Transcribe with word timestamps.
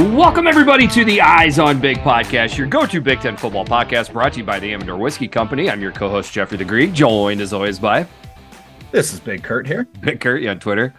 Welcome, 0.00 0.46
everybody, 0.46 0.88
to 0.88 1.04
the 1.04 1.20
Eyes 1.20 1.58
on 1.58 1.78
Big 1.78 1.98
podcast, 1.98 2.56
your 2.56 2.66
go 2.66 2.86
to 2.86 3.02
Big 3.02 3.20
Ten 3.20 3.36
football 3.36 3.66
podcast 3.66 4.14
brought 4.14 4.32
to 4.32 4.38
you 4.38 4.44
by 4.46 4.58
the 4.58 4.72
Amador 4.72 4.96
Whiskey 4.96 5.28
Company. 5.28 5.68
I'm 5.68 5.82
your 5.82 5.92
co 5.92 6.08
host, 6.08 6.32
Jeffrey 6.32 6.56
the 6.56 6.64
Greek, 6.64 6.94
joined 6.94 7.42
as 7.42 7.52
always 7.52 7.78
by 7.78 8.06
This 8.92 9.12
is 9.12 9.20
Big 9.20 9.42
Kurt 9.42 9.66
here. 9.66 9.86
Big 10.00 10.18
Kurt 10.18 10.40
you 10.40 10.48
on 10.48 10.58
Twitter. 10.58 10.94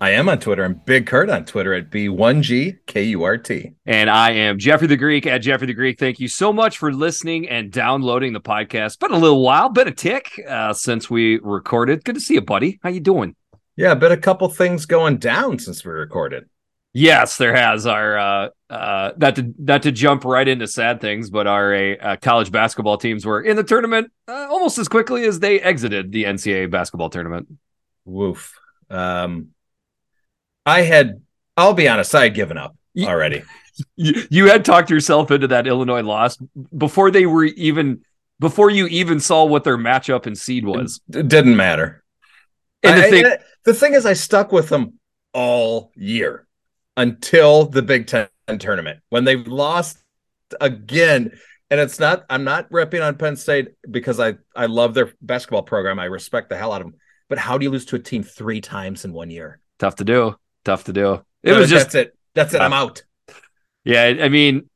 I 0.00 0.10
am 0.10 0.28
on 0.28 0.40
Twitter. 0.40 0.64
I'm 0.64 0.74
Big 0.74 1.06
Kurt 1.06 1.30
on 1.30 1.44
Twitter 1.44 1.72
at 1.72 1.88
B1GKURT. 1.90 3.74
And 3.86 4.10
I 4.10 4.32
am 4.32 4.58
Jeffrey 4.58 4.88
the 4.88 4.96
Greek 4.96 5.24
at 5.24 5.38
Jeffrey 5.38 5.68
the 5.68 5.74
Greek. 5.74 6.00
Thank 6.00 6.18
you 6.18 6.26
so 6.26 6.52
much 6.52 6.78
for 6.78 6.92
listening 6.92 7.48
and 7.48 7.70
downloading 7.70 8.32
the 8.32 8.40
podcast. 8.40 8.98
Been 8.98 9.12
a 9.12 9.18
little 9.18 9.44
while, 9.44 9.68
been 9.68 9.86
a 9.86 9.94
tick 9.94 10.28
uh, 10.48 10.72
since 10.72 11.08
we 11.08 11.38
recorded. 11.44 12.02
Good 12.02 12.16
to 12.16 12.20
see 12.20 12.34
you, 12.34 12.40
buddy. 12.40 12.80
How 12.82 12.88
you 12.88 12.98
doing? 12.98 13.36
Yeah, 13.76 13.94
been 13.94 14.10
a 14.10 14.16
couple 14.16 14.48
things 14.48 14.84
going 14.84 15.18
down 15.18 15.60
since 15.60 15.84
we 15.84 15.92
recorded. 15.92 16.48
Yes, 16.94 17.38
there 17.38 17.54
has. 17.54 17.86
Our 17.86 18.18
uh, 18.18 18.48
uh, 18.68 19.12
not 19.16 19.36
to 19.36 19.54
not 19.58 19.82
to 19.84 19.92
jump 19.92 20.24
right 20.24 20.46
into 20.46 20.66
sad 20.66 21.00
things, 21.00 21.30
but 21.30 21.46
our 21.46 21.74
uh, 21.74 22.16
college 22.20 22.52
basketball 22.52 22.98
teams 22.98 23.24
were 23.24 23.40
in 23.40 23.56
the 23.56 23.64
tournament 23.64 24.12
uh, 24.28 24.48
almost 24.50 24.78
as 24.78 24.88
quickly 24.88 25.24
as 25.24 25.40
they 25.40 25.58
exited 25.58 26.12
the 26.12 26.24
NCAA 26.24 26.70
basketball 26.70 27.08
tournament. 27.08 27.48
Woof. 28.04 28.58
Um, 28.90 29.48
I 30.66 30.82
had. 30.82 31.22
I'll 31.56 31.72
be 31.74 31.88
honest. 31.88 32.14
I 32.14 32.24
had 32.24 32.34
given 32.34 32.58
up 32.58 32.76
already. 33.00 33.42
You, 33.96 34.26
you 34.30 34.46
had 34.48 34.66
talked 34.66 34.90
yourself 34.90 35.30
into 35.30 35.48
that 35.48 35.66
Illinois 35.66 36.02
loss 36.02 36.36
before 36.76 37.10
they 37.10 37.24
were 37.24 37.44
even 37.44 38.02
before 38.38 38.68
you 38.68 38.86
even 38.88 39.18
saw 39.18 39.44
what 39.46 39.64
their 39.64 39.78
matchup 39.78 40.26
and 40.26 40.36
seed 40.36 40.66
was. 40.66 41.00
It 41.12 41.26
didn't 41.26 41.56
matter. 41.56 42.04
And 42.82 42.98
the 42.98 43.08
thing, 43.08 43.26
I- 43.26 43.38
the 43.64 43.72
thing 43.72 43.94
is, 43.94 44.04
I 44.04 44.12
stuck 44.12 44.52
with 44.52 44.68
them 44.68 44.98
all 45.32 45.90
year 45.96 46.46
until 46.96 47.64
the 47.66 47.82
Big 47.82 48.06
Ten 48.06 48.28
tournament 48.58 49.00
when 49.10 49.24
they 49.24 49.36
lost 49.36 49.98
again. 50.60 51.32
And 51.70 51.80
it's 51.80 51.98
not. 51.98 52.24
I'm 52.28 52.44
not 52.44 52.70
ripping 52.70 53.00
on 53.00 53.16
Penn 53.16 53.36
State 53.36 53.68
because 53.90 54.20
I 54.20 54.34
I 54.54 54.66
love 54.66 54.92
their 54.92 55.12
basketball 55.22 55.62
program. 55.62 55.98
I 55.98 56.04
respect 56.04 56.50
the 56.50 56.56
hell 56.56 56.72
out 56.72 56.82
of 56.82 56.88
them. 56.88 56.96
But 57.28 57.38
how 57.38 57.56
do 57.56 57.64
you 57.64 57.70
lose 57.70 57.86
to 57.86 57.96
a 57.96 57.98
team 57.98 58.22
three 58.22 58.60
times 58.60 59.06
in 59.06 59.12
one 59.12 59.30
year? 59.30 59.58
tough 59.78 59.96
to 59.96 60.04
do. 60.04 60.36
Tough 60.64 60.84
to 60.84 60.92
do. 60.92 61.24
It 61.42 61.52
No, 61.52 61.58
was 61.58 61.70
just 61.70 61.92
that's 61.92 61.94
it. 61.94 62.16
That's 62.34 62.54
it. 62.54 62.60
I'm 62.60 62.72
uh, 62.72 62.76
out. 62.76 63.02
Yeah, 63.84 64.04
I 64.20 64.28
mean, 64.28 64.68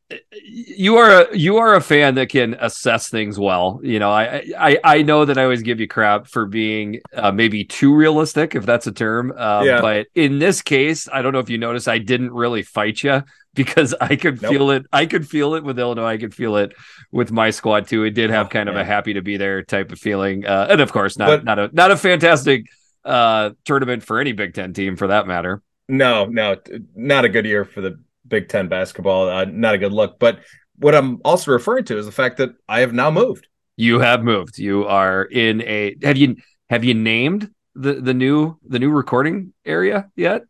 you 0.44 0.96
are 0.96 1.22
a 1.22 1.36
you 1.36 1.56
are 1.56 1.74
a 1.74 1.80
fan 1.80 2.14
that 2.14 2.28
can 2.28 2.54
assess 2.60 3.08
things 3.08 3.38
well. 3.38 3.80
You 3.82 3.98
know, 3.98 4.10
I 4.10 4.44
I 4.58 4.78
I 4.84 5.02
know 5.02 5.24
that 5.24 5.36
I 5.36 5.42
always 5.42 5.62
give 5.62 5.80
you 5.80 5.88
crap 5.88 6.28
for 6.28 6.46
being 6.46 7.00
uh, 7.14 7.32
maybe 7.32 7.64
too 7.64 7.94
realistic, 7.94 8.54
if 8.54 8.64
that's 8.64 8.86
a 8.86 8.92
term. 8.92 9.32
Um, 9.36 9.66
Yeah. 9.66 9.80
But 9.80 10.06
in 10.14 10.38
this 10.38 10.62
case, 10.62 11.08
I 11.12 11.22
don't 11.22 11.32
know 11.32 11.40
if 11.40 11.50
you 11.50 11.58
noticed, 11.58 11.88
I 11.88 11.98
didn't 11.98 12.30
really 12.32 12.62
fight 12.62 13.02
you 13.02 13.22
because 13.54 13.94
I 14.00 14.14
could 14.16 14.40
Nope. 14.42 14.52
feel 14.52 14.70
it. 14.70 14.86
I 14.92 15.06
could 15.06 15.26
feel 15.28 15.54
it 15.54 15.64
with 15.64 15.78
Illinois. 15.78 16.06
I 16.06 16.18
could 16.18 16.34
feel 16.34 16.56
it 16.56 16.72
with 17.10 17.32
my 17.32 17.50
squad 17.50 17.88
too. 17.88 18.04
It 18.04 18.10
did 18.10 18.30
have 18.30 18.46
Oh, 18.46 18.50
kind 18.50 18.68
of 18.68 18.76
a 18.76 18.84
happy 18.84 19.14
to 19.14 19.22
be 19.22 19.36
there 19.38 19.62
type 19.62 19.90
of 19.90 19.98
feeling, 19.98 20.46
uh, 20.46 20.68
and 20.70 20.80
of 20.80 20.92
course, 20.92 21.18
not 21.18 21.26
But- 21.28 21.44
not 21.44 21.58
a 21.58 21.70
not 21.72 21.90
a 21.90 21.96
fantastic 21.96 22.66
uh 23.04 23.50
tournament 23.64 24.02
for 24.04 24.20
any 24.20 24.32
Big 24.32 24.54
Ten 24.54 24.72
team 24.72 24.96
for 24.96 25.08
that 25.08 25.26
matter. 25.26 25.62
No, 25.88 26.24
no, 26.26 26.56
not 26.96 27.24
a 27.24 27.28
good 27.28 27.44
year 27.46 27.64
for 27.64 27.80
the 27.80 28.00
Big 28.28 28.48
Ten 28.48 28.68
basketball. 28.68 29.28
Uh, 29.28 29.44
not 29.44 29.74
a 29.74 29.78
good 29.78 29.92
look. 29.92 30.18
But 30.18 30.40
what 30.78 30.94
I'm 30.94 31.20
also 31.24 31.52
referring 31.52 31.84
to 31.86 31.98
is 31.98 32.06
the 32.06 32.12
fact 32.12 32.36
that 32.38 32.50
I 32.68 32.80
have 32.80 32.92
now 32.92 33.10
moved. 33.10 33.46
You 33.76 34.00
have 34.00 34.22
moved. 34.24 34.58
You 34.58 34.86
are 34.86 35.24
in 35.24 35.62
a 35.62 35.96
have 36.02 36.16
you 36.16 36.36
have 36.70 36.84
you 36.84 36.94
named 36.94 37.50
the 37.74 37.94
the 37.94 38.14
new 38.14 38.56
the 38.66 38.78
new 38.78 38.90
recording 38.90 39.52
area 39.64 40.08
yet? 40.16 40.42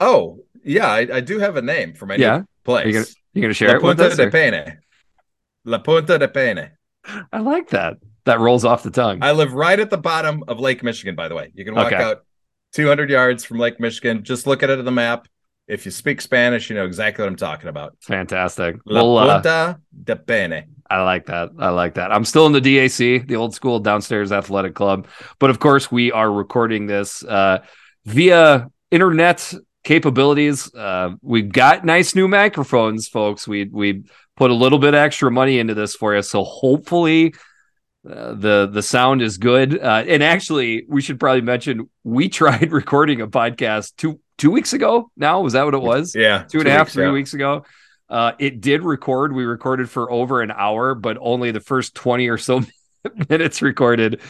Oh, 0.00 0.40
yeah, 0.64 0.86
I, 0.86 0.98
I 1.14 1.20
do 1.20 1.38
have 1.38 1.56
a 1.56 1.62
name 1.62 1.94
for 1.94 2.06
my 2.06 2.14
Yeah. 2.16 2.38
new 2.38 2.44
place. 2.64 2.84
Are 2.84 2.88
you 2.88 2.94
gonna 2.94 3.06
you 3.34 3.42
gonna 3.42 3.54
share 3.54 3.68
La 3.68 3.74
it 3.74 3.82
with 3.82 3.96
Punta 3.98 4.12
us? 4.12 4.16
de 4.16 4.30
Pene. 4.30 4.78
La 5.64 5.78
Punta 5.78 6.18
de 6.18 6.28
Pene. 6.28 6.70
I 7.32 7.38
like 7.40 7.70
that. 7.70 7.96
That 8.24 8.38
rolls 8.40 8.64
off 8.66 8.82
the 8.82 8.90
tongue. 8.90 9.20
I 9.22 9.32
live 9.32 9.54
right 9.54 9.80
at 9.80 9.88
the 9.88 9.96
bottom 9.96 10.44
of 10.48 10.60
Lake 10.60 10.82
Michigan, 10.82 11.14
by 11.14 11.28
the 11.28 11.34
way. 11.34 11.50
You 11.54 11.64
can 11.64 11.74
walk 11.74 11.86
Okay. 11.86 11.96
out 12.02 12.24
200 12.74 13.08
yards 13.08 13.44
from 13.44 13.58
Lake 13.58 13.80
Michigan. 13.80 14.22
Just 14.22 14.46
look 14.46 14.62
at 14.62 14.68
it 14.68 14.78
on 14.78 14.84
the 14.84 14.90
map. 14.92 15.26
If 15.68 15.84
you 15.84 15.90
speak 15.90 16.22
Spanish, 16.22 16.70
you 16.70 16.76
know 16.76 16.86
exactly 16.86 17.22
what 17.22 17.28
I'm 17.28 17.36
talking 17.36 17.68
about. 17.68 17.94
Fantastic. 18.00 18.76
La 18.86 19.02
Well, 19.02 19.46
uh, 19.46 19.74
de 20.04 20.16
Pene. 20.16 20.64
I 20.90 21.02
like 21.02 21.26
that. 21.26 21.50
I 21.58 21.68
like 21.68 21.94
that. 21.94 22.10
I'm 22.10 22.24
still 22.24 22.46
in 22.46 22.52
the 22.52 22.60
DAC, 22.60 23.26
the 23.28 23.36
old 23.36 23.54
school 23.54 23.78
downstairs 23.78 24.32
athletic 24.32 24.74
club. 24.74 25.06
But 25.38 25.50
of 25.50 25.58
course, 25.58 25.92
we 25.92 26.10
are 26.10 26.32
recording 26.32 26.86
this 26.86 27.22
uh, 27.22 27.58
via 28.06 28.70
internet 28.90 29.52
capabilities. 29.84 30.74
Uh, 30.74 31.10
we've 31.20 31.52
got 31.52 31.84
nice 31.84 32.14
new 32.14 32.28
microphones, 32.28 33.06
folks. 33.06 33.46
We 33.46 33.64
we 33.64 34.04
put 34.36 34.50
a 34.50 34.54
little 34.54 34.78
bit 34.78 34.94
extra 34.94 35.30
money 35.30 35.58
into 35.58 35.74
this 35.74 35.94
for 35.94 36.14
you, 36.14 36.22
so 36.22 36.44
hopefully 36.44 37.34
uh, 38.08 38.32
the 38.32 38.70
the 38.72 38.82
sound 38.82 39.20
is 39.20 39.36
good. 39.36 39.78
Uh, 39.78 40.04
and 40.06 40.22
actually, 40.22 40.86
we 40.88 41.02
should 41.02 41.20
probably 41.20 41.42
mention 41.42 41.90
we 42.04 42.28
tried 42.40 42.72
recording 42.72 43.20
a 43.20 43.28
podcast 43.28 43.92
two 43.96 44.20
two 44.38 44.50
weeks 44.50 44.72
ago. 44.72 45.10
Now 45.16 45.40
was 45.42 45.52
that 45.52 45.64
what 45.64 45.74
it 45.74 45.82
was? 45.82 46.14
Yeah. 46.14 46.44
two 46.48 46.60
and 46.60 46.68
a 46.68 46.70
half, 46.70 46.86
weeks, 46.86 46.94
three 46.94 47.04
yeah. 47.06 47.12
weeks 47.12 47.34
ago. 47.34 47.64
Uh, 48.08 48.32
it 48.38 48.60
did 48.62 48.84
record. 48.84 49.34
We 49.34 49.44
recorded 49.44 49.90
for 49.90 50.10
over 50.10 50.40
an 50.40 50.50
hour, 50.50 50.94
but 50.94 51.18
only 51.20 51.50
the 51.50 51.60
first 51.60 51.94
20 51.94 52.28
or 52.28 52.38
so 52.38 52.62
minutes 53.28 53.60
recorded. 53.60 54.20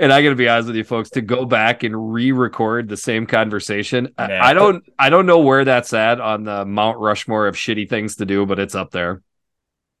And 0.00 0.12
I 0.12 0.22
got 0.22 0.30
to 0.30 0.34
be 0.36 0.48
honest 0.48 0.68
with 0.68 0.76
you, 0.76 0.84
folks, 0.84 1.10
to 1.10 1.20
go 1.20 1.44
back 1.44 1.82
and 1.82 2.12
re-record 2.12 2.88
the 2.88 2.96
same 2.96 3.26
conversation, 3.26 4.08
I- 4.16 4.38
I 4.38 4.54
don't, 4.54 4.84
I 4.98 5.10
don't 5.10 5.26
know 5.26 5.40
where 5.40 5.64
that's 5.64 5.92
at 5.92 6.20
on 6.20 6.44
the 6.44 6.64
Mount 6.64 6.98
Rushmore 6.98 7.46
of 7.46 7.56
shitty 7.56 7.88
things 7.88 8.16
to 8.16 8.26
do, 8.26 8.46
but 8.46 8.58
it's 8.58 8.74
up 8.74 8.90
there. 8.90 9.22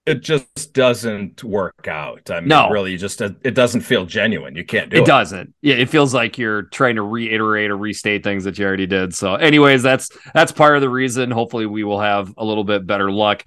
It 0.08 0.22
just 0.22 0.72
doesn't 0.72 1.44
work 1.44 1.86
out. 1.88 2.30
I 2.30 2.40
mean, 2.40 2.48
No. 2.48 2.70
really, 2.70 2.96
just 2.96 3.20
it 3.20 3.54
doesn't 3.54 3.82
feel 3.82 4.06
genuine. 4.06 4.56
You 4.56 4.64
can't 4.64 4.90
do 4.90 4.96
It 4.98 5.00
it. 5.00 5.06
doesn't. 5.06 5.54
Yeah, 5.62 5.76
it 5.76 5.88
feels 5.88 6.14
like 6.14 6.38
you're 6.38 6.62
trying 6.62 6.96
to 6.96 7.02
reiterate 7.02 7.70
or 7.70 7.76
restate 7.76 8.24
things 8.24 8.44
that 8.44 8.58
you 8.58 8.66
already 8.66 8.86
did. 8.86 9.14
So, 9.14 9.34
anyways, 9.34 9.82
that's 9.82 10.10
that's 10.34 10.52
part 10.52 10.76
of 10.76 10.80
the 10.82 10.90
reason. 10.90 11.30
Hopefully, 11.30 11.66
we 11.66 11.84
will 11.84 12.00
have 12.00 12.32
a 12.38 12.44
little 12.44 12.64
bit 12.64 12.86
better 12.86 13.10
luck 13.10 13.44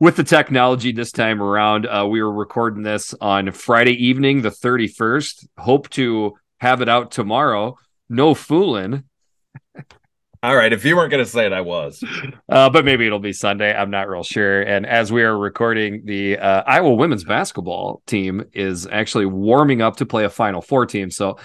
with 0.00 0.16
the 0.16 0.24
technology 0.24 0.92
this 0.92 1.12
time 1.12 1.40
around. 1.42 1.86
Uh, 1.86 2.06
we 2.08 2.22
were 2.22 2.32
recording 2.32 2.82
this 2.82 3.14
on 3.20 3.50
Friday 3.52 3.92
evening, 4.04 4.42
the 4.42 4.50
31st. 4.50 5.46
Hope 5.58 5.88
to 5.90 6.34
have 6.58 6.80
it 6.82 6.88
out 6.88 7.10
tomorrow. 7.10 7.76
No 8.08 8.34
fooling. 8.34 9.04
All 10.44 10.56
right. 10.56 10.72
If 10.72 10.84
you 10.84 10.96
weren't 10.96 11.12
going 11.12 11.24
to 11.24 11.30
say 11.30 11.46
it, 11.46 11.52
I 11.52 11.60
was. 11.60 12.02
Uh, 12.48 12.68
but 12.68 12.84
maybe 12.84 13.06
it'll 13.06 13.20
be 13.20 13.32
Sunday. 13.32 13.72
I'm 13.72 13.90
not 13.90 14.08
real 14.08 14.24
sure. 14.24 14.60
And 14.60 14.84
as 14.84 15.12
we 15.12 15.22
are 15.22 15.38
recording, 15.38 16.02
the 16.04 16.36
uh, 16.36 16.64
Iowa 16.66 16.94
women's 16.94 17.22
basketball 17.22 18.02
team 18.06 18.44
is 18.52 18.86
actually 18.86 19.26
warming 19.26 19.80
up 19.80 19.96
to 19.98 20.06
play 20.06 20.24
a 20.24 20.28
Final 20.28 20.60
Four 20.60 20.86
team. 20.86 21.10
So 21.12 21.38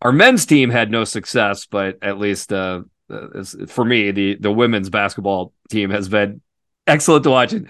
our 0.00 0.12
men's 0.12 0.46
team 0.46 0.70
had 0.70 0.90
no 0.90 1.04
success, 1.04 1.66
but 1.66 1.98
at 2.02 2.18
least 2.18 2.52
uh, 2.52 2.82
uh, 3.10 3.44
for 3.68 3.84
me, 3.84 4.10
the 4.10 4.36
the 4.36 4.50
women's 4.50 4.88
basketball 4.88 5.52
team 5.68 5.90
has 5.90 6.08
been 6.08 6.40
excellent 6.86 7.24
to 7.24 7.30
watch. 7.30 7.52
And 7.52 7.68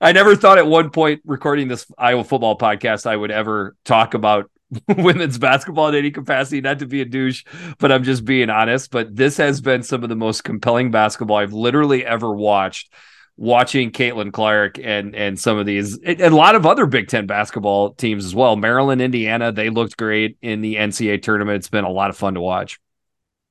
I 0.00 0.12
never 0.12 0.36
thought 0.36 0.58
at 0.58 0.66
one 0.66 0.90
point 0.90 1.22
recording 1.24 1.68
this 1.68 1.86
Iowa 1.96 2.22
football 2.22 2.56
podcast 2.56 3.06
I 3.06 3.16
would 3.16 3.30
ever 3.30 3.74
talk 3.84 4.14
about 4.14 4.50
women's 4.96 5.38
basketball 5.38 5.88
in 5.88 5.94
any 5.94 6.10
capacity, 6.10 6.60
not 6.60 6.78
to 6.80 6.86
be 6.86 7.00
a 7.00 7.04
douche, 7.04 7.44
but 7.78 7.90
I'm 7.90 8.04
just 8.04 8.24
being 8.24 8.50
honest. 8.50 8.90
But 8.90 9.14
this 9.16 9.36
has 9.38 9.60
been 9.60 9.82
some 9.82 10.02
of 10.02 10.08
the 10.08 10.16
most 10.16 10.44
compelling 10.44 10.90
basketball 10.90 11.36
I've 11.38 11.52
literally 11.52 12.04
ever 12.04 12.34
watched. 12.34 12.92
Watching 13.40 13.92
Caitlin 13.92 14.32
Clark 14.32 14.80
and 14.80 15.14
and 15.14 15.38
some 15.38 15.58
of 15.58 15.64
these, 15.64 15.96
and 15.98 16.20
a 16.20 16.34
lot 16.34 16.56
of 16.56 16.66
other 16.66 16.86
Big 16.86 17.06
Ten 17.06 17.26
basketball 17.28 17.92
teams 17.92 18.24
as 18.24 18.34
well. 18.34 18.56
Maryland, 18.56 19.00
Indiana, 19.00 19.52
they 19.52 19.70
looked 19.70 19.96
great 19.96 20.36
in 20.42 20.60
the 20.60 20.74
NCAA 20.74 21.22
tournament. 21.22 21.54
It's 21.58 21.68
been 21.68 21.84
a 21.84 21.88
lot 21.88 22.10
of 22.10 22.16
fun 22.16 22.34
to 22.34 22.40
watch. 22.40 22.80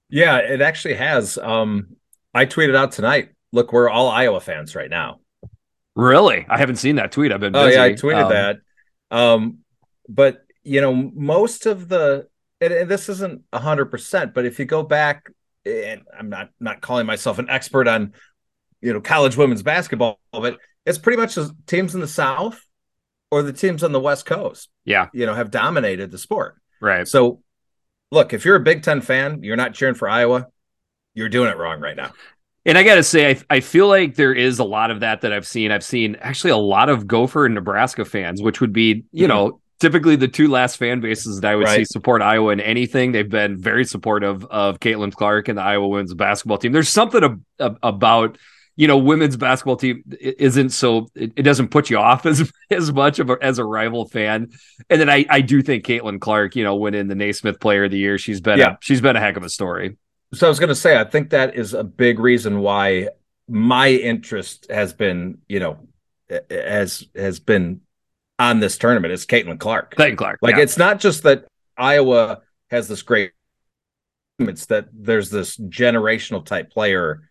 Yeah, 0.09 0.39
it 0.39 0.59
actually 0.59 0.95
has. 0.95 1.38
Um, 1.38 1.95
I 2.33 2.45
tweeted 2.45 2.75
out 2.75 2.92
tonight. 2.92 3.30
Look, 3.53 3.71
we're 3.71 3.89
all 3.89 4.09
Iowa 4.09 4.42
fans 4.42 4.75
right 4.75 4.89
now. 4.89 5.21
Really, 5.95 6.45
I 6.50 6.57
haven't 6.57 6.75
seen 6.75 6.97
that 6.97 7.13
tweet. 7.13 7.31
I've 7.31 7.39
been 7.39 7.53
Busy. 7.53 7.65
Oh 7.65 7.69
yeah, 7.69 7.83
I 7.83 7.94
tweeted 7.94 8.24
Um, 8.25 8.30
that. 8.30 8.57
Um, 9.09 9.57
but 10.09 10.45
you 10.68 10.81
know, 10.81 10.94
most 10.94 11.66
of 11.66 11.88
the 11.90 12.28
and, 12.60 12.90
this 12.90 13.10
isn't 13.10 13.44
hundred 13.54 13.86
percent, 13.86 14.34
but 14.34 14.46
if 14.46 14.60
you 14.60 14.66
go 14.66 14.84
back, 14.84 15.30
and 15.66 16.02
I'm 16.18 16.30
not 16.30 16.50
not 16.60 16.81
calling 16.81 17.06
myself 17.06 17.40
an 17.40 17.50
expert 17.50 17.88
on 17.88 18.14
you 18.81 18.94
know 18.94 19.02
college 19.02 19.38
women's 19.38 19.64
basketball, 19.64 20.19
but 20.31 20.58
it's 20.86 20.98
pretty 20.98 21.18
much 21.18 21.36
the 21.36 21.56
teams 21.68 21.96
in 21.96 22.02
the 22.02 22.08
South 22.08 22.60
or 23.31 23.44
the 23.44 23.54
teams 23.54 23.84
on 23.84 23.92
the 23.92 24.00
West 24.00 24.25
Coast, 24.25 24.69
Yeah, 24.86 25.08
you 25.14 25.25
know, 25.25 25.34
have 25.34 25.52
dominated 25.52 26.12
the 26.12 26.18
sport. 26.18 26.56
right. 26.81 27.08
So, 27.08 27.42
look, 28.12 28.34
if 28.34 28.46
you're 28.46 28.56
a 28.56 28.62
Big 28.62 28.84
Ten 28.84 29.02
fan, 29.02 29.44
you're 29.44 29.58
not 29.58 29.74
cheering 29.74 29.96
for 29.96 30.10
Iowa. 30.10 30.48
You're 31.14 31.30
doing 31.30 31.50
it 31.50 31.58
wrong 31.58 31.80
right 31.81 31.96
now. 31.98 32.12
And 32.66 32.78
I 32.78 32.84
got 32.84 32.96
to 32.96 33.04
say, 33.04 33.31
I, 33.31 33.42
I 33.58 33.60
feel 33.62 33.88
like 33.88 34.16
there 34.16 34.34
is 34.34 34.60
a 34.60 34.64
lot 34.64 34.92
of 34.92 35.00
that 35.00 35.22
that 35.22 35.31
I've 35.31 35.48
seen. 35.48 35.72
I've 35.72 35.84
seen 35.84 36.18
actually 36.19 36.52
a 36.52 36.58
lot 36.58 36.90
of 36.90 37.08
Gopher 37.08 37.46
and 37.46 37.56
Nebraska 37.56 38.04
fans, 38.06 38.42
which 38.42 38.60
would 38.62 38.74
be, 38.74 39.06
you 39.14 39.25
Mhm. 39.25 39.30
know, 39.30 39.62
typically 39.79 40.15
the 40.15 40.27
two 40.27 40.47
last 40.47 40.77
fan 40.77 41.00
bases 41.00 41.41
that 41.41 41.51
I 41.51 41.56
would 41.56 41.68
see 41.69 41.85
support 41.85 42.21
Iowa 42.21 42.51
in 42.51 42.59
anything. 42.59 43.12
They've 43.12 43.29
been 43.29 43.57
very 43.57 43.85
supportive 43.85 44.45
of 44.45 44.79
Caitlin 44.79 45.13
Clark 45.13 45.47
and 45.47 45.57
the 45.57 45.63
Iowa 45.63 45.88
women's 45.88 46.13
basketball 46.13 46.57
team. 46.57 46.71
There's 46.71 46.89
something 46.89 47.24
ab- 47.24 47.44
ab- 47.59 47.79
about 47.83 48.38
you 48.77 48.88
know, 48.88 48.97
women's 48.97 49.35
basketball 49.35 49.75
team 49.75 50.03
isn't 50.19 50.69
so 50.69 51.07
it, 51.15 51.33
it, 51.35 51.41
doesn't 51.41 51.69
put 51.69 51.89
you 51.89 51.97
off 52.09 52.25
as 52.25 52.51
as 52.69 52.94
much 52.94 53.19
of 53.19 53.31
a, 53.31 53.38
as 53.41 53.59
a 53.59 53.65
rival 53.65 54.07
fan. 54.07 54.51
And 54.89 55.01
then 55.01 55.09
I 55.09 55.25
I 55.29 55.41
do 55.41 55.62
think 55.62 55.83
Caitlin 55.85 56.21
Clark, 56.21 56.56
you 56.56 56.63
know, 56.63 56.75
went 56.75 56.95
in 56.95 57.07
the 57.07 57.15
Naismith 57.15 57.59
Player 57.59 57.85
of 57.85 57.91
the 57.91 57.97
Year, 57.97 58.18
she's 58.18 58.39
been 58.39 58.59
yeah. 58.59 58.73
a, 58.73 58.77
she's 58.81 59.01
been 59.01 59.15
a 59.15 59.19
heck 59.19 59.35
of 59.35 59.44
a 59.44 59.50
story. 59.50 59.97
So 60.33 60.45
I 60.45 60.50
was 60.50 60.59
going 60.59 60.69
to 60.69 60.75
say, 60.75 61.00
I 61.00 61.06
think 61.06 61.30
that 61.30 61.56
is 61.56 61.73
a 61.73 61.83
big 61.83 62.19
reason 62.19 62.59
why 62.59 63.07
my 63.47 63.89
interest 63.89 64.68
has 64.69 64.94
been, 64.94 65.39
you 65.47 65.59
know, 65.59 65.80
has 66.50 67.06
has 67.15 67.39
been 67.39 67.81
on 68.39 68.60
this 68.60 68.78
tournament 68.78 69.13
is 69.13 69.25
Caitlin 69.25 69.60
Clark. 69.60 69.95
Caitlin 69.95 70.18
Clark. 70.18 70.39
Like 70.42 70.57
yeah. 70.57 70.63
it's 70.63 70.78
not 70.78 71.00
just 71.00 71.24
that 71.24 71.45
Iowa 71.78 72.42
has 72.69 72.88
this 72.88 73.01
great 73.01 73.31
it's 74.39 74.68
that 74.68 74.88
there's 74.94 75.30
this 75.30 75.57
generational 75.57 76.45
type 76.45 76.72
player 76.72 77.30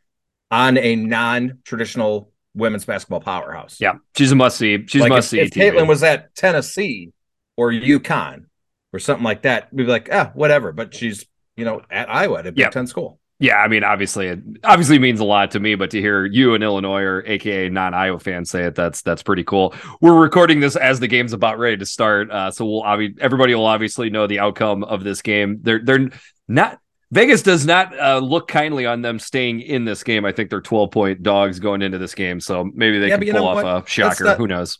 on 0.50 0.76
a 0.76 0.96
non-traditional 0.96 2.32
women's 2.54 2.84
basketball 2.84 3.20
powerhouse. 3.20 3.78
Yeah, 3.80 3.98
she's 4.16 4.32
a 4.32 4.34
must 4.34 4.56
see. 4.56 4.84
She's 4.86 5.02
like 5.02 5.10
must 5.10 5.30
see. 5.30 5.40
If, 5.40 5.48
if 5.48 5.54
Caitlin 5.54 5.86
was 5.86 6.02
at 6.02 6.34
Tennessee 6.34 7.12
or 7.56 7.70
UConn 7.70 8.46
or 8.92 8.98
something 8.98 9.24
like 9.24 9.42
that, 9.42 9.72
we'd 9.72 9.84
be 9.84 9.90
like, 9.90 10.08
ah, 10.10 10.32
whatever. 10.34 10.72
But 10.72 10.94
she's 10.94 11.26
you 11.56 11.64
know 11.64 11.82
at 11.90 12.10
Iowa 12.10 12.40
at 12.40 12.46
a 12.46 12.52
Big 12.52 12.58
yeah. 12.58 12.70
Ten 12.70 12.86
school. 12.86 13.20
Yeah, 13.38 13.56
I 13.56 13.68
mean, 13.68 13.84
obviously, 13.84 14.28
it 14.28 14.40
obviously 14.64 14.98
means 14.98 15.20
a 15.20 15.24
lot 15.24 15.50
to 15.50 15.60
me, 15.60 15.74
but 15.74 15.90
to 15.90 16.00
hear 16.00 16.24
you 16.24 16.54
in 16.54 16.62
Illinois 16.62 17.02
or 17.02 17.22
AKA 17.26 17.68
non-Iowa 17.68 18.18
fans 18.18 18.50
say 18.50 18.64
it, 18.64 18.74
that's 18.74 19.02
that's 19.02 19.22
pretty 19.22 19.44
cool. 19.44 19.74
We're 20.00 20.18
recording 20.18 20.60
this 20.60 20.74
as 20.74 21.00
the 21.00 21.06
game's 21.06 21.34
about 21.34 21.58
ready 21.58 21.76
to 21.76 21.86
start, 21.86 22.30
uh, 22.30 22.50
so 22.50 22.64
we'll 22.64 22.82
obvi- 22.82 23.18
everybody 23.20 23.54
will 23.54 23.66
obviously 23.66 24.08
know 24.08 24.26
the 24.26 24.38
outcome 24.38 24.84
of 24.84 25.04
this 25.04 25.20
game. 25.20 25.58
They're 25.62 25.80
they're 25.84 26.08
not 26.48 26.80
Vegas 27.12 27.42
does 27.42 27.64
not 27.64 27.98
uh, 27.98 28.18
look 28.18 28.48
kindly 28.48 28.84
on 28.84 29.00
them 29.00 29.18
staying 29.18 29.60
in 29.60 29.84
this 29.84 30.02
game. 30.02 30.24
I 30.24 30.32
think 30.32 30.50
they're 30.50 30.60
12 30.60 30.90
point 30.90 31.22
dogs 31.22 31.60
going 31.60 31.82
into 31.82 31.98
this 31.98 32.14
game. 32.14 32.40
So 32.40 32.64
maybe 32.74 32.98
they 32.98 33.08
yeah, 33.08 33.18
can 33.18 33.32
pull 33.32 33.46
off 33.46 33.62
what? 33.62 33.84
a 33.84 33.88
shocker. 33.88 34.24
Not, 34.24 34.38
Who 34.38 34.48
knows? 34.48 34.78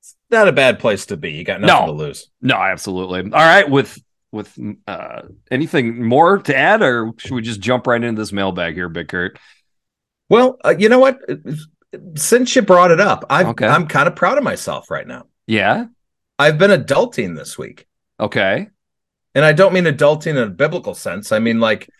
It's 0.00 0.14
Not 0.30 0.46
a 0.46 0.52
bad 0.52 0.78
place 0.78 1.06
to 1.06 1.16
be. 1.16 1.32
You 1.32 1.44
got 1.44 1.60
nothing 1.60 1.86
no, 1.86 1.92
to 1.92 1.98
lose. 1.98 2.30
No, 2.40 2.56
absolutely. 2.56 3.20
All 3.22 3.30
right. 3.30 3.68
With 3.68 3.98
with 4.36 4.56
uh, 4.86 5.22
anything 5.50 6.04
more 6.04 6.38
to 6.38 6.56
add, 6.56 6.82
or 6.82 7.12
should 7.18 7.32
we 7.32 7.42
just 7.42 7.60
jump 7.60 7.86
right 7.86 8.02
into 8.02 8.20
this 8.20 8.32
mailbag 8.32 8.74
here, 8.74 8.88
Big 8.88 9.08
Kurt? 9.08 9.38
Well, 10.28 10.58
uh, 10.64 10.74
you 10.78 10.88
know 10.88 10.98
what? 10.98 11.18
Since 12.16 12.54
you 12.54 12.62
brought 12.62 12.90
it 12.90 13.00
up, 13.00 13.24
i 13.30 13.40
am 13.40 13.48
okay. 13.48 13.66
I'm 13.66 13.88
kind 13.88 14.06
of 14.06 14.14
proud 14.14 14.38
of 14.38 14.44
myself 14.44 14.90
right 14.90 15.06
now. 15.06 15.24
Yeah. 15.46 15.86
I've 16.38 16.58
been 16.58 16.70
adulting 16.70 17.36
this 17.36 17.56
week. 17.56 17.86
Okay 18.20 18.68
and 19.36 19.44
I 19.44 19.52
don't 19.52 19.74
mean 19.74 19.84
adulting 19.84 20.28
in 20.28 20.38
a 20.38 20.48
biblical 20.48 20.94
sense. 20.94 21.30
I 21.30 21.38
mean 21.40 21.60
like 21.60 21.90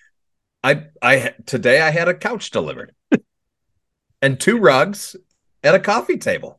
I 0.65 0.87
I 1.03 1.35
today 1.45 1.83
I 1.83 1.91
had 1.91 2.09
a 2.09 2.15
couch 2.15 2.51
delivered 2.51 2.95
and 4.23 4.41
two 4.41 4.57
rugs 4.57 5.15
and 5.63 5.77
a 5.77 5.79
coffee 5.79 6.17
table. 6.17 6.59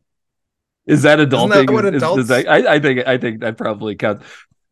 Is 0.86 1.02
that 1.02 1.18
adulting? 1.18 1.66
That 1.66 1.74
what 1.74 1.86
adults... 1.86 2.20
Is, 2.20 2.24
is 2.26 2.28
that, 2.30 2.48
I, 2.48 2.76
I, 2.76 2.80
think 2.80 3.08
I 3.08 3.18
think 3.18 3.42
that 3.42 3.58
probably 3.58 3.96
counts. 3.96 4.24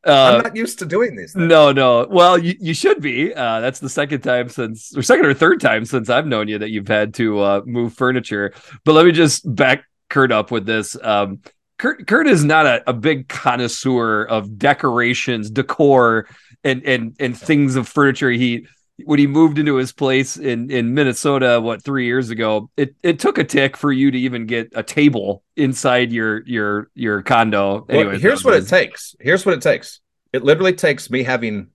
Uh, 0.06 0.36
I'm 0.36 0.44
not 0.44 0.56
used 0.56 0.80
to 0.80 0.86
doing 0.86 1.16
these. 1.16 1.34
Things. 1.34 1.48
No, 1.48 1.72
no. 1.72 2.06
Well, 2.10 2.38
you, 2.38 2.56
you 2.60 2.74
should 2.74 3.02
be. 3.02 3.34
Uh, 3.34 3.60
that's 3.60 3.80
the 3.80 3.90
second 3.90 4.22
time 4.22 4.50
since, 4.50 4.96
or 4.96 5.02
second 5.02 5.26
or 5.26 5.34
third 5.34 5.60
time 5.60 5.84
since 5.86 6.10
I've 6.10 6.28
known 6.28 6.48
you 6.48 6.60
that 6.60 6.70
you've 6.70 6.88
had 6.88 7.14
to 7.16 7.40
uh, 7.40 7.62
move 7.66 7.94
furniture. 7.94 8.54
But 8.84 8.94
let 8.94 9.06
me 9.06 9.12
just 9.12 9.54
back 9.56 9.86
Kurt 10.10 10.32
up 10.32 10.52
with 10.52 10.66
this. 10.66 10.96
Um, 11.02 11.42
Kurt 11.78 12.08
Kurt 12.08 12.28
is 12.28 12.44
not 12.44 12.66
a, 12.66 12.90
a 12.90 12.94
big 12.94 13.28
connoisseur 13.28 14.24
of 14.24 14.58
decorations, 14.58 15.50
decor, 15.50 16.28
and 16.64 16.84
and 16.86 17.16
and 17.20 17.38
things 17.38 17.76
of 17.76 17.88
furniture. 17.88 18.30
He 18.30 18.68
when 19.04 19.20
he 19.20 19.28
moved 19.28 19.58
into 19.58 19.76
his 19.76 19.92
place 19.92 20.38
in 20.38 20.72
in 20.72 20.94
Minnesota, 20.94 21.60
what 21.62 21.84
three 21.84 22.06
years 22.06 22.30
ago, 22.30 22.70
it 22.78 22.96
it 23.04 23.20
took 23.20 23.38
a 23.38 23.44
tick 23.44 23.76
for 23.76 23.92
you 23.92 24.12
to 24.12 24.18
even 24.18 24.46
get 24.46 24.72
a 24.76 24.84
table 24.84 25.44
inside 25.56 26.12
your 26.12 26.44
your 26.46 26.90
your 26.96 27.22
condo. 27.22 27.86
Anyway, 27.90 28.12
well, 28.12 28.20
here's 28.20 28.44
what 28.44 28.54
it 28.54 28.68
takes. 28.68 29.16
Here's 29.20 29.46
what 29.46 29.56
it 29.56 29.62
takes. 29.62 30.00
It 30.32 30.44
literally 30.44 30.74
takes 30.74 31.10
me 31.10 31.24
having 31.24 31.68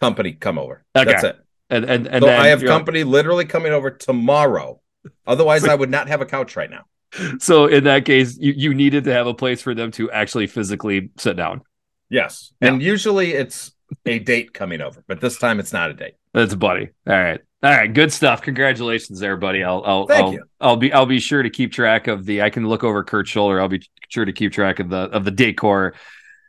company 0.00 0.32
come 0.32 0.58
over. 0.58 0.84
Okay. 0.96 1.10
That's 1.10 1.24
it. 1.24 1.38
And 1.70 1.84
and 1.84 2.06
and 2.06 2.22
so 2.22 2.28
I 2.28 2.48
have 2.48 2.62
company 2.62 3.04
literally 3.04 3.44
coming 3.44 3.72
over 3.72 3.90
tomorrow. 3.90 4.80
Otherwise, 5.26 5.64
I 5.64 5.74
would 5.74 5.90
not 5.90 6.08
have 6.08 6.20
a 6.20 6.26
couch 6.26 6.54
right 6.54 6.70
now 6.70 6.84
so 7.38 7.66
in 7.66 7.84
that 7.84 8.04
case, 8.04 8.36
you, 8.38 8.52
you 8.56 8.74
needed 8.74 9.04
to 9.04 9.12
have 9.12 9.26
a 9.26 9.34
place 9.34 9.62
for 9.62 9.74
them 9.74 9.90
to 9.92 10.10
actually 10.10 10.46
physically 10.46 11.10
sit 11.18 11.36
down. 11.36 11.62
Yes. 12.08 12.52
Yeah. 12.60 12.68
And 12.68 12.82
usually 12.82 13.32
it's 13.32 13.72
a 14.06 14.18
date 14.18 14.52
coming 14.52 14.80
over, 14.80 15.04
but 15.06 15.20
this 15.20 15.38
time 15.38 15.60
it's 15.60 15.72
not 15.72 15.90
a 15.90 15.94
date. 15.94 16.14
That's 16.34 16.52
a 16.52 16.56
buddy. 16.56 16.88
All 17.06 17.14
right. 17.14 17.40
All 17.62 17.70
right, 17.70 17.92
good 17.92 18.12
stuff. 18.12 18.42
Congratulations 18.42 19.20
there, 19.20 19.36
buddy. 19.36 19.62
I'll 19.62 19.84
I'll 19.86 20.06
Thank 20.06 20.24
I'll, 20.24 20.32
you. 20.32 20.44
I'll 20.60 20.76
be 20.76 20.92
I'll 20.92 21.06
be 21.06 21.20
sure 21.20 21.44
to 21.44 21.50
keep 21.50 21.70
track 21.70 22.08
of 22.08 22.26
the 22.26 22.42
I 22.42 22.50
can 22.50 22.68
look 22.68 22.82
over 22.82 23.04
Kurt's 23.04 23.30
shoulder. 23.30 23.60
I'll 23.60 23.68
be 23.68 23.88
sure 24.08 24.24
to 24.24 24.32
keep 24.32 24.52
track 24.52 24.80
of 24.80 24.88
the 24.88 24.96
of 24.96 25.24
the 25.24 25.30
decor 25.30 25.94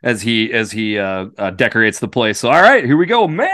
as 0.02 0.22
he 0.22 0.52
as 0.52 0.72
he 0.72 0.98
uh, 0.98 1.26
uh 1.38 1.50
decorates 1.50 2.00
the 2.00 2.08
place. 2.08 2.40
So 2.40 2.50
all 2.50 2.60
right, 2.60 2.84
here 2.84 2.96
we 2.96 3.06
go. 3.06 3.28
Mailbag. 3.28 3.48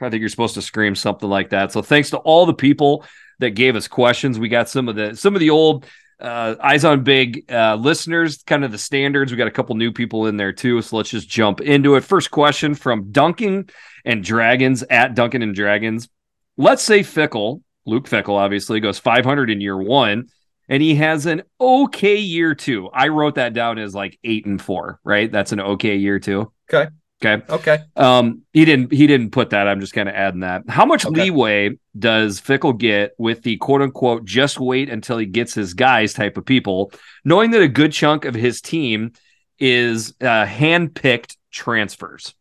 I 0.00 0.10
think 0.10 0.14
you're 0.16 0.28
supposed 0.28 0.54
to 0.54 0.62
scream 0.62 0.96
something 0.96 1.28
like 1.28 1.50
that. 1.50 1.70
So 1.70 1.82
thanks 1.82 2.10
to 2.10 2.16
all 2.16 2.46
the 2.46 2.54
people 2.54 3.04
that 3.38 3.50
gave 3.50 3.76
us 3.76 3.86
questions. 3.86 4.36
We 4.36 4.48
got 4.48 4.68
some 4.68 4.88
of 4.88 4.96
the 4.96 5.14
some 5.14 5.34
of 5.36 5.40
the 5.40 5.50
old 5.50 5.86
uh, 6.20 6.56
eyes 6.62 6.84
on 6.84 7.02
big 7.02 7.50
uh, 7.50 7.76
listeners, 7.76 8.42
kind 8.42 8.64
of 8.64 8.72
the 8.72 8.78
standards. 8.78 9.32
We 9.32 9.38
got 9.38 9.48
a 9.48 9.52
couple 9.52 9.74
new 9.76 9.92
people 9.92 10.26
in 10.26 10.36
there 10.36 10.52
too, 10.52 10.80
so 10.82 10.96
let's 10.96 11.10
just 11.10 11.28
jump 11.28 11.60
into 11.60 11.94
it. 11.94 12.04
First 12.04 12.30
question 12.30 12.74
from 12.74 13.10
Duncan 13.10 13.70
and 14.04 14.22
Dragons 14.22 14.82
at 14.84 15.14
Duncan 15.14 15.42
and 15.42 15.54
Dragons. 15.54 16.08
Let's 16.56 16.82
say 16.82 17.00
Fickell, 17.00 17.62
Luke 17.86 18.08
Fickell, 18.08 18.38
obviously 18.38 18.80
goes 18.80 18.98
500 18.98 19.50
in 19.50 19.60
year 19.60 19.78
one, 19.78 20.28
and 20.68 20.82
he 20.82 20.94
has 20.96 21.26
an 21.26 21.42
okay 21.60 22.16
year 22.16 22.54
two. 22.54 22.88
I 22.92 23.08
wrote 23.08 23.36
that 23.36 23.54
down 23.54 23.78
as 23.78 23.94
like 23.94 24.18
eight 24.22 24.46
and 24.46 24.60
four, 24.60 25.00
right? 25.04 25.30
That's 25.30 25.52
an 25.52 25.60
okay 25.60 25.96
year 25.96 26.18
two. 26.18 26.52
Okay. 26.72 26.90
Okay. 27.22 27.44
Okay. 27.50 27.78
Um, 27.96 28.42
he 28.52 28.64
didn't 28.64 28.92
he 28.92 29.06
didn't 29.06 29.30
put 29.30 29.50
that. 29.50 29.68
I'm 29.68 29.80
just 29.80 29.92
kind 29.92 30.08
of 30.08 30.14
adding 30.14 30.40
that. 30.40 30.62
How 30.68 30.86
much 30.86 31.04
okay. 31.04 31.24
leeway 31.24 31.78
does 31.98 32.40
Fickell 32.40 32.76
get 32.76 33.12
with 33.18 33.42
the 33.42 33.58
quote 33.58 33.82
unquote 33.82 34.24
just 34.24 34.58
wait 34.58 34.88
until 34.88 35.18
he 35.18 35.26
gets 35.26 35.52
his 35.52 35.74
guys 35.74 36.14
type 36.14 36.38
of 36.38 36.46
people, 36.46 36.92
knowing 37.24 37.50
that 37.50 37.60
a 37.60 37.68
good 37.68 37.92
chunk 37.92 38.24
of 38.24 38.34
his 38.34 38.62
team 38.62 39.12
is 39.58 40.14
uh 40.22 40.46
hand-picked 40.46 41.36
transfers? 41.50 42.34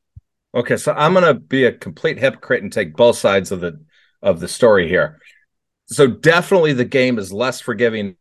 Okay, 0.56 0.78
so 0.78 0.94
I'm 0.94 1.14
gonna 1.14 1.34
be 1.34 1.66
a 1.66 1.74
complete 1.74 2.18
hypocrite 2.18 2.64
and 2.64 2.72
take 2.72 2.96
both 2.96 3.18
sides 3.18 3.52
of 3.52 3.60
the 3.60 3.84
of 4.22 4.40
the 4.40 4.48
story 4.48 4.88
here. 4.88 5.20
So 5.88 6.08
definitely 6.08 6.72
the 6.74 6.86
game 6.86 7.20
is 7.20 7.34
less 7.34 7.60
forgiving 7.60 8.16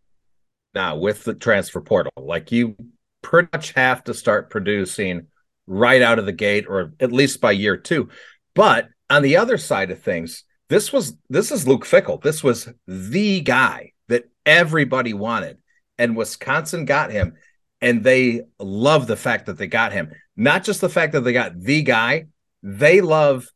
now 0.75 0.97
with 0.97 1.23
the 1.23 1.35
transfer 1.35 1.80
portal. 1.80 2.12
Like 2.16 2.50
you 2.50 2.76
pretty 3.23 3.49
much 3.52 3.73
have 3.75 4.02
to 4.04 4.14
start 4.14 4.50
producing 4.50 5.28
right 5.68 6.02
out 6.02 6.18
of 6.18 6.26
the 6.26 6.32
gate 6.32 6.66
or 6.68 6.92
at 6.98 7.12
least 7.12 7.40
by 7.40 7.52
year 7.52 7.76
two. 7.76 8.08
But 8.54 8.88
on 9.08 9.22
the 9.22 9.37
other 9.37 9.58
side 9.58 9.90
of 9.90 10.02
things, 10.02 10.44
this 10.68 10.92
was 10.92 11.16
this 11.28 11.52
is 11.52 11.68
Luke 11.68 11.84
Fickell. 11.84 12.20
This 12.22 12.42
was 12.42 12.68
the 12.87 13.40
guy 13.40 13.92
that 14.08 14.28
everybody 14.44 15.14
wanted. 15.14 15.58
And 15.98 16.16
Wisconsin 16.16 16.84
got 16.84 17.10
him. 17.10 17.34
And 17.80 18.02
they 18.02 18.42
love 18.58 19.06
the 19.06 19.16
fact 19.16 19.46
that 19.46 19.56
they 19.56 19.68
got 19.68 19.92
him. 19.92 20.10
Not 20.37 20.64
just 20.64 20.80
the 20.80 20.88
fact 20.88 21.12
that 21.12 21.20
they 21.20 21.32
got 21.32 21.58
the 21.60 21.82
guy, 21.82 22.26
they 22.62 23.00
love 23.00 23.46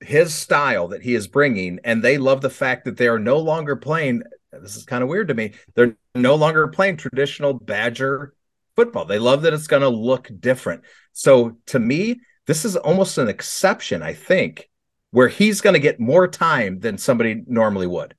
his 0.00 0.34
style 0.34 0.88
that 0.88 1.02
he 1.02 1.14
is 1.14 1.28
bringing. 1.28 1.78
And 1.84 2.02
they 2.02 2.18
love 2.18 2.40
the 2.40 2.50
fact 2.50 2.84
that 2.84 2.96
they 2.96 3.08
are 3.08 3.18
no 3.18 3.38
longer 3.38 3.76
playing. 3.76 4.22
This 4.52 4.76
is 4.76 4.84
kind 4.84 5.02
of 5.02 5.08
weird 5.08 5.28
to 5.28 5.34
me. 5.34 5.52
They're 5.74 5.96
no 6.14 6.34
longer 6.34 6.68
playing 6.68 6.96
traditional 6.96 7.54
Badger 7.54 8.34
football. 8.74 9.04
They 9.04 9.18
love 9.18 9.42
that 9.42 9.54
it's 9.54 9.66
going 9.66 9.82
to 9.82 9.88
look 9.88 10.30
different. 10.40 10.82
So 11.18 11.56
to 11.66 11.80
me, 11.80 12.20
this 12.46 12.64
is 12.64 12.76
almost 12.76 13.18
an 13.18 13.26
exception, 13.26 14.04
I 14.04 14.12
think, 14.12 14.70
where 15.10 15.26
he's 15.26 15.60
going 15.60 15.74
to 15.74 15.80
get 15.80 15.98
more 15.98 16.28
time 16.28 16.78
than 16.78 16.96
somebody 16.96 17.42
normally 17.48 17.88
would. 17.88 18.14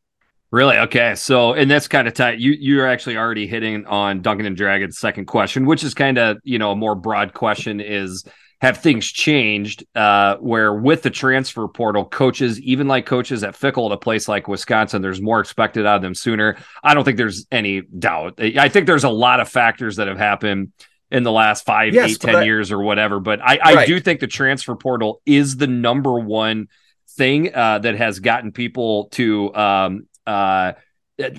Really? 0.52 0.76
Okay. 0.76 1.16
So, 1.16 1.54
and 1.54 1.72
that's 1.72 1.88
kind 1.88 2.10
of 2.10 2.14
tight. 2.14 2.40
You 2.40 2.52
you're 2.60 2.86
actually 2.86 3.16
already 3.16 3.48
hitting 3.48 3.86
on 3.86 4.22
Duncan 4.22 4.46
and 4.46 4.58
Dragon's 4.58 5.00
second 5.00 5.28
question, 5.28 5.66
which 5.66 5.82
is 5.82 5.94
kind 5.94 6.18
of 6.18 6.40
you 6.44 6.60
know 6.60 6.72
a 6.72 6.76
more 6.76 6.94
broad 6.94 7.34
question: 7.34 7.80
is 7.80 8.26
have 8.60 8.80
things 8.80 9.06
changed? 9.06 9.86
Uh, 9.96 10.36
where 10.38 10.74
with 10.74 11.04
the 11.04 11.10
transfer 11.10 11.70
portal, 11.70 12.04
coaches, 12.04 12.60
even 12.60 12.90
like 12.90 13.06
coaches 13.06 13.46
at 13.46 13.54
Fickell 13.54 13.86
at 13.86 13.94
a 13.94 13.98
place 13.98 14.28
like 14.28 14.50
Wisconsin, 14.50 15.02
there's 15.02 15.22
more 15.22 15.40
expected 15.40 15.86
out 15.86 15.98
of 15.98 16.02
them 16.02 16.16
sooner. 16.16 16.58
I 16.84 16.96
don't 16.96 17.06
think 17.06 17.18
there's 17.18 17.46
any 17.50 17.82
doubt. 17.82 18.42
I 18.42 18.68
think 18.68 18.88
there's 18.88 19.06
a 19.06 19.10
lot 19.10 19.40
of 19.40 19.48
factors 19.48 19.96
that 19.96 20.10
have 20.10 20.18
happened 20.18 20.74
in 21.12 21.24
the 21.24 21.32
last 21.32 21.66
five, 21.66 21.94
yes, 21.94 22.12
eight, 22.12 22.20
ten 22.20 22.36
I, 22.36 22.44
years 22.44 22.72
or 22.72 22.80
whatever. 22.80 23.20
But 23.20 23.42
I, 23.42 23.60
I 23.62 23.74
right. 23.74 23.88
do 23.88 24.00
think 24.00 24.20
the 24.20 24.28
transfer 24.28 24.76
portal 24.76 25.22
is 25.26 25.58
the 25.58 25.68
number 25.68 26.20
one 26.20 26.68
thing 27.12 27.54
uh, 27.54 27.80
that 27.80 27.96
has 27.96 28.20
gotten 28.20 28.52
people 28.52 29.06
to 29.12 29.54
um, 29.56 30.08
uh, 30.28 30.74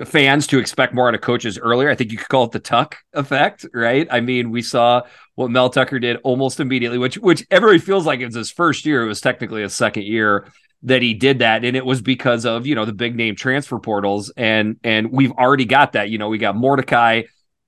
fans 0.04 0.46
to 0.48 0.58
expect 0.58 0.92
more 0.92 1.08
out 1.08 1.14
of 1.14 1.20
coaches 1.20 1.58
earlier. 1.58 1.88
I 1.88 1.94
think 1.94 2.12
you 2.12 2.18
could 2.18 2.28
call 2.28 2.44
it 2.44 2.52
the 2.52 2.58
Tuck 2.58 2.96
effect, 3.12 3.66
right? 3.72 4.06
I 4.10 4.20
mean, 4.20 4.50
we 4.50 4.62
saw 4.62 5.02
what 5.36 5.50
Mel 5.50 5.70
Tucker 5.70 5.98
did 5.98 6.18
almost 6.24 6.60
immediately, 6.60 6.98
which 6.98 7.16
which 7.18 7.46
everybody 7.50 7.78
feels 7.78 8.06
like 8.06 8.20
it's 8.20 8.36
his 8.36 8.50
first 8.50 8.84
year. 8.84 9.02
It 9.04 9.08
was 9.08 9.20
technically 9.20 9.62
a 9.62 9.70
second 9.70 10.04
year 10.04 10.46
that 10.82 11.02
he 11.02 11.14
did 11.14 11.40
that 11.40 11.64
and 11.64 11.76
it 11.76 11.84
was 11.84 12.00
because 12.00 12.46
of 12.46 12.66
you 12.66 12.74
know 12.74 12.84
the 12.84 12.92
big 12.92 13.14
name 13.14 13.36
transfer 13.36 13.78
portals 13.78 14.32
and 14.36 14.76
and 14.82 15.12
we've 15.12 15.32
already 15.32 15.66
got 15.66 15.92
that 15.92 16.08
you 16.08 16.16
know 16.16 16.28
we 16.28 16.38
got 16.38 16.56
mordecai 16.56 17.22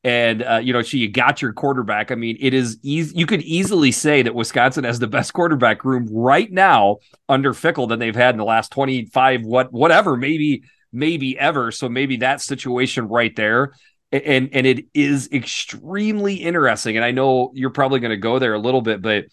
and 0.05 0.43
uh, 0.43 0.61
you 0.63 0.73
know 0.73 0.83
so 0.83 0.97
you 0.97 1.09
got 1.09 1.43
your 1.43 1.53
quarterback. 1.53 2.11
I 2.11 2.15
mean 2.15 2.37
it 2.41 2.55
is 2.55 2.79
easy 2.83 3.17
you 3.17 3.27
could 3.27 3.43
easily 3.43 3.93
say 3.93 4.23
that 4.23 4.35
wisconsin 4.35 4.85
has 4.85 4.99
the 4.99 5.07
best 5.07 5.33
quarterback 5.33 5.85
room 5.85 6.09
right 6.11 6.51
now 6.51 6.99
under 7.29 7.53
Fickell 7.53 7.89
than 7.89 7.99
they've 7.99 8.15
had 8.15 8.35
in 8.35 8.39
the 8.39 8.45
last 8.45 8.73
25 8.73 9.43
what 9.43 9.73
whatever 9.73 10.17
maybe 10.17 10.65
maybe 10.93 11.39
ever. 11.39 11.71
So 11.71 11.89
maybe 11.89 12.19
that 12.19 12.41
situation 12.41 13.09
right 13.09 13.35
there. 13.35 13.73
And 14.11 14.51
and 14.53 14.67
it 14.67 14.87
is 14.93 15.31
extremely 15.33 16.35
interesting. 16.35 16.97
And 16.97 17.05
i 17.05 17.13
know 17.13 17.51
you're 17.55 17.71
probably 17.71 18.01
going 18.01 18.11
to 18.11 18.17
go 18.17 18.39
there 18.39 18.55
a 18.55 18.59
little 18.59 18.83
bit 18.83 19.01
but 19.01 19.27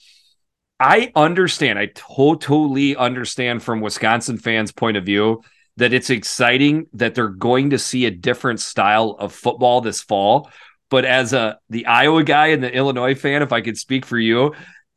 I 0.82 1.12
understand. 1.14 1.78
I 1.78 1.88
totally 1.88 2.96
understand 2.96 3.62
from 3.62 3.82
Wisconsin 3.82 4.38
fans' 4.38 4.72
point 4.72 4.96
of 4.96 5.04
view 5.04 5.44
that 5.80 5.94
it's 5.94 6.10
exciting 6.10 6.88
that 6.94 7.16
they're 7.16 7.30
going 7.30 7.72
to 7.72 7.80
see 7.80 8.06
a 8.06 8.12
different 8.12 8.60
style 8.60 9.16
of 9.18 9.34
football 9.34 9.82
this 9.82 10.02
fall. 10.02 10.50
But 10.90 11.06
as 11.06 11.34
a 11.34 11.58
the 11.70 11.86
Iowa 11.86 12.24
guy 12.24 12.48
and 12.48 12.64
the 12.64 12.74
Illinois 12.74 13.16
fan, 13.16 13.42
if 13.42 13.52
I 13.52 13.62
could 13.62 13.78
speak 13.78 14.06
for 14.06 14.18
you, 14.18 14.54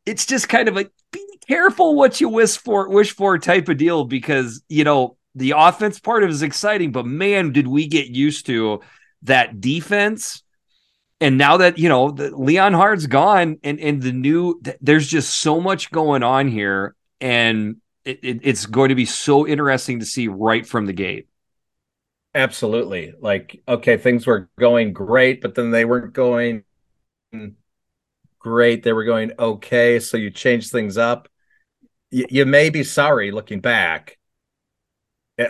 it's 0.07 0.27
just 0.27 0.49
kind 0.49 0.69
of 0.69 0.75
like 0.75 0.91
be 1.12 1.25
careful 1.47 1.95
what 1.95 2.21
you 2.21 2.29
wish 2.29 2.57
for, 2.57 2.89
wish 2.89 3.15
for 3.15 3.39
type 3.39 3.69
of 3.69 3.77
deal 3.77 4.05
because 4.05 4.62
you 4.69 4.85
know 4.85 5.17
the 5.35 5.55
offense 5.57 5.99
part 6.01 6.23
of 6.23 6.31
it 6.31 6.33
is 6.33 6.43
exciting, 6.43 6.93
but 6.93 7.07
man, 7.07 7.53
did 7.53 7.67
we 7.67 7.87
get 7.87 8.09
used 8.09 8.47
to 8.47 8.81
that 9.23 9.61
defense 9.61 10.43
and 11.21 11.39
now 11.39 11.59
that 11.59 11.79
you 11.79 11.89
know 11.89 12.11
the, 12.11 12.31
Leonhard's 12.31 13.07
gone 13.07 13.59
and 13.62 13.79
and 13.79 14.03
the 14.03 14.12
new 14.12 14.61
there's 14.81 15.07
just 15.07 15.39
so 15.39 15.61
much 15.61 15.93
going 15.93 16.25
on 16.25 16.49
here 16.49 16.97
and 17.21 17.77
it, 18.05 18.21
it, 18.23 18.41
it's 18.43 18.67
going 18.67 18.89
to 18.89 18.95
be 18.95 19.05
so 19.05 19.47
interesting 19.47 20.01
to 20.01 20.07
see 20.07 20.29
right 20.29 20.67
from 20.67 20.87
the 20.87 20.93
gate 20.93 21.29
absolutely 22.35 23.13
like 23.21 23.63
okay 23.69 23.97
things 23.97 24.27
were 24.27 24.49
going 24.59 24.93
great 24.93 25.41
but 25.41 25.55
then 25.55 25.71
they 25.71 25.85
weren't 25.85 26.15
going 26.15 26.65
great 28.39 28.83
they 28.83 28.93
were 28.93 29.05
going 29.05 29.33
okay 29.39 30.01
so 30.01 30.17
you 30.17 30.31
change 30.31 30.71
things 30.71 30.97
up 30.97 31.29
y- 32.11 32.27
you 32.31 32.47
may 32.47 32.71
be 32.71 32.83
sorry 32.83 33.31
looking 33.31 33.61
back 33.61 34.19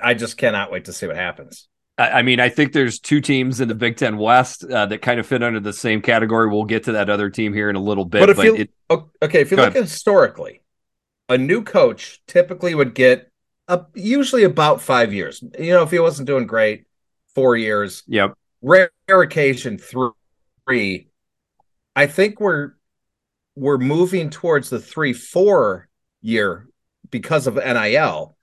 i 0.03 0.13
just 0.13 0.37
cannot 0.37 0.73
wait 0.73 0.85
to 0.85 0.93
see 0.93 1.07
what 1.07 1.17
happens 1.17 1.69
I 1.99 2.23
mean, 2.23 2.41
I 2.41 2.49
think 2.49 2.73
there's 2.73 2.99
two 2.99 3.21
teams 3.21 3.61
in 3.61 3.69
the 3.69 3.75
Big 3.75 3.97
Ten 3.97 4.17
West 4.17 4.65
uh, 4.65 4.87
that 4.87 5.03
kind 5.03 5.21
of 5.21 5.27
fit 5.27 5.43
under 5.43 5.61
the 5.61 5.75
same 5.75 6.01
category. 6.01 6.49
We'll 6.49 6.65
get 6.65 6.85
to 6.85 6.93
that 6.93 7.11
other 7.11 7.29
team 7.29 7.53
here 7.53 7.69
in 7.69 7.77
a 7.77 7.81
little 7.81 8.07
bit. 8.07 8.21
But 8.21 8.31
if 8.31 8.37
but 8.39 8.47
you 8.47 8.57
it, 8.57 8.71
okay, 8.91 9.43
if 9.43 9.51
you 9.51 9.59
look 9.59 9.71
ahead. 9.71 9.85
historically, 9.85 10.62
a 11.29 11.38
new 11.38 11.62
coach 11.62 12.21
typically 12.26 12.75
would 12.75 12.95
get 12.95 13.31
a, 13.69 13.85
usually 13.95 14.45
about 14.45 14.81
five 14.81 15.12
years. 15.12 15.43
You 15.59 15.73
know, 15.73 15.83
if 15.83 15.91
he 15.91 15.99
wasn't 15.99 16.26
doing 16.26 16.47
great, 16.47 16.85
four 17.35 17.57
years. 17.57 18.02
Yep. 18.07 18.35
Rare, 18.61 18.91
rare 19.09 19.23
occasion 19.23 19.79
three. 19.79 21.09
I 21.95 22.07
think 22.07 22.41
we're 22.41 22.73
we're 23.55 23.79
moving 23.79 24.31
towards 24.31 24.71
the 24.71 24.81
three 24.81 25.12
four 25.12 25.88
year 26.23 26.69
because 27.11 27.47
of 27.47 27.57
NIL 27.57 28.37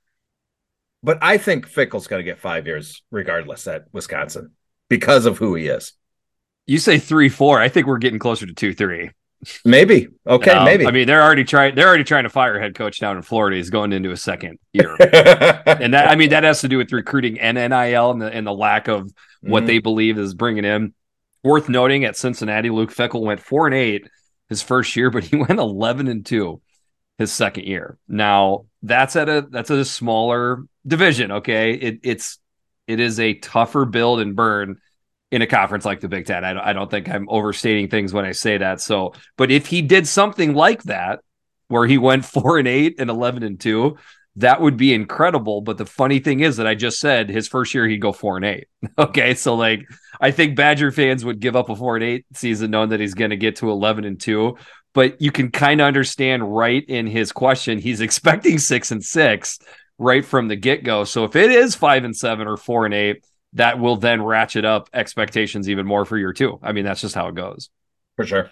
but 1.02 1.18
I 1.22 1.38
think 1.38 1.68
Fickell's 1.68 2.08
going 2.08 2.20
to 2.20 2.30
get 2.30 2.40
five 2.40 2.68
years 2.68 3.02
regardless 3.12 3.68
at 3.68 3.86
Wisconsin 3.94 4.52
because 4.90 5.26
of 5.26 5.38
who 5.38 5.56
he 5.56 5.68
is. 5.68 5.94
You 6.66 6.78
say 6.78 7.00
three, 7.00 7.30
four. 7.30 7.60
I 7.60 7.70
think 7.70 7.88
we're 7.88 7.98
getting 7.98 8.20
closer 8.20 8.46
to 8.46 8.54
two, 8.54 8.74
three. 8.74 9.12
Maybe. 9.64 10.08
Okay, 10.28 10.52
um, 10.52 10.66
maybe. 10.66 10.86
I 10.86 10.92
mean, 10.92 11.08
they're 11.08 11.24
already 11.24 11.46
trying. 11.46 11.76
They're 11.76 11.88
already 11.88 12.04
trying 12.04 12.24
to 12.24 12.30
fire 12.30 12.58
a 12.58 12.62
head 12.62 12.76
coach 12.76 13.00
down 13.00 13.16
in 13.16 13.24
Florida. 13.24 13.56
He's 13.56 13.70
going 13.70 13.94
into 13.94 14.12
a 14.12 14.18
second 14.18 14.60
year, 14.74 14.96
and 15.00 15.94
that 15.94 16.10
I 16.10 16.16
mean 16.16 16.32
that 16.32 16.44
has 16.44 16.62
to 16.62 16.68
do 16.68 16.78
with 16.78 16.92
recruiting 16.92 17.40
and 17.40 17.56
NIL 17.56 18.12
and 18.12 18.22
the 18.22 18.28
and 18.28 18.46
the 18.46 18.54
lack 18.54 18.90
of 18.90 19.12
what 19.42 19.62
mm-hmm. 19.62 19.68
they 19.68 19.80
believe 19.80 20.18
is 20.18 20.34
bringing 20.34 20.66
in. 20.66 20.94
Worth 21.42 21.70
noting 21.70 22.04
at 22.04 22.18
Cincinnati, 22.18 22.70
Luke 22.70 22.94
Fickell 22.94 23.22
went 23.22 23.40
four 23.40 23.66
and 23.66 23.76
eight 23.76 24.10
his 24.50 24.62
first 24.62 24.94
year, 24.96 25.10
but 25.12 25.24
he 25.24 25.38
went 25.38 25.60
eleven 25.60 26.08
and 26.08 26.26
two 26.26 26.62
his 27.18 27.32
second 27.32 27.66
year. 27.66 27.98
Now 28.10 28.66
that's 28.84 29.16
at 29.16 29.30
a 29.30 29.48
that's 29.50 29.72
at 29.72 29.78
a 29.80 29.86
smaller 29.86 30.64
division. 30.86 31.32
Okay, 31.32 31.74
it, 31.74 32.00
it's 32.04 32.40
it 32.88 33.00
is 33.00 33.22
a 33.22 33.36
tougher 33.36 33.86
build 33.86 34.20
and 34.20 34.36
burn 34.36 34.80
in 35.32 35.42
a 35.42 35.48
conference 35.48 35.86
like 35.86 36.00
the 36.00 36.08
Big 36.08 36.26
Ten. 36.26 36.44
I 36.44 36.54
don't, 36.54 36.64
I 36.64 36.74
don't 36.74 36.90
think 36.90 37.10
I'm 37.10 37.28
overstating 37.30 37.90
things 37.90 38.14
when 38.14 38.26
I 38.26 38.32
say 38.32 38.58
that. 38.58 38.82
So, 38.82 39.14
but 39.38 39.52
if 39.52 39.68
he 39.68 39.82
did 39.82 40.08
something 40.08 40.54
like 40.54 40.84
that, 40.84 41.20
where 41.68 41.86
he 41.86 41.98
went 41.98 42.26
four 42.26 42.58
and 42.58 42.68
eight 42.68 43.00
and 43.00 43.10
eleven 43.10 43.44
and 43.44 43.60
two, 43.60 43.98
that 44.36 44.62
would 44.62 44.78
be 44.78 44.94
incredible. 44.94 45.62
But 45.62 45.78
the 45.78 45.86
funny 45.86 46.20
thing 46.20 46.40
is 46.40 46.58
that 46.58 46.68
I 46.68 46.76
just 46.76 47.00
said 47.00 47.30
his 47.30 47.48
first 47.48 47.74
year 47.74 47.88
he'd 47.88 48.02
go 48.02 48.12
four 48.12 48.36
and 48.36 48.46
eight. 48.46 48.68
Okay, 48.98 49.34
so 49.34 49.56
like 49.56 49.86
I 50.20 50.32
think 50.32 50.56
Badger 50.56 50.92
fans 50.92 51.24
would 51.24 51.40
give 51.40 51.56
up 51.56 51.70
a 51.70 51.76
four 51.76 51.96
and 51.96 52.04
eight 52.04 52.26
season 52.34 52.72
knowing 52.72 52.90
that 52.90 53.00
he's 53.00 53.14
going 53.14 53.30
to 53.30 53.38
get 53.38 53.58
to 53.58 53.70
eleven 53.70 54.04
and 54.04 54.20
two. 54.20 54.58
But 54.94 55.22
you 55.22 55.32
can 55.32 55.52
kind 55.52 55.80
of 55.80 55.86
understand 55.86 56.56
right 56.56 56.84
in 56.88 57.06
his 57.06 57.32
question, 57.32 57.78
he's 57.78 58.02
expecting 58.02 58.58
six 58.58 58.92
and 58.92 59.04
six 59.04 59.60
right 59.98 60.26
from 60.26 60.48
the 60.48 60.56
get 60.56 60.84
go. 60.84 61.04
So 61.04 61.26
if 61.26 61.36
it 61.36 61.52
is 61.52 61.76
five 61.76 62.04
and 62.04 62.16
seven 62.16 62.48
or 62.48 62.58
four 62.58 62.86
and 62.86 62.94
eight, 62.94 63.24
that 63.54 63.80
will 63.80 63.96
then 63.96 64.22
ratchet 64.22 64.66
up 64.66 64.90
expectations 64.94 65.70
even 65.70 65.86
more 65.86 66.06
for 66.06 66.18
year 66.18 66.34
two. 66.34 66.60
I 66.62 66.72
mean, 66.72 66.86
that's 66.86 67.02
just 67.02 67.16
how 67.16 67.28
it 67.28 67.36
goes. 67.36 67.70
For 68.16 68.26
sure. 68.26 68.50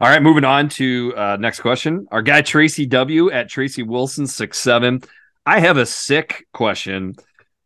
All 0.00 0.08
right, 0.08 0.22
moving 0.22 0.44
on 0.44 0.68
to 0.70 1.14
uh, 1.16 1.36
next 1.38 1.60
question. 1.60 2.06
Our 2.10 2.22
guy 2.22 2.42
Tracy 2.42 2.86
W 2.86 3.30
at 3.30 3.48
Tracy 3.48 3.82
Wilson 3.82 4.26
six 4.26 4.58
seven. 4.58 5.02
I 5.44 5.60
have 5.60 5.76
a 5.76 5.86
sick 5.86 6.46
question. 6.52 7.14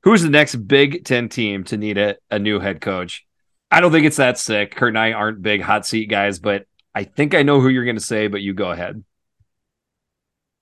Who's 0.02 0.22
the 0.22 0.30
next 0.30 0.56
Big 0.56 1.04
Ten 1.04 1.28
team 1.28 1.64
to 1.64 1.76
need 1.76 1.98
a, 1.98 2.16
a 2.30 2.38
new 2.38 2.60
head 2.60 2.80
coach? 2.80 3.24
I 3.70 3.80
don't 3.80 3.92
think 3.92 4.06
it's 4.06 4.18
that 4.18 4.38
sick. 4.38 4.74
Kurt 4.74 4.90
and 4.90 4.98
I 4.98 5.12
aren't 5.12 5.42
big 5.42 5.60
hot 5.60 5.86
seat 5.86 6.06
guys, 6.06 6.38
but 6.38 6.66
I 6.94 7.04
think 7.04 7.34
I 7.34 7.42
know 7.42 7.60
who 7.60 7.68
you're 7.68 7.84
going 7.84 7.96
to 7.96 8.02
say. 8.02 8.28
But 8.28 8.42
you 8.42 8.54
go 8.54 8.70
ahead 8.70 9.02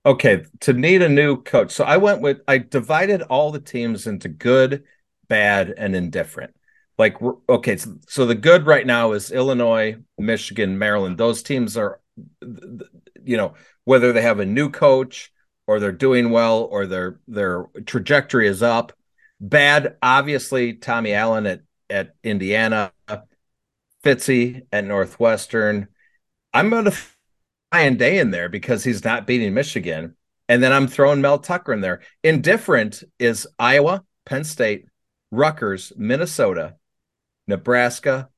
okay, 0.05 0.45
to 0.61 0.73
need 0.73 1.03
a 1.03 1.09
new 1.09 1.43
coach. 1.43 1.73
So 1.73 1.85
I 1.85 1.97
went 1.97 2.21
with 2.21 2.41
I 2.49 2.59
divided 2.59 3.23
all 3.23 3.51
the 3.51 3.61
teams 3.61 4.07
into 4.07 4.29
good, 4.29 4.85
bad, 5.33 5.73
and 5.79 5.97
indifferent. 5.97 6.55
Like 6.99 7.17
okay, 7.49 7.79
so, 8.07 8.27
the 8.27 8.35
good 8.35 8.67
right 8.67 8.87
now 8.87 9.13
is 9.13 9.33
Illinois, 9.33 9.97
Michigan, 10.19 10.79
Maryland. 10.79 11.17
Those 11.17 11.43
teams 11.43 11.79
are 11.79 12.01
you 13.25 13.37
know, 13.39 13.55
whether 13.85 14.13
they 14.13 14.21
have 14.21 14.41
a 14.41 14.47
new 14.47 14.69
coach 14.69 15.33
or 15.67 15.81
they're 15.81 15.91
doing 15.91 16.29
well 16.29 16.65
or 16.65 16.87
their 16.87 17.19
their 17.27 17.65
trajectory 17.87 18.47
is 18.47 18.63
up. 18.63 18.93
Bad, 19.41 19.97
obviously, 20.03 20.75
Tommy 20.75 21.15
Allen 21.15 21.47
at 21.47 21.63
at 21.89 22.15
Indiana, 22.23 22.93
Fitzy 24.05 24.67
at 24.71 24.85
Northwestern. 24.85 25.89
I'm 26.53 26.69
going 26.69 26.85
to 26.85 26.97
Ryan 27.73 27.97
Day 27.97 28.19
in 28.19 28.33
there 28.33 28.51
because 28.51 28.85
he's 28.85 29.03
not 29.03 29.27
beating 29.27 29.55
Michigan. 29.55 30.15
And 30.47 30.63
then 30.63 30.73
I'm 30.73 30.89
throwing 30.89 31.23
Mel 31.23 31.39
Tucker 31.39 31.73
in 31.73 31.81
there. 31.81 32.03
Indifferent 32.23 33.03
is 33.19 33.47
Iowa, 33.59 34.05
Penn 34.27 34.45
State, 34.45 34.85
Rutgers, 35.33 35.93
Minnesota, 35.97 36.77
Nebraska, 37.49 38.29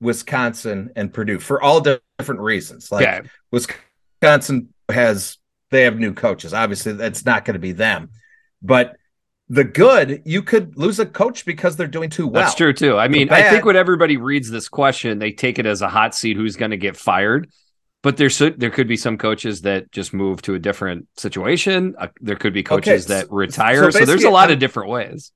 Wisconsin, 0.00 0.90
and 0.96 1.12
Purdue 1.12 1.38
for 1.38 1.60
all 1.60 1.80
different 1.80 2.40
reasons. 2.40 2.90
Like. 2.90 3.26
Wisconsin 3.50 4.70
has 4.88 5.36
they 5.70 5.82
have 5.82 5.98
new 5.98 6.14
coaches. 6.14 6.54
Obviously, 6.54 6.92
that's 6.92 7.26
not 7.26 7.44
going 7.44 7.54
to 7.54 7.60
be 7.60 7.72
them. 7.72 8.08
But 8.62 8.96
the 9.48 9.64
good, 9.64 10.22
you 10.24 10.42
could 10.42 10.78
lose 10.78 10.98
a 10.98 11.06
coach 11.06 11.44
because 11.44 11.76
they're 11.76 11.86
doing 11.86 12.08
too 12.08 12.26
well. 12.26 12.42
That's 12.42 12.54
true 12.54 12.72
too. 12.72 12.96
I 12.96 13.08
mean, 13.08 13.28
bad, 13.28 13.46
I 13.46 13.50
think 13.50 13.66
when 13.66 13.76
everybody 13.76 14.16
reads 14.16 14.50
this 14.50 14.68
question, 14.68 15.18
they 15.18 15.32
take 15.32 15.58
it 15.58 15.66
as 15.66 15.82
a 15.82 15.88
hot 15.88 16.14
seat 16.14 16.36
who's 16.36 16.56
going 16.56 16.70
to 16.70 16.78
get 16.78 16.96
fired 16.96 17.50
but 18.02 18.16
there's 18.16 18.36
there 18.38 18.70
could 18.70 18.88
be 18.88 18.96
some 18.96 19.16
coaches 19.16 19.62
that 19.62 19.90
just 19.92 20.12
move 20.12 20.42
to 20.42 20.54
a 20.54 20.58
different 20.58 21.06
situation. 21.16 21.94
Uh, 21.96 22.08
there 22.20 22.36
could 22.36 22.52
be 22.52 22.62
coaches 22.62 23.06
okay, 23.06 23.20
that 23.20 23.32
retire. 23.32 23.90
So, 23.92 24.00
so 24.00 24.04
there's 24.04 24.24
a 24.24 24.30
lot 24.30 24.50
of 24.50 24.58
different 24.58 24.90
ways. 24.90 25.32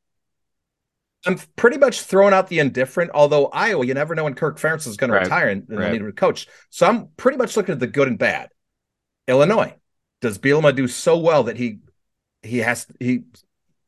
I'm 1.26 1.38
pretty 1.56 1.78
much 1.78 2.02
throwing 2.02 2.32
out 2.32 2.48
the 2.48 2.58
indifferent. 2.58 3.10
Although 3.14 3.46
Iowa, 3.46 3.84
you 3.84 3.94
never 3.94 4.14
know 4.14 4.24
when 4.24 4.34
Kirk 4.34 4.58
Ferentz 4.58 4.86
is 4.86 4.96
going 4.96 5.10
right. 5.10 5.20
to 5.20 5.24
retire 5.24 5.48
and, 5.48 5.68
and 5.68 5.78
right. 5.78 5.92
need 5.92 6.02
a 6.02 6.12
coach. 6.12 6.46
So 6.70 6.86
I'm 6.86 7.08
pretty 7.16 7.38
much 7.38 7.56
looking 7.56 7.72
at 7.72 7.80
the 7.80 7.86
good 7.86 8.08
and 8.08 8.18
bad. 8.18 8.50
Illinois 9.26 9.74
does 10.20 10.38
Bielema 10.38 10.74
do 10.74 10.88
so 10.88 11.18
well 11.18 11.44
that 11.44 11.56
he 11.56 11.78
he 12.42 12.58
has 12.58 12.86
he 13.00 13.22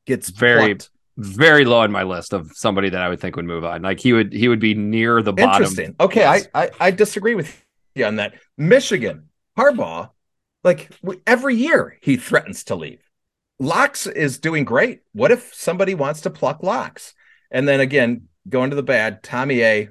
gets 0.06 0.30
very 0.30 0.74
plucked? 0.74 0.90
very 1.16 1.64
low 1.64 1.80
on 1.80 1.90
my 1.90 2.02
list 2.02 2.32
of 2.32 2.52
somebody 2.54 2.88
that 2.90 3.02
I 3.02 3.08
would 3.08 3.20
think 3.20 3.36
would 3.36 3.44
move 3.44 3.64
on. 3.64 3.82
Like 3.82 4.00
he 4.00 4.12
would 4.12 4.32
he 4.32 4.48
would 4.48 4.60
be 4.60 4.74
near 4.74 5.22
the 5.22 5.32
bottom. 5.32 5.62
Interesting. 5.62 5.96
Okay, 6.00 6.20
yes. 6.20 6.48
I, 6.54 6.64
I 6.64 6.70
I 6.80 6.90
disagree 6.90 7.34
with 7.34 7.64
you 7.94 8.04
on 8.04 8.16
that. 8.16 8.34
Michigan, 8.56 9.28
Harbaugh, 9.56 10.10
like 10.64 10.90
every 11.26 11.56
year 11.56 11.98
he 12.00 12.16
threatens 12.16 12.64
to 12.64 12.76
leave. 12.76 13.02
Locks 13.58 14.06
is 14.06 14.38
doing 14.38 14.64
great. 14.64 15.00
What 15.12 15.32
if 15.32 15.52
somebody 15.52 15.94
wants 15.94 16.20
to 16.22 16.30
pluck 16.30 16.62
Locks? 16.62 17.14
And 17.50 17.66
then 17.66 17.80
again, 17.80 18.28
going 18.48 18.70
to 18.70 18.76
the 18.76 18.82
bad, 18.82 19.22
Tommy 19.22 19.62
A. 19.62 19.88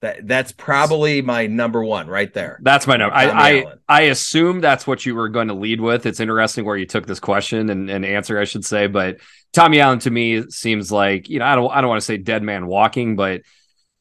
That 0.00 0.28
that's 0.28 0.52
probably 0.52 1.22
my 1.22 1.48
number 1.48 1.82
one 1.82 2.06
right 2.06 2.32
there. 2.32 2.60
That's 2.62 2.86
my 2.86 2.96
number. 2.96 3.16
I 3.16 3.26
Tommy 3.26 3.40
I, 3.40 3.60
Allen. 3.62 3.78
I 3.88 4.00
assume 4.02 4.60
that's 4.60 4.86
what 4.86 5.04
you 5.04 5.16
were 5.16 5.28
going 5.28 5.48
to 5.48 5.54
lead 5.54 5.80
with. 5.80 6.06
It's 6.06 6.20
interesting 6.20 6.64
where 6.64 6.76
you 6.76 6.86
took 6.86 7.04
this 7.04 7.18
question 7.18 7.68
and, 7.68 7.90
and 7.90 8.04
answer, 8.04 8.38
I 8.38 8.44
should 8.44 8.64
say. 8.64 8.86
But 8.86 9.18
Tommy 9.52 9.80
Allen 9.80 9.98
to 10.00 10.10
me 10.12 10.48
seems 10.50 10.92
like 10.92 11.28
you 11.28 11.40
know 11.40 11.46
I 11.46 11.56
don't 11.56 11.70
I 11.72 11.80
don't 11.80 11.88
want 11.88 12.00
to 12.00 12.06
say 12.06 12.16
dead 12.16 12.44
man 12.44 12.68
walking, 12.68 13.16
but 13.16 13.42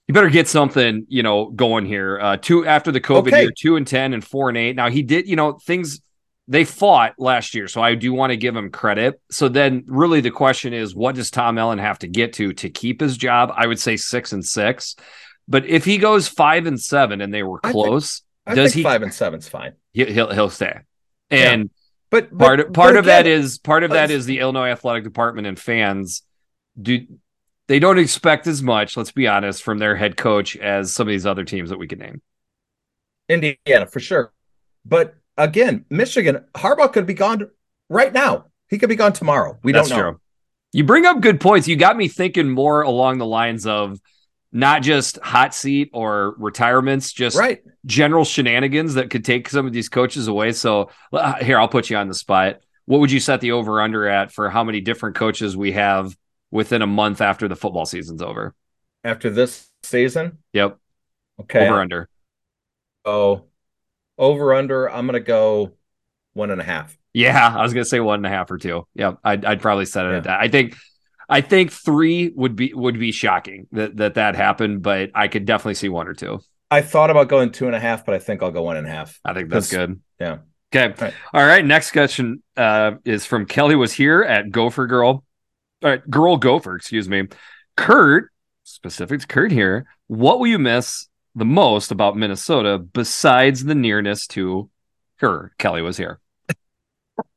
you 0.07 0.13
better 0.13 0.29
get 0.29 0.47
something 0.47 1.07
you 1.09 1.23
know 1.23 1.49
going 1.49 1.87
here. 1.87 2.19
Uh, 2.21 2.37
two 2.37 2.63
after 2.63 2.91
the 2.91 3.01
COVID 3.01 3.29
Okay. 3.29 3.41
year, 3.41 3.51
two 3.57 3.75
and 3.75 3.87
ten 3.87 4.13
and 4.13 4.23
four 4.23 4.49
and 4.49 4.57
eight. 4.57 4.75
Now 4.75 4.91
he 4.91 5.01
did 5.01 5.27
you 5.27 5.35
know 5.35 5.53
things 5.53 5.99
they 6.47 6.63
fought 6.63 7.15
last 7.17 7.53
year, 7.55 7.67
so 7.67 7.81
I 7.81 7.95
do 7.95 8.13
want 8.13 8.31
to 8.31 8.37
give 8.37 8.55
him 8.55 8.69
credit. 8.71 9.19
So 9.29 9.49
then, 9.49 9.83
really, 9.87 10.21
the 10.21 10.31
question 10.31 10.73
is, 10.73 10.95
what 10.95 11.15
does 11.15 11.29
Tom 11.29 11.57
Allen 11.57 11.79
have 11.79 11.99
to 11.99 12.07
get 12.07 12.33
to 12.33 12.53
to 12.53 12.69
keep 12.69 13.01
his 13.01 13.17
job? 13.17 13.51
I 13.55 13.67
would 13.67 13.79
say 13.79 13.97
six 13.97 14.31
and 14.31 14.45
six. 14.45 14.95
But 15.47 15.65
if 15.65 15.85
he 15.85 15.97
goes 15.97 16.27
five 16.27 16.65
and 16.65 16.79
seven 16.79 17.21
and 17.21 17.33
they 17.33 17.43
were 17.43 17.59
I 17.63 17.71
think- 17.71 17.85
close, 17.85 18.21
I 18.45 18.55
does 18.55 18.73
he 18.73 18.83
five 18.83 19.01
and 19.01 19.13
seven's 19.13 19.47
fine. 19.47 19.73
he- 19.93 20.05
he'll 20.05 20.31
he'll 20.33 20.49
stay. 20.49 20.79
Yeah. 21.29 21.51
And 21.51 21.69
But, 22.09 22.29
but 22.31 22.37
part 22.45 22.57
but 22.59 22.73
part 22.73 22.95
of 22.97 23.05
that 23.05 23.25
again, 23.25 23.39
is 23.41 23.57
part 23.57 23.83
of 23.83 23.91
that 23.91 24.09
is 24.11 24.25
the 24.25 24.39
Illinois 24.39 24.69
athletic 24.69 25.03
department 25.03 25.47
and 25.47 25.59
fans 25.59 26.21
do 26.81 27.05
they 27.67 27.79
don't 27.79 27.99
expect 27.99 28.47
as 28.47 28.63
much, 28.63 28.95
let's 28.95 29.11
be 29.11 29.27
honest, 29.27 29.61
from 29.63 29.77
their 29.79 29.97
head 29.97 30.15
coach 30.15 30.55
as 30.55 30.93
some 30.93 31.05
of 31.07 31.11
these 31.11 31.25
other 31.25 31.43
teams 31.43 31.69
that 31.71 31.77
we 31.77 31.87
could 31.87 31.99
name. 31.99 32.21
Indiana 33.27 33.87
for 33.87 33.99
sure. 33.99 34.31
But 34.85 35.15
again, 35.37 35.85
Michigan, 35.89 36.45
Harbaugh 36.55 36.91
could 36.91 37.05
be 37.05 37.13
gone 37.13 37.49
right 37.89 38.11
now. 38.11 38.45
He 38.69 38.77
could 38.77 38.89
be 38.89 38.95
gone 38.95 39.13
tomorrow. 39.13 39.57
We 39.63 39.71
That's 39.71 39.89
don't 39.89 39.97
know. 39.97 40.11
true. 40.11 40.21
You 40.73 40.83
bring 40.83 41.05
up 41.05 41.21
good 41.21 41.39
points. 41.39 41.67
You 41.67 41.75
got 41.77 41.95
me 41.95 42.07
thinking 42.07 42.49
more 42.49 42.81
along 42.81 43.19
the 43.19 43.25
lines 43.25 43.65
of 43.65 43.99
not 44.51 44.81
just 44.81 45.17
hot 45.19 45.53
seat 45.55 45.89
or 45.93 46.35
retirements, 46.37 47.13
just 47.13 47.37
Right. 47.37 47.61
general 47.85 48.25
shenanigans 48.25 48.95
that 48.95 49.09
could 49.09 49.23
take 49.23 49.49
some 49.49 49.65
of 49.65 49.73
these 49.73 49.89
coaches 49.89 50.27
away. 50.27 50.51
So 50.51 50.89
uh, 51.13 51.35
here, 51.35 51.59
I'll 51.59 51.67
put 51.67 51.89
you 51.89 51.97
on 51.97 52.07
the 52.07 52.13
spot. 52.13 52.59
What 52.85 52.99
would 52.99 53.11
you 53.11 53.19
set 53.19 53.41
the 53.41 53.51
over 53.53 53.81
under 53.81 54.07
at 54.07 54.31
for 54.31 54.49
how 54.49 54.63
many 54.63 54.81
different 54.81 55.15
coaches 55.15 55.55
we 55.57 55.73
have 55.73 56.15
within 56.51 56.81
a 56.81 56.87
month 56.87 57.21
after 57.21 57.47
the 57.47 57.55
football 57.55 57.85
season's 57.85 58.21
over? 58.21 58.53
After 59.03 59.29
this 59.29 59.69
season. 59.83 60.37
Yep. 60.53 60.77
Okay. 61.41 61.67
Over 61.67 61.81
under. 61.81 62.09
So 63.05 63.46
over 64.17 64.53
under, 64.53 64.89
I'm 64.89 65.05
gonna 65.05 65.19
go 65.19 65.73
one 66.33 66.51
and 66.51 66.61
a 66.61 66.63
half. 66.63 66.97
Yeah, 67.13 67.53
I 67.57 67.61
was 67.63 67.73
gonna 67.73 67.85
say 67.85 67.99
one 67.99 68.19
and 68.19 68.25
a 68.25 68.29
half 68.29 68.49
or 68.51 68.57
two. 68.57 68.87
Yeah, 68.93 69.13
I'd, 69.23 69.43
I'd 69.45 69.61
probably 69.61 69.85
set 69.85 70.05
it 70.05 70.09
Yeah. 70.11 70.17
at 70.17 70.23
that. 70.25 70.39
I 70.39 70.47
think, 70.49 70.75
I 71.29 71.41
think 71.41 71.71
three 71.71 72.29
would 72.35 72.55
be 72.55 72.73
would 72.73 72.99
be 72.99 73.11
shocking 73.11 73.67
that 73.71 73.97
that 73.97 74.13
that 74.15 74.35
happened, 74.35 74.81
but 74.81 75.11
I 75.15 75.27
could 75.27 75.45
definitely 75.45 75.73
see 75.75 75.89
one 75.89 76.07
or 76.07 76.13
two. 76.13 76.39
I 76.69 76.81
thought 76.81 77.09
about 77.09 77.27
going 77.29 77.51
two 77.51 77.65
and 77.67 77.75
a 77.75 77.79
half, 77.79 78.05
but 78.05 78.13
I 78.15 78.19
think 78.19 78.43
I'll 78.43 78.51
go 78.51 78.63
one 78.63 78.77
and 78.77 78.85
a 78.87 78.89
half. 78.89 79.19
I 79.25 79.33
think 79.33 79.49
that's 79.49 79.71
good. 79.71 79.99
yeah. 80.19 80.39
Okay. 80.75 80.93
Right. 81.01 81.13
All 81.33 81.45
right. 81.45 81.63
Next 81.65 81.91
question 81.91 82.43
uh, 82.57 82.91
is 83.05 83.25
from 83.25 83.45
Kelly. 83.45 83.75
Was 83.75 83.93
here 83.93 84.21
at 84.21 84.51
Gopher 84.51 84.85
Girl. 84.85 85.23
All 85.83 85.89
right, 85.89 86.09
Girl 86.09 86.35
Gopher. 86.37 86.75
Excuse 86.75 87.07
me. 87.07 87.27
Kurt, 87.77 88.31
specific 88.63 89.21
to 89.21 89.27
Kurt 89.27 89.51
here. 89.51 89.85
What 90.07 90.39
will 90.39 90.47
you 90.47 90.59
miss 90.59 91.07
the 91.37 91.45
most 91.45 91.91
about 91.91 92.17
Minnesota 92.17 92.77
besides 92.79 93.63
the 93.63 93.75
nearness 93.75 94.27
to 94.27 94.69
her? 95.17 95.53
Kelly 95.57 95.81
was 95.81 95.97
here. 95.97 96.19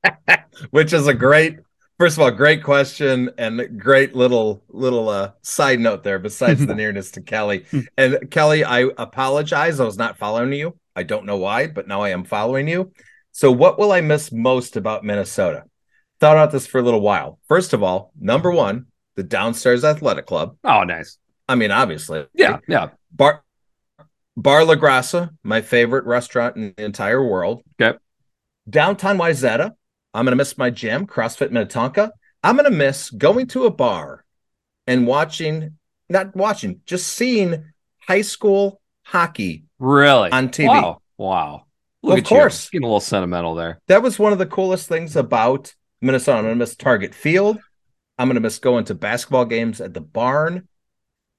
Which 0.70 0.92
is 0.92 1.06
a 1.06 1.14
great 1.14 1.58
first 1.98 2.16
of 2.16 2.22
all, 2.22 2.30
great 2.30 2.64
question 2.64 3.30
and 3.36 3.78
great 3.78 4.16
little 4.16 4.64
little 4.68 5.08
uh 5.08 5.32
side 5.42 5.80
note 5.80 6.02
there, 6.02 6.18
besides 6.18 6.66
the 6.66 6.74
nearness 6.82 7.10
to 7.12 7.20
Kelly. 7.20 7.66
And 7.96 8.30
Kelly, 8.30 8.64
I 8.64 8.90
apologize. 8.96 9.80
I 9.80 9.84
was 9.84 9.98
not 9.98 10.18
following 10.18 10.52
you. 10.52 10.78
I 10.96 11.02
don't 11.02 11.26
know 11.26 11.36
why, 11.36 11.66
but 11.66 11.86
now 11.86 12.00
I 12.00 12.10
am 12.10 12.24
following 12.24 12.68
you. 12.68 12.92
So 13.32 13.52
what 13.52 13.78
will 13.78 13.92
I 13.92 14.00
miss 14.00 14.32
most 14.32 14.76
about 14.76 15.04
Minnesota? 15.04 15.64
Thought 16.18 16.36
about 16.36 16.52
this 16.52 16.66
for 16.66 16.78
a 16.78 16.82
little 16.82 17.00
while. 17.00 17.38
First 17.48 17.72
of 17.72 17.82
all, 17.82 18.12
number 18.18 18.50
one, 18.50 18.86
the 19.16 19.22
downstairs 19.22 19.84
athletic 19.84 20.26
club. 20.26 20.56
Oh, 20.64 20.84
nice. 20.84 21.18
I 21.48 21.54
mean, 21.54 21.70
obviously. 21.70 22.26
Yeah. 22.34 22.58
Yeah. 22.68 22.90
Bar 23.12 23.42
Bar 24.40 24.64
La 24.64 24.74
Grassa, 24.74 25.30
my 25.42 25.60
favorite 25.60 26.04
restaurant 26.06 26.56
in 26.56 26.72
the 26.76 26.84
entire 26.84 27.22
world. 27.24 27.62
Okay. 27.80 27.98
Downtown 28.68 29.18
Wayzata. 29.18 29.72
I'm 30.14 30.24
gonna 30.24 30.36
miss 30.36 30.56
my 30.58 30.70
gym, 30.70 31.06
CrossFit 31.06 31.50
Minnetonka. 31.50 32.12
I'm 32.42 32.56
gonna 32.56 32.70
miss 32.70 33.10
going 33.10 33.46
to 33.48 33.66
a 33.66 33.70
bar 33.70 34.24
and 34.86 35.06
watching, 35.06 35.76
not 36.08 36.34
watching, 36.34 36.80
just 36.86 37.08
seeing 37.08 37.64
high 37.98 38.22
school 38.22 38.80
hockey. 39.04 39.64
Really? 39.78 40.30
On 40.32 40.48
TV. 40.48 40.68
Wow. 40.68 41.00
Wow. 41.18 41.64
Look 42.02 42.18
Of 42.20 42.24
course. 42.24 42.64
you. 42.72 42.78
Getting 42.78 42.84
a 42.84 42.88
little 42.88 43.00
sentimental 43.00 43.54
there. 43.54 43.80
That 43.88 44.02
was 44.02 44.18
one 44.18 44.32
of 44.32 44.38
the 44.38 44.46
coolest 44.46 44.88
things 44.88 45.16
about 45.16 45.74
Minnesota. 46.00 46.38
I'm 46.38 46.44
gonna 46.44 46.56
miss 46.56 46.74
Target 46.76 47.14
Field. 47.14 47.58
I'm 48.18 48.28
gonna 48.28 48.40
miss 48.40 48.58
going 48.58 48.86
to 48.86 48.94
basketball 48.94 49.44
games 49.44 49.80
at 49.80 49.92
the 49.92 50.00
barn. 50.00 50.66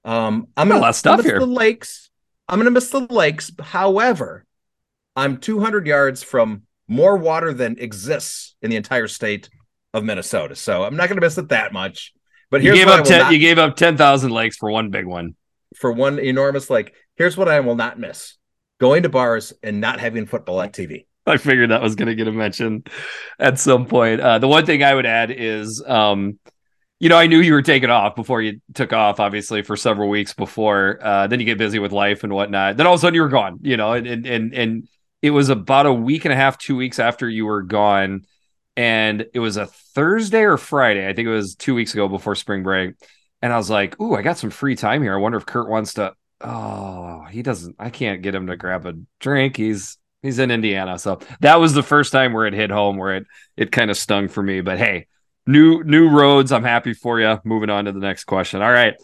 Um, 0.06 0.48
I'm 0.56 0.68
a 0.68 0.72
gonna 0.72 0.82
lot 0.82 0.90
of 0.90 0.96
stuff 0.96 1.18
miss 1.18 1.26
here. 1.26 1.40
the 1.40 1.46
lakes. 1.48 2.11
I'm 2.52 2.60
gonna 2.60 2.70
miss 2.72 2.90
the 2.90 3.00
lakes. 3.10 3.50
However, 3.60 4.46
I'm 5.16 5.38
200 5.38 5.88
yards 5.88 6.22
from 6.22 6.64
more 6.88 7.16
water 7.16 7.54
than 7.54 7.78
exists 7.80 8.56
in 8.62 8.70
the 8.70 8.76
entire 8.76 9.08
state 9.08 9.50
of 9.94 10.04
Minnesota, 10.04 10.56
so 10.56 10.84
I'm 10.84 10.96
not 10.98 11.08
gonna 11.10 11.22
miss 11.22 11.38
it 11.38 11.50
that 11.50 11.72
much. 11.74 12.14
But 12.50 12.62
You 12.62 12.74
gave 12.74 12.88
up 12.90 13.06
ten. 13.06 13.20
not- 13.22 13.32
You 13.32 13.40
gave 13.40 13.58
up 13.58 13.78
ten 13.78 13.96
thousand 13.96 14.32
lakes 14.32 14.58
for 14.58 14.70
one 14.70 14.90
big 14.90 15.06
one. 15.06 15.36
for 15.78 15.92
one 15.94 16.20
enormous 16.20 16.70
lake. 16.70 16.94
Here's 17.16 17.38
what 17.38 17.48
I 17.48 17.62
will 17.62 17.76
not 17.76 17.98
miss: 17.98 18.38
going 18.82 19.04
to 19.04 19.10
bars 19.10 19.54
and 19.64 19.80
not 19.80 20.02
having 20.02 20.26
football 20.26 20.60
on 20.60 20.70
TV. 20.70 21.06
I 21.26 21.38
figured 21.38 21.70
that 21.72 21.82
was 21.82 21.96
going 21.96 22.08
to 22.08 22.16
get 22.16 22.28
a 22.28 22.32
mention 22.34 22.84
at 23.40 23.58
some 23.60 23.86
point. 23.86 24.20
Uh, 24.20 24.40
the 24.40 24.48
one 24.50 24.66
thing 24.66 24.84
I 24.84 24.94
would 24.94 25.06
add 25.06 25.30
is, 25.32 25.82
um, 25.86 26.40
you 27.02 27.10
know, 27.10 27.18
I 27.18 27.26
knew 27.26 27.40
you 27.42 27.54
were 27.54 27.64
taking 27.64 27.90
off 27.90 28.16
before 28.16 28.44
you 28.44 28.62
took 28.76 28.94
off, 28.94 29.20
obviously, 29.20 29.64
for 29.64 29.76
several 29.76 30.08
weeks 30.08 30.36
before. 30.36 31.00
Uh, 31.02 31.26
then 31.26 31.40
you 31.40 31.48
get 31.48 31.58
busy 31.58 31.80
with 31.80 31.92
life 31.92 32.24
and 32.24 32.32
whatnot. 32.32 32.78
Then 32.78 32.86
all 32.86 32.94
of 32.94 33.00
a 33.00 33.02
sudden 33.02 33.16
you 33.16 33.24
were 33.24 33.28
gone, 33.28 33.58
you 33.64 33.76
know, 33.76 33.94
and 33.94 34.06
and 34.06 34.28
and, 34.28 34.54
and 34.54 34.88
it 35.24 35.32
was 35.32 35.50
about 35.50 35.88
a 35.88 35.94
week 35.94 36.26
and 36.26 36.32
a 36.32 36.36
half, 36.36 36.60
two 36.60 36.76
weeks 36.76 37.00
after 37.00 37.28
you 37.28 37.48
were 37.48 37.64
gone, 37.64 38.28
and 38.78 39.26
it 39.34 39.40
was 39.40 39.58
a 39.58 39.66
Thursday 39.66 40.44
or 40.44 40.58
Friday. 40.58 41.10
I 41.10 41.14
think 41.14 41.28
it 41.28 41.32
was 41.32 41.56
two 41.56 41.74
weeks 41.74 41.96
ago 41.96 42.08
before 42.08 42.36
spring 42.36 42.62
break, 42.62 42.94
and 43.42 43.52
I 43.52 43.58
was 43.58 43.72
like, 43.72 44.00
"Ooh, 44.00 44.14
I 44.14 44.22
got 44.22 44.38
some 44.38 44.52
free 44.52 44.76
time 44.76 45.02
here. 45.02 45.16
I 45.16 45.18
wonder 45.18 45.40
if 45.40 45.48
Kurt 45.48 45.70
wants 45.70 45.96
to." 45.96 46.14
Oh, 46.40 47.26
he 47.32 47.42
doesn't. 47.42 47.78
I 47.80 47.90
can't 47.90 48.22
get 48.22 48.36
him 48.36 48.46
to 48.46 48.56
grab 48.56 48.86
a 48.86 48.94
drink. 49.20 49.58
He's 49.58 49.98
he's 50.22 50.38
in 50.38 50.52
Indiana, 50.52 51.00
so 51.00 51.20
that 51.40 51.60
was 51.60 51.74
the 51.74 51.82
first 51.82 52.12
time 52.12 52.34
where 52.34 52.46
it 52.46 52.54
hit 52.54 52.70
home, 52.70 52.98
where 52.98 53.16
it 53.16 53.26
it 53.58 53.72
kind 53.72 53.90
of 53.90 53.98
stung 53.98 54.28
for 54.28 54.44
me. 54.44 54.62
But 54.62 54.78
hey, 54.78 55.08
new 55.52 55.84
new 55.84 56.10
roads. 56.10 56.52
I'm 56.52 56.64
happy 56.64 56.94
for 56.94 57.20
you. 57.20 57.40
Moving 57.44 57.70
on 57.70 57.86
to 57.86 57.92
the 57.92 58.00
next 58.00 58.24
question. 58.26 58.62
All 58.62 58.72
right. 58.72 58.96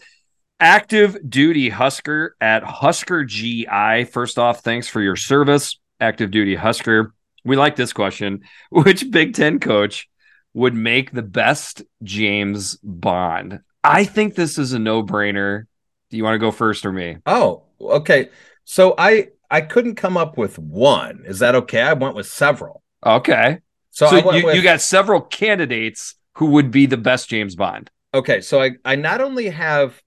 Active 0.59 1.17
duty 1.29 1.69
Husker 1.69 2.35
at 2.41 2.63
Husker 2.63 3.23
GI. 3.23 4.05
First 4.05 4.39
off, 4.39 4.61
thanks 4.61 4.87
for 4.87 5.01
your 5.01 5.15
service, 5.15 5.79
active 5.99 6.31
duty 6.31 6.55
Husker. 6.55 7.13
We 7.45 7.55
like 7.55 7.75
this 7.75 7.93
question. 7.93 8.41
Which 8.71 9.09
Big 9.11 9.35
Ten 9.35 9.59
coach 9.59 10.09
would 10.53 10.73
make 10.73 11.11
the 11.11 11.21
best 11.21 11.83
James 12.01 12.77
Bond? 12.77 13.59
I 13.83 14.03
think 14.05 14.33
this 14.33 14.57
is 14.57 14.73
a 14.73 14.79
no 14.79 15.03
brainer. 15.03 15.65
Do 16.09 16.17
you 16.17 16.23
want 16.23 16.35
to 16.35 16.39
go 16.39 16.51
first 16.51 16.85
or 16.85 16.91
me? 16.91 17.17
Oh, 17.25 17.63
okay. 17.79 18.29
So 18.65 18.95
I 18.97 19.29
I 19.51 19.61
couldn't 19.61 19.95
come 19.95 20.17
up 20.17 20.37
with 20.37 20.57
one. 20.57 21.23
Is 21.25 21.39
that 21.39 21.55
okay? 21.55 21.81
I 21.81 21.93
went 21.93 22.15
with 22.15 22.27
several. 22.27 22.81
Okay. 23.05 23.59
So, 23.91 24.07
So, 24.07 24.33
you, 24.33 24.45
with, 24.45 24.55
you 24.55 24.61
got 24.61 24.81
several 24.81 25.21
candidates 25.21 26.15
who 26.37 26.47
would 26.47 26.71
be 26.71 26.85
the 26.85 26.97
best 26.97 27.29
James 27.29 27.55
Bond. 27.55 27.89
okay. 28.13 28.41
So 28.41 28.61
I 28.61 28.71
I 28.85 28.95
not 28.95 29.21
only 29.21 29.49
have 29.49 30.01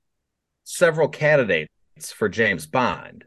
several 0.64 1.08
candidates 1.08 1.68
for 2.14 2.28
James 2.28 2.66
Bond. 2.66 3.24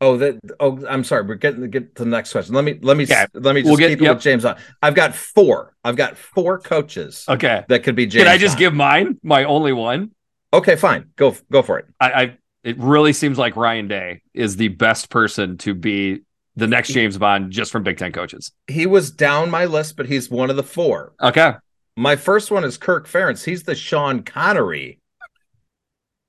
Oh, 0.00 0.18
that. 0.18 0.38
Oh, 0.60 0.84
I'm 0.86 1.04
sorry. 1.04 1.22
We're 1.24 1.36
getting 1.36 1.62
to 1.62 1.68
get 1.68 1.94
to 1.96 2.04
the 2.04 2.10
next 2.10 2.32
question. 2.32 2.54
Let 2.54 2.64
me 2.64 2.78
let 2.82 2.96
me 2.98 3.04
Yeah, 3.04 3.26
let 3.32 3.54
me 3.54 3.62
just 3.62 3.70
we'll 3.70 3.78
get- 3.78 3.88
keep 3.88 4.00
it 4.00 4.04
yep. 4.04 4.16
with 4.16 4.22
James 4.24 4.42
Bond. 4.42 4.58
I've 4.82 4.94
got 4.94 5.14
four. 5.14 5.74
I've 5.84 5.96
got 5.96 6.18
four 6.18 6.58
coaches 6.58 7.24
Okay. 7.28 7.64
that 7.68 7.82
could 7.82 7.94
be 7.96 8.04
James. 8.06 8.24
Can 8.24 8.32
I 8.32 8.36
just 8.36 8.52
Bond. 8.54 8.58
give 8.58 8.74
mine? 8.74 9.20
My 9.22 9.44
only 9.44 9.72
one? 9.72 10.10
Okay, 10.52 10.76
fine. 10.76 11.10
Go 11.16 11.34
go 11.50 11.62
for 11.62 11.78
it. 11.78 11.86
I, 12.00 12.10
I 12.12 12.38
it 12.62 12.76
really 12.78 13.12
seems 13.14 13.38
like 13.38 13.56
Ryan 13.56 13.88
Day 13.88 14.22
is 14.34 14.56
the 14.56 14.68
best 14.68 15.08
person 15.08 15.56
to 15.58 15.72
be 15.74 16.20
the 16.56 16.66
next 16.66 16.88
James 16.92 17.16
Bond 17.16 17.50
just 17.52 17.70
from 17.72 17.82
Big 17.82 17.96
Ten 17.96 18.12
coaches. 18.12 18.52
He 18.66 18.86
was 18.86 19.10
down 19.10 19.50
my 19.50 19.64
list, 19.66 19.96
but 19.96 20.06
he's 20.06 20.28
one 20.30 20.50
of 20.50 20.56
the 20.56 20.62
four. 20.62 21.12
Okay. 21.22 21.52
My 21.96 22.16
first 22.16 22.50
one 22.50 22.64
is 22.64 22.76
Kirk 22.78 23.08
Ferentz. 23.08 23.44
He's 23.44 23.62
the 23.62 23.74
Sean 23.74 24.22
Connery 24.22 25.00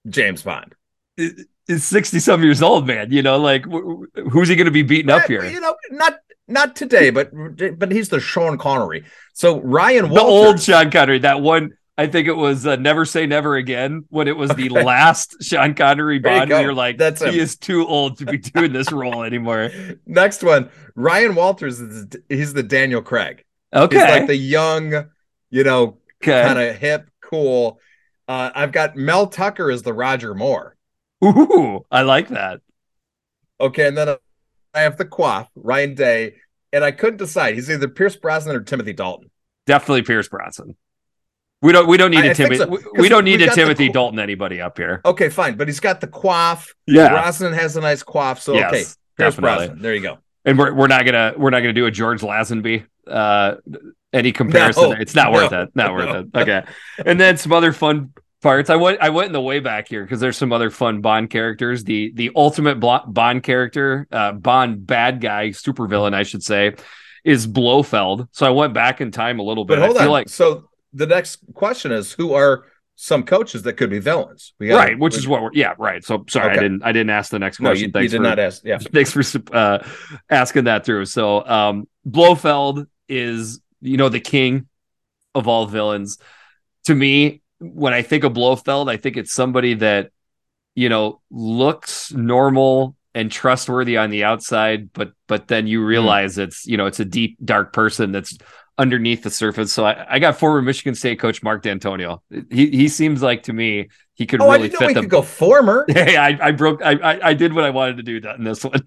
James 0.07 0.41
Bond. 0.41 0.73
He's 1.17 1.83
60 1.83 2.19
some 2.19 2.43
years 2.43 2.61
old, 2.61 2.87
man. 2.87 3.11
You 3.11 3.21
know, 3.21 3.37
like 3.39 3.65
wh- 3.65 4.03
wh- 4.15 4.29
who's 4.31 4.47
he 4.47 4.55
going 4.55 4.65
to 4.65 4.71
be 4.71 4.83
beating 4.83 5.09
up 5.11 5.23
here? 5.27 5.43
You 5.45 5.59
know, 5.59 5.75
not 5.91 6.19
not 6.47 6.75
today, 6.77 7.09
but 7.09 7.31
but 7.77 7.91
he's 7.91 8.07
the 8.09 8.19
Sean 8.21 8.57
Connery. 8.57 9.03
So 9.33 9.59
Ryan 9.61 10.09
The 10.13 10.21
old 10.21 10.61
Sean 10.61 10.89
Connery, 10.91 11.19
that 11.19 11.41
one 11.41 11.71
I 11.97 12.05
think 12.07 12.27
it 12.27 12.33
was 12.37 12.65
uh, 12.67 12.75
Never 12.77 13.03
Say 13.05 13.25
Never 13.25 13.55
Again 13.57 14.05
when 14.09 14.27
it 14.27 14.37
was 14.37 14.51
the 14.51 14.69
last 14.69 15.43
Sean 15.43 15.73
Connery 15.73 16.19
There 16.19 16.33
you 16.43 16.47
Bond. 16.47 16.63
you're 16.63 16.73
like, 16.73 16.97
That's 16.97 17.21
he 17.21 17.29
him. 17.29 17.35
is 17.39 17.57
too 17.57 17.85
old 17.87 18.19
to 18.19 18.25
be 18.25 18.37
doing 18.37 18.71
this 18.71 18.91
role 18.91 19.23
anymore. 19.23 19.71
Next 20.05 20.43
one, 20.43 20.69
Ryan 20.95 21.33
Walters 21.35 21.81
is 21.81 22.05
he's 22.29 22.53
the 22.53 22.63
Daniel 22.63 23.01
Craig. 23.01 23.43
Okay, 23.73 23.97
He's 23.97 24.05
like 24.07 24.27
the 24.27 24.35
young, 24.35 25.09
you 25.49 25.63
know, 25.63 25.97
okay. 26.23 26.43
kind 26.43 26.59
of 26.59 26.75
hip, 26.75 27.09
cool. 27.21 27.79
Uh, 28.27 28.51
I've 28.53 28.71
got 28.71 28.95
Mel 28.95 29.27
Tucker 29.27 29.71
as 29.71 29.83
the 29.83 29.93
Roger 29.93 30.33
Moore. 30.33 30.75
Ooh, 31.23 31.85
I 31.89 32.01
like 32.01 32.29
that. 32.29 32.61
Okay, 33.59 33.87
and 33.87 33.97
then 33.97 34.15
I 34.73 34.81
have 34.81 34.97
the 34.97 35.05
Quaff, 35.05 35.47
Ryan 35.55 35.95
Day, 35.95 36.35
and 36.71 36.83
I 36.83 36.91
couldn't 36.91 37.17
decide. 37.17 37.55
He's 37.55 37.69
either 37.71 37.87
Pierce 37.87 38.15
Brosnan 38.15 38.55
or 38.55 38.61
Timothy 38.61 38.93
Dalton. 38.93 39.31
Definitely 39.65 40.03
Pierce 40.03 40.27
Bronson. 40.27 40.75
We 41.61 41.71
don't. 41.71 41.87
We 41.87 41.97
don't 41.97 42.11
need 42.11 42.19
I- 42.19 42.21
to 42.23 42.29
I 42.29 42.33
think 42.33 42.53
Timothy. 42.53 42.83
so, 42.83 42.91
we- 43.01 43.09
don't 43.09 43.23
need 43.25 43.37
to 43.37 43.45
got 43.47 43.55
the 43.55 43.61
Timothy 43.61 43.89
Dalton 43.89 44.19
anybody 44.19 44.61
up 44.61 44.77
here. 44.77 45.01
Okay, 45.05 45.29
fine, 45.29 45.57
but 45.57 45.67
he's 45.67 45.79
got 45.79 46.01
the 46.01 46.07
Quaff. 46.07 46.67
Yeah. 46.85 47.09
Brosnan 47.09 47.53
has 47.53 47.75
a 47.77 47.81
nice 47.81 48.03
quaff, 48.03 48.39
so 48.39 48.53
Yes, 48.53 48.67
okay, 48.67 48.77
Pierce 48.77 48.97
definitely. 49.17 49.65
Brosnan. 49.67 49.81
There 49.81 49.95
you 49.95 50.01
go. 50.01 50.19
And 50.45 50.57
we're 50.59 50.73
we're 50.73 50.87
not 50.87 51.03
gonna 51.05 51.33
we're 51.35 51.49
not 51.49 51.61
gonna 51.61 51.73
do 51.73 51.87
a 51.87 51.91
George 51.91 52.21
Lazenby. 52.21 52.85
Uh, 53.09 53.55
any 54.13 54.31
comparison? 54.31 54.91
No, 54.91 54.91
it's 54.93 55.15
not 55.15 55.31
worth 55.31 55.51
no, 55.51 55.63
it. 55.63 55.69
Not 55.75 55.87
no. 55.87 55.93
worth 55.93 56.15
it. 56.15 56.37
Okay. 56.37 56.63
And 57.05 57.19
then 57.19 57.37
some 57.37 57.53
other 57.53 57.73
fun 57.73 58.13
parts. 58.41 58.69
I 58.69 58.75
went 58.75 58.99
I 59.01 59.09
went 59.09 59.27
in 59.27 59.33
the 59.33 59.41
way 59.41 59.59
back 59.59 59.87
here 59.87 60.03
because 60.03 60.19
there's 60.19 60.37
some 60.37 60.51
other 60.51 60.69
fun 60.69 61.01
Bond 61.01 61.29
characters. 61.29 61.83
The 61.83 62.11
the 62.13 62.31
ultimate 62.35 62.79
Bond 62.79 63.43
character, 63.43 64.07
uh, 64.11 64.33
Bond 64.33 64.85
bad 64.85 65.21
guy, 65.21 65.49
supervillain, 65.49 66.13
I 66.13 66.23
should 66.23 66.43
say, 66.43 66.75
is 67.23 67.47
Blofeld. 67.47 68.27
So 68.31 68.45
I 68.45 68.51
went 68.51 68.73
back 68.73 69.01
in 69.01 69.11
time 69.11 69.39
a 69.39 69.43
little 69.43 69.65
bit. 69.65 69.79
But 69.79 69.85
hold 69.85 69.97
on. 69.97 70.07
like 70.09 70.29
so 70.29 70.69
the 70.93 71.07
next 71.07 71.39
question 71.53 71.91
is, 71.91 72.13
who 72.13 72.33
are 72.33 72.65
some 72.99 73.23
coaches 73.23 73.63
that 73.63 73.73
could 73.73 73.89
be 73.89 73.99
villains? 73.99 74.53
We 74.59 74.69
gotta- 74.69 74.91
right, 74.91 74.99
which 74.99 75.15
is 75.15 75.27
what 75.27 75.41
we're 75.41 75.51
yeah 75.53 75.73
right. 75.77 76.03
So 76.03 76.25
sorry, 76.29 76.57
I 76.57 76.59
didn't 76.61 76.83
I 76.83 76.91
didn't 76.91 77.11
ask 77.11 77.31
the 77.31 77.39
next 77.39 77.59
no, 77.59 77.69
question. 77.69 77.81
you, 77.81 77.87
you 77.87 77.91
Thanks 77.91 78.11
did 78.11 78.17
for 78.17 78.23
not 78.23 78.39
ask. 78.39 78.63
Yeah, 78.63 78.77
thanks 78.93 79.11
for 79.11 79.23
uh, 79.53 79.87
asking 80.29 80.65
that 80.65 80.85
through. 80.85 81.05
So, 81.05 81.45
um, 81.45 81.87
Blofeld 82.05 82.87
is, 83.07 83.59
you 83.81 83.97
know, 83.97 84.09
the 84.09 84.19
king 84.19 84.67
of 85.35 85.47
all 85.47 85.65
villains. 85.65 86.17
To 86.85 86.95
me, 86.95 87.41
when 87.59 87.93
I 87.93 88.01
think 88.01 88.23
of 88.23 88.33
Blofeld, 88.33 88.89
I 88.89 88.97
think 88.97 89.17
it's 89.17 89.33
somebody 89.33 89.75
that, 89.75 90.11
you 90.75 90.89
know, 90.89 91.21
looks 91.29 92.11
normal 92.13 92.95
and 93.13 93.31
trustworthy 93.31 93.97
on 93.97 94.11
the 94.11 94.23
outside, 94.23 94.93
but 94.93 95.11
but 95.27 95.47
then 95.47 95.67
you 95.67 95.79
hmm. 95.79 95.87
realize 95.87 96.37
it's, 96.37 96.65
you 96.65 96.77
know, 96.77 96.85
it's 96.85 96.99
a 96.99 97.05
deep, 97.05 97.37
dark 97.43 97.73
person 97.73 98.11
that's 98.11 98.37
underneath 98.77 99.23
the 99.23 99.31
surface. 99.31 99.73
So 99.73 99.85
I, 99.85 100.05
I 100.15 100.19
got 100.19 100.37
former 100.37 100.61
Michigan 100.61 100.95
State 100.95 101.19
coach 101.19 101.41
Mark 101.41 101.63
Dantonio. 101.63 102.19
He 102.51 102.69
he 102.69 102.87
seems 102.87 103.21
like 103.21 103.43
to 103.43 103.53
me 103.53 103.89
he 104.13 104.25
could 104.25 104.41
Oh, 104.41 104.49
I 104.49 104.57
really 104.57 104.69
fit 104.69 104.87
we 104.87 104.93
the. 104.93 105.01
could 105.01 105.09
go 105.09 105.21
former. 105.21 105.85
Hey, 105.97 106.15
I, 106.15 106.47
I 106.47 106.51
broke. 106.51 106.81
I, 106.83 106.93
I 106.93 107.27
I 107.29 107.33
did 107.33 107.53
what 107.53 107.63
I 107.63 107.71
wanted 107.71 107.97
to 107.97 108.03
do 108.03 108.27
in 108.29 108.43
this 108.43 108.63
one. 108.63 108.81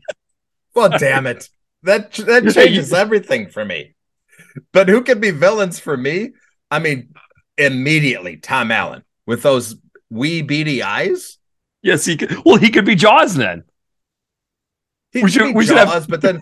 well, 0.74 0.90
damn 0.90 1.26
it, 1.26 1.48
that 1.83 2.12
that 2.12 2.50
changes 2.54 2.92
everything 2.92 3.48
for 3.48 3.64
me. 3.64 3.94
But 4.73 4.88
who 4.88 5.03
could 5.03 5.20
be 5.20 5.31
villains 5.31 5.79
for 5.79 5.96
me? 5.96 6.31
I 6.70 6.79
mean, 6.79 7.14
immediately 7.59 8.37
Tom 8.37 8.70
Allen 8.70 9.03
with 9.27 9.42
those 9.42 9.77
wee 10.11 10.42
beady 10.42 10.83
eyes. 10.83 11.38
Yes, 11.83 12.05
he 12.05 12.16
could. 12.16 12.37
Well, 12.44 12.57
he 12.57 12.70
could 12.70 12.85
be 12.85 12.94
Jaws 12.94 13.35
then. 13.35 13.64
He 15.12 15.20
We 15.20 15.23
could 15.25 15.33
should- 15.33 15.44
be 15.46 15.53
we 15.53 15.66
should 15.66 15.77
have- 15.77 15.88
Jaws, 15.88 16.07
but 16.07 16.20
then, 16.20 16.40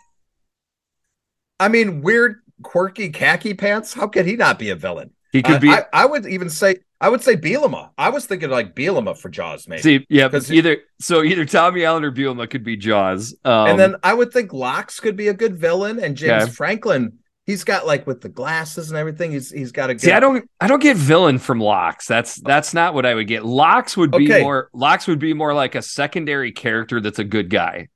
I 1.61 1.69
mean, 1.69 2.03
weird, 2.03 2.41
quirky 2.63 3.11
khaki 3.11 3.55
pants. 3.55 3.93
How 3.95 4.07
could 4.09 4.27
he 4.27 4.37
not 4.37 4.59
be 4.59 4.71
a 4.71 4.77
villain? 4.77 5.11
He 5.33 5.43
could 5.43 5.61
be. 5.61 5.69
I, 5.71 5.85
I 5.93 6.07
would 6.07 6.27
even 6.27 6.49
say 6.51 6.77
I 7.01 7.09
would 7.09 7.23
say 7.23 7.37
Bielema. 7.37 7.91
I 7.97 8.09
was 8.09 8.27
thinking 8.27 8.51
like 8.51 8.75
Bielema 8.75 9.17
for 9.17 9.29
Jaws, 9.29 9.69
maybe. 9.69 9.83
see, 9.83 10.07
yeah, 10.09 10.29
'Cause- 10.29 10.51
either 10.51 10.79
so 11.01 11.23
either 11.23 11.45
Tommy 11.45 11.85
Allen 11.85 12.03
or 12.05 12.11
Bielema 12.11 12.49
could 12.51 12.65
be 12.65 12.77
Jaws. 12.77 13.35
Um, 13.45 13.69
and 13.69 13.79
then 13.79 13.97
I 14.03 14.15
would 14.15 14.33
think 14.33 14.53
Locks 14.53 14.99
could 14.99 15.17
be 15.17 15.29
a 15.29 15.35
good 15.35 15.57
villain, 15.57 15.99
and 16.01 16.17
James 16.17 16.45
Okay. 16.45 16.53
Franklin. 16.53 17.19
He's 17.49 17.65
got 17.65 17.87
like 17.87 18.07
with 18.07 18.21
the 18.21 18.29
glasses 18.29 18.91
and 18.91 18.99
everything. 18.99 19.33
He's 19.33 19.51
he's 19.51 19.73
got 19.73 19.89
a 19.89 19.95
good. 19.95 20.03
see, 20.03 20.13
I 20.13 20.21
don't, 20.21 20.47
I 20.61 20.67
don't 20.67 20.83
get 20.83 20.99
villain 20.99 21.39
from 21.39 21.61
Locks. 21.61 22.07
That's 22.07 22.35
that's 22.43 22.75
not 22.75 22.93
what 22.93 23.07
I 23.07 23.15
would 23.15 23.27
get. 23.27 23.43
Locks 23.43 23.97
would 23.97 24.11
be 24.11 24.31
Okay. 24.31 24.43
more. 24.43 24.69
Locks 24.75 25.07
would 25.07 25.19
be 25.19 25.33
more 25.33 25.55
like 25.55 25.75
a 25.75 25.81
secondary 25.81 26.53
character 26.53 27.01
that's 27.01 27.19
a 27.19 27.25
good 27.25 27.49
guy. 27.49 27.89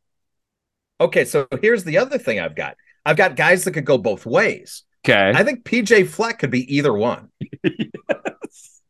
Okay, 1.03 1.27
so 1.27 1.47
here's 1.61 1.85
the 1.85 1.99
other 1.99 2.17
thing 2.17 2.41
I've 2.41 2.57
got. 2.57 2.77
I've 3.05 3.19
got 3.19 3.37
guys 3.37 3.65
that 3.65 3.73
could 3.73 3.85
go 3.85 3.99
both 3.99 4.25
ways. 4.25 4.85
Okay, 5.05 5.33
I 5.35 5.45
think 5.45 5.65
PJ 5.65 6.09
Fleck 6.09 6.39
could 6.39 6.51
be 6.51 6.75
either 6.75 6.95
one. 6.95 7.29
yes. 7.63 8.81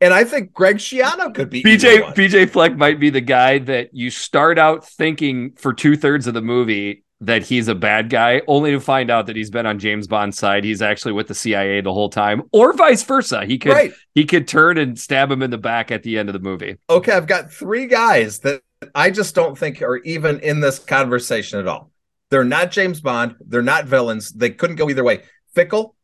And 0.00 0.14
I 0.14 0.22
think 0.22 0.52
Greg 0.52 0.76
Schiano 0.76 1.34
could 1.34 1.50
be 1.50 1.64
either 1.66 1.88
PJ. 1.88 2.14
PJ 2.14 2.50
Fleck 2.50 2.76
might 2.76 3.00
be 3.00 3.10
the 3.10 3.20
guy 3.20 3.58
that 3.58 3.92
you 3.92 4.10
start 4.10 4.56
out 4.56 4.86
thinking 4.86 5.54
for 5.56 5.72
two 5.74 5.96
thirds 5.96 6.28
of 6.28 6.34
the 6.34 6.42
movie 6.42 7.02
that 7.20 7.42
he's 7.44 7.68
a 7.68 7.74
bad 7.74 8.10
guy, 8.10 8.42
only 8.46 8.72
to 8.72 8.80
find 8.80 9.10
out 9.10 9.26
that 9.26 9.36
he's 9.36 9.50
been 9.50 9.66
on 9.66 9.78
James 9.78 10.06
Bond's 10.06 10.38
side. 10.38 10.64
He's 10.64 10.82
actually 10.82 11.12
with 11.12 11.28
the 11.28 11.34
CIA 11.34 11.80
the 11.80 11.92
whole 11.92 12.10
time, 12.10 12.42
or 12.52 12.72
vice 12.74 13.02
versa. 13.02 13.46
He 13.46 13.58
could 13.58 13.72
right. 13.72 13.92
he 14.14 14.24
could 14.24 14.46
turn 14.46 14.78
and 14.78 14.98
stab 14.98 15.30
him 15.30 15.42
in 15.42 15.50
the 15.50 15.58
back 15.58 15.90
at 15.90 16.02
the 16.02 16.18
end 16.18 16.28
of 16.28 16.34
the 16.34 16.38
movie. 16.38 16.76
Okay, 16.90 17.12
I've 17.12 17.26
got 17.26 17.52
three 17.52 17.86
guys 17.86 18.40
that 18.40 18.60
I 18.94 19.10
just 19.10 19.34
don't 19.34 19.56
think 19.56 19.80
are 19.82 19.96
even 19.98 20.40
in 20.40 20.60
this 20.60 20.78
conversation 20.78 21.58
at 21.58 21.66
all. 21.66 21.90
They're 22.30 22.44
not 22.44 22.70
James 22.70 23.00
Bond. 23.00 23.36
They're 23.40 23.62
not 23.62 23.86
villains. 23.86 24.32
They 24.32 24.50
couldn't 24.50 24.76
go 24.76 24.90
either 24.90 25.04
way. 25.04 25.22
Fickell, 25.54 25.94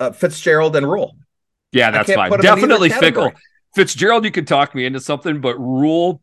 uh, 0.00 0.10
Fitzgerald, 0.10 0.76
and 0.76 0.90
Rhule. 0.90 1.16
Yeah, 1.72 1.90
that's 1.90 2.12
fine. 2.12 2.30
put 2.30 2.44
'em 2.44 2.46
in 2.46 2.54
Definitely 2.54 2.90
category. 2.90 3.30
Fickell. 3.30 3.36
Fitzgerald, 3.74 4.24
you 4.24 4.30
could 4.30 4.46
talk 4.46 4.74
me 4.74 4.84
into 4.84 5.00
something, 5.00 5.40
but 5.40 5.58
Rhule 5.58 6.22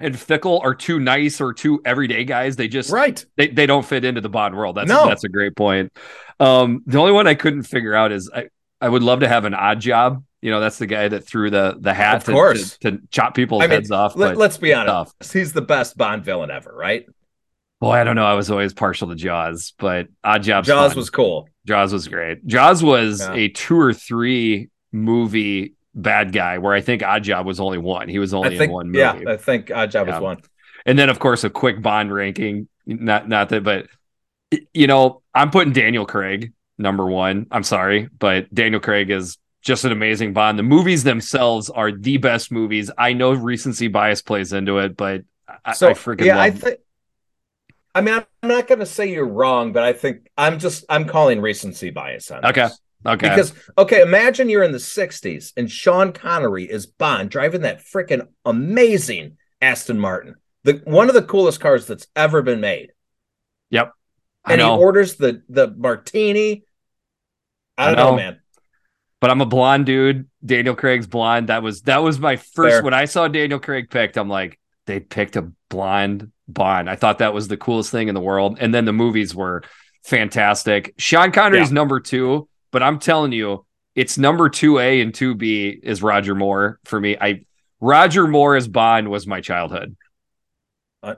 and 0.00 0.14
Fickell 0.14 0.60
are 0.62 0.74
too 0.74 0.98
nice 0.98 1.40
or 1.40 1.52
too 1.52 1.80
everyday 1.84 2.24
guys. 2.24 2.56
They 2.56 2.68
just 2.68 2.90
Right. 2.90 3.24
they, 3.36 3.48
they 3.48 3.66
don't 3.66 3.84
fit 3.84 4.04
into 4.04 4.20
the 4.20 4.28
Bond 4.28 4.56
world. 4.56 4.76
That's 4.76 4.88
No. 4.88 5.06
that's 5.06 5.24
a 5.24 5.28
great 5.28 5.54
point. 5.56 5.92
Um, 6.40 6.82
the 6.86 6.98
only 6.98 7.12
one 7.12 7.26
I 7.26 7.34
couldn't 7.34 7.62
figure 7.62 7.94
out 7.94 8.10
is 8.12 8.30
I, 8.34 8.48
I 8.80 8.88
would 8.88 9.02
love 9.02 9.20
to 9.20 9.28
have 9.28 9.44
an 9.44 9.54
odd 9.54 9.80
job. 9.80 10.24
You 10.42 10.50
know, 10.50 10.60
that's 10.60 10.76
the 10.78 10.86
guy 10.86 11.08
that 11.08 11.24
threw 11.26 11.48
the 11.48 11.76
the 11.80 11.94
hat 11.94 12.16
Of 12.18 12.24
to, 12.24 12.32
course. 12.32 12.76
to, 12.78 12.90
to 12.92 12.98
chop 13.10 13.34
people's 13.34 13.62
I 13.62 13.66
mean, 13.66 13.76
heads 13.76 13.90
off. 13.90 14.14
Let, 14.16 14.36
let's 14.36 14.58
be 14.58 14.74
honest. 14.74 15.14
tough. 15.20 15.32
He's 15.32 15.52
the 15.54 15.62
best 15.62 15.96
Bond 15.96 16.24
villain 16.24 16.50
ever, 16.50 16.74
right? 16.74 17.06
boy, 17.80 17.92
I 17.92 18.04
don't 18.04 18.16
know. 18.16 18.24
I 18.24 18.32
was 18.34 18.50
always 18.50 18.72
partial 18.72 19.08
to 19.08 19.14
Jaws, 19.14 19.74
but 19.78 20.08
Odd 20.22 20.42
Job's 20.42 20.66
Jaws 20.68 20.92
fun. 20.92 20.96
was 20.98 21.10
cool. 21.10 21.48
Jaws 21.66 21.92
was 21.92 22.08
great. 22.08 22.46
Jaws 22.46 22.82
was 22.82 23.20
Yeah. 23.20 23.34
a 23.34 23.48
two 23.48 23.78
or 23.78 23.92
three 23.92 24.70
movie 24.90 25.74
bad 25.94 26.32
guy, 26.32 26.58
where 26.58 26.74
I 26.74 26.80
think 26.80 27.02
Odd 27.02 27.24
Job 27.24 27.46
was 27.46 27.60
only 27.60 27.78
one. 27.78 28.08
He 28.08 28.18
was 28.18 28.34
only 28.34 28.58
think, 28.58 28.68
in 28.68 28.74
one 28.74 28.90
movie. 28.90 28.98
yeah, 28.98 29.32
I 29.32 29.36
think 29.36 29.70
Odd 29.70 29.90
Job 29.90 30.06
Yeah. 30.06 30.14
was 30.14 30.20
one. 30.20 30.42
and 30.86 30.98
then 30.98 31.08
of 31.08 31.18
course 31.18 31.44
a 31.44 31.50
quick 31.50 31.82
Bond 31.82 32.12
ranking. 32.12 32.68
Not 32.86 33.28
not 33.28 33.48
that, 33.50 33.64
but 33.64 33.86
you 34.72 34.86
know, 34.86 35.22
I'm 35.34 35.50
putting 35.50 35.72
Daniel 35.72 36.06
Craig 36.06 36.52
number 36.78 37.06
one. 37.06 37.46
I'm 37.50 37.62
sorry, 37.62 38.08
but 38.18 38.52
Daniel 38.54 38.80
Craig 38.80 39.10
is 39.10 39.38
just 39.62 39.84
an 39.84 39.92
amazing 39.92 40.32
Bond. 40.34 40.58
The 40.58 40.62
movies 40.62 41.04
themselves 41.04 41.70
are 41.70 41.90
the 41.92 42.18
best 42.18 42.52
movies. 42.52 42.90
I 42.98 43.14
know 43.14 43.32
recency 43.32 43.88
bias 43.88 44.22
plays 44.22 44.52
into 44.52 44.78
it, 44.78 44.96
but 44.96 45.22
I, 45.64 45.72
So 45.72 45.88
I 45.88 45.94
freaking 45.94 46.26
yeah, 46.26 46.36
love 46.36 46.44
I 46.44 46.50
think. 46.50 46.80
I 47.94 48.00
mean, 48.00 48.14
I'm 48.42 48.48
not 48.48 48.66
going 48.66 48.80
to 48.80 48.86
say 48.86 49.10
you're 49.10 49.26
wrong, 49.26 49.72
but 49.72 49.84
I 49.84 49.92
think 49.92 50.28
I'm 50.36 50.58
just 50.58 50.84
I'm 50.88 51.06
calling 51.06 51.40
recency 51.40 51.90
bias 51.90 52.30
on 52.30 52.44
Okay. 52.44 52.68
this. 52.68 52.80
Okay. 53.06 53.28
Because 53.28 53.52
okay, 53.76 54.00
imagine 54.02 54.48
you're 54.48 54.62
in 54.62 54.72
the 54.72 54.78
'60s 54.78 55.52
and 55.56 55.70
Sean 55.70 56.12
Connery 56.12 56.64
is 56.64 56.86
Bond 56.86 57.30
driving 57.30 57.62
that 57.62 57.82
freaking 57.84 58.28
amazing 58.44 59.36
Aston 59.60 59.98
Martin, 60.00 60.36
the 60.62 60.80
one 60.84 61.08
of 61.08 61.14
the 61.14 61.22
coolest 61.22 61.60
cars 61.60 61.86
that's 61.86 62.06
ever 62.16 62.42
been 62.42 62.60
made, 62.60 62.92
Yep. 63.70 63.92
I 64.44 64.52
and 64.52 64.60
he 64.62 64.68
orders 64.68 65.16
the 65.16 65.42
the 65.48 65.68
martini. 65.70 66.64
I 67.76 67.86
I 67.88 67.94
don't 67.94 67.96
know, 67.96 68.10
know. 68.10 68.16
man. 68.16 68.40
but 69.20 69.30
I'm 69.30 69.40
a 69.40 69.46
blonde 69.46 69.86
dude. 69.86 70.28
Daniel 70.44 70.74
Craig's 70.74 71.06
blonde. 71.06 71.48
That 71.48 71.62
was 71.62 71.82
that 71.82 71.98
was 72.02 72.18
my 72.18 72.36
first 72.36 72.76
Fair. 72.76 72.82
when 72.82 72.94
I 72.94 73.06
saw 73.06 73.28
Daniel 73.28 73.58
Craig 73.58 73.90
picked. 73.90 74.16
I'm 74.16 74.28
like, 74.28 74.58
they 74.86 75.00
picked 75.00 75.36
a 75.36 75.50
blonde 75.70 76.30
Bond. 76.46 76.90
I 76.90 76.96
thought 76.96 77.18
that 77.18 77.32
was 77.34 77.48
the 77.48 77.56
coolest 77.56 77.90
thing 77.90 78.08
in 78.08 78.14
the 78.14 78.20
world. 78.20 78.58
And 78.60 78.74
then 78.74 78.84
the 78.84 78.92
movies 78.92 79.34
were 79.34 79.62
fantastic. 80.04 80.92
Sean 80.98 81.32
Connery's 81.32 81.72
number 81.72 82.00
two, 82.00 82.48
but 82.74 82.82
I'm 82.82 82.98
telling 82.98 83.30
you, 83.30 83.64
it's 83.94 84.18
number 84.18 84.48
two 84.48 84.80
A 84.80 85.00
and 85.00 85.14
two 85.14 85.36
B 85.36 85.78
is 85.80 86.02
Roger 86.02 86.34
Moore 86.34 86.80
for 86.84 87.00
me. 87.00 87.16
I 87.18 87.44
Roger 87.80 88.26
Moore 88.26 88.56
as 88.56 88.66
Bond 88.66 89.08
was 89.08 89.28
my 89.28 89.40
childhood. 89.40 89.96
Uh, 91.00 91.14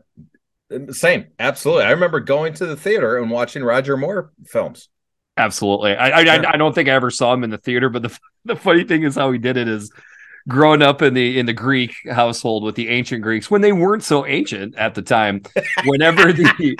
same, 0.90 1.28
absolutely. 1.38 1.84
I 1.84 1.92
remember 1.92 2.20
going 2.20 2.52
to 2.54 2.66
the 2.66 2.76
theater 2.76 3.16
and 3.16 3.30
watching 3.30 3.64
Roger 3.64 3.96
Moore 3.96 4.32
films. 4.44 4.90
Absolutely. 5.38 5.96
I. 5.96 6.10
I 6.10 6.52
I 6.52 6.56
don't 6.58 6.74
think 6.74 6.90
I 6.90 6.92
ever 6.92 7.10
saw 7.10 7.32
him 7.32 7.42
in 7.42 7.48
the 7.48 7.56
theater, 7.56 7.88
but 7.88 8.02
the 8.02 8.18
the 8.44 8.56
funny 8.56 8.84
thing 8.84 9.04
is 9.04 9.14
how 9.14 9.32
he 9.32 9.38
did 9.38 9.56
it 9.56 9.66
is 9.66 9.90
growing 10.48 10.82
up 10.82 11.02
in 11.02 11.14
the 11.14 11.38
in 11.38 11.46
the 11.46 11.52
Greek 11.52 11.94
household 12.10 12.62
with 12.62 12.74
the 12.74 12.88
ancient 12.88 13.22
Greeks 13.22 13.50
when 13.50 13.60
they 13.60 13.72
weren't 13.72 14.04
so 14.04 14.24
ancient 14.26 14.76
at 14.76 14.94
the 14.94 15.02
time. 15.02 15.42
Whenever 15.84 16.32
the 16.32 16.76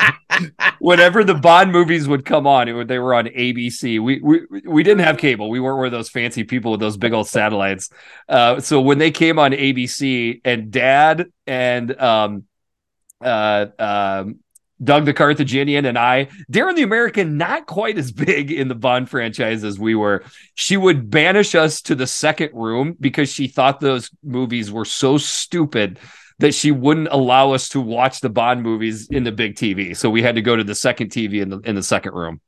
whenever 0.79 1.25
the 1.25 1.35
Bond 1.35 1.73
movies 1.73 2.07
would 2.09 2.25
come 2.25 2.47
on, 2.47 2.69
it 2.69 2.89
they 2.89 2.99
were 2.99 3.15
on 3.15 3.27
ABC. 3.27 4.01
We 4.01 4.21
we 4.21 4.41
we 4.65 4.83
didn't 4.83 5.05
have 5.05 5.19
cable. 5.19 5.51
We 5.51 5.61
weren't 5.61 5.79
one 5.79 5.87
of 5.87 5.93
those 5.93 6.09
fancy 6.09 6.45
people 6.45 6.71
with 6.71 6.81
those 6.81 6.97
big 6.97 7.13
old 7.13 7.29
satellites. 7.29 7.91
Uh, 8.29 8.61
so 8.61 8.81
when 8.81 8.99
they 8.99 9.11
came 9.11 9.39
on 9.39 9.53
ABC, 9.53 10.41
and 10.45 10.71
Dad 10.71 11.27
and 11.47 12.01
um 12.01 12.45
uh 13.21 13.67
um 13.79 14.41
Doug 14.83 15.05
the 15.07 15.15
Carthaginian 15.15 15.87
and 15.87 15.99
I, 15.99 16.29
Darren 16.51 16.77
the 16.77 16.83
American, 16.83 17.37
not 17.37 17.67
quite 17.67 17.99
as 17.99 18.13
big 18.13 18.51
in 18.51 18.69
the 18.69 18.75
Bond 18.75 19.09
franchise 19.09 19.65
as 19.65 19.79
we 19.79 19.95
were. 19.95 20.25
She 20.55 20.77
would 20.77 21.11
banish 21.11 21.55
us 21.55 21.81
to 21.83 21.95
the 21.95 22.07
second 22.07 22.51
room 22.55 22.97
because 23.01 23.33
she 23.33 23.49
thought 23.49 23.81
those 23.81 24.11
movies 24.23 24.71
were 24.71 24.85
so 24.85 25.19
stupid 25.19 25.99
that 26.39 26.55
she 26.55 26.71
wouldn't 26.71 27.09
allow 27.11 27.53
us 27.53 27.71
to 27.71 27.81
watch 27.81 28.21
the 28.21 28.29
Bond 28.29 28.63
movies 28.63 29.09
in 29.09 29.25
the 29.25 29.33
big 29.33 29.55
TV. 29.55 29.97
So 29.97 30.11
we 30.11 30.23
had 30.23 30.35
to 30.35 30.43
go 30.43 30.55
to 30.55 30.65
the 30.65 30.75
second 30.75 31.11
TV 31.11 31.41
in 31.41 31.49
the 31.49 31.59
in 31.61 31.75
the 31.75 31.83
second 31.83 32.13
room. 32.13 32.41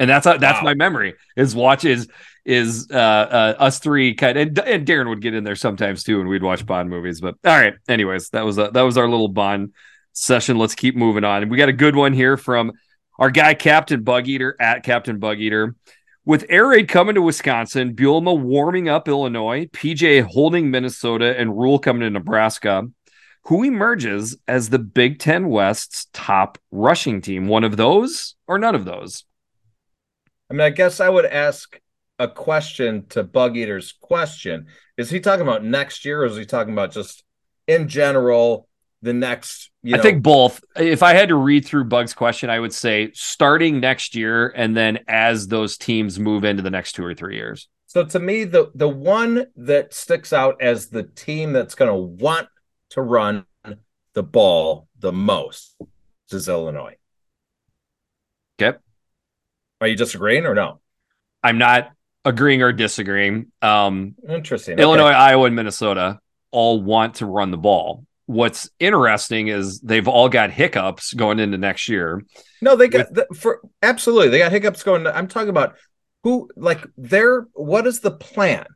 And 0.00 0.08
that's 0.08 0.26
how, 0.26 0.36
that's 0.36 0.60
wow. 0.60 0.64
my 0.64 0.74
memory 0.74 1.14
is 1.36 1.56
watch 1.56 1.84
is 1.84 2.08
is 2.44 2.88
uh, 2.90 2.96
uh, 2.96 3.54
us 3.58 3.78
three 3.80 4.14
kind 4.14 4.38
of, 4.38 4.48
and, 4.48 4.58
and 4.60 4.86
Darren 4.86 5.08
would 5.08 5.20
get 5.20 5.34
in 5.34 5.44
there 5.44 5.56
sometimes 5.56 6.04
too, 6.04 6.20
and 6.20 6.28
we'd 6.28 6.42
watch 6.42 6.64
Bond 6.64 6.88
movies. 6.88 7.20
But 7.20 7.34
all 7.44 7.58
right, 7.58 7.74
anyways, 7.88 8.30
that 8.30 8.44
was 8.44 8.58
a, 8.58 8.70
that 8.72 8.82
was 8.82 8.96
our 8.96 9.08
little 9.08 9.28
Bond 9.28 9.74
session. 10.12 10.58
Let's 10.58 10.74
keep 10.74 10.96
moving 10.96 11.24
on. 11.24 11.48
We 11.48 11.56
got 11.56 11.68
a 11.68 11.72
good 11.72 11.96
one 11.96 12.12
here 12.12 12.36
from 12.36 12.72
our 13.18 13.30
guy, 13.30 13.54
Captain 13.54 14.02
Bug 14.02 14.28
Eater 14.28 14.56
at 14.60 14.82
Captain 14.82 15.18
Bug 15.18 15.38
Eater. 15.40 15.74
With 16.24 16.44
air 16.50 16.68
raid 16.68 16.88
coming 16.88 17.14
to 17.14 17.22
Wisconsin, 17.22 17.94
Bielema 17.94 18.38
warming 18.38 18.88
up 18.88 19.08
Illinois, 19.08 19.66
PJ 19.66 20.22
holding 20.24 20.70
Minnesota, 20.70 21.38
and 21.38 21.56
Rhule 21.56 21.78
coming 21.78 22.02
to 22.02 22.10
Nebraska, 22.10 22.86
who 23.44 23.64
emerges 23.64 24.36
as 24.46 24.68
the 24.68 24.78
Big 24.78 25.18
Ten 25.18 25.48
West's 25.48 26.06
top 26.12 26.58
rushing 26.70 27.22
team? 27.22 27.48
One 27.48 27.64
of 27.64 27.78
those 27.78 28.34
or 28.46 28.58
none 28.58 28.74
of 28.74 28.84
those? 28.84 29.24
I 30.50 30.54
mean, 30.54 30.60
I 30.60 30.70
guess 30.70 31.00
I 31.00 31.08
would 31.08 31.24
ask 31.24 31.80
a 32.18 32.28
question 32.28 33.06
to 33.10 33.22
Bug 33.22 33.56
Eater's 33.56 33.92
question. 33.92 34.66
Is 34.98 35.08
he 35.08 35.20
talking 35.20 35.46
about 35.46 35.64
next 35.64 36.04
year 36.04 36.22
or 36.22 36.26
is 36.26 36.36
he 36.36 36.44
talking 36.44 36.72
about 36.72 36.92
just 36.92 37.24
in 37.66 37.88
general 37.88 38.67
the 39.02 39.12
next 39.12 39.70
I 39.84 39.96
know, 39.96 40.02
think 40.02 40.22
both. 40.22 40.62
If 40.76 41.02
I 41.02 41.14
had 41.14 41.28
to 41.28 41.36
read 41.36 41.64
through 41.64 41.84
Bug's 41.84 42.14
question, 42.14 42.50
I 42.50 42.58
would 42.58 42.72
say 42.72 43.10
starting 43.14 43.80
next 43.80 44.14
year 44.14 44.48
and 44.48 44.76
then 44.76 45.00
as 45.06 45.48
those 45.48 45.76
teams 45.76 46.18
move 46.18 46.44
into 46.44 46.62
the 46.62 46.70
next 46.70 46.92
two 46.92 47.04
or 47.04 47.14
three 47.14 47.36
years. 47.36 47.68
So 47.86 48.04
to 48.04 48.18
me, 48.18 48.44
the 48.44 48.70
the 48.74 48.88
one 48.88 49.46
that 49.56 49.94
sticks 49.94 50.32
out 50.32 50.60
as 50.60 50.88
the 50.88 51.04
team 51.04 51.52
that's 51.52 51.74
going 51.74 51.90
to 51.90 51.96
want 51.96 52.48
to 52.90 53.02
run 53.02 53.46
the 54.14 54.22
ball 54.22 54.88
the 54.98 55.12
most 55.12 55.76
is 56.30 56.48
Illinois. 56.48 56.96
Okay. 58.60 58.76
Are 59.80 59.86
you 59.86 59.96
disagreeing 59.96 60.44
or 60.44 60.54
no? 60.54 60.80
I'm 61.42 61.58
not 61.58 61.92
agreeing 62.24 62.62
or 62.62 62.72
disagreeing. 62.72 63.52
Um, 63.62 64.16
Interesting. 64.28 64.78
Illinois, 64.78 65.10
okay. 65.10 65.16
Iowa, 65.16 65.46
and 65.46 65.56
Minnesota 65.56 66.18
all 66.50 66.82
want 66.82 67.16
to 67.16 67.26
run 67.26 67.50
the 67.52 67.58
ball 67.58 68.04
what's 68.28 68.68
interesting 68.78 69.48
is 69.48 69.80
they've 69.80 70.06
all 70.06 70.28
got 70.28 70.50
hiccups 70.50 71.14
going 71.14 71.38
into 71.38 71.56
next 71.56 71.88
year. 71.88 72.22
No, 72.60 72.76
they 72.76 72.88
got 72.88 73.08
with, 73.08 73.26
the, 73.28 73.34
for 73.34 73.62
absolutely 73.82 74.28
they 74.28 74.38
got 74.38 74.52
hiccups 74.52 74.82
going. 74.82 75.06
I'm 75.06 75.28
talking 75.28 75.48
about 75.48 75.76
who 76.22 76.50
like 76.54 76.86
their 76.98 77.46
what 77.54 77.86
is 77.86 78.00
the 78.00 78.10
plan? 78.10 78.66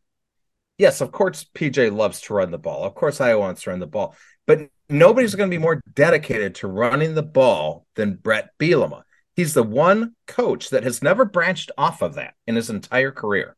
Yes, 0.78 1.02
of 1.02 1.12
course 1.12 1.44
PJ 1.54 1.94
loves 1.94 2.22
to 2.22 2.34
run 2.34 2.50
the 2.50 2.58
ball. 2.58 2.82
Of 2.84 2.94
course 2.94 3.20
I 3.20 3.34
wants 3.34 3.62
to 3.62 3.70
run 3.70 3.78
the 3.78 3.86
ball, 3.86 4.16
but 4.46 4.68
nobody's 4.88 5.34
going 5.34 5.50
to 5.50 5.54
be 5.54 5.62
more 5.62 5.82
dedicated 5.92 6.54
to 6.56 6.66
running 6.66 7.14
the 7.14 7.22
ball 7.22 7.86
than 7.94 8.14
Bret 8.14 8.50
Bielema. 8.58 9.02
He's 9.36 9.52
the 9.52 9.62
one 9.62 10.14
coach 10.26 10.70
that 10.70 10.82
has 10.82 11.02
never 11.02 11.26
branched 11.26 11.70
off 11.76 12.00
of 12.00 12.14
that 12.14 12.34
in 12.46 12.56
his 12.56 12.70
entire 12.70 13.12
career. 13.12 13.54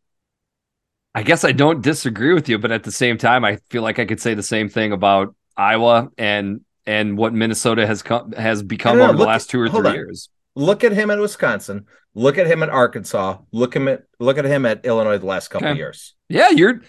I 1.14 1.22
guess 1.22 1.44
I 1.44 1.52
don't 1.52 1.82
disagree 1.82 2.34
with 2.34 2.48
you, 2.48 2.58
but 2.58 2.72
at 2.72 2.82
the 2.82 2.90
same 2.90 3.16
time, 3.16 3.44
I 3.44 3.58
feel 3.70 3.82
like 3.82 4.00
I 4.00 4.04
could 4.04 4.20
say 4.20 4.34
the 4.34 4.42
same 4.42 4.68
thing 4.68 4.90
about 4.90 5.36
Iowa 5.56 6.10
and 6.18 6.60
and 6.86 7.16
what 7.16 7.32
Minnesota 7.32 7.86
has 7.86 8.02
come 8.02 8.32
has 8.32 8.62
become 8.62 9.00
over 9.00 9.16
the 9.16 9.24
last 9.24 9.50
two 9.50 9.60
or 9.60 9.68
three 9.68 9.88
on. 9.88 9.94
years. 9.94 10.28
Look 10.54 10.84
at 10.84 10.92
him 10.92 11.10
at 11.10 11.18
Wisconsin. 11.18 11.86
Look 12.14 12.38
at 12.38 12.46
him 12.46 12.62
at 12.62 12.68
Arkansas. 12.68 13.38
Look 13.52 13.74
him 13.74 13.88
at 13.88 14.04
look 14.18 14.38
at 14.38 14.44
him 14.44 14.66
at 14.66 14.84
Illinois 14.84 15.18
the 15.18 15.26
last 15.26 15.48
couple 15.48 15.66
okay. 15.66 15.72
of 15.72 15.78
years. 15.78 16.14
Yeah, 16.28 16.50
you're. 16.50 16.80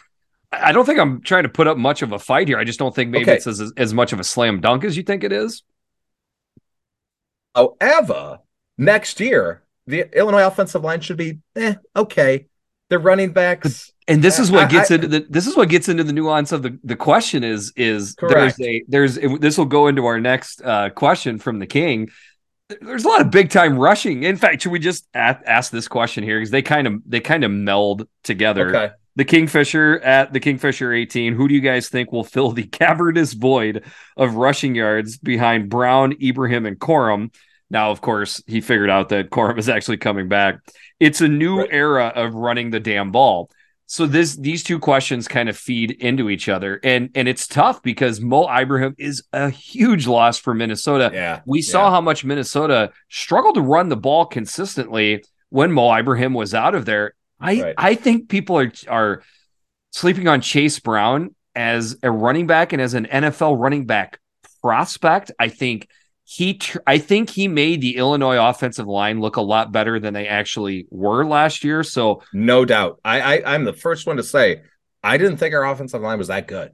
I 0.52 0.72
don't 0.72 0.86
think 0.86 1.00
I'm 1.00 1.22
trying 1.22 1.44
to 1.44 1.50
put 1.50 1.68
up 1.68 1.78
much 1.78 2.02
of 2.02 2.12
a 2.12 2.20
fight 2.20 2.48
here. 2.48 2.58
I 2.58 2.64
just 2.64 2.80
don't 2.80 2.94
think 2.94 3.10
maybe 3.10 3.24
okay. 3.24 3.36
it's 3.36 3.48
as, 3.48 3.74
as 3.76 3.94
much 3.94 4.14
of 4.14 4.20
a 4.20 4.24
slam 4.24 4.62
dunk 4.62 4.86
as 4.86 4.96
you 4.96 5.04
think 5.04 5.24
it 5.24 5.34
is. 5.34 5.64
However, 7.56 8.40
next 8.78 9.20
year 9.20 9.64
the 9.88 10.08
Illinois 10.18 10.46
offensive 10.46 10.84
line 10.84 11.02
should 11.02 11.18
be 11.18 11.40
eh, 11.56 11.76
okay. 11.96 12.46
The 12.90 13.00
running 13.00 13.32
backs. 13.32 13.92
and 14.08 14.22
this 14.22 14.38
is 14.38 14.52
what 14.52 14.70
gets 14.70 14.92
I, 14.92 14.96
into 14.96 15.08
the 15.08 15.26
this 15.28 15.48
is 15.48 15.58
what 15.58 15.70
gets 15.70 15.90
into 15.90 16.04
the 16.04 16.14
nuance 16.14 16.52
of 16.52 16.62
the 16.62 16.78
the 16.84 16.96
question 16.96 17.44
is 17.44 17.74
is 17.76 18.14
correct. 18.14 18.58
there's 18.58 18.60
a 18.60 18.84
there's 18.88 19.40
this 19.40 19.58
will 19.58 19.66
go 19.66 19.88
into 19.88 20.06
our 20.06 20.20
next 20.20 20.62
uh, 20.62 20.90
question 20.92 21.40
from 21.40 21.60
the 21.60 21.66
king. 21.66 22.10
There's 22.82 23.06
a 23.06 23.08
lot 23.08 23.22
of 23.22 23.32
big 23.32 23.50
time 23.50 23.78
rushing. 23.80 24.24
In 24.24 24.38
fact 24.38 24.62
should 24.62 24.72
we 24.72 24.80
just 24.80 25.08
ask, 25.16 25.40
ask 25.46 25.72
this 25.72 25.88
question 25.88 26.24
here? 26.24 26.38
Because 26.40 26.52
they 26.52 26.62
kind 26.62 26.86
of 26.86 27.02
they 27.08 27.20
kind 27.20 27.44
of 27.44 27.52
meld 27.52 28.08
together. 28.24 28.76
Okay. 28.76 28.94
the 29.16 29.26
kingfisher 29.26 30.00
at 30.04 30.32
the 30.34 30.40
kingfisher 30.40 30.94
18 30.94 31.34
who 31.34 31.48
do 31.48 31.56
you 31.56 31.62
guys 31.62 31.90
think 31.90 32.12
will 32.12 32.24
fill 32.24 32.52
the 32.52 32.64
cavernous 32.68 33.34
void 33.34 33.84
of 34.16 34.36
rushing 34.36 34.76
yards 34.76 35.18
behind 35.18 35.70
brown 35.70 36.14
ibrahim 36.22 36.68
and 36.68 36.78
corum? 36.80 37.34
Now 37.72 37.90
of 37.90 38.02
course 38.02 38.44
he 38.46 38.62
figured 38.62 38.92
out 38.92 39.10
that 39.10 39.32
corum 39.32 39.58
is 39.58 39.70
actually 39.70 39.98
coming 39.98 40.28
back 40.28 40.60
it's 41.00 41.22
a 41.22 41.28
new 41.28 41.60
right. 41.60 41.70
era 41.72 42.12
of 42.16 42.34
running 42.34 42.72
the 42.72 42.80
damn 42.80 43.12
ball 43.12 43.50
so 43.88 44.08
this 44.08 44.36
these 44.36 44.64
two 44.64 44.80
questions 44.80 45.28
kind 45.28 45.48
of 45.48 45.56
feed 45.56 45.92
into 45.92 46.30
each 46.30 46.50
other 46.50 46.80
and 46.84 47.10
and 47.14 47.28
it's 47.28 47.48
tough 47.48 47.84
because 47.84 48.20
Mo 48.20 48.50
Ibrahim 48.50 48.96
is 48.98 49.24
a 49.32 49.50
huge 49.50 50.08
loss 50.08 50.40
for 50.40 50.54
Minnesota. 50.56 51.12
Yeah. 51.14 51.42
We 51.46 51.62
saw 51.62 51.86
yeah. 51.86 51.92
how 51.92 52.02
much 52.02 52.26
Minnesota 52.26 52.92
struggled 53.10 53.56
to 53.56 53.62
run 53.62 53.90
the 53.90 53.98
ball 53.98 54.26
consistently 54.26 55.24
when 55.50 55.72
Mo 55.72 55.94
Ibrahim 55.94 56.34
was 56.34 56.56
out 56.56 56.74
of 56.74 56.86
there. 56.86 57.14
I 57.40 57.62
right. 57.62 57.76
I 57.78 57.96
think 57.96 58.28
people 58.28 58.58
are 58.58 58.72
are 58.88 59.22
sleeping 59.92 60.28
on 60.28 60.42
Chase 60.42 60.80
Brown 60.80 61.36
as 61.54 61.96
a 62.02 62.10
running 62.10 62.48
back 62.48 62.74
and 62.74 62.82
as 62.82 62.96
an 62.96 63.06
NFL 63.06 63.60
running 63.60 63.86
back 63.86 64.20
prospect. 64.62 65.32
I 65.40 65.50
think 65.50 65.88
he 66.26 66.56
tr- 66.56 66.80
I 66.88 66.98
think 66.98 67.30
he 67.30 67.48
made 67.48 67.82
the 67.82 67.98
Illinois 67.98 68.38
offensive 68.38 68.88
line 68.88 69.22
look 69.22 69.36
a 69.36 69.42
lot 69.42 69.72
better 69.72 70.00
than 70.00 70.14
they 70.14 70.28
actually 70.28 70.88
were 70.90 71.24
last 71.24 71.64
year. 71.64 71.84
So 71.84 72.24
no 72.34 72.66
doubt. 72.66 73.00
I, 73.06 73.22
I 73.38 73.54
I'm 73.54 73.64
the 73.64 73.74
first 73.74 74.08
one 74.08 74.18
to 74.18 74.24
say 74.24 74.62
I 75.04 75.18
didn't 75.18 75.38
think 75.38 75.54
our 75.54 75.66
offensive 75.66 76.02
line 76.02 76.18
was 76.18 76.28
that 76.28 76.48
good. 76.48 76.72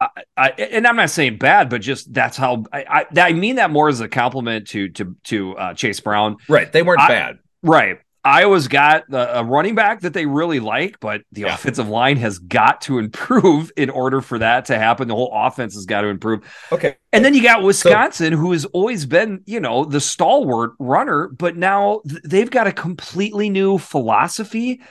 I, 0.00 0.08
I, 0.36 0.48
and 0.50 0.86
I'm 0.86 0.96
not 0.96 1.10
saying 1.10 1.38
bad, 1.38 1.68
but 1.68 1.80
just 1.80 2.12
that's 2.12 2.36
how 2.36 2.64
I, 2.72 3.06
I, 3.14 3.20
I 3.20 3.32
mean 3.32 3.56
that 3.56 3.70
more 3.70 3.88
as 3.88 4.00
a 4.00 4.08
compliment 4.08 4.68
to 4.68 4.90
to 4.90 5.16
to 5.24 5.56
uh, 5.56 5.74
Chase 5.74 6.00
Brown. 6.00 6.36
Right, 6.48 6.70
they 6.70 6.82
weren't 6.82 6.98
bad. 6.98 7.38
Right, 7.62 7.98
Iowa's 8.22 8.68
got 8.68 9.04
a 9.10 9.42
running 9.42 9.74
back 9.74 10.02
that 10.02 10.12
they 10.12 10.26
really 10.26 10.60
like, 10.60 11.00
but 11.00 11.22
the 11.32 11.42
yeah. 11.42 11.54
offensive 11.54 11.88
line 11.88 12.18
has 12.18 12.38
got 12.38 12.82
to 12.82 12.98
improve 13.00 13.72
in 13.76 13.88
order 13.88 14.20
for 14.20 14.38
that 14.38 14.66
to 14.66 14.78
happen. 14.78 15.08
The 15.08 15.14
whole 15.14 15.32
offense 15.32 15.74
has 15.74 15.86
got 15.86 16.02
to 16.02 16.08
improve. 16.08 16.42
Okay. 16.70 16.96
And 17.12 17.24
then 17.24 17.34
you 17.34 17.42
got 17.42 17.62
Wisconsin, 17.62 18.32
so, 18.32 18.36
who 18.36 18.52
has 18.52 18.66
always 18.66 19.06
been, 19.06 19.42
you 19.46 19.60
know, 19.60 19.84
the 19.84 20.00
stalwart 20.00 20.72
runner, 20.78 21.28
but 21.28 21.56
now 21.56 22.02
they've 22.24 22.50
got 22.50 22.66
a 22.66 22.72
completely 22.72 23.48
new 23.48 23.78
philosophy. 23.78 24.82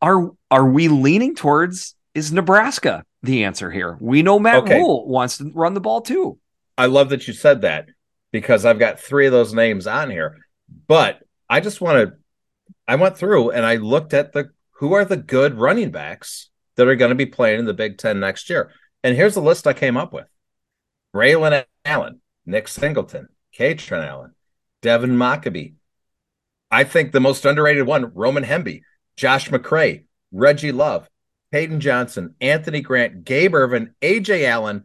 Are 0.00 0.30
are 0.50 0.66
we 0.66 0.88
leaning 0.88 1.34
towards 1.34 1.94
is 2.14 2.32
Nebraska 2.32 3.04
the 3.22 3.44
answer 3.44 3.70
here? 3.70 3.98
We 4.00 4.22
know 4.22 4.38
Matt 4.38 4.62
okay. 4.62 4.76
Rhule 4.76 5.06
wants 5.08 5.38
to 5.38 5.50
run 5.54 5.74
the 5.74 5.80
ball 5.80 6.00
too. 6.00 6.38
I 6.78 6.86
love 6.86 7.10
that 7.10 7.26
you 7.26 7.34
said 7.34 7.62
that 7.62 7.88
because 8.32 8.64
I've 8.64 8.78
got 8.78 9.00
three 9.00 9.26
of 9.26 9.32
those 9.32 9.52
names 9.52 9.86
on 9.86 10.10
here. 10.10 10.38
But 10.86 11.20
I 11.50 11.60
just 11.60 11.80
want 11.80 12.08
to 12.08 12.16
I 12.88 12.96
went 12.96 13.18
through 13.18 13.50
and 13.50 13.66
I 13.66 13.76
looked 13.76 14.14
at 14.14 14.32
the 14.32 14.50
who 14.72 14.94
are 14.94 15.04
the 15.04 15.16
good 15.16 15.54
running 15.54 15.90
backs 15.90 16.48
that 16.76 16.88
are 16.88 16.96
going 16.96 17.10
to 17.10 17.14
be 17.14 17.26
playing 17.26 17.58
in 17.58 17.64
the 17.66 17.74
Big 17.74 17.98
Ten 17.98 18.18
next 18.18 18.48
year. 18.48 18.72
And 19.04 19.14
here's 19.14 19.34
the 19.34 19.42
list 19.42 19.66
I 19.66 19.74
came 19.74 19.96
up 19.96 20.12
with 20.12 20.26
Braylon 21.14 21.64
Allen, 21.84 22.20
Nick 22.46 22.66
Singleton, 22.66 23.28
Kaytron 23.56 24.06
Allen, 24.06 24.34
Devin 24.80 25.16
Mockobee. 25.16 25.74
I 26.70 26.84
think 26.84 27.12
the 27.12 27.20
most 27.20 27.44
underrated 27.44 27.86
one, 27.86 28.12
Roman 28.14 28.44
Hemby, 28.44 28.82
Josh 29.16 29.50
McCray, 29.50 30.04
Reggie 30.32 30.72
Love, 30.72 31.08
Hayden 31.52 31.80
Johnson, 31.80 32.34
Anthony 32.40 32.80
Grant, 32.80 33.24
Gabe 33.24 33.54
Ervin, 33.54 33.94
AJ 34.00 34.44
Allen, 34.44 34.84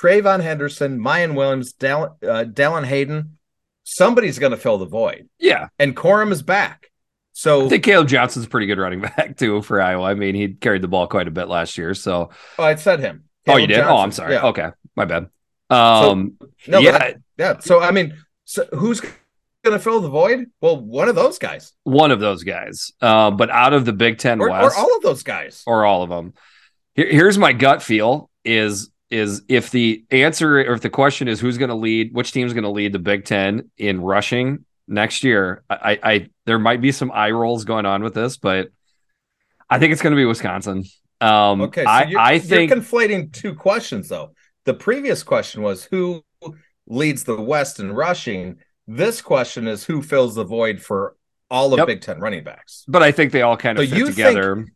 TreVeyon 0.00 0.40
Henderson, 0.40 0.98
Miyan 0.98 1.34
Williams, 1.34 1.72
Dallan, 1.72 2.14
uh, 2.22 2.82
Hayden. 2.82 3.38
Somebody's 3.84 4.38
going 4.38 4.52
to 4.52 4.56
fill 4.56 4.78
the 4.78 4.86
void. 4.86 5.28
Yeah. 5.38 5.68
And 5.78 5.96
Corum 5.96 6.32
is 6.32 6.42
back. 6.42 6.90
So 7.36 7.66
I 7.66 7.68
think 7.68 7.82
Caleb 7.84 8.06
Johnson's 8.06 8.46
a 8.46 8.48
pretty 8.48 8.66
good 8.68 8.78
running 8.78 9.00
back 9.16 9.36
too 9.36 9.60
for 9.62 9.82
Iowa. 9.82 10.04
I 10.04 10.14
mean, 10.14 10.34
he 10.36 10.48
carried 10.54 10.82
the 10.82 10.88
ball 10.88 11.08
quite 11.08 11.26
a 11.28 11.32
bit 11.32 11.48
last 11.48 11.76
year. 11.76 11.92
So 11.92 12.30
oh, 12.58 12.62
I 12.64 12.76
said 12.76 13.00
him. 13.00 13.24
oh, 13.48 13.56
you 13.56 13.66
did? 13.66 13.74
Johnson. 13.74 13.92
Oh, 13.92 13.98
I'm 13.98 14.12
sorry. 14.12 14.32
Yeah. 14.34 14.46
Okay, 14.46 14.68
my 14.96 15.04
bad. 15.04 15.28
Um, 15.68 16.38
No, 16.68 16.78
yeah, 16.78 16.98
but- 16.98 17.16
yeah. 17.36 17.58
So 17.58 17.80
I 17.80 17.90
mean, 17.90 18.16
so 18.44 18.64
who's 18.72 19.00
going 19.00 19.12
to 19.72 19.78
fill 19.80 20.00
the 20.00 20.08
void? 20.08 20.46
Well, 20.60 20.80
one 20.80 21.08
of 21.08 21.16
those 21.16 21.38
guys, 21.38 21.72
one 21.82 22.12
of 22.12 22.20
those 22.20 22.44
guys. 22.44 22.92
Uh, 23.00 23.32
but 23.32 23.50
out 23.50 23.72
of 23.72 23.84
the 23.84 23.92
Big 23.92 24.18
Ten 24.18 24.40
or, 24.40 24.50
West, 24.50 24.76
or 24.76 24.80
all 24.80 24.96
of 24.96 25.02
those 25.02 25.24
guys. 25.24 25.62
or 25.66 25.84
all 25.84 26.02
of 26.04 26.10
them. 26.10 26.34
Here- 26.94 27.10
here's 27.10 27.36
my 27.36 27.52
gut 27.52 27.82
feel: 27.82 28.30
is 28.44 28.90
is 29.10 29.42
if 29.48 29.70
the 29.70 30.04
answer 30.12 30.58
or 30.60 30.74
if 30.74 30.82
the 30.82 30.90
question 30.90 31.26
is 31.26 31.40
who's 31.40 31.58
going 31.58 31.68
to 31.70 31.74
lead, 31.74 32.14
which 32.14 32.30
team's 32.30 32.52
going 32.52 32.64
to 32.64 32.70
lead 32.70 32.92
the 32.92 32.98
Big 33.00 33.24
Ten 33.24 33.70
in 33.76 34.00
rushing 34.00 34.64
next 34.88 35.24
year? 35.24 35.62
I, 35.70 35.74
I, 36.02 36.12
I 36.12 36.28
there 36.46 36.58
might 36.58 36.80
be 36.80 36.92
some 36.92 37.10
eye 37.12 37.30
rolls 37.30 37.64
going 37.64 37.86
on 37.86 38.02
with 38.02 38.14
this, 38.14 38.36
but 38.36 38.68
I 39.70 39.78
think 39.78 39.92
it's 39.92 40.02
going 40.02 40.12
to 40.12 40.16
be 40.16 40.24
Wisconsin. 40.26 40.84
Um, 41.20 41.60
Okay, 41.62 41.84
so 41.84 41.88
I 41.90 42.04
you're, 42.04 42.20
I 42.20 42.38
think 42.38 42.70
you're 42.70 42.78
conflating 42.80 43.32
two 43.32 43.54
questions 43.54 44.08
though. 44.08 44.32
The 44.64 44.74
previous 44.74 45.22
question 45.22 45.62
was 45.62 45.84
who 45.84 46.22
leads 46.86 47.24
the 47.24 47.40
West 47.40 47.80
in 47.80 47.92
rushing. 47.92 48.56
This 48.86 49.22
question 49.22 49.66
is 49.66 49.84
who 49.84 50.02
fills 50.02 50.34
the 50.34 50.44
void 50.44 50.80
for 50.82 51.16
all 51.50 51.72
of 51.72 51.78
Yep. 51.78 51.86
Big 51.86 52.00
Ten 52.02 52.20
running 52.20 52.44
backs. 52.44 52.84
but 52.88 53.02
I 53.02 53.12
think 53.12 53.32
they 53.32 53.42
all 53.42 53.56
kind 53.56 53.78
of 53.78 53.84
So 53.84 53.90
fit 53.90 53.98
you 53.98 54.04
think- 54.06 54.16
together. 54.16 54.66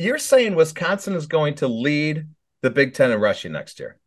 You're 0.00 0.18
saying 0.18 0.54
Wisconsin 0.54 1.14
is 1.14 1.26
going 1.26 1.56
to 1.56 1.66
lead 1.68 2.26
the 2.62 2.70
Big 2.70 2.94
Ten 2.94 3.10
in 3.10 3.18
rushing 3.20 3.52
next 3.52 3.80
year. 3.80 3.98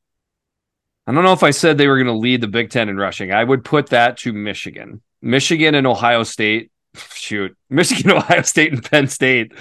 I 1.11 1.13
don't 1.13 1.25
know 1.25 1.33
if 1.33 1.43
I 1.43 1.51
said 1.51 1.77
they 1.77 1.87
were 1.87 1.97
going 1.97 2.07
to 2.07 2.13
lead 2.13 2.39
the 2.39 2.47
Big 2.47 2.69
Ten 2.69 2.87
in 2.87 2.95
rushing. 2.95 3.33
I 3.33 3.43
would 3.43 3.65
put 3.65 3.87
that 3.87 4.15
to 4.19 4.31
Michigan, 4.31 5.01
Michigan 5.21 5.75
and 5.75 5.85
Ohio 5.85 6.23
State. 6.23 6.71
Shoot, 7.13 7.57
Michigan, 7.69 8.11
Ohio 8.17 8.43
State, 8.43 8.71
and 8.71 8.83
Penn 8.83 9.07
State 9.07 9.51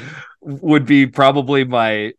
would 0.41 0.87
be 0.87 1.09
probably 1.09 1.65
my 1.65 2.13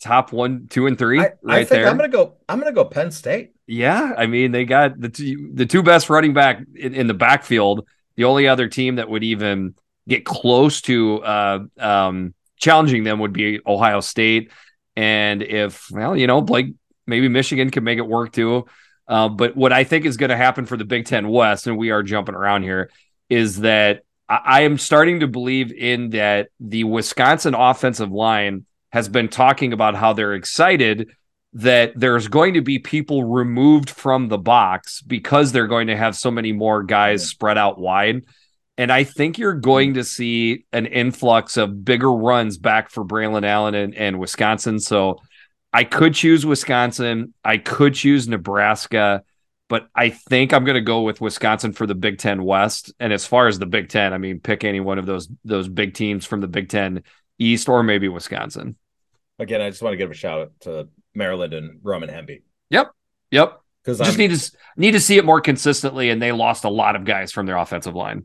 top 0.00 0.32
one, 0.32 0.68
two, 0.68 0.86
and 0.86 0.96
three 0.96 1.18
I, 1.18 1.22
right 1.22 1.36
I 1.42 1.64
think 1.64 1.70
there. 1.70 1.88
I'm 1.88 1.96
gonna 1.96 2.08
go. 2.08 2.36
I'm 2.48 2.60
gonna 2.60 2.72
go 2.72 2.84
Penn 2.84 3.10
State. 3.10 3.54
Yeah, 3.66 4.12
I 4.16 4.26
mean 4.26 4.52
they 4.52 4.64
got 4.64 5.00
the 5.00 5.08
two, 5.08 5.50
the 5.52 5.66
two 5.66 5.82
best 5.82 6.08
running 6.08 6.32
back 6.32 6.62
in, 6.76 6.94
in 6.94 7.08
the 7.08 7.14
backfield. 7.14 7.88
The 8.14 8.24
only 8.24 8.46
other 8.46 8.68
team 8.68 8.96
that 8.96 9.08
would 9.08 9.24
even 9.24 9.74
get 10.08 10.24
close 10.24 10.80
to 10.82 11.24
uh, 11.24 11.58
um, 11.78 12.34
challenging 12.56 13.02
them 13.02 13.18
would 13.18 13.32
be 13.32 13.58
Ohio 13.66 14.00
State. 14.00 14.52
And 14.94 15.42
if 15.42 15.90
well, 15.90 16.16
you 16.16 16.28
know, 16.28 16.40
Blake, 16.40 16.74
maybe 17.06 17.28
Michigan 17.28 17.70
can 17.70 17.84
make 17.84 17.98
it 17.98 18.06
work 18.06 18.32
too. 18.32 18.66
Uh, 19.08 19.28
but 19.28 19.56
what 19.56 19.72
I 19.72 19.84
think 19.84 20.04
is 20.04 20.16
going 20.16 20.30
to 20.30 20.36
happen 20.36 20.66
for 20.66 20.76
the 20.76 20.84
Big 20.84 21.06
Ten 21.06 21.28
West, 21.28 21.66
and 21.66 21.78
we 21.78 21.90
are 21.90 22.02
jumping 22.02 22.34
around 22.34 22.62
here, 22.64 22.90
is 23.28 23.60
that 23.60 24.02
I, 24.28 24.40
I 24.44 24.60
am 24.62 24.78
starting 24.78 25.20
to 25.20 25.28
believe 25.28 25.72
in 25.72 26.10
that 26.10 26.48
the 26.58 26.84
Wisconsin 26.84 27.54
offensive 27.54 28.10
line 28.10 28.66
has 28.92 29.08
been 29.08 29.28
talking 29.28 29.72
about 29.72 29.94
how 29.94 30.12
they're 30.12 30.34
excited 30.34 31.10
that 31.52 31.92
there's 31.96 32.28
going 32.28 32.54
to 32.54 32.60
be 32.60 32.78
people 32.78 33.24
removed 33.24 33.88
from 33.88 34.28
the 34.28 34.36
box 34.38 35.00
because 35.00 35.52
they're 35.52 35.66
going 35.66 35.86
to 35.86 35.96
have 35.96 36.14
so 36.14 36.30
many 36.30 36.52
more 36.52 36.82
guys 36.82 37.22
Yeah. 37.22 37.26
spread 37.28 37.58
out 37.58 37.78
wide. 37.78 38.22
And 38.76 38.92
I 38.92 39.04
think 39.04 39.38
you're 39.38 39.54
going 39.54 39.94
to 39.94 40.04
see 40.04 40.66
an 40.72 40.84
influx 40.84 41.56
of 41.56 41.82
bigger 41.82 42.12
runs 42.12 42.58
back 42.58 42.90
for 42.90 43.04
Braylon 43.06 43.44
Allen 43.46 43.74
and, 43.74 43.94
and 43.94 44.18
Wisconsin. 44.18 44.78
So 44.80 45.20
I 45.72 45.84
could 45.84 46.14
choose 46.14 46.46
Wisconsin. 46.46 47.34
I 47.44 47.58
could 47.58 47.94
choose 47.94 48.28
Nebraska, 48.28 49.22
but 49.68 49.88
I 49.94 50.10
think 50.10 50.52
I'm 50.52 50.64
going 50.64 50.76
to 50.76 50.80
go 50.80 51.02
with 51.02 51.20
Wisconsin 51.20 51.72
for 51.72 51.86
the 51.86 51.94
Big 51.94 52.18
Ten 52.18 52.42
West. 52.44 52.94
And 52.98 53.12
as 53.12 53.26
far 53.26 53.46
as 53.46 53.58
the 53.58 53.66
Big 53.66 53.88
Ten, 53.88 54.12
I 54.12 54.18
mean, 54.18 54.40
pick 54.40 54.64
any 54.64 54.80
one 54.80 54.98
of 54.98 55.06
those 55.06 55.28
those 55.44 55.68
big 55.68 55.94
teams 55.94 56.24
from 56.24 56.40
the 56.40 56.48
Big 56.48 56.68
Ten 56.68 57.02
East 57.38 57.68
or 57.68 57.82
maybe 57.82 58.08
Wisconsin. 58.08 58.76
Again, 59.38 59.60
I 59.60 59.68
just 59.68 59.82
want 59.82 59.92
to 59.92 59.98
give 59.98 60.10
a 60.10 60.14
shout 60.14 60.40
out 60.40 60.52
to 60.60 60.88
Maryland 61.14 61.52
and 61.52 61.80
Roman 61.82 62.08
Hemby 62.08 62.42
Yep. 62.70 62.90
Yep. 63.30 63.60
Because 63.82 64.00
I 64.00 64.04
Just 64.04 64.18
need 64.18 64.34
to 64.34 64.50
need 64.76 64.92
to 64.92 65.00
see 65.00 65.16
it 65.16 65.24
more 65.24 65.40
consistently, 65.40 66.10
and 66.10 66.20
they 66.20 66.32
lost 66.32 66.64
a 66.64 66.68
lot 66.68 66.96
of 66.96 67.04
guys 67.04 67.30
from 67.30 67.46
their 67.46 67.56
offensive 67.56 67.94
line. 67.94 68.24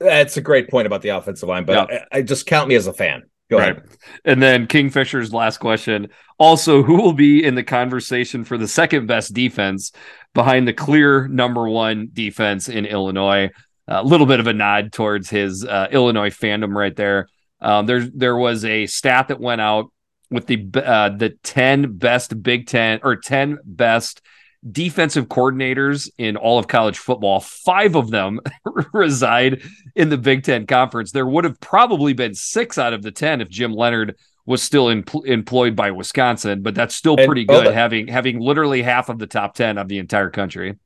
that's 0.00 0.36
a 0.36 0.40
great 0.40 0.68
point 0.68 0.86
about 0.86 1.02
the 1.02 1.10
offensive 1.10 1.48
line. 1.48 1.64
But 1.64 1.92
I, 1.92 2.06
I 2.10 2.22
just 2.22 2.46
count 2.46 2.68
me 2.68 2.74
as 2.74 2.86
a 2.86 2.92
fan. 2.92 3.22
Go 3.50 3.58
Right. 3.58 3.72
ahead. 3.72 3.82
And 4.24 4.42
then 4.42 4.66
Kingfisher's 4.66 5.32
last 5.32 5.58
question. 5.58 6.08
Also, 6.38 6.82
who 6.82 6.96
will 7.00 7.12
be 7.12 7.44
in 7.44 7.54
the 7.54 7.62
conversation 7.62 8.44
for 8.44 8.58
the 8.58 8.68
second 8.68 9.06
best 9.06 9.32
defense 9.32 9.92
behind 10.34 10.66
the 10.68 10.72
clear 10.72 11.28
number 11.28 11.68
one 11.68 12.08
defense 12.12 12.68
in 12.68 12.84
Illinois? 12.84 13.50
A 13.88 14.02
little 14.02 14.26
bit 14.26 14.40
of 14.40 14.48
a 14.48 14.52
nod 14.52 14.92
towards 14.92 15.30
his 15.30 15.64
uh, 15.64 15.86
Illinois 15.92 16.30
fandom 16.30 16.74
right 16.74 16.94
there. 16.96 17.28
Um, 17.60 17.86
there, 17.86 18.00
there 18.00 18.36
was 18.36 18.64
a 18.64 18.86
stat 18.86 19.28
that 19.28 19.40
went 19.40 19.60
out 19.60 19.92
with 20.28 20.46
the 20.46 20.68
uh, 20.74 21.10
the 21.10 21.30
ten 21.44 21.96
best 21.96 22.42
Big 22.42 22.66
Ten 22.66 22.98
or 23.04 23.14
ten 23.14 23.58
best 23.64 24.22
defensive 24.70 25.26
coordinators 25.26 26.10
in 26.18 26.36
all 26.36 26.58
of 26.58 26.68
college 26.68 26.98
football. 26.98 27.40
Five 27.40 27.94
of 27.94 28.10
them 28.10 28.40
reside 28.92 29.62
in 29.94 30.08
the 30.08 30.18
Big 30.18 30.44
Ten 30.44 30.66
Conference. 30.66 31.12
There 31.12 31.26
would 31.26 31.44
have 31.44 31.60
probably 31.60 32.12
been 32.12 32.34
six 32.34 32.78
out 32.78 32.92
of 32.92 33.02
the 33.02 33.12
ten 33.12 33.40
if 33.40 33.48
Jim 33.48 33.72
Leonhard 33.72 34.16
was 34.44 34.62
still 34.62 34.88
em- 34.88 35.04
employed 35.24 35.74
by 35.74 35.90
Wisconsin, 35.90 36.62
but 36.62 36.74
that's 36.74 36.94
still 36.94 37.16
pretty 37.16 37.44
hold 37.48 37.64
good 37.64 37.68
on. 37.68 37.74
having 37.74 38.08
having 38.08 38.40
literally 38.40 38.82
half 38.82 39.08
of 39.08 39.18
the 39.18 39.26
top 39.26 39.54
ten 39.54 39.78
of 39.78 39.88
the 39.88 39.98
entire 39.98 40.30
country. 40.30 40.76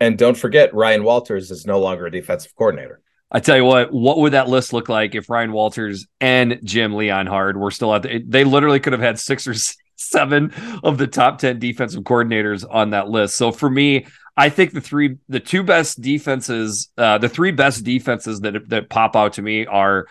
And 0.00 0.16
don't 0.16 0.36
forget, 0.36 0.74
Ryan 0.74 1.04
Walters 1.04 1.50
is 1.50 1.66
no 1.66 1.78
longer 1.78 2.06
a 2.06 2.10
defensive 2.10 2.54
coordinator. 2.56 3.02
I 3.30 3.38
tell 3.38 3.56
you 3.56 3.64
what, 3.64 3.92
what 3.92 4.18
would 4.18 4.32
that 4.32 4.48
list 4.48 4.72
look 4.72 4.88
like 4.88 5.14
if 5.14 5.30
Ryan 5.30 5.52
Walters 5.52 6.06
and 6.20 6.58
Jim 6.64 6.92
Leonhard 6.92 7.56
were 7.56 7.70
still 7.70 7.94
at 7.94 8.02
the, 8.02 8.24
they 8.26 8.42
literally 8.42 8.80
could 8.80 8.92
have 8.92 9.02
had 9.02 9.20
six 9.20 9.46
or 9.46 9.54
seven 10.00 10.52
of 10.82 10.98
the 10.98 11.06
top 11.06 11.38
10 11.38 11.58
defensive 11.58 12.02
coordinators 12.04 12.64
on 12.68 12.90
that 12.90 13.08
list. 13.08 13.36
So 13.36 13.52
for 13.52 13.70
me, 13.70 14.06
I 14.36 14.48
think 14.48 14.72
the 14.72 14.80
three, 14.80 15.16
the 15.28 15.40
two 15.40 15.62
best 15.62 16.00
defenses, 16.00 16.88
uh, 16.96 17.18
the 17.18 17.28
three 17.28 17.52
best 17.52 17.84
defenses 17.84 18.40
that, 18.40 18.68
that 18.68 18.88
pop 18.88 19.14
out 19.16 19.34
to 19.34 19.42
me 19.42 19.66
are 19.66 20.06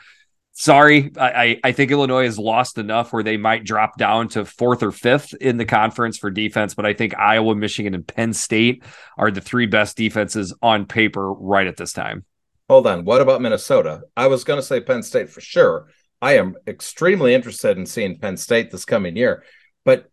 sorry. 0.52 1.12
I, 1.18 1.30
I, 1.30 1.60
I 1.64 1.72
think 1.72 1.90
Illinois 1.90 2.26
has 2.26 2.38
lost 2.38 2.78
enough 2.78 3.12
where 3.12 3.24
they 3.24 3.38
might 3.38 3.64
drop 3.64 3.98
down 3.98 4.28
to 4.30 4.46
fourth 4.46 4.84
or 4.84 4.92
fifth 4.92 5.34
in 5.34 5.58
the 5.58 5.66
conference 5.66 6.18
for 6.18 6.30
defense. 6.30 6.76
But 6.76 6.86
I 6.86 6.94
think 6.94 7.18
Iowa, 7.18 7.56
Michigan, 7.56 7.96
and 7.96 8.06
Penn 8.06 8.34
State 8.34 8.84
are 9.18 9.32
the 9.32 9.42
three 9.42 9.66
best 9.66 9.98
defenses 9.98 10.54
on 10.62 10.86
paper 10.86 11.34
right 11.34 11.66
at 11.66 11.78
this 11.78 11.94
time. 11.94 12.26
Hold 12.70 12.86
on. 12.86 13.06
What 13.06 13.22
about 13.22 13.42
Minnesota? 13.42 14.02
I 14.16 14.28
was 14.28 14.44
going 14.44 14.60
to 14.60 14.66
say 14.66 14.80
Penn 14.80 15.02
State 15.02 15.30
for 15.30 15.42
sure. 15.42 15.88
I 16.22 16.34
am 16.34 16.56
extremely 16.68 17.34
interested 17.34 17.78
in 17.78 17.86
seeing 17.86 18.20
Penn 18.20 18.38
State 18.38 18.70
this 18.70 18.86
coming 18.86 19.16
year. 19.16 19.44
But 19.86 20.10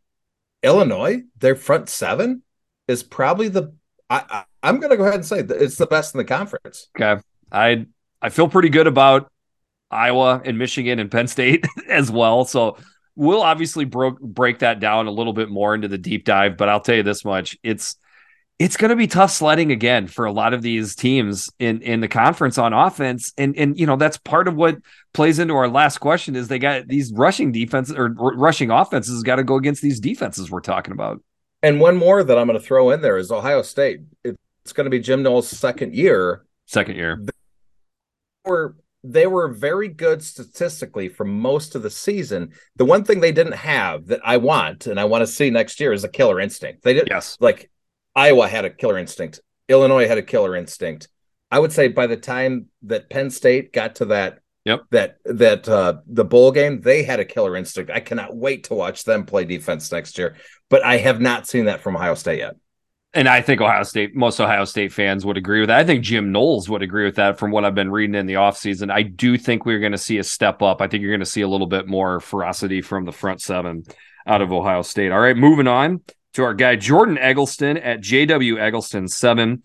Illinois, 0.62 1.22
their 1.38 1.56
front 1.56 1.88
seven 1.88 2.42
is 2.88 3.02
probably 3.02 3.48
the. 3.48 3.74
I, 4.08 4.24
I, 4.28 4.44
I'm 4.62 4.78
going 4.78 4.90
to 4.90 4.96
go 4.96 5.04
ahead 5.04 5.16
and 5.16 5.26
say 5.26 5.40
it's 5.40 5.76
the 5.76 5.86
best 5.86 6.14
in 6.14 6.18
the 6.18 6.24
conference. 6.24 6.88
Okay. 6.96 7.20
I 7.50 7.86
I 8.20 8.28
feel 8.28 8.48
pretty 8.48 8.68
good 8.68 8.86
about 8.86 9.30
Iowa 9.90 10.42
and 10.44 10.58
Michigan 10.58 10.98
and 10.98 11.10
Penn 11.10 11.28
State 11.28 11.64
as 11.88 12.10
well. 12.10 12.44
So 12.44 12.76
we'll 13.14 13.42
obviously 13.42 13.84
broke 13.84 14.20
break 14.20 14.60
that 14.60 14.80
down 14.80 15.06
a 15.06 15.10
little 15.10 15.32
bit 15.32 15.48
more 15.48 15.74
into 15.74 15.88
the 15.88 15.98
deep 15.98 16.24
dive, 16.24 16.56
but 16.56 16.68
I'll 16.68 16.80
tell 16.80 16.96
you 16.96 17.02
this 17.02 17.24
much. 17.24 17.56
It's 17.62 17.96
it's 18.58 18.76
going 18.76 18.88
to 18.88 18.96
be 18.96 19.06
tough 19.06 19.30
sledding 19.30 19.70
again 19.70 20.06
for 20.06 20.24
a 20.24 20.32
lot 20.32 20.54
of 20.54 20.62
these 20.62 20.94
teams 20.94 21.50
in 21.58 21.82
in 21.82 22.00
the 22.00 22.08
conference 22.08 22.58
on 22.58 22.72
offense 22.72 23.32
and 23.36 23.56
and 23.56 23.78
you 23.78 23.86
know 23.86 23.96
that's 23.96 24.16
part 24.18 24.48
of 24.48 24.54
what 24.54 24.76
plays 25.12 25.38
into 25.38 25.54
our 25.54 25.68
last 25.68 25.98
question 25.98 26.34
is 26.36 26.48
they 26.48 26.58
got 26.58 26.88
these 26.88 27.12
rushing 27.12 27.52
defenses 27.52 27.94
or 27.96 28.14
r- 28.18 28.34
rushing 28.36 28.70
offenses 28.70 29.22
got 29.22 29.36
to 29.36 29.44
go 29.44 29.56
against 29.56 29.82
these 29.82 30.00
defenses 30.00 30.50
we're 30.50 30.60
talking 30.60 30.92
about 30.92 31.22
And 31.62 31.80
one 31.80 31.96
more 31.96 32.22
that 32.22 32.38
I'm 32.38 32.46
going 32.46 32.58
to 32.58 32.64
throw 32.64 32.90
in 32.90 33.00
there 33.02 33.18
is 33.18 33.30
Ohio 33.30 33.62
State. 33.62 34.00
It's 34.24 34.72
going 34.72 34.84
to 34.84 34.90
be 34.90 35.00
Jim 35.00 35.22
Knowles' 35.22 35.48
second 35.48 35.94
year. 35.94 36.44
second 36.66 36.96
year 36.96 37.20
Were 38.44 38.76
they 39.04 39.26
were 39.26 39.48
very 39.48 39.88
good 39.88 40.22
statistically 40.22 41.08
for 41.08 41.24
most 41.24 41.76
of 41.76 41.82
the 41.82 41.90
season. 41.90 42.52
The 42.74 42.84
one 42.84 43.04
thing 43.04 43.20
they 43.20 43.30
didn't 43.30 43.54
have 43.54 44.06
that 44.06 44.20
I 44.24 44.38
want 44.38 44.86
and 44.86 44.98
I 44.98 45.04
want 45.04 45.22
to 45.22 45.26
see 45.26 45.50
next 45.50 45.78
year 45.78 45.92
is 45.92 46.04
a 46.04 46.08
killer 46.08 46.40
instinct. 46.40 46.82
They 46.82 46.94
did 46.94 47.08
yes 47.08 47.36
like 47.38 47.70
Iowa 48.16 48.48
had 48.48 48.64
a 48.64 48.70
killer 48.70 48.98
instinct. 48.98 49.40
Illinois 49.68 50.08
had 50.08 50.18
a 50.18 50.22
killer 50.22 50.56
instinct. 50.56 51.06
I 51.50 51.60
would 51.60 51.70
say 51.72 51.86
by 51.88 52.08
the 52.08 52.16
time 52.16 52.66
that 52.82 53.08
Penn 53.10 53.30
State 53.30 53.72
got 53.72 53.96
to 53.96 54.06
that 54.06 54.40
Yep. 54.64 54.80
that 54.90 55.18
that 55.26 55.68
uh 55.68 55.98
the 56.08 56.24
bowl 56.24 56.50
game, 56.50 56.80
they 56.80 57.04
had 57.04 57.20
a 57.20 57.24
killer 57.24 57.54
instinct. 57.56 57.88
I 57.92 58.00
cannot 58.00 58.34
wait 58.34 58.64
to 58.64 58.74
watch 58.74 59.04
them 59.04 59.24
play 59.24 59.44
defense 59.44 59.92
next 59.92 60.18
year. 60.18 60.34
But 60.70 60.84
I 60.84 60.96
have 60.96 61.20
not 61.20 61.46
seen 61.46 61.66
that 61.66 61.82
from 61.82 61.94
Ohio 61.94 62.14
State 62.14 62.38
yet. 62.40 62.56
and 63.14 63.28
I 63.28 63.42
think 63.42 63.60
Ohio 63.60 63.84
State, 63.84 64.16
most 64.16 64.40
Ohio 64.40 64.64
State 64.64 64.92
fans 64.92 65.24
would 65.24 65.36
agree 65.36 65.60
with 65.60 65.68
that. 65.68 65.78
I 65.78 65.84
think 65.84 66.02
Jim 66.02 66.32
Knowles 66.32 66.68
would 66.68 66.82
agree 66.82 67.04
with 67.04 67.14
that 67.14 67.38
from 67.38 67.52
what 67.52 67.64
I've 67.64 67.76
been 67.76 67.92
reading 67.92 68.16
in 68.16 68.26
the 68.26 68.34
offseason. 68.34 68.90
I 68.90 69.02
do 69.02 69.38
think 69.38 69.64
we're 69.66 69.78
going 69.78 69.92
to 69.92 69.98
see 69.98 70.18
a 70.18 70.24
step 70.24 70.60
up. 70.62 70.80
I 70.82 70.88
think 70.88 71.02
you're 71.02 71.12
going 71.12 71.20
to 71.20 71.26
see 71.26 71.42
a 71.42 71.48
little 71.48 71.68
bit 71.68 71.86
more 71.86 72.18
ferocity 72.18 72.82
from 72.82 73.04
the 73.04 73.12
front 73.12 73.40
seven 73.40 73.84
out 74.26 74.42
of 74.42 74.52
Ohio 74.52 74.82
State. 74.82 75.12
All 75.12 75.20
right, 75.20 75.36
moving 75.36 75.68
on 75.68 76.00
to 76.36 76.44
our 76.44 76.54
guy, 76.54 76.76
Jordan 76.76 77.18
Eggleston 77.18 77.78
at 77.78 78.00
JW 78.00 78.58
Eggleston 78.58 79.08
7. 79.08 79.62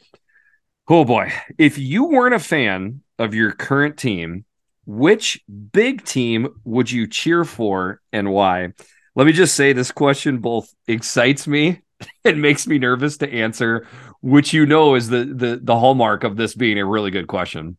Oh 0.87 1.05
boy. 1.05 1.31
If 1.57 1.77
you 1.77 2.05
weren't 2.05 2.33
a 2.33 2.39
fan 2.39 3.01
of 3.19 3.33
your 3.33 3.51
current 3.51 3.97
team, 3.97 4.45
which 4.85 5.43
big 5.71 6.05
team 6.05 6.47
would 6.63 6.89
you 6.89 7.07
cheer 7.07 7.43
for 7.43 8.01
and 8.13 8.31
why? 8.31 8.69
Let 9.15 9.27
me 9.27 9.33
just 9.33 9.55
say 9.55 9.73
this 9.73 9.91
question 9.91 10.37
both 10.37 10.73
excites 10.87 11.45
me 11.45 11.81
and 12.25 12.41
makes 12.41 12.65
me 12.65 12.79
nervous 12.79 13.17
to 13.17 13.31
answer, 13.31 13.85
which 14.21 14.53
you 14.53 14.65
know 14.65 14.95
is 14.95 15.09
the 15.09 15.25
the 15.25 15.59
the 15.61 15.77
hallmark 15.77 16.23
of 16.23 16.37
this 16.37 16.55
being 16.55 16.79
a 16.79 16.85
really 16.85 17.11
good 17.11 17.27
question. 17.27 17.77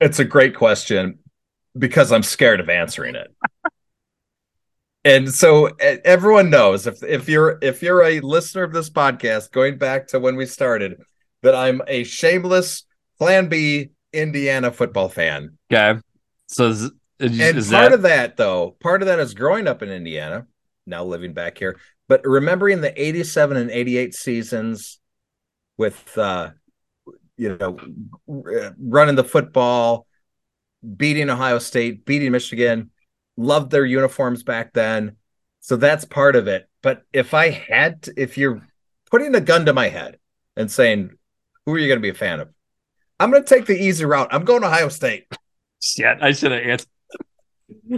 It's 0.00 0.18
a 0.18 0.24
great 0.24 0.56
question 0.56 1.20
because 1.78 2.10
I'm 2.10 2.24
scared 2.24 2.58
of 2.58 2.68
answering 2.68 3.14
it. 3.14 3.32
And 5.04 5.32
so 5.32 5.70
everyone 6.04 6.50
knows 6.50 6.86
if 6.86 7.02
if 7.02 7.28
you're 7.28 7.58
if 7.62 7.82
you're 7.82 8.02
a 8.02 8.20
listener 8.20 8.62
of 8.62 8.72
this 8.72 8.90
podcast 8.90 9.50
going 9.50 9.78
back 9.78 10.08
to 10.08 10.20
when 10.20 10.36
we 10.36 10.46
started 10.46 11.00
that 11.42 11.54
I'm 11.54 11.80
a 11.86 12.04
shameless 12.04 12.84
plan 13.18 13.48
B 13.48 13.90
Indiana 14.12 14.70
football 14.70 15.08
fan. 15.08 15.56
Okay. 15.72 15.98
So 16.48 16.68
is, 16.68 16.82
is, 17.18 17.40
and 17.40 17.58
is 17.58 17.70
part 17.70 17.90
that... 17.90 17.92
of 17.92 18.02
that 18.02 18.36
though, 18.36 18.76
part 18.80 19.02
of 19.02 19.06
that 19.06 19.18
is 19.20 19.34
growing 19.34 19.66
up 19.66 19.82
in 19.82 19.88
Indiana, 19.88 20.46
now 20.86 21.04
living 21.04 21.32
back 21.32 21.56
here, 21.56 21.78
but 22.08 22.20
remembering 22.24 22.80
the 22.80 23.00
87 23.00 23.56
and 23.56 23.70
88 23.70 24.14
seasons 24.14 24.98
with 25.78 26.18
uh 26.18 26.50
you 27.38 27.56
know 27.56 27.78
running 28.26 29.14
the 29.14 29.24
football, 29.24 30.06
beating 30.96 31.30
Ohio 31.30 31.58
State, 31.58 32.04
beating 32.04 32.32
Michigan, 32.32 32.90
loved 33.36 33.70
their 33.70 33.84
uniforms 33.84 34.42
back 34.42 34.72
then. 34.72 35.16
So 35.60 35.76
that's 35.76 36.04
part 36.04 36.36
of 36.36 36.48
it. 36.48 36.68
But 36.82 37.02
if 37.12 37.34
I 37.34 37.50
had 37.50 38.02
to, 38.02 38.14
if 38.16 38.38
you're 38.38 38.66
putting 39.10 39.34
a 39.34 39.40
gun 39.40 39.66
to 39.66 39.72
my 39.72 39.88
head 39.88 40.18
and 40.56 40.70
saying, 40.70 41.10
who 41.66 41.74
are 41.74 41.78
you 41.78 41.88
going 41.88 41.98
to 41.98 42.02
be 42.02 42.08
a 42.08 42.14
fan 42.14 42.40
of? 42.40 42.48
I'm 43.18 43.30
going 43.30 43.44
to 43.44 43.48
take 43.48 43.66
the 43.66 43.78
easy 43.78 44.04
route. 44.04 44.28
I'm 44.30 44.44
going 44.44 44.62
to 44.62 44.68
Ohio 44.68 44.88
State. 44.88 45.26
Shit, 45.82 46.18
I 46.22 46.32
should 46.32 46.52
have 46.52 46.62
answered. 46.62 46.88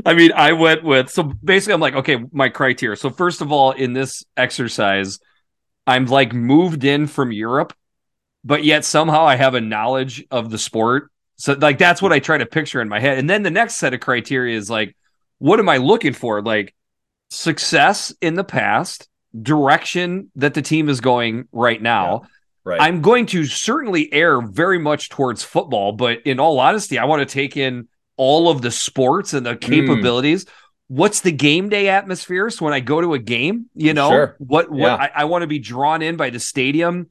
I 0.05 0.15
mean, 0.15 0.33
I 0.33 0.53
went 0.53 0.83
with 0.85 1.11
so 1.11 1.23
basically, 1.23 1.75
I'm 1.75 1.81
like, 1.81 1.95
okay, 1.95 2.23
my 2.33 2.49
criteria. 2.49 2.97
So 2.97 3.11
first 3.11 3.41
of 3.41 3.53
all, 3.53 3.73
in 3.73 3.93
this 3.93 4.25
exercise, 4.37 5.19
I'm 5.87 6.07
like 6.07 6.33
moved 6.33 6.85
in 6.85 7.07
from 7.07 7.33
Europe, 7.33 7.73
but 8.45 8.65
yet 8.65 8.85
somehow 8.85 9.25
I 9.25 9.37
have 9.37 9.55
a 9.55 9.61
knowledge 9.61 10.25
of 10.31 10.51
the 10.51 10.59
sport. 10.59 11.11
So 11.37 11.55
like 11.55 11.79
that's 11.79 12.03
what 12.03 12.13
I 12.13 12.19
try 12.19 12.39
to 12.39 12.47
picture 12.47 12.81
in 12.81 12.89
my 12.89 13.01
head. 13.01 13.19
And 13.19 13.29
then 13.29 13.43
the 13.43 13.51
next 13.51 13.77
set 13.77 13.95
of 13.95 14.01
criteria 14.01 14.57
is 14.57 14.69
like, 14.71 14.97
what 15.43 15.59
am 15.59 15.69
I 15.69 15.79
looking 15.79 16.13
for? 16.13 16.41
Like 16.41 16.73
success 17.29 18.15
in 18.21 18.35
the 18.35 18.45
past, 18.45 19.09
direction 19.41 20.31
that 20.37 20.55
the 20.55 20.63
team 20.63 20.89
is 20.89 21.01
going 21.01 21.49
right 21.51 21.83
now. 21.83 22.21
Yeah. 22.23 22.29
Right. 22.65 22.81
I'm 22.81 23.03
going 23.03 23.27
to 23.27 23.45
certainly 23.45 24.13
err 24.13 24.41
very 24.41 24.79
much 24.79 25.09
towards 25.09 25.43
football, 25.43 25.91
but 25.91 26.23
in 26.25 26.39
all 26.39 26.61
honesty, 26.61 26.97
I 26.97 27.07
want 27.07 27.29
to 27.29 27.33
take 27.33 27.57
in 27.57 27.89
all 28.17 28.51
of 28.51 28.63
the 28.63 28.71
sports 28.71 29.35
and 29.35 29.45
the 29.45 29.55
hmm. 29.55 29.59
capabilities. 29.59 30.45
Mm. 30.45 30.51
What's 30.87 31.23
the 31.23 31.33
game 31.33 31.71
day 31.71 31.89
atmosphere? 31.89 32.49
So 32.49 32.65
when 32.65 32.75
I 32.75 32.79
go 32.79 33.01
to 33.01 33.15
a 33.15 33.19
game, 33.19 33.67
you 33.75 33.95
know, 33.95 34.11
sure. 34.11 34.37
what 34.39 34.71
what 34.71 34.79
yeah. 34.79 34.95
I, 34.95 35.11
I 35.23 35.25
want 35.25 35.43
to 35.43 35.49
be 35.49 35.59
drawn 35.59 36.03
in 36.03 36.17
by 36.17 36.31
the 36.31 36.39
stadium 36.39 37.09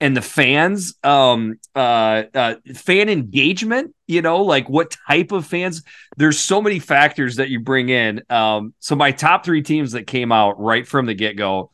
and 0.00 0.16
the 0.16 0.22
fans, 0.22 0.94
um, 1.04 1.58
uh, 1.74 2.24
uh, 2.34 2.54
fan 2.74 3.08
engagement. 3.08 3.94
You 4.06 4.22
know, 4.22 4.42
like 4.42 4.68
what 4.68 4.96
type 5.08 5.32
of 5.32 5.46
fans? 5.46 5.82
There's 6.16 6.38
so 6.38 6.60
many 6.60 6.78
factors 6.78 7.36
that 7.36 7.48
you 7.48 7.60
bring 7.60 7.88
in. 7.88 8.22
Um, 8.30 8.74
so 8.80 8.96
my 8.96 9.12
top 9.12 9.44
three 9.44 9.62
teams 9.62 9.92
that 9.92 10.06
came 10.06 10.32
out 10.32 10.60
right 10.60 10.86
from 10.86 11.06
the 11.06 11.14
get 11.14 11.36
go 11.36 11.70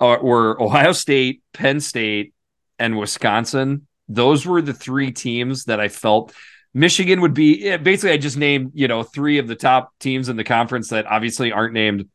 uh, 0.00 0.18
were 0.20 0.60
Ohio 0.60 0.92
State, 0.92 1.42
Penn 1.52 1.80
State, 1.80 2.34
and 2.78 2.98
Wisconsin. 2.98 3.86
Those 4.08 4.46
were 4.46 4.62
the 4.62 4.74
three 4.74 5.12
teams 5.12 5.64
that 5.64 5.80
I 5.80 5.88
felt 5.88 6.32
Michigan 6.76 7.22
would 7.22 7.32
be 7.32 7.74
basically 7.78 8.12
I 8.12 8.18
just 8.18 8.36
named, 8.36 8.72
you 8.74 8.86
know, 8.86 9.02
three 9.02 9.38
of 9.38 9.48
the 9.48 9.54
top 9.54 9.92
teams 9.98 10.28
in 10.28 10.36
the 10.36 10.44
conference 10.44 10.90
that 10.90 11.06
obviously 11.06 11.50
aren't 11.50 11.72
named 11.72 12.08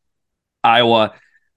Iowa. 0.62 1.14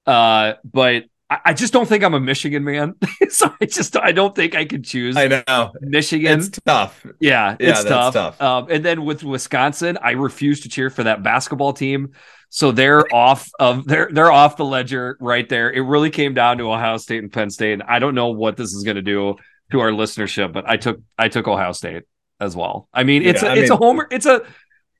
Uh, 0.07 0.53
but 0.63 1.03
I, 1.29 1.53
just 1.53 1.73
don't 1.73 1.87
think 1.87 2.03
I'm 2.03 2.13
a 2.13 2.19
Michigan 2.19 2.63
man. 2.63 2.95
so 3.29 3.51
I 3.59 3.65
just 3.65 3.97
I 3.97 4.11
don't 4.11 4.35
think 4.35 4.55
I 4.55 4.65
could 4.65 4.83
choose. 4.83 5.17
I 5.17 5.27
know 5.27 5.71
Michigan. 5.81 6.39
It's 6.39 6.49
tough. 6.49 7.03
Yeah, 7.19 7.55
yeah 7.59 7.69
it's 7.69 7.83
tough. 7.83 8.13
tough. 8.13 8.41
Um, 8.41 8.67
and 8.69 8.85
then 8.85 9.03
with 9.05 9.23
Wisconsin, 9.23 9.97
I 10.01 10.11
refuse 10.11 10.61
to 10.61 10.69
cheer 10.69 10.89
for 10.89 11.03
that 11.03 11.23
basketball 11.23 11.73
team. 11.73 12.11
So 12.49 12.71
they're 12.71 13.03
off 13.13 13.49
of 13.59 13.85
they're 13.85 14.09
they're 14.11 14.31
off 14.31 14.57
the 14.57 14.65
ledger 14.65 15.17
right 15.19 15.47
there. 15.49 15.71
It 15.71 15.81
really 15.81 16.11
came 16.11 16.33
down 16.33 16.59
to 16.59 16.71
Ohio 16.71 16.97
State 16.97 17.23
and 17.23 17.31
Penn 17.31 17.49
State. 17.49 17.73
And 17.73 17.83
I 17.83 17.99
don't 17.99 18.15
know 18.15 18.29
what 18.29 18.55
this 18.55 18.73
is 18.73 18.83
going 18.83 18.95
to 18.95 19.01
do 19.01 19.35
to 19.71 19.79
our 19.79 19.89
listenership, 19.89 20.53
but 20.53 20.69
I 20.69 20.77
took 20.77 21.01
I 21.17 21.29
took 21.29 21.47
Ohio 21.47 21.71
State 21.71 22.03
as 22.39 22.55
well. 22.55 22.87
I 22.93 23.03
mean, 23.03 23.23
it's 23.23 23.41
yeah, 23.41 23.49
a, 23.49 23.51
I 23.51 23.55
it's 23.55 23.69
mean, 23.69 23.79
a 23.79 23.83
homer. 23.83 24.07
It's 24.11 24.25
a 24.27 24.43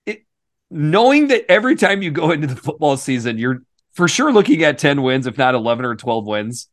it, 0.06 0.26
knowing 0.72 1.28
that 1.28 1.46
every 1.50 1.76
time 1.76 2.02
you 2.02 2.10
go 2.10 2.32
into 2.32 2.48
the 2.48 2.56
football 2.56 2.98
season, 2.98 3.38
you're 3.38 3.62
for 3.96 4.08
sure 4.08 4.32
looking 4.32 4.64
at 4.64 4.78
ten 4.78 5.02
wins, 5.02 5.28
if 5.28 5.38
not 5.38 5.56
eleven 5.56 5.86
or 5.86 5.96
twelve 5.96 6.26
wins. 6.26 6.68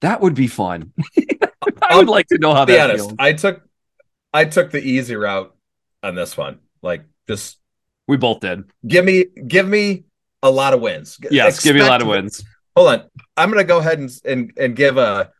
That 0.00 0.20
would 0.20 0.34
be 0.34 0.48
fun. 0.48 0.92
I 1.82 1.96
would 1.96 2.08
like 2.08 2.26
to 2.28 2.38
know 2.38 2.54
how 2.54 2.64
that 2.64 2.90
honest, 2.90 3.06
feels. 3.06 3.16
I 3.18 3.32
took 3.34 3.62
I 4.32 4.44
took 4.44 4.70
the 4.70 4.80
easy 4.80 5.16
route 5.16 5.54
on 6.02 6.14
this 6.14 6.36
one. 6.36 6.58
Like 6.82 7.04
just 7.28 7.58
we 8.06 8.16
both 8.16 8.40
did. 8.40 8.64
Give 8.86 9.04
me 9.04 9.26
give 9.46 9.68
me 9.68 10.04
a 10.42 10.50
lot 10.50 10.74
of 10.74 10.80
wins. 10.80 11.18
Yes, 11.30 11.54
Expect 11.54 11.64
give 11.64 11.76
me 11.76 11.80
a 11.80 11.90
lot 11.90 12.02
of 12.02 12.08
wins. 12.08 12.44
Hold 12.76 12.88
on. 12.88 13.10
I'm 13.36 13.50
gonna 13.50 13.64
go 13.64 13.78
ahead 13.78 13.98
and 13.98 14.10
and, 14.24 14.52
and 14.56 14.76
give 14.76 14.98
a 14.98 15.30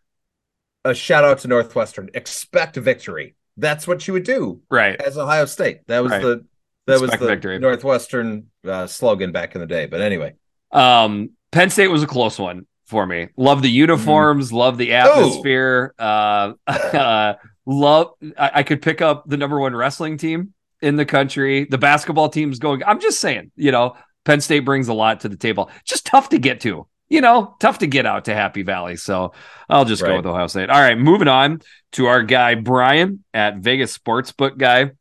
a 0.84 0.94
shout 0.94 1.24
out 1.24 1.40
to 1.40 1.48
Northwestern. 1.48 2.10
Expect 2.14 2.76
victory. 2.76 3.34
That's 3.56 3.86
what 3.86 4.06
you 4.06 4.14
would 4.14 4.24
do, 4.24 4.62
right? 4.70 5.00
As 5.00 5.18
Ohio 5.18 5.44
State. 5.44 5.86
That 5.86 6.02
was 6.02 6.12
right. 6.12 6.22
the 6.22 6.44
that 6.86 6.94
Expect 6.94 7.12
was 7.12 7.20
the 7.20 7.26
victory. 7.26 7.58
Northwestern 7.58 8.46
uh, 8.66 8.86
slogan 8.86 9.32
back 9.32 9.54
in 9.54 9.60
the 9.60 9.66
day. 9.66 9.86
But 9.86 10.00
anyway, 10.00 10.34
um, 10.75 11.31
Penn 11.53 11.70
State 11.70 11.89
was 11.89 12.03
a 12.03 12.07
close 12.07 12.39
one 12.39 12.66
for 12.87 13.07
me. 13.07 13.29
Love 13.37 13.62
the 13.62 13.70
uniforms, 13.70 14.51
mm. 14.51 14.57
love 14.57 14.77
the 14.77 14.95
atmosphere. 14.95 15.95
Uh, 15.99 16.55
uh, 16.66 17.35
love. 17.64 18.12
I, 18.37 18.51
I, 18.55 18.62
could 18.62 18.83
pick 18.83 19.01
up 19.01 19.25
the 19.27 19.37
number 19.37 19.59
one 19.59 19.75
wrestling 19.75 20.18
team 20.18 20.53
in 20.83 20.97
the 20.97 21.07
country. 21.07 21.64
The 21.64 21.79
basketball 21.79 22.29
team's 22.29 22.59
going. 22.59 22.83
I'm 22.85 23.01
just 23.01 23.20
saying, 23.20 23.53
you 23.57 23.72
know, 23.72 23.97
Penn 24.25 24.41
State 24.41 24.61
brings 24.61 24.89
a 24.89 24.95
lot 24.95 25.20
to 25.20 25.29
the 25.29 25.37
table. 25.37 25.70
Just 25.85 26.07
tough 26.07 26.29
to 26.31 26.39
get 26.39 26.61
to. 26.62 26.87
You 27.09 27.20
know, 27.20 27.55
tough 27.61 27.79
to 27.79 27.87
get 27.87 28.07
out 28.07 28.25
to 28.25 28.35
Happy 28.35 28.62
Valley. 28.62 28.97
So 28.97 29.33
I'll 29.68 29.85
just 29.85 30.03
right. 30.03 30.09
go 30.09 30.16
with 30.16 30.27
Ohio 30.27 30.47
State. 30.49 30.70
All 30.70 30.81
right, 30.81 30.99
moving 30.99 31.29
on 31.29 31.62
to 31.93 32.07
our 32.07 32.22
guy 32.22 32.55
Brian 32.55 33.22
at 33.33 33.59
Vegas 33.59 33.97
Sportsbook 33.97 34.59
guy. 34.59 34.93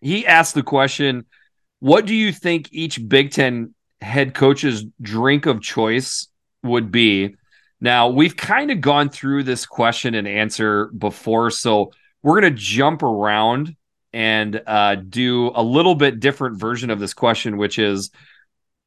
He 0.00 0.26
asked 0.26 0.54
the 0.54 0.62
question, 0.62 1.24
"What 1.78 2.06
do 2.06 2.14
you 2.14 2.32
think 2.32 2.68
each 2.72 3.08
Big 3.08 3.30
Ten 3.30 3.74
head 4.00 4.34
coach's 4.34 4.84
drink 5.00 5.46
of 5.46 5.60
choice 5.60 6.28
would 6.62 6.90
be. 6.90 7.36
Now, 7.80 8.08
we've 8.08 8.36
kind 8.36 8.70
of 8.70 8.80
gone 8.80 9.08
through 9.08 9.44
this 9.44 9.64
question 9.64 10.14
and 10.14 10.26
answer 10.26 10.86
before, 10.86 11.50
so 11.50 11.92
we're 12.22 12.40
going 12.40 12.52
to 12.52 12.58
jump 12.58 13.02
around 13.02 13.76
and 14.12 14.60
uh, 14.66 14.96
do 14.96 15.52
a 15.54 15.62
little 15.62 15.94
bit 15.94 16.18
different 16.18 16.58
version 16.58 16.90
of 16.90 16.98
this 16.98 17.14
question, 17.14 17.56
which 17.56 17.78
is 17.78 18.10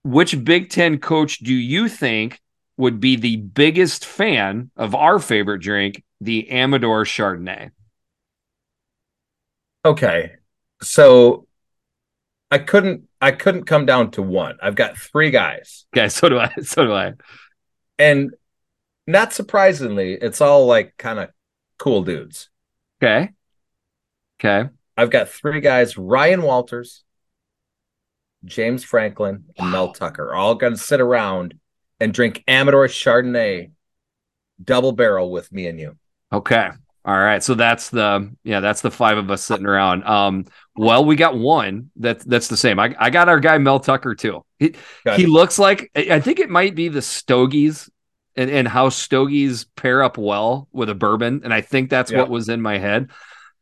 which 0.03 0.43
Big 0.43 0.70
Ten 0.70 0.97
coach 0.97 1.39
do 1.39 1.53
you 1.53 1.88
think 1.88 2.41
would 2.78 2.99
be 2.99 3.16
the 3.16 3.38
biggest 3.38 4.05
fan 4.05 4.72
of 4.76 4.95
our 4.95 5.20
favorite 5.20 5.59
drink, 5.59 6.03
the 6.20 6.51
Amador 6.51 7.05
Chardonnay? 7.05 7.72
Okay. 9.86 10.32
So 10.82 11.47
I 12.49 12.57
couldn't 12.57 13.07
I 13.22 13.32
couldn't 13.32 13.66
come 13.66 13.86
down 13.86 14.12
to 14.12 14.22
one. 14.22 14.58
I've 14.62 14.76
got 14.76 14.98
three 14.98 15.30
guys. 15.30 15.86
Yeah, 15.96 16.08
so 16.08 16.28
do 16.30 16.40
I. 16.40 16.52
So 16.64 16.86
do 16.86 16.94
I. 16.94 17.14
And 18.00 18.32
not 19.06 19.32
surprisingly, 19.32 20.14
it's 20.14 20.42
all 20.42 20.66
like 20.66 20.96
kind 20.98 21.20
of 21.20 21.30
cool 21.78 22.02
dudes. 22.04 22.50
Okay. 23.02 23.30
Okay. 24.40 24.70
I've 24.98 25.12
got 25.12 25.30
three 25.30 25.62
guys: 25.62 25.98
Ryan 25.98 26.42
Walters, 26.42 27.04
James 28.44 28.84
Franklin, 28.84 29.46
and. 29.58 29.72
Mel 29.72 29.94
Tucker, 29.94 30.34
all 30.34 30.56
going 30.56 30.74
to 30.74 30.80
sit 30.80 31.00
around 31.00 31.54
and 32.00 32.14
drink 32.14 32.44
Amador 32.48 32.88
Chardonnay 32.88 33.72
double 34.64 34.92
barrel 34.92 35.32
with 35.32 35.52
me 35.52 35.68
and 35.68 35.80
you. 35.80 35.98
Okay. 36.34 36.70
All 37.04 37.18
right, 37.18 37.41
so 37.41 37.56
that's 37.56 37.89
the 37.89 38.32
yeah, 38.43 38.60
that's 38.60 38.82
the 38.82 38.91
five 38.91 39.18
of 39.18 39.32
us 39.32 39.43
sitting 39.43 39.66
around. 39.66 40.04
Um, 40.04 40.45
well, 40.76 41.04
we 41.04 41.16
got 41.16 41.36
one 41.36 41.89
that 41.95 42.20
that's 42.20 42.47
the 42.47 42.58
same. 42.58 42.80
I, 42.80 42.95
I 42.99 43.10
got 43.10 43.28
our 43.28 43.39
guy 43.39 43.58
Mel 43.58 43.80
Tucker 43.80 44.14
too. 44.14 44.45
He 44.60 44.76
he 45.16 45.26
looks 45.26 45.58
like 45.58 45.89
I 45.95 46.20
think 46.20 46.39
it 46.39 46.49
might 46.49 46.76
be 46.76 46.89
the 46.89 47.02
Stogies 47.02 47.89
and, 48.36 48.52
and 48.52 48.68
how 48.68 48.89
Stogies 48.89 49.66
pair 49.76 50.04
up 50.04 50.20
well 50.20 50.68
with 50.72 50.89
a 50.89 50.95
bourbon, 50.95 51.41
and 51.43 51.52
I 51.52 51.62
think 51.62 51.89
that's 51.89 52.12
yeah. 52.12 52.20
what 52.20 52.30
was 52.30 52.49
in 52.49 52.62
my 52.62 52.78
head. 52.78 53.10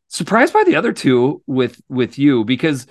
Surprised 0.10 0.54
by 0.54 0.64
the 0.66 0.76
other 0.76 0.92
two 0.92 1.42
with 1.48 1.82
with 1.88 2.20
you 2.20 2.44
because 2.44 2.88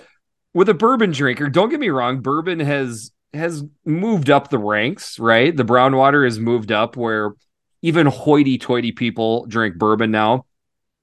with 0.55 0.69
a 0.69 0.73
bourbon 0.73 1.11
drinker, 1.11 1.47
don't 1.47 1.69
get 1.69 1.79
me 1.79 1.89
wrong, 1.89 2.21
bourbon 2.21 2.59
has 2.59 3.11
has 3.35 3.63
moved 3.85 4.31
up 4.31 4.49
the 4.49 4.57
ranks, 4.57 5.19
right? 5.19 5.55
The 5.55 5.63
brown 5.63 5.95
water 5.95 6.23
has 6.23 6.39
moved 6.39 6.71
up 6.71 6.97
where 6.97 7.33
even 7.81 8.07
hoity 8.07 8.57
toity 8.57 8.91
people 8.91 9.45
drink 9.45 9.77
bourbon 9.77 10.11
now. 10.11 10.45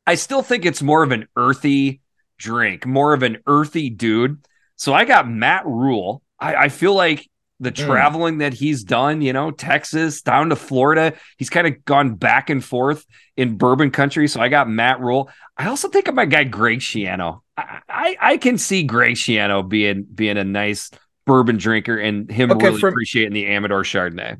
I 0.07 0.15
still 0.15 0.43
think 0.43 0.65
it's 0.65 0.83
more 0.83 1.03
of 1.03 1.11
an 1.13 1.27
earthy 1.37 2.01
drink, 2.39 2.87
more 2.87 3.13
of 3.13 3.23
an 3.23 3.39
earthy 3.47 3.91
dude. 3.91 4.45
So 4.77 4.93
I 4.95 5.05
got 5.05 5.29
Matt 5.29 5.67
Rhule. 5.67 6.23
I, 6.39 6.55
I 6.55 6.69
feel 6.69 6.95
like 6.95 7.29
the 7.59 7.73
Mm. 7.73 7.87
traveling 7.87 8.39
that 8.39 8.53
he's 8.53 8.85
done, 8.85 9.23
you 9.23 9.33
know, 9.33 9.51
Texas 9.51 10.21
down 10.21 10.51
to 10.51 10.57
Florida, 10.57 11.15
he's 11.39 11.49
kind 11.49 11.67
of 11.67 11.83
gone 11.87 12.15
back 12.15 12.51
and 12.51 12.63
forth 12.63 13.07
in 13.39 13.57
bourbon 13.57 13.91
country. 13.91 14.29
So 14.29 14.43
I 14.43 14.49
got 14.49 14.69
Matt 14.69 15.01
Rhule. 15.01 15.31
I 15.57 15.69
also 15.69 15.89
think 15.89 16.07
of 16.07 16.15
my 16.15 16.27
guy 16.27 16.45
Greg 16.45 16.81
Schiano. 16.81 17.41
I, 17.57 17.81
I, 17.89 18.17
I 18.21 18.37
can 18.37 18.59
see 18.59 18.83
Greg 18.83 19.15
Schiano 19.15 19.67
being 19.67 20.03
being 20.15 20.37
a 20.37 20.45
nice 20.45 20.91
bourbon 21.25 21.57
drinker 21.57 21.97
and 21.97 22.31
him 22.31 22.53
Okay, 22.53 22.67
really 22.67 22.79
from- 22.81 22.91
appreciating 22.91 23.33
the 23.33 23.47
Amador 23.47 23.83
Chardonnay. 23.83 24.37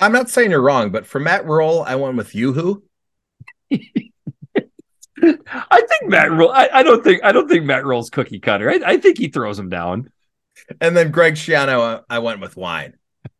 I'm 0.00 0.12
not 0.12 0.28
saying 0.28 0.50
you're 0.50 0.62
wrong, 0.62 0.90
but 0.90 1.06
for 1.06 1.18
Matt 1.18 1.46
Rhule, 1.46 1.82
I 1.86 1.96
went 1.96 2.16
with 2.16 2.34
Yoo-Hoo. 2.34 2.82
I 3.70 3.78
think 5.80 6.10
Matt 6.10 6.30
Rhule. 6.30 6.50
I, 6.50 6.68
I 6.72 6.82
don't 6.82 7.02
think 7.02 7.24
I 7.24 7.32
don't 7.32 7.48
think 7.48 7.64
Matt 7.64 7.84
Rhule's 7.84 8.10
cookie 8.10 8.38
cutter. 8.38 8.70
I, 8.70 8.80
I 8.84 8.96
think 8.98 9.18
he 9.18 9.28
throws 9.28 9.58
him 9.58 9.68
down. 9.68 10.10
And 10.80 10.96
then 10.96 11.10
Greg 11.10 11.34
Schiano, 11.34 11.80
uh, 11.80 12.00
I 12.08 12.18
went 12.18 12.40
with 12.40 12.56
wine. 12.56 12.94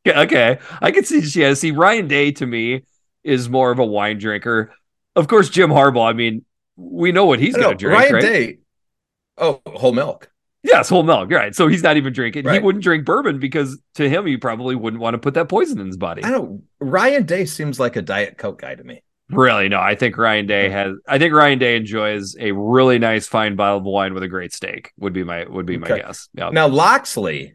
Yeah, 0.05 0.23
okay. 0.23 0.59
I 0.81 0.91
can 0.91 1.05
see 1.05 1.21
yeah, 1.39 1.55
see 1.55 1.73
Ryan 1.73 2.09
Day 2.09 2.33
to 2.33 2.47
me 2.47 2.85
is 3.25 3.49
more 3.49 3.71
of 3.71 3.79
a 3.79 3.85
wine 3.85 4.19
drinker. 4.19 4.73
Of 5.15 5.29
course, 5.29 5.51
Jim 5.51 5.71
Harbaugh, 5.71 6.09
I 6.09 6.13
mean, 6.13 6.45
we 6.77 7.13
know 7.13 7.27
what 7.27 7.41
he's 7.41 7.57
gonna 7.57 7.75
drink, 7.75 7.99
Ryan 7.99 8.13
right? 8.13 8.23
Day. 8.23 8.59
Oh, 9.37 9.61
whole 9.67 9.93
milk. 9.93 10.31
Yes, 10.67 10.89
whole 10.89 11.03
milk, 11.05 11.31
right. 11.31 11.55
So 11.55 11.69
he's 11.69 11.83
not 11.83 11.97
even 11.97 12.13
drinking. 12.13 12.49
He 12.49 12.59
wouldn't 12.59 12.83
drink 12.83 13.05
bourbon 13.05 13.39
because 13.39 13.79
to 13.95 14.09
him 14.09 14.27
he 14.27 14.37
probably 14.37 14.75
wouldn't 14.75 15.01
want 15.01 15.15
to 15.15 15.19
put 15.19 15.35
that 15.35 15.49
poison 15.49 15.79
in 15.79 15.87
his 15.87 15.97
body. 15.97 16.25
I 16.25 16.31
don't. 16.31 16.65
Ryan 16.81 17.25
Day 17.25 17.45
seems 17.45 17.79
like 17.79 17.97
a 17.97 18.03
diet 18.03 18.37
coke 18.37 18.61
guy 18.61 18.75
to 18.75 18.83
me. 18.85 19.03
Really, 19.31 19.69
no. 19.69 19.81
I 19.81 19.95
think 19.95 20.17
Ryan 20.19 20.47
Day 20.47 20.69
has 20.69 20.93
I 21.09 21.19
think 21.19 21.33
Ryan 21.35 21.59
Day 21.59 21.77
enjoys 21.77 22.37
a 22.39 22.53
really 22.53 22.99
nice 22.99 23.27
fine 23.27 23.57
bottle 23.57 23.79
of 23.79 23.85
wine 23.85 24.15
with 24.15 24.23
a 24.23 24.29
great 24.29 24.53
steak, 24.53 24.93
would 24.99 25.13
be 25.13 25.25
my 25.25 25.45
would 25.45 25.67
be 25.67 25.79
my 25.79 25.87
Okay. 25.87 26.03
guess. 26.03 26.29
Yeah. 26.35 26.51
Now 26.51 26.69
Locksley, 26.69 27.55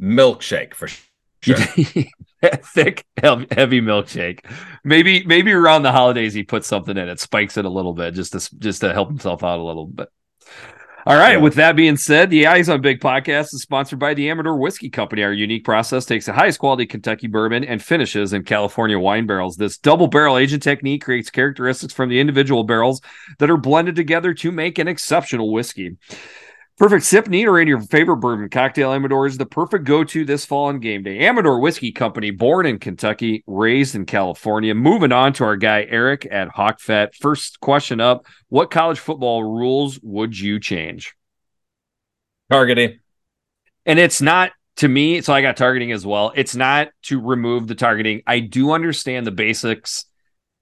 milkshake 0.00 0.74
for 0.74 0.88
sure. 0.88 1.06
thick 2.64 3.04
heavy 3.20 3.80
milkshake 3.80 4.44
maybe 4.84 5.24
maybe 5.26 5.52
around 5.52 5.82
the 5.82 5.90
holidays 5.90 6.32
he 6.32 6.44
puts 6.44 6.68
something 6.68 6.96
in 6.96 7.08
it 7.08 7.18
spikes 7.18 7.56
it 7.56 7.64
a 7.64 7.68
little 7.68 7.92
bit 7.94 8.14
just 8.14 8.32
to 8.32 8.58
just 8.58 8.80
to 8.80 8.92
help 8.92 9.08
himself 9.08 9.42
out 9.42 9.58
a 9.58 9.62
little 9.62 9.86
bit 9.86 10.08
all 11.04 11.16
right 11.16 11.40
with 11.40 11.54
that 11.54 11.74
being 11.74 11.96
said 11.96 12.30
the 12.30 12.46
eyes 12.46 12.68
on 12.68 12.80
big 12.80 13.00
podcast 13.00 13.52
is 13.52 13.62
sponsored 13.62 13.98
by 13.98 14.14
the 14.14 14.30
amador 14.30 14.56
whiskey 14.56 14.88
company. 14.88 15.22
Our 15.22 15.32
unique 15.32 15.64
process 15.64 16.04
takes 16.04 16.26
the 16.26 16.32
highest 16.32 16.60
quality 16.60 16.86
kentucky 16.86 17.26
bourbon 17.26 17.64
and 17.64 17.82
finishes 17.82 18.32
in 18.32 18.44
california 18.44 18.98
wine 18.98 19.26
barrels. 19.26 19.56
This 19.56 19.78
double 19.78 20.06
barrel 20.06 20.38
aging 20.38 20.60
technique 20.60 21.04
creates 21.04 21.30
characteristics 21.30 21.92
from 21.92 22.08
the 22.08 22.20
individual 22.20 22.64
barrels 22.64 23.00
that 23.38 23.50
are 23.50 23.56
blended 23.56 23.96
together 23.96 24.32
to 24.34 24.52
make 24.52 24.78
an 24.78 24.86
exceptional 24.88 25.52
whiskey 25.52 25.96
Perfect 26.82 27.04
sip, 27.04 27.28
neat, 27.28 27.46
or 27.46 27.60
in 27.60 27.68
your 27.68 27.80
favorite 27.80 28.16
bourbon 28.16 28.48
cocktail, 28.48 28.92
Amador 28.92 29.28
is 29.28 29.38
the 29.38 29.46
perfect 29.46 29.84
go-to 29.84 30.24
this 30.24 30.44
fall 30.44 30.64
on 30.64 30.80
game 30.80 31.04
day. 31.04 31.24
Amador 31.24 31.60
Whiskey 31.60 31.92
Company, 31.92 32.32
born 32.32 32.66
in 32.66 32.80
Kentucky, 32.80 33.44
raised 33.46 33.94
in 33.94 34.04
California. 34.04 34.74
Moving 34.74 35.12
on 35.12 35.32
to 35.34 35.44
our 35.44 35.54
guy 35.54 35.86
Eric 35.88 36.26
at 36.28 36.48
HawkFet. 36.48 37.14
First 37.14 37.60
question 37.60 38.00
up: 38.00 38.26
What 38.48 38.72
college 38.72 38.98
football 38.98 39.44
rules 39.44 40.00
would 40.02 40.36
you 40.36 40.58
change? 40.58 41.14
Targeting. 42.50 42.98
And 43.86 44.00
it's 44.00 44.20
not 44.20 44.50
to 44.78 44.88
me, 44.88 45.20
so 45.20 45.32
I 45.32 45.40
got 45.40 45.56
targeting 45.56 45.92
as 45.92 46.04
well. 46.04 46.32
It's 46.34 46.56
not 46.56 46.88
to 47.02 47.20
remove 47.20 47.68
the 47.68 47.76
targeting. 47.76 48.22
I 48.26 48.40
do 48.40 48.72
understand 48.72 49.24
the 49.24 49.30
basics 49.30 50.06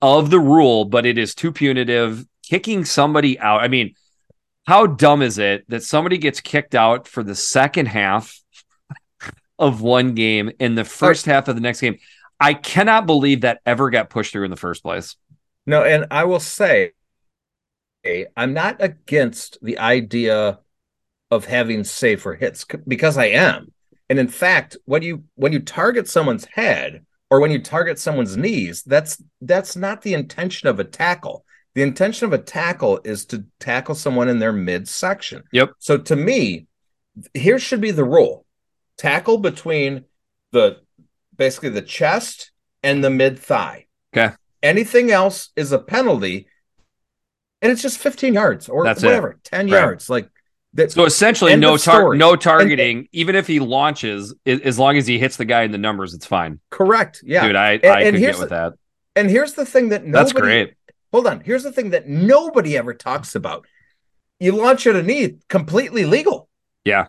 of 0.02 0.28
the 0.28 0.38
rule, 0.38 0.84
but 0.84 1.06
it 1.06 1.16
is 1.16 1.34
too 1.34 1.50
punitive. 1.50 2.26
Kicking 2.42 2.84
somebody 2.84 3.38
out. 3.38 3.62
I 3.62 3.68
mean, 3.68 3.94
how 4.66 4.86
dumb 4.86 5.22
is 5.22 5.38
it 5.38 5.64
that 5.68 5.82
somebody 5.82 6.18
gets 6.18 6.40
kicked 6.40 6.74
out 6.74 7.08
for 7.08 7.22
the 7.22 7.34
second 7.34 7.86
half 7.86 8.38
of 9.58 9.80
one 9.80 10.14
game 10.14 10.50
in 10.58 10.74
the 10.74 10.84
first 10.84 11.26
half 11.26 11.48
of 11.48 11.54
the 11.54 11.60
next 11.60 11.80
game? 11.80 11.98
I 12.38 12.54
cannot 12.54 13.06
believe 13.06 13.42
that 13.42 13.60
ever 13.66 13.90
got 13.90 14.10
pushed 14.10 14.32
through 14.32 14.44
in 14.44 14.50
the 14.50 14.56
first 14.56 14.82
place. 14.82 15.16
No, 15.66 15.84
and 15.84 16.06
I 16.10 16.24
will 16.24 16.40
say, 16.40 16.92
I'm 18.36 18.54
not 18.54 18.76
against 18.80 19.58
the 19.62 19.78
idea 19.78 20.60
of 21.30 21.44
having 21.44 21.84
safer 21.84 22.34
hits 22.34 22.64
because 22.88 23.18
I 23.18 23.26
am. 23.26 23.72
And 24.08 24.18
in 24.18 24.28
fact, 24.28 24.76
when 24.86 25.02
you 25.02 25.24
when 25.36 25.52
you 25.52 25.60
target 25.60 26.08
someone's 26.08 26.46
head 26.46 27.04
or 27.30 27.40
when 27.40 27.52
you 27.52 27.62
target 27.62 27.98
someone's 27.98 28.36
knees, 28.36 28.82
that's 28.82 29.22
that's 29.40 29.76
not 29.76 30.02
the 30.02 30.14
intention 30.14 30.68
of 30.68 30.80
a 30.80 30.84
tackle. 30.84 31.44
The 31.74 31.82
intention 31.82 32.26
of 32.26 32.32
a 32.32 32.38
tackle 32.38 33.00
is 33.04 33.24
to 33.26 33.44
tackle 33.60 33.94
someone 33.94 34.28
in 34.28 34.38
their 34.40 34.52
midsection. 34.52 35.44
Yep. 35.52 35.72
So 35.78 35.98
to 35.98 36.16
me, 36.16 36.66
here 37.34 37.58
should 37.58 37.80
be 37.80 37.90
the 37.92 38.04
rule: 38.04 38.44
tackle 38.96 39.38
between 39.38 40.04
the 40.52 40.78
basically 41.36 41.70
the 41.70 41.82
chest 41.82 42.50
and 42.82 43.04
the 43.04 43.10
mid 43.10 43.38
thigh. 43.38 43.86
Okay. 44.16 44.34
Anything 44.62 45.10
else 45.10 45.50
is 45.56 45.72
a 45.72 45.78
penalty, 45.78 46.48
and 47.62 47.70
it's 47.72 47.82
just 47.82 47.98
15 47.98 48.34
yards 48.34 48.68
or 48.68 48.84
That's 48.84 49.02
it. 49.02 49.06
whatever, 49.06 49.38
10 49.44 49.66
Right. 49.70 49.78
yards. 49.80 50.10
Like 50.10 50.28
that. 50.74 50.92
So 50.92 51.04
essentially, 51.04 51.54
no 51.56 51.76
tar- 51.76 52.14
no 52.16 52.36
targeting. 52.36 53.08
even 53.12 53.36
if 53.36 53.46
he 53.46 53.60
launches, 53.60 54.34
as 54.46 54.78
long 54.78 54.96
as 54.96 55.06
he 55.06 55.18
hits 55.18 55.36
the 55.36 55.44
guy 55.44 55.62
in 55.62 55.70
the 55.70 55.78
numbers, 55.78 56.14
it's 56.14 56.26
fine. 56.26 56.58
correct. 56.70 57.22
Yeah. 57.24 57.46
Dude, 57.46 57.56
I, 57.56 57.72
And- 57.74 57.86
I 57.86 58.00
and 58.02 58.16
could 58.16 58.20
get 58.20 58.38
with 58.38 58.50
that. 58.50 58.74
and 59.16 59.30
here's 59.30 59.54
the 59.54 59.64
thing 59.66 59.90
that 59.90 60.04
nobody, 60.04 60.12
That's 60.12 60.32
great. 60.32 60.74
Hold 61.12 61.26
on. 61.26 61.40
Here's 61.40 61.62
the 61.62 61.72
thing 61.72 61.90
that 61.90 62.08
nobody 62.08 62.76
ever 62.76 62.94
talks 62.94 63.34
about. 63.34 63.66
You 64.38 64.52
launch 64.52 64.86
at 64.86 64.96
a 64.96 65.02
knee, 65.02 65.36
completely 65.48 66.04
legal. 66.04 66.48
Yeah. 66.84 67.06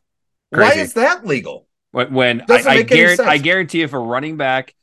Why 0.50 0.74
is 0.74 0.94
that 0.94 1.26
legal? 1.26 1.68
When, 1.92 2.14
when 2.14 2.42
I, 2.50 2.64
I, 2.68 2.82
guarantee. 2.82 3.24
I 3.24 3.38
guarantee 3.38 3.82
if 3.82 3.94
a 3.94 4.00
running 4.00 4.38
back 4.38 4.76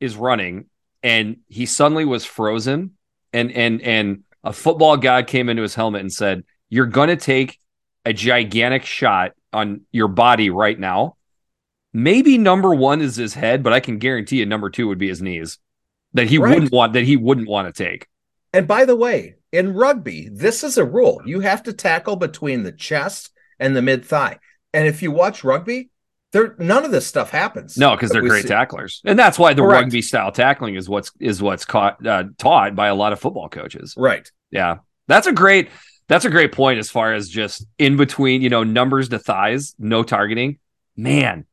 is 0.00 0.16
running 0.16 0.66
and 1.02 1.38
he 1.48 1.66
suddenly 1.66 2.04
was 2.04 2.24
frozen 2.24 2.92
and 3.32 3.50
and 3.52 3.82
and 3.82 4.24
a 4.44 4.52
football 4.52 4.96
god 4.96 5.26
came 5.26 5.48
into 5.48 5.62
his 5.62 5.74
helmet 5.74 6.00
and 6.00 6.12
said, 6.12 6.44
You're 6.68 6.86
gonna 6.86 7.16
take 7.16 7.58
a 8.04 8.12
gigantic 8.12 8.84
shot 8.84 9.32
on 9.52 9.82
your 9.92 10.08
body 10.08 10.50
right 10.50 10.78
now. 10.78 11.16
Maybe 11.92 12.38
number 12.38 12.74
one 12.74 13.00
is 13.00 13.16
his 13.16 13.34
head, 13.34 13.62
but 13.62 13.72
I 13.72 13.80
can 13.80 13.98
guarantee 13.98 14.38
you 14.38 14.46
number 14.46 14.70
two 14.70 14.88
would 14.88 14.98
be 14.98 15.08
his 15.08 15.22
knees. 15.22 15.58
That 16.14 16.28
he 16.28 16.38
Right. 16.38 16.54
wouldn't 16.54 16.72
want 16.72 16.92
that 16.92 17.04
he 17.04 17.16
wouldn't 17.16 17.48
want 17.48 17.74
to 17.74 17.84
take. 17.84 18.06
And 18.52 18.66
by 18.66 18.84
the 18.84 18.96
way, 18.96 19.36
in 19.52 19.74
rugby, 19.74 20.28
this 20.32 20.64
is 20.64 20.78
a 20.78 20.84
rule. 20.84 21.20
You 21.24 21.40
have 21.40 21.62
to 21.64 21.72
tackle 21.72 22.16
between 22.16 22.62
the 22.62 22.72
chest 22.72 23.30
and 23.58 23.74
the 23.76 23.82
mid 23.82 24.04
thigh. 24.04 24.38
And 24.72 24.86
if 24.86 25.02
you 25.02 25.10
watch 25.10 25.44
rugby, 25.44 25.90
there 26.32 26.54
none 26.58 26.84
of 26.84 26.90
this 26.90 27.06
stuff 27.06 27.30
happens. 27.30 27.78
No, 27.78 27.94
because 27.96 28.10
they're 28.10 28.20
great 28.20 28.42
see. 28.42 28.48
tacklers, 28.48 29.00
and 29.04 29.18
that's 29.18 29.38
why 29.38 29.54
the 29.54 29.62
Correct. 29.62 29.84
rugby 29.84 30.02
style 30.02 30.30
tackling 30.30 30.74
is 30.74 30.86
what's 30.88 31.10
is 31.18 31.40
what's 31.40 31.64
caught 31.64 32.06
uh, 32.06 32.24
taught 32.36 32.74
by 32.74 32.88
a 32.88 32.94
lot 32.94 33.14
of 33.14 33.20
football 33.20 33.48
coaches. 33.48 33.94
Right. 33.96 34.30
Yeah, 34.50 34.78
that's 35.06 35.26
a 35.26 35.32
great 35.32 35.70
that's 36.06 36.26
a 36.26 36.30
great 36.30 36.52
point 36.52 36.78
as 36.78 36.90
far 36.90 37.14
as 37.14 37.28
just 37.30 37.66
in 37.78 37.96
between, 37.96 38.42
you 38.42 38.50
know, 38.50 38.62
numbers 38.62 39.08
to 39.10 39.18
thighs, 39.18 39.74
no 39.78 40.02
targeting. 40.02 40.58
Man, 40.96 41.46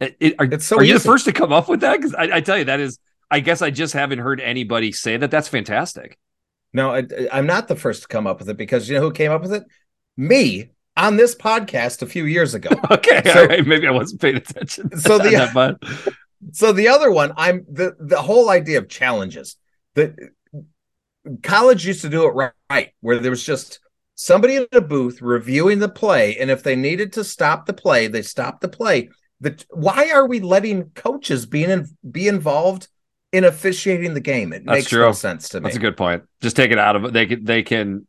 it, 0.00 0.16
it- 0.20 0.34
are, 0.38 0.46
It's 0.46 0.64
so 0.64 0.76
are 0.78 0.82
you 0.82 0.94
the 0.94 1.00
first 1.00 1.26
to 1.26 1.32
come 1.32 1.52
up 1.52 1.68
with 1.68 1.80
that? 1.80 1.96
Because 1.98 2.14
I, 2.14 2.36
I 2.36 2.40
tell 2.40 2.56
you, 2.56 2.64
that 2.64 2.80
is, 2.80 2.98
I 3.30 3.40
guess 3.40 3.60
I 3.60 3.70
just 3.70 3.92
haven't 3.92 4.18
heard 4.20 4.40
anybody 4.40 4.92
say 4.92 5.16
that. 5.18 5.30
That's 5.30 5.48
fantastic. 5.48 6.18
No, 6.72 6.94
I, 6.94 7.04
I'm 7.32 7.46
not 7.46 7.68
the 7.68 7.76
first 7.76 8.02
to 8.02 8.08
come 8.08 8.26
up 8.26 8.38
with 8.38 8.48
it 8.48 8.56
because 8.56 8.88
you 8.88 8.96
know 8.96 9.02
who 9.02 9.12
came 9.12 9.30
up 9.30 9.42
with 9.42 9.52
it? 9.52 9.64
Me 10.16 10.70
on 10.96 11.16
this 11.16 11.34
podcast 11.34 12.02
a 12.02 12.06
few 12.06 12.24
years 12.24 12.54
ago. 12.54 12.70
Okay, 12.90 13.22
So- 13.32 13.46
right, 13.46 13.66
maybe 13.66 13.86
I 13.86 13.90
wasn't 13.90 14.20
paying 14.20 14.36
attention. 14.36 14.96
So 14.98 15.18
the- 15.18 15.32
so 16.52 16.72
the 16.72 16.88
other 16.88 17.10
one, 17.10 17.32
I'm 17.36 17.64
the 17.70 17.94
the 18.00 18.20
whole 18.20 18.50
idea 18.50 18.78
of 18.78 18.88
challenges. 18.88 19.56
The 19.94 20.14
college 21.42 21.86
used 21.86 22.02
to 22.02 22.08
do 22.08 22.24
it 22.24 22.30
right, 22.30 22.52
right, 22.70 22.90
where 23.00 23.18
there 23.18 23.30
was 23.30 23.44
just 23.44 23.80
somebody 24.14 24.56
in 24.56 24.66
a 24.72 24.80
booth 24.80 25.22
reviewing 25.22 25.78
the 25.78 25.88
play, 25.88 26.36
and 26.38 26.50
if 26.50 26.62
they 26.62 26.76
needed 26.76 27.12
to 27.14 27.24
stop 27.24 27.66
the 27.66 27.72
play, 27.72 28.06
they 28.06 28.22
stopped 28.22 28.60
the 28.60 28.68
play. 28.68 29.10
The 29.40 29.62
why 29.70 30.10
are 30.12 30.26
we 30.26 30.40
letting 30.40 30.90
coaches 30.94 31.46
being 31.46 31.70
in, 31.70 31.86
be 32.08 32.28
involved 32.28 32.88
in 33.32 33.44
officiating 33.44 34.14
the 34.14 34.20
game? 34.20 34.52
It 34.52 34.64
That's 34.64 34.76
makes 34.76 34.88
true. 34.88 35.00
no 35.00 35.12
sense 35.12 35.48
to 35.50 35.60
me. 35.60 35.64
That's 35.64 35.76
a 35.76 35.80
good 35.80 35.96
point. 35.96 36.24
Just 36.40 36.56
take 36.56 36.70
it 36.70 36.78
out 36.78 36.96
of 36.96 37.04
it. 37.06 37.12
They 37.12 37.26
can 37.26 37.44
they 37.44 37.62
can 37.62 38.06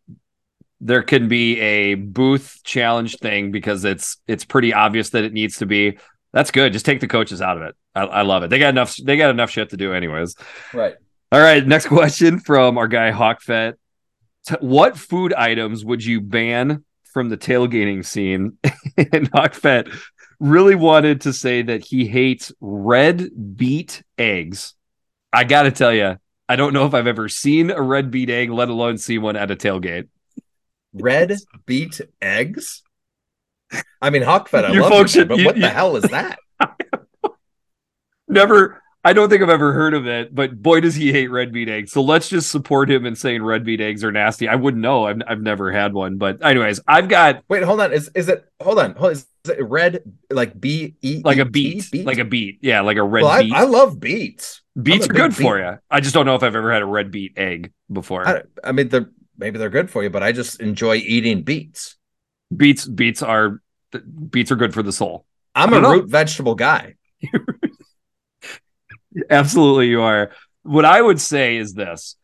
there 0.81 1.01
can 1.03 1.27
be 1.29 1.59
a 1.59 1.95
booth 1.95 2.59
challenge 2.63 3.17
thing 3.17 3.51
because 3.51 3.85
it's 3.85 4.17
it's 4.27 4.43
pretty 4.45 4.73
obvious 4.73 5.11
that 5.11 5.23
it 5.23 5.33
needs 5.33 5.57
to 5.57 5.65
be. 5.65 5.97
That's 6.33 6.51
good. 6.51 6.73
Just 6.73 6.85
take 6.85 6.99
the 6.99 7.07
coaches 7.07 7.41
out 7.41 7.57
of 7.57 7.63
it. 7.63 7.75
I, 7.95 8.01
I 8.01 8.21
love 8.23 8.43
it. 8.43 8.49
They 8.49 8.59
got 8.59 8.69
enough. 8.69 8.95
They 8.97 9.17
got 9.17 9.29
enough 9.29 9.49
shit 9.49 9.69
to 9.69 9.77
do 9.77 9.93
anyways. 9.93 10.35
Right. 10.73 10.95
All 11.31 11.39
right. 11.39 11.65
Next 11.65 11.87
question 11.87 12.39
from 12.39 12.77
our 12.77 12.87
guy 12.87 13.11
Hawkfet. 13.11 13.75
T- 14.47 14.55
What 14.59 14.97
food 14.97 15.33
items 15.33 15.85
would 15.85 16.03
you 16.03 16.19
ban 16.21 16.83
from 17.13 17.29
the 17.29 17.37
tailgating 17.37 18.03
scene? 18.05 18.57
and 18.97 19.31
Hawkfet 19.31 19.95
really 20.39 20.75
wanted 20.75 21.21
to 21.21 21.31
say 21.31 21.61
that 21.61 21.85
he 21.85 22.07
hates 22.07 22.51
red 22.59 23.29
beet 23.55 24.03
eggs. 24.17 24.73
I 25.33 25.43
got 25.43 25.63
to 25.63 25.71
tell 25.71 25.93
you, 25.93 26.17
I 26.47 26.55
don't 26.55 26.73
know 26.73 26.85
if 26.85 26.93
I've 26.93 27.07
ever 27.07 27.27
seen 27.29 27.71
a 27.71 27.81
red 27.81 28.11
beet 28.11 28.29
egg, 28.29 28.49
let 28.51 28.69
alone 28.69 28.97
see 28.97 29.17
one 29.17 29.35
at 29.35 29.49
a 29.51 29.55
tailgate. 29.55 30.07
red 30.93 31.35
beet 31.65 31.99
eggs. 32.21 32.83
I 34.01 34.11
mean, 34.11 34.21
Huck 34.21 34.47
Fed, 34.49 34.65
I 34.65 34.73
You 34.73 34.81
love 34.81 34.91
folks 34.91 35.11
it, 35.15 35.19
should- 35.19 35.27
but 35.29 35.37
you- 35.39 35.45
what 35.45 35.55
you- 35.55 35.63
the 35.63 35.69
hell 35.69 35.95
is 35.95 36.03
that? 36.11 36.37
Never. 38.27 38.81
I 39.05 39.11
don't 39.11 39.29
think 39.29 39.41
I've 39.43 39.49
ever 39.49 39.73
heard 39.73 39.93
of 39.93 40.07
it, 40.07 40.33
but 40.33 40.61
boy, 40.61 40.79
does 40.79 40.95
he 40.95 41.11
hate 41.11 41.27
red 41.27 41.51
beet 41.51 41.67
eggs. 41.67 41.91
So 41.91 42.01
let's 42.01 42.29
just 42.29 42.49
support 42.49 42.89
him 42.89 43.05
in 43.05 43.15
saying 43.17 43.43
red 43.43 43.65
beet 43.65 43.81
eggs 43.81 44.01
are 44.01 44.13
nasty. 44.13 44.47
I 44.47 44.55
wouldn't 44.55 44.81
know. 44.81 45.05
I've, 45.07 45.21
I've 45.27 45.41
never 45.41 45.73
had 45.73 45.91
one, 45.93 46.17
but 46.17 46.43
anyways, 46.45 46.79
I've 46.87 47.09
got 47.09 47.43
Wait, 47.49 47.63
hold 47.63 47.81
on. 47.81 47.91
Is 47.91 48.09
is 48.15 48.29
it? 48.29 48.45
Hold 48.61 48.79
on. 48.79 48.95
Hold, 48.95 49.11
is 49.11 49.27
it 49.49 49.61
red 49.67 50.03
like 50.29 50.57
B 50.59 50.95
E 51.01 51.21
like 51.25 51.37
a 51.37 51.41
E 51.53 51.81
T? 51.81 51.83
beet, 51.91 52.05
like 52.05 52.17
a 52.19 52.23
beet. 52.23 52.59
Yeah, 52.61 52.79
like 52.79 52.95
a 52.95 53.03
red 53.03 53.23
well, 53.23 53.43
beet. 53.43 53.51
I, 53.53 53.61
I 53.61 53.63
love 53.65 53.99
beets. 53.99 54.61
Beets 54.81 55.09
are 55.09 55.13
good 55.13 55.35
for 55.35 55.59
you. 55.59 55.77
I 55.89 55.99
just 55.99 56.13
don't 56.13 56.25
know 56.25 56.35
if 56.35 56.43
I've 56.43 56.55
ever 56.55 56.71
had 56.71 56.81
a 56.81 56.85
red 56.85 57.11
beet 57.11 57.37
egg 57.37 57.71
before. 57.91 58.27
I, 58.27 58.41
I 58.63 58.71
mean, 58.71 58.89
they're 58.89 59.09
maybe 59.37 59.59
they're 59.59 59.69
good 59.69 59.89
for 59.89 60.03
you, 60.03 60.09
but 60.09 60.23
I 60.23 60.31
just 60.31 60.59
enjoy 60.59 60.95
eating 60.95 61.43
beets. 61.43 61.97
beets, 62.55 62.85
beets 62.85 63.21
are 63.21 63.61
beets 64.29 64.51
are 64.51 64.55
good 64.55 64.73
for 64.73 64.81
the 64.81 64.91
soul. 64.91 65.25
I'm 65.53 65.73
a 65.73 65.81
know. 65.81 65.91
root 65.91 66.09
vegetable 66.09 66.55
guy. 66.55 66.95
Absolutely, 69.29 69.87
you 69.87 70.01
are. 70.01 70.31
What 70.63 70.85
I 70.85 71.01
would 71.01 71.21
say 71.21 71.57
is 71.57 71.73
this: 71.73 72.15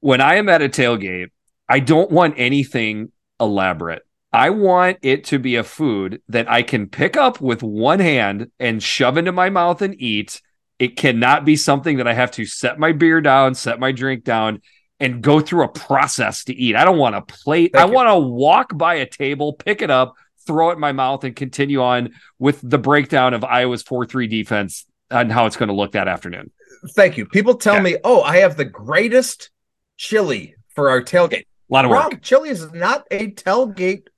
when 0.00 0.22
I 0.22 0.36
am 0.36 0.48
at 0.48 0.62
a 0.62 0.68
tailgate, 0.70 1.30
I 1.68 1.80
don't 1.80 2.10
want 2.10 2.34
anything 2.38 3.12
elaborate. 3.38 4.02
I 4.32 4.50
want 4.50 4.98
it 5.02 5.24
to 5.26 5.38
be 5.38 5.56
a 5.56 5.62
food 5.62 6.20
that 6.28 6.50
I 6.50 6.62
can 6.62 6.88
pick 6.88 7.16
up 7.16 7.40
with 7.40 7.62
one 7.62 8.00
hand 8.00 8.50
and 8.58 8.82
shove 8.82 9.16
into 9.16 9.32
my 9.32 9.50
mouth 9.50 9.80
and 9.82 9.94
eat. 10.00 10.40
It 10.84 10.96
cannot 10.96 11.46
be 11.46 11.56
something 11.56 11.96
that 11.96 12.06
I 12.06 12.12
have 12.12 12.30
to 12.32 12.44
set 12.44 12.78
my 12.78 12.92
beer 12.92 13.22
down, 13.22 13.54
set 13.54 13.80
my 13.80 13.90
drink 13.90 14.22
down, 14.22 14.60
and 15.00 15.22
go 15.22 15.40
through 15.40 15.64
a 15.64 15.68
process 15.68 16.44
to 16.44 16.54
eat. 16.54 16.76
I 16.76 16.84
don't 16.84 16.98
want 16.98 17.14
a 17.14 17.22
plate. 17.22 17.72
Thank 17.72 17.82
I 17.90 17.90
want 17.90 18.08
to 18.10 18.18
walk 18.18 18.76
by 18.76 18.96
a 18.96 19.06
table, 19.06 19.54
pick 19.54 19.80
it 19.80 19.90
up, 19.90 20.14
throw 20.46 20.68
it 20.68 20.74
in 20.74 20.80
my 20.80 20.92
mouth, 20.92 21.24
and 21.24 21.34
continue 21.34 21.80
on 21.82 22.10
with 22.38 22.60
the 22.62 22.76
breakdown 22.76 23.32
of 23.32 23.44
Iowa's 23.44 23.82
4 23.82 24.04
3 24.04 24.26
defense 24.26 24.84
and 25.10 25.32
how 25.32 25.46
it's 25.46 25.56
going 25.56 25.70
to 25.70 25.74
look 25.74 25.92
that 25.92 26.06
afternoon. 26.06 26.50
Thank 26.90 27.16
you. 27.16 27.24
People 27.24 27.54
tell 27.54 27.76
Yeah. 27.76 27.82
me, 27.82 27.96
"Oh, 28.04 28.20
I 28.20 28.38
have 28.38 28.58
the 28.58 28.66
greatest 28.66 29.50
chili 29.96 30.54
for 30.74 30.90
our 30.90 31.00
tailgate." 31.00 31.44
A 31.70 31.72
lot 31.72 31.86
of 31.86 31.90
work. 31.90 32.02
Wrong. 32.02 32.20
Chili 32.20 32.50
is 32.50 32.70
not 32.72 33.06
a 33.10 33.30
tailgate 33.30 34.08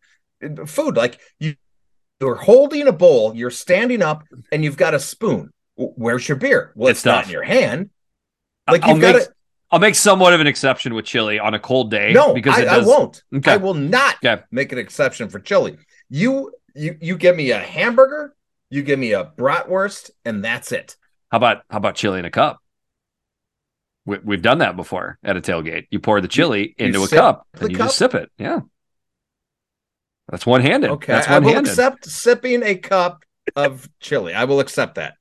food. 0.66 0.96
Like 0.96 1.20
you, 1.38 1.54
you're 2.20 2.34
holding 2.34 2.88
a 2.88 2.92
bowl, 2.92 3.36
you're 3.36 3.50
standing 3.50 4.02
up, 4.02 4.24
and 4.50 4.64
you've 4.64 4.76
got 4.76 4.94
a 4.94 4.98
spoon. 4.98 5.52
Where's 5.76 6.28
your 6.28 6.36
beer? 6.36 6.72
Well, 6.74 6.88
It's 6.88 7.00
it's, 7.00 7.06
not 7.06 7.24
in 7.26 7.30
your 7.30 7.42
hand. 7.42 7.90
Like 8.68 8.82
I'll 8.82 8.92
you've 8.92 9.00
got 9.00 9.12
to. 9.12 9.32
I'll 9.70 9.78
make 9.80 9.94
somewhat 9.94 10.32
of 10.32 10.40
an 10.40 10.46
exception 10.46 10.94
with 10.94 11.04
chili 11.04 11.38
on 11.38 11.54
a 11.54 11.58
cold 11.58 11.90
day. 11.90 12.12
No, 12.12 12.32
because 12.32 12.56
I, 12.56 12.62
it 12.62 12.68
I 12.68 12.76
does. 12.76 12.86
won't. 12.86 13.22
Okay. 13.34 13.52
I 13.52 13.56
will 13.56 13.74
not 13.74 14.16
Okay. 14.24 14.42
make 14.50 14.72
an 14.72 14.78
exception 14.78 15.28
for 15.28 15.40
chili. 15.40 15.76
You, 16.08 16.52
you, 16.74 16.96
you 17.00 17.16
give 17.16 17.34
me 17.36 17.50
a 17.50 17.58
hamburger, 17.58 18.34
you 18.70 18.82
give 18.82 18.98
me 18.98 19.12
a 19.12 19.24
bratwurst, 19.24 20.12
and 20.24 20.44
that's 20.44 20.70
it. 20.72 20.96
How 21.30 21.38
about 21.38 21.62
how 21.68 21.78
about 21.78 21.96
chili 21.96 22.20
in 22.20 22.24
a 22.24 22.30
cup? 22.30 22.58
We, 24.04 24.18
we've 24.22 24.42
done 24.42 24.58
that 24.58 24.76
before 24.76 25.18
at 25.24 25.36
a 25.36 25.40
tailgate. 25.40 25.88
You 25.90 25.98
pour 25.98 26.20
the 26.20 26.28
chili 26.28 26.74
you 26.78 26.86
into 26.86 27.02
a 27.02 27.08
cup 27.08 27.46
and 27.60 27.70
you 27.72 27.76
cup? 27.76 27.88
just 27.88 27.98
sip 27.98 28.14
it. 28.14 28.30
Yeah, 28.38 28.60
that's 30.28 30.46
one 30.46 30.60
handed. 30.60 30.90
Okay, 30.90 31.12
that's 31.12 31.26
I 31.28 31.40
one 31.40 31.44
will 31.44 31.58
accept 31.58 32.06
sipping 32.06 32.62
a 32.62 32.76
cup 32.76 33.24
of 33.56 33.88
chili. 33.98 34.32
I 34.32 34.44
will 34.44 34.60
accept 34.60 34.94
that. 34.94 35.14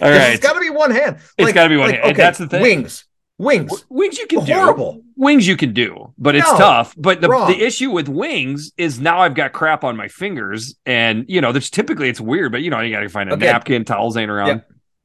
All 0.00 0.10
right, 0.10 0.32
It's 0.34 0.42
got 0.42 0.54
to 0.54 0.60
be 0.60 0.70
one 0.70 0.90
hand. 0.90 1.18
It's 1.38 1.52
gotta 1.52 1.68
be 1.68 1.76
one 1.76 1.92
hand. 1.94 2.16
That's 2.16 2.38
the 2.38 2.48
thing. 2.48 2.62
Wings, 2.62 3.04
wings. 3.38 3.68
W- 3.70 3.84
wings 3.90 4.18
you 4.18 4.26
can 4.26 4.44
do. 4.44 4.52
Horrible. 4.54 5.02
Wings 5.16 5.46
you 5.46 5.56
can 5.56 5.72
do, 5.74 6.14
but 6.18 6.34
it's 6.34 6.50
No, 6.50 6.56
tough. 6.58 6.94
But 6.96 7.20
the, 7.20 7.28
wrong. 7.28 7.50
the 7.50 7.62
issue 7.62 7.90
with 7.90 8.08
wings 8.08 8.72
is 8.78 8.98
now 9.00 9.20
I've 9.20 9.34
got 9.34 9.52
crap 9.52 9.84
on 9.84 9.96
my 9.96 10.08
fingers, 10.08 10.76
and 10.86 11.24
you 11.28 11.40
know, 11.40 11.52
there's 11.52 11.68
typically 11.70 12.08
it's 12.08 12.20
weird, 12.20 12.52
but 12.52 12.62
you 12.62 12.70
know, 12.70 12.80
you 12.80 12.90
got 12.94 13.00
to 13.00 13.08
find 13.08 13.30
a 13.30 13.34
Okay. 13.34 13.46
napkin, 13.46 13.84
towels 13.84 14.16
ain't 14.16 14.30
around. 14.30 14.46
Yeah. 14.48 14.60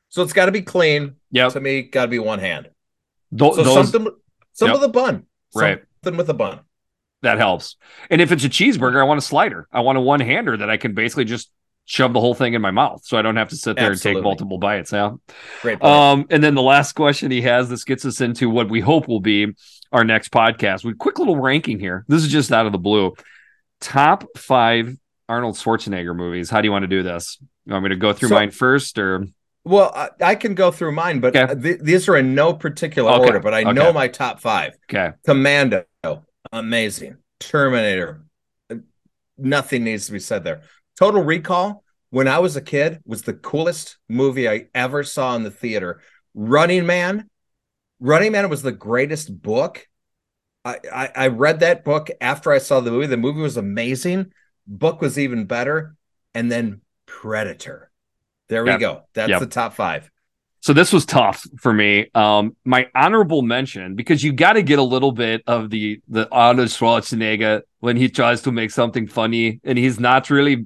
So 0.10 0.24
it's 0.24 0.32
got 0.34 0.46
to 0.46 0.52
be 0.54 0.62
clean. 0.62 1.16
Yeah. 1.32 1.50
To 1.50 1.60
me, 1.60 1.82
got 1.82 2.04
to 2.04 2.08
be 2.08 2.20
one 2.20 2.40
hand. 2.40 2.70
Tho- 3.32 3.54
So 3.54 3.64
those 3.64 3.92
something, 3.92 4.14
some 4.54 4.68
Yep. 4.70 4.76
with 4.76 4.84
a 4.86 4.90
bun. 4.94 5.26
Right. 5.54 5.84
Something 6.04 6.18
with 6.18 6.30
a 6.30 6.34
bun. 6.34 6.60
that 7.22 7.38
helps. 7.40 7.76
And 8.12 8.22
if 8.22 8.32
it's 8.32 8.44
a 8.46 8.50
cheeseburger, 8.50 9.00
I 9.02 9.04
want 9.04 9.18
a 9.18 9.22
slider. 9.22 9.68
I 9.74 9.80
want 9.82 9.98
a 9.98 10.02
one 10.02 10.20
hander 10.20 10.56
that 10.58 10.70
I 10.70 10.78
can 10.78 10.94
basically 10.94 11.26
just 11.26 11.50
shove 11.86 12.14
the 12.14 12.20
whole 12.20 12.34
thing 12.34 12.54
in 12.54 12.62
my 12.62 12.72
mouth, 12.72 13.06
so 13.06 13.18
I 13.18 13.22
don't 13.22 13.36
have 13.36 13.50
to 13.50 13.56
sit 13.56 13.76
there 13.78 13.92
and 13.92 14.02
take 14.02 14.22
multiple 14.22 14.58
bites. 14.58 14.92
Yeah. 14.92 15.12
Great. 15.62 15.80
point. 15.80 15.94
Um, 15.94 16.26
and 16.30 16.44
then 16.44 16.56
the 16.56 16.62
last 16.62 16.94
question 16.94 17.32
he 17.32 17.42
has, 17.44 17.70
this 17.70 17.84
gets 17.84 18.06
us 18.06 18.22
into 18.22 18.50
what 18.50 18.70
we 18.70 18.80
hope 18.82 19.08
will 19.08 19.20
be 19.20 19.54
our 19.92 20.04
next 20.04 20.32
podcast. 20.32 20.84
We 20.84 20.94
quick 20.94 21.20
little 21.20 21.38
ranking 21.38 21.80
here. 21.80 22.04
This 22.08 22.24
is 22.24 22.30
just 22.30 22.52
out 22.52 22.66
of 22.66 22.72
the 22.72 22.78
blue. 22.80 23.14
Top 23.80 24.24
five 24.38 24.98
Arnold 25.30 25.56
Schwarzenegger 25.56 26.16
movies. 26.16 26.50
How 26.50 26.62
do 26.62 26.68
you 26.68 26.72
want 26.72 26.84
to 26.84 26.88
do 26.88 27.04
this? 27.04 27.38
You 27.66 27.74
want 27.74 27.84
me 27.84 27.90
to 27.90 27.96
go 27.96 28.14
through 28.14 28.30
So- 28.30 28.36
mine 28.36 28.52
first, 28.52 28.98
or 28.98 29.26
well, 29.64 29.92
I, 29.96 30.10
I 30.22 30.36
can 30.36 30.54
go 30.54 30.70
through 30.72 30.92
mine, 30.92 31.20
but 31.20 31.36
Okay. 31.36 31.56
th- 31.60 31.80
these 31.82 32.08
are 32.08 32.16
in 32.16 32.36
no 32.36 32.54
particular 32.54 33.12
Okay. 33.12 33.26
order. 33.26 33.40
But 33.40 33.54
I 33.56 33.62
Okay. 33.64 33.74
know 33.74 33.92
my 33.92 34.08
top 34.08 34.40
five: 34.40 34.74
okay? 34.90 35.14
Commando, 35.26 35.84
amazing. 36.52 37.18
Terminator, 37.40 38.22
uh, 38.72 38.76
nothing 39.38 39.84
needs 39.84 40.06
to 40.08 40.12
be 40.12 40.20
said 40.20 40.44
there. 40.44 40.62
Total 40.98 41.22
Recall, 41.22 41.84
when 42.10 42.28
I 42.28 42.40
was 42.40 42.56
a 42.56 42.62
kid, 42.62 43.00
was 43.06 43.24
the 43.24 43.34
coolest 43.34 43.98
movie 44.08 44.48
I 44.50 44.68
ever 44.74 45.04
saw 45.04 45.36
in 45.36 45.44
the 45.44 45.52
theater. 45.52 46.02
Running 46.34 46.86
Man, 46.86 47.30
Running 48.00 48.32
Man 48.32 48.50
was 48.50 48.62
the 48.62 48.72
greatest 48.72 49.42
book. 49.42 49.88
I, 50.64 50.78
I, 50.92 51.10
I 51.16 51.28
read 51.28 51.60
that 51.60 51.84
book 51.84 52.10
after 52.22 52.52
I 52.52 52.58
saw 52.58 52.80
the 52.80 52.92
movie. 52.92 53.08
The 53.08 53.18
movie 53.18 53.42
was 53.42 53.58
amazing. 53.58 54.32
Book 54.68 55.02
was 55.02 55.20
even 55.20 55.46
better. 55.46 55.96
And 56.34 56.52
then 56.52 56.82
Predator. 57.06 57.92
There 58.50 58.64
we 58.64 58.72
Yep. 58.72 58.80
go. 58.80 59.02
That's 59.14 59.30
Yep. 59.32 59.40
the 59.40 59.48
top 59.48 59.74
five. 59.74 60.10
So 60.62 60.74
this 60.74 60.92
was 60.92 61.06
tough 61.06 61.46
for 61.60 61.72
me. 61.72 62.10
Um, 62.16 62.56
my 62.66 62.88
honorable 62.96 63.44
mention 63.44 63.96
because 63.96 64.24
you 64.24 64.34
got 64.34 64.54
to 64.54 64.64
get 64.64 64.80
a 64.80 64.84
little 64.84 65.12
bit 65.12 65.44
of 65.46 65.70
the 65.70 66.02
the 66.08 66.28
Arnold 66.32 66.70
Schwarzenegger 66.70 67.62
when 67.80 67.98
he 67.98 68.10
tries 68.10 68.42
to 68.44 68.52
make 68.52 68.72
something 68.72 69.06
funny, 69.06 69.60
and 69.64 69.78
he's 69.78 70.00
not 70.00 70.30
really 70.32 70.66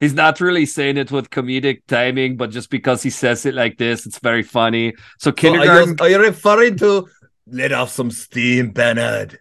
he's 0.00 0.14
not 0.14 0.40
really 0.40 0.66
saying 0.66 0.96
it 0.96 1.12
with 1.12 1.30
comedic 1.30 1.82
timing, 1.86 2.36
but 2.36 2.50
just 2.50 2.70
because 2.70 3.02
he 3.02 3.10
says 3.10 3.46
it 3.46 3.54
like 3.54 3.78
this, 3.78 4.06
it's 4.06 4.18
very 4.18 4.42
funny. 4.42 4.94
So 5.18 5.28
So 5.28 5.30
are, 5.30 5.34
kindergarten, 5.34 5.88
you, 5.90 5.96
are 6.00 6.08
you 6.08 6.18
referring 6.20 6.76
to 6.78 7.06
let 7.46 7.72
off 7.72 7.90
some 7.90 8.10
steam, 8.10 8.70
Bernard? 8.70 9.38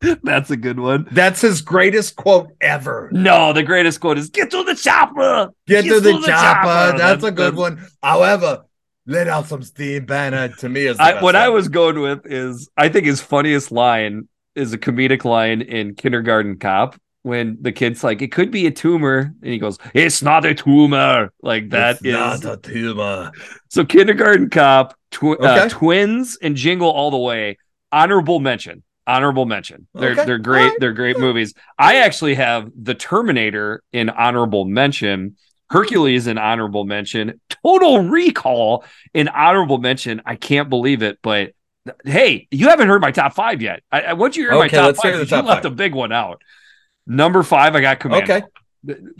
that's 0.22 0.50
a 0.50 0.56
good 0.56 0.78
one. 0.78 1.08
That's 1.10 1.40
his 1.40 1.62
greatest 1.62 2.16
quote 2.16 2.50
ever. 2.60 3.08
No, 3.12 3.52
the 3.52 3.62
greatest 3.62 4.00
quote 4.00 4.18
is 4.18 4.30
"Get 4.30 4.50
to 4.50 4.62
the 4.62 4.74
chopper." 4.74 5.52
Get 5.66 5.84
to 5.86 6.00
the, 6.00 6.12
chopper. 6.12 6.26
chopper. 6.26 6.98
That's, 6.98 7.22
a 7.24 7.30
That's- 7.30 7.34
good 7.34 7.56
one. 7.56 7.86
However, 8.02 8.64
let 9.06 9.26
out 9.26 9.46
some 9.46 9.62
steam, 9.62 10.04
Bernard. 10.04 10.58
To 10.58 10.68
me, 10.68 10.86
is 10.86 10.98
the 10.98 11.02
I, 11.02 11.22
what 11.22 11.34
I 11.34 11.48
was 11.48 11.68
going 11.68 11.98
with 12.00 12.26
is 12.26 12.68
I 12.76 12.88
think 12.88 13.06
his 13.06 13.20
funniest 13.20 13.72
line 13.72 14.28
is 14.54 14.72
a 14.72 14.78
comedic 14.78 15.24
line 15.24 15.62
in 15.62 15.94
Kindergarten 15.94 16.58
Cop 16.58 16.96
when 17.26 17.58
the 17.60 17.72
kid's 17.72 18.04
like, 18.04 18.22
"It 18.22 18.30
could 18.30 18.50
be 18.52 18.66
a 18.66 18.70
tumor," 18.70 19.34
and 19.42 19.52
he 19.52 19.58
goes, 19.58 19.78
"It's 19.94 20.22
not 20.22 20.44
a 20.46 20.54
tumor." 20.54 21.32
Like 21.42 21.70
that 21.70 21.96
It's 21.96 22.04
is 22.04 22.12
not 22.14 22.44
a 22.44 22.56
tumor. 22.56 23.32
so. 23.68 23.84
Kindergarten 23.84 24.48
Cop, 24.48 24.94
tw- 25.10 25.40
uh, 25.40 25.68
Twins, 25.68 26.38
and 26.40 26.54
Jingle 26.56 26.88
All 26.90 27.10
the 27.10 27.18
Way. 27.18 27.58
Honorable 27.90 28.38
mention. 28.40 28.82
Honorable 29.08 29.44
mention. 29.46 29.86
They're 29.94 30.12
Okay. 30.12 30.24
they're 30.24 30.38
great. 30.38 30.72
They're 30.78 30.92
great 30.92 31.18
movies. 31.18 31.52
I 31.78 31.96
actually 31.96 32.34
have 32.34 32.70
the 32.80 32.94
Terminator 32.94 33.82
in 33.92 34.08
honorable 34.08 34.64
mention. 34.64 35.36
Hercules 35.68 36.28
in 36.28 36.38
honorable 36.38 36.84
mention. 36.84 37.40
Total 37.64 38.00
Recall 38.00 38.84
in 39.14 39.26
honorable 39.28 39.78
mention. 39.78 40.22
I 40.24 40.36
can't 40.36 40.68
believe 40.70 41.02
it, 41.02 41.18
but 41.22 41.52
hey, 42.04 42.46
you 42.52 42.68
haven't 42.68 42.88
heard 42.88 43.00
my 43.00 43.10
top 43.12 43.34
five 43.34 43.62
yet. 43.62 43.82
I, 43.92 44.00
I 44.02 44.12
want 44.14 44.36
you 44.36 44.44
to 44.44 44.50
hear 44.50 44.58
my 44.60 44.68
top 44.68 44.96
five. 44.96 45.02
hear 45.04 45.12
the 45.18 45.24
'cause 45.24 45.30
you 45.32 45.36
top 45.38 45.44
left 45.46 45.62
five. 45.64 45.72
a 45.72 45.74
big 45.74 45.94
one 45.94 46.12
out. 46.12 46.40
Number 47.06 47.42
five, 47.42 47.74
I 47.76 47.80
got 47.80 48.00
Commando. 48.00 48.34
Okay. 48.36 48.46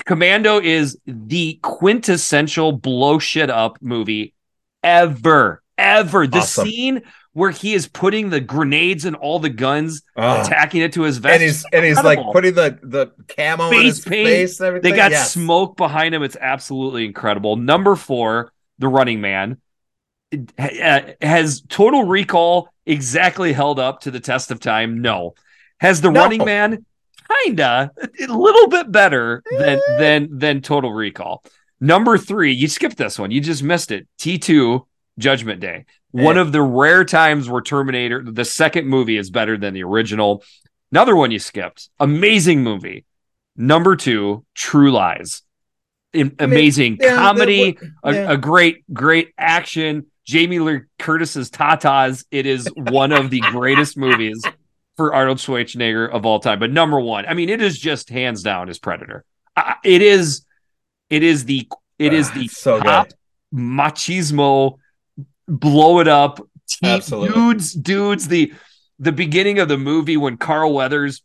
Commando 0.05 0.61
is 0.61 0.99
the 1.07 1.59
quintessential 1.63 2.73
blow 2.73 3.19
shit 3.19 3.51
up 3.51 3.79
movie 3.81 4.35
ever, 4.83 5.63
ever. 5.77 6.27
The 6.27 6.39
Awesome. 6.39 6.67
scene 6.67 7.03
where 7.33 7.51
he 7.51 7.75
is 7.75 7.87
putting 7.89 8.31
the 8.31 8.41
grenades 8.41 9.05
and 9.05 9.15
all 9.17 9.39
the 9.39 9.51
guns, 9.51 10.03
attacking 10.17 10.83
it 10.83 10.93
to 10.95 11.03
his 11.03 11.19
vest. 11.19 11.35
and 11.35 11.43
he's 11.43 11.65
and 11.73 11.85
he's 11.85 12.03
like 12.03 12.19
putting 12.33 12.55
the 12.55 12.79
the 12.83 13.09
camo 13.37 13.65
on 13.65 13.71
Face 13.73 13.97
his 13.97 14.05
paint. 14.05 14.27
face 14.29 14.61
and 14.61 14.69
everything. 14.69 14.91
They 14.93 14.97
got 14.97 15.11
Yes. 15.11 15.33
smoke 15.33 15.77
behind 15.77 16.15
him. 16.15 16.23
It's 16.23 16.37
absolutely 16.41 17.05
incredible. 17.05 17.57
Number 17.57 17.95
four, 17.97 18.53
The 18.79 18.89
Running 18.89 19.21
Man, 19.21 19.59
uh, 20.59 21.01
has 21.21 21.63
Total 21.69 22.05
Recall 22.05 22.69
exactly 22.87 23.53
held 23.53 23.79
up 23.79 24.01
to 24.03 24.11
the 24.11 24.21
test 24.21 24.51
of 24.51 24.61
time? 24.61 25.03
No. 25.03 25.35
Has 25.81 26.01
The 26.01 26.11
No. 26.11 26.21
Running 26.23 26.45
Man 26.45 26.87
kinda 27.45 27.91
a 27.99 28.27
little 28.33 28.69
bit 28.69 28.91
better 28.91 29.43
than 29.51 29.79
Eh. 29.79 29.99
than 29.99 30.39
than 30.39 30.61
Total 30.63 30.93
Recall? 30.93 31.43
Number 31.81 32.17
three, 32.19 32.53
you 32.53 32.69
skipped 32.69 32.97
this 32.97 33.19
one. 33.19 33.31
You 33.31 33.41
just 33.41 33.63
missed 33.63 33.91
it. 33.91 34.07
T2 34.19 34.87
Judgment 35.19 35.61
Day. 35.61 35.85
One 36.13 36.39
Eh. 36.39 36.41
of 36.41 36.53
the 36.53 36.63
rare 36.63 37.05
times 37.05 37.49
where 37.49 37.61
Terminator, 37.63 38.23
the 38.25 38.45
second 38.45 38.87
movie, 38.87 39.17
is 39.19 39.31
better 39.31 39.57
than 39.59 39.75
the 39.75 39.85
original. 39.85 40.43
Another 40.91 41.15
one 41.17 41.31
you 41.31 41.39
skipped. 41.39 41.91
Amazing 42.01 42.63
movie. 42.63 43.05
Number 43.57 43.97
two, 43.97 44.45
True 44.55 44.91
Lies. 44.93 45.43
amazing 46.39 46.97
yeah, 47.01 47.15
comedy, 47.17 47.77
yeah. 48.05 48.11
a, 48.31 48.33
a, 48.33 48.37
great, 48.39 48.85
great 48.93 49.29
action. 49.37 50.07
Jamie 50.25 50.59
Lee 50.61 50.81
Curtis's 50.99 51.51
Tatas. 51.51 52.25
It 52.31 52.47
is 52.47 52.69
one 52.75 53.13
of 53.13 53.29
the 53.29 53.41
greatest 53.41 53.99
movies 53.99 54.43
for 54.97 55.15
Arnold 55.15 55.39
Schwarzenegger 55.39 56.11
of 56.11 56.27
all 56.27 56.41
time. 56.41 56.59
But 56.59 56.73
number 56.73 56.99
one, 56.99 57.27
I 57.27 57.35
mean, 57.35 57.49
it 57.49 57.61
is 57.61 57.79
just 57.79 58.11
hands 58.11 58.43
down 58.43 58.69
his 58.69 58.79
Predator. 58.79 59.25
Uh, 59.57 59.75
it 59.85 60.03
is, 60.03 60.45
it 61.11 61.23
is 61.23 61.45
the, 61.45 61.69
it 61.99 62.13
is 62.13 62.31
the 62.33 62.49
so 62.49 62.81
top 62.81 63.09
good. 63.09 63.17
machismo, 63.55 64.79
blow 65.49 66.01
it 66.01 66.09
up, 66.09 66.41
dudes, 66.83 67.73
dudes. 67.73 68.29
The 68.29 68.53
the 68.99 69.13
beginning 69.13 69.59
of 69.59 69.69
the 69.69 69.79
movie 69.79 70.17
when 70.17 70.37
Carl 70.37 70.73
Weathers 70.73 71.23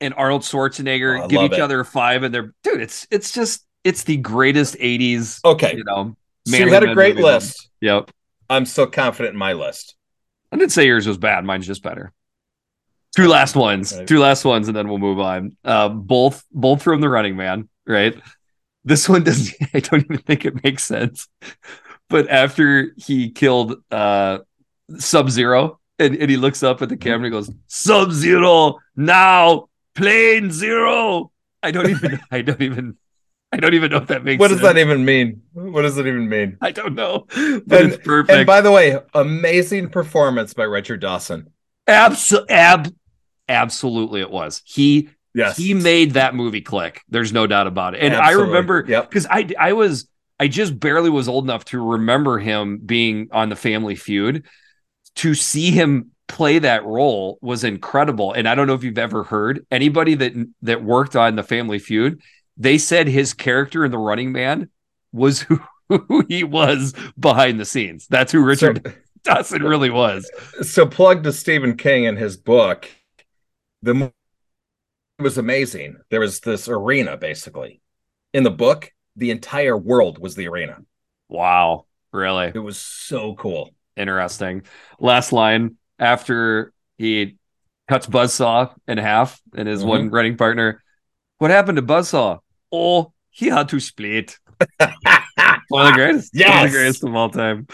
and 0.00 0.14
Arnold 0.14 0.42
Schwarzenegger 0.42 1.24
oh, 1.24 1.28
give 1.28 1.42
each 1.42 1.52
it. 1.52 1.60
other 1.60 1.80
a 1.80 1.84
five, 1.84 2.22
and 2.22 2.34
they're 2.34 2.54
dude. 2.62 2.80
It's 2.80 3.06
it's 3.10 3.32
just 3.32 3.66
it's 3.84 4.04
the 4.04 4.16
greatest 4.16 4.76
'80s. 4.76 5.40
Okay, 5.44 5.76
you 5.76 5.84
know, 5.84 6.16
so 6.46 6.56
you 6.56 6.72
had 6.72 6.84
a 6.84 6.94
great 6.94 7.16
list. 7.16 7.68
Yep, 7.80 8.10
I'm 8.48 8.66
so 8.66 8.86
confident 8.86 9.34
in 9.34 9.38
my 9.38 9.52
list. 9.52 9.96
I 10.52 10.56
didn't 10.56 10.72
say 10.72 10.86
yours 10.86 11.06
was 11.06 11.18
bad. 11.18 11.44
Mine's 11.44 11.66
just 11.66 11.82
better. 11.82 12.12
Two 13.16 13.26
last 13.26 13.56
ones, 13.56 13.96
right. 13.96 14.06
two 14.06 14.20
last 14.20 14.44
ones, 14.44 14.68
and 14.68 14.76
then 14.76 14.88
we'll 14.88 14.98
move 14.98 15.18
on. 15.18 15.56
Uh, 15.64 15.88
both 15.88 16.44
both 16.52 16.82
from 16.82 17.00
the 17.00 17.08
Running 17.08 17.36
Man, 17.36 17.68
right? 17.86 18.14
This 18.84 19.08
one 19.08 19.24
doesn't. 19.24 19.54
I 19.74 19.80
don't 19.80 20.04
even 20.04 20.18
think 20.18 20.44
it 20.44 20.62
makes 20.62 20.84
sense. 20.84 21.28
But 22.08 22.28
after 22.28 22.92
he 22.96 23.30
killed 23.30 23.76
uh, 23.90 24.38
Sub 24.98 25.30
Zero, 25.30 25.80
and, 25.98 26.16
and 26.16 26.30
he 26.30 26.36
looks 26.36 26.62
up 26.62 26.82
at 26.82 26.88
the 26.88 26.96
camera 26.96 27.26
and 27.26 27.32
goes, 27.32 27.50
Sub 27.66 28.12
Zero 28.12 28.78
now, 28.96 29.68
plain 29.94 30.50
zero. 30.50 31.30
I 31.62 31.70
don't 31.70 31.90
even 31.90 32.20
I 32.30 32.42
don't 32.42 32.62
even 32.62 32.96
I 33.52 33.56
don't 33.58 33.74
even 33.74 33.90
know 33.90 33.98
if 33.98 34.06
that 34.08 34.24
makes 34.24 34.40
What 34.40 34.48
does 34.48 34.60
that 34.60 34.78
even 34.78 35.04
mean? 35.04 35.42
What 35.52 35.82
does 35.82 35.98
it 35.98 36.06
even 36.06 36.28
mean? 36.28 36.56
I 36.60 36.70
don't 36.70 36.94
know. 36.94 37.26
But 37.28 37.82
and, 37.82 37.92
it's 37.92 38.04
perfect. 38.04 38.30
And 38.30 38.46
by 38.46 38.60
the 38.60 38.70
way, 38.70 38.98
amazing 39.14 39.90
performance 39.90 40.54
by 40.54 40.64
Richard 40.64 41.00
Dawson. 41.00 41.50
Absolutely 41.86 42.54
ab- 42.54 42.94
absolutely 43.50 44.20
it 44.20 44.30
was. 44.30 44.62
He 44.64 45.10
yes. 45.34 45.56
he 45.56 45.74
made 45.74 46.12
that 46.12 46.34
movie 46.34 46.60
click. 46.60 47.02
There's 47.08 47.32
no 47.32 47.46
doubt 47.46 47.66
about 47.66 47.94
it. 47.94 48.00
And 48.00 48.14
absolutely. 48.14 48.42
I 48.42 48.46
remember 48.46 48.82
because 48.82 49.24
yep. 49.30 49.52
I 49.58 49.68
I 49.68 49.72
was 49.72 50.08
I 50.38 50.48
just 50.48 50.78
barely 50.80 51.10
was 51.10 51.28
old 51.28 51.44
enough 51.44 51.66
to 51.66 51.84
remember 51.84 52.38
him 52.38 52.78
being 52.78 53.28
on 53.32 53.50
the 53.50 53.56
Family 53.56 53.94
Feud 53.94 54.46
to 55.16 55.34
see 55.34 55.70
him 55.70 56.12
play 56.28 56.60
that 56.60 56.84
role 56.84 57.38
was 57.42 57.64
incredible. 57.64 58.32
And 58.32 58.48
I 58.48 58.54
don't 58.54 58.66
know 58.66 58.74
if 58.74 58.84
you've 58.84 58.96
ever 58.98 59.24
heard 59.24 59.66
anybody 59.70 60.14
that 60.14 60.32
that 60.62 60.82
worked 60.82 61.16
on 61.16 61.36
the 61.36 61.42
Family 61.42 61.78
Feud. 61.78 62.22
They 62.56 62.78
said 62.78 63.08
his 63.08 63.34
character 63.34 63.84
in 63.84 63.90
the 63.90 63.98
Running 63.98 64.32
Man 64.32 64.70
was 65.12 65.42
who, 65.42 65.60
who 65.88 66.24
he 66.28 66.44
was 66.44 66.94
behind 67.18 67.58
the 67.58 67.64
scenes. 67.64 68.06
That's 68.08 68.32
who 68.32 68.42
Richard 68.42 68.82
so, 68.84 68.92
Dawson 69.24 69.62
really 69.62 69.90
was. 69.90 70.30
So, 70.62 70.86
plug 70.86 71.24
to 71.24 71.32
Stephen 71.32 71.76
King 71.76 72.04
in 72.04 72.16
his 72.16 72.36
book. 72.36 72.88
The 73.82 73.94
movie 73.94 74.12
was 75.18 75.38
amazing. 75.38 75.96
There 76.10 76.20
was 76.20 76.40
this 76.40 76.68
arena 76.68 77.16
basically 77.16 77.80
in 78.32 78.42
the 78.42 78.50
book. 78.50 78.92
The 79.16 79.30
entire 79.30 79.76
world 79.76 80.18
was 80.18 80.34
the 80.34 80.48
arena. 80.48 80.78
Wow, 81.28 81.86
really? 82.12 82.52
It 82.54 82.58
was 82.58 82.78
so 82.78 83.34
cool 83.34 83.70
interesting. 83.96 84.62
Last 84.98 85.32
line 85.32 85.76
after 85.98 86.72
he 86.96 87.36
cuts 87.88 88.06
Buzzsaw 88.06 88.74
in 88.88 88.98
half 88.98 89.40
and 89.54 89.68
his 89.68 89.80
mm-hmm. 89.80 89.88
one 89.88 90.10
running 90.10 90.36
partner. 90.36 90.82
What 91.38 91.50
happened 91.50 91.76
to 91.76 91.82
Buzzsaw? 91.82 92.38
Oh, 92.72 93.12
he 93.30 93.46
had 93.46 93.68
to 93.70 93.80
split. 93.80 94.38
one 95.68 95.86
of 95.86 95.92
the 95.92 95.92
greatest. 95.94 96.30
Yes. 96.34 96.48
One 96.48 96.64
of 96.64 96.72
the 96.72 96.78
greatest 96.78 97.04
of 97.04 97.14
all 97.14 97.30
time. 97.30 97.66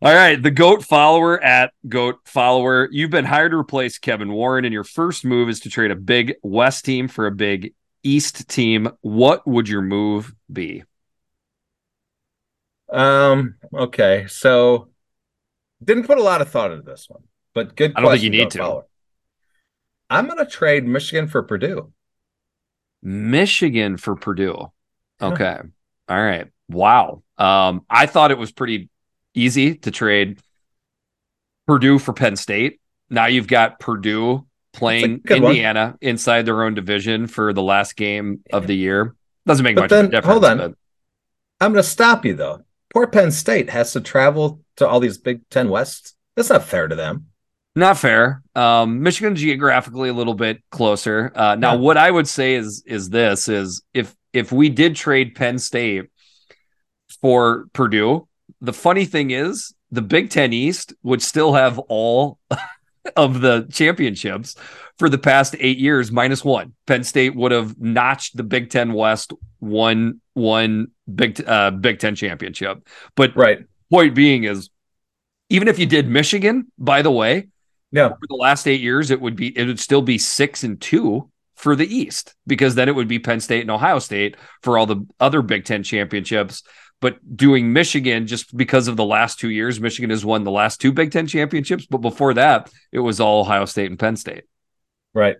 All 0.00 0.14
right, 0.14 0.40
the 0.40 0.52
GOAT 0.52 0.84
follower 0.84 1.42
at 1.42 1.72
GOAT 1.88 2.20
follower. 2.24 2.88
You've 2.92 3.10
been 3.10 3.24
hired 3.24 3.50
to 3.50 3.56
replace 3.56 3.98
Kevin 3.98 4.32
Warren, 4.32 4.64
and 4.64 4.72
your 4.72 4.84
first 4.84 5.24
move 5.24 5.48
is 5.48 5.58
to 5.60 5.70
trade 5.70 5.90
a 5.90 5.96
big 5.96 6.36
West 6.44 6.84
team 6.84 7.08
for 7.08 7.26
a 7.26 7.32
big 7.32 7.74
East 8.04 8.48
team. 8.48 8.90
What 9.00 9.44
would 9.44 9.68
your 9.68 9.82
move 9.82 10.32
be? 10.52 10.84
Um, 12.88 13.56
okay. 13.74 14.26
So 14.28 14.90
didn't 15.82 16.06
put 16.06 16.18
a 16.18 16.22
lot 16.22 16.42
of 16.42 16.48
thought 16.48 16.70
into 16.70 16.84
this 16.84 17.06
one, 17.08 17.24
but 17.52 17.74
good. 17.74 17.94
I 17.96 18.00
don't 18.00 18.12
think 18.12 18.22
you 18.22 18.30
need 18.30 18.52
to. 18.52 18.58
Follow. 18.58 18.84
I'm 20.08 20.26
going 20.26 20.38
to 20.38 20.46
trade 20.46 20.86
Michigan 20.86 21.26
for 21.26 21.42
Purdue. 21.42 21.92
Michigan 23.02 23.96
for 23.96 24.14
Purdue. 24.14 24.70
Okay. 25.20 25.58
All 26.08 26.22
right. 26.22 26.46
Wow. 26.68 27.24
Um, 27.36 27.84
I 27.90 28.06
thought 28.06 28.30
it 28.30 28.38
was 28.38 28.52
pretty 28.52 28.90
easy 29.38 29.76
to 29.76 29.90
trade 29.90 30.40
Purdue 31.66 31.98
for 31.98 32.12
Penn 32.12 32.36
State. 32.36 32.80
Now 33.10 33.26
you've 33.26 33.46
got 33.46 33.78
Purdue 33.80 34.46
playing 34.72 35.22
Indiana 35.28 35.86
one. 35.86 35.98
inside 36.00 36.46
their 36.46 36.62
own 36.62 36.74
division 36.74 37.26
for 37.26 37.52
the 37.52 37.62
last 37.62 37.96
game 37.96 38.40
of 38.52 38.66
the 38.66 38.76
year. 38.76 39.14
Doesn't 39.46 39.64
make 39.64 39.76
but 39.76 39.82
much 39.82 39.90
then, 39.90 40.04
of 40.06 40.08
a 40.08 40.10
difference. 40.12 40.32
Hold 40.32 40.44
on. 40.44 40.58
But... 40.58 40.74
I'm 41.60 41.72
going 41.72 41.82
to 41.82 41.88
stop 41.88 42.24
you 42.24 42.34
though. 42.34 42.62
Poor 42.92 43.06
Penn 43.06 43.30
State 43.30 43.70
has 43.70 43.92
to 43.92 44.00
travel 44.00 44.60
to 44.76 44.86
all 44.86 45.00
these 45.00 45.18
Big 45.18 45.48
Ten 45.50 45.68
Wests. 45.68 46.14
That's 46.36 46.50
not 46.50 46.64
fair 46.64 46.88
to 46.88 46.94
them. 46.94 47.26
Not 47.74 47.98
fair. 47.98 48.42
Um, 48.54 49.02
Michigan 49.02 49.36
geographically 49.36 50.08
a 50.08 50.12
little 50.12 50.34
bit 50.34 50.62
closer. 50.70 51.32
Uh, 51.34 51.54
now, 51.54 51.72
yeah. 51.72 51.78
what 51.78 51.96
I 51.96 52.10
would 52.10 52.28
say 52.28 52.54
is 52.54 52.82
is 52.86 53.10
this: 53.10 53.48
is 53.48 53.82
if 53.92 54.14
if 54.32 54.52
we 54.52 54.68
did 54.68 54.96
trade 54.96 55.34
Penn 55.34 55.58
State 55.58 56.06
for 57.20 57.66
Purdue, 57.72 58.27
the 58.60 58.72
funny 58.72 59.04
thing 59.04 59.30
is 59.30 59.74
the 59.90 60.02
Big 60.02 60.30
Ten 60.30 60.52
East 60.52 60.92
would 61.02 61.22
still 61.22 61.54
have 61.54 61.78
all 61.78 62.38
of 63.16 63.40
the 63.40 63.66
championships 63.70 64.56
for 64.98 65.08
the 65.08 65.18
past 65.18 65.54
eight 65.60 65.78
years, 65.78 66.10
minus 66.10 66.44
one. 66.44 66.74
Penn 66.86 67.04
State 67.04 67.34
would 67.34 67.52
have 67.52 67.78
notched 67.78 68.36
the 68.36 68.42
Big 68.42 68.70
Ten 68.70 68.92
West 68.92 69.32
one 69.60 70.20
one 70.34 70.88
Big 71.12 71.42
uh, 71.46 71.70
Big 71.70 71.98
Ten 71.98 72.14
championship. 72.14 72.86
But 73.14 73.36
right 73.36 73.60
point 73.90 74.14
being 74.14 74.44
is 74.44 74.70
even 75.50 75.68
if 75.68 75.78
you 75.78 75.86
did 75.86 76.08
Michigan, 76.08 76.70
by 76.78 77.02
the 77.02 77.10
way, 77.10 77.48
yeah, 77.90 78.08
for 78.08 78.26
the 78.28 78.36
last 78.36 78.66
eight 78.66 78.80
years, 78.80 79.10
it 79.10 79.20
would 79.20 79.36
be 79.36 79.56
it 79.56 79.66
would 79.66 79.80
still 79.80 80.02
be 80.02 80.18
six 80.18 80.64
and 80.64 80.80
two 80.80 81.30
for 81.54 81.74
the 81.74 81.92
East 81.92 82.34
because 82.46 82.74
then 82.74 82.88
it 82.88 82.94
would 82.94 83.08
be 83.08 83.18
Penn 83.18 83.40
State 83.40 83.62
and 83.62 83.70
Ohio 83.70 83.98
State 83.98 84.36
for 84.62 84.78
all 84.78 84.86
the 84.86 85.06
other 85.18 85.42
Big 85.42 85.64
Ten 85.64 85.82
championships. 85.82 86.62
But 87.00 87.36
doing 87.36 87.72
Michigan 87.72 88.26
just 88.26 88.56
because 88.56 88.88
of 88.88 88.96
the 88.96 89.04
last 89.04 89.38
two 89.38 89.50
years, 89.50 89.80
Michigan 89.80 90.10
has 90.10 90.24
won 90.24 90.44
the 90.44 90.50
last 90.50 90.80
two 90.80 90.92
Big 90.92 91.12
Ten 91.12 91.26
championships. 91.26 91.86
But 91.86 91.98
before 91.98 92.34
that, 92.34 92.70
it 92.90 92.98
was 92.98 93.20
all 93.20 93.40
Ohio 93.40 93.66
State 93.66 93.90
and 93.90 93.98
Penn 93.98 94.16
State. 94.16 94.44
Right. 95.14 95.36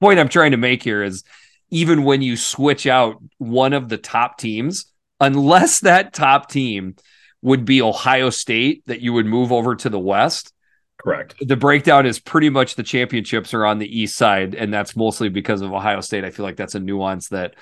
Point 0.00 0.18
I'm 0.18 0.28
trying 0.28 0.52
to 0.52 0.56
make 0.56 0.82
here 0.82 1.02
is 1.02 1.22
even 1.70 2.04
when 2.04 2.22
you 2.22 2.36
switch 2.36 2.86
out 2.86 3.22
one 3.38 3.72
of 3.72 3.88
the 3.88 3.98
top 3.98 4.38
teams, 4.38 4.86
unless 5.20 5.80
that 5.80 6.12
top 6.12 6.50
team 6.50 6.96
would 7.42 7.64
be 7.64 7.82
Ohio 7.82 8.30
State 8.30 8.82
that 8.86 9.00
you 9.00 9.12
would 9.12 9.26
move 9.26 9.52
over 9.52 9.76
to 9.76 9.90
the 9.90 9.98
West. 9.98 10.52
Correct. 10.98 11.34
The 11.40 11.56
breakdown 11.56 12.06
is 12.06 12.18
pretty 12.18 12.48
much 12.48 12.76
the 12.76 12.82
championships 12.82 13.52
are 13.52 13.66
on 13.66 13.78
the 13.78 14.00
East 14.00 14.16
side, 14.16 14.54
and 14.54 14.72
that's 14.72 14.96
mostly 14.96 15.28
because 15.28 15.60
of 15.60 15.72
Ohio 15.72 16.00
State. 16.00 16.24
I 16.24 16.30
feel 16.30 16.46
like 16.46 16.56
that's 16.56 16.74
a 16.74 16.80
nuance 16.80 17.28
that 17.28 17.56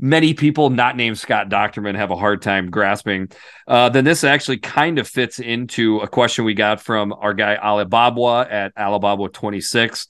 many 0.00 0.32
people 0.32 0.70
not 0.70 0.96
named 0.96 1.18
Scott 1.18 1.50
Dochterman 1.50 1.94
have 1.94 2.10
a 2.10 2.16
hard 2.16 2.40
time 2.40 2.70
grasping. 2.70 3.28
Uh, 3.68 3.90
then 3.90 4.04
this 4.04 4.24
actually 4.24 4.58
kind 4.58 4.98
of 4.98 5.06
fits 5.06 5.38
into 5.38 5.98
a 5.98 6.08
question 6.08 6.44
we 6.44 6.54
got 6.54 6.80
from 6.80 7.12
our 7.12 7.34
guy 7.34 7.56
Alibaba 7.56 8.46
at 8.50 8.72
Alibaba 8.76 9.28
26 9.28 10.08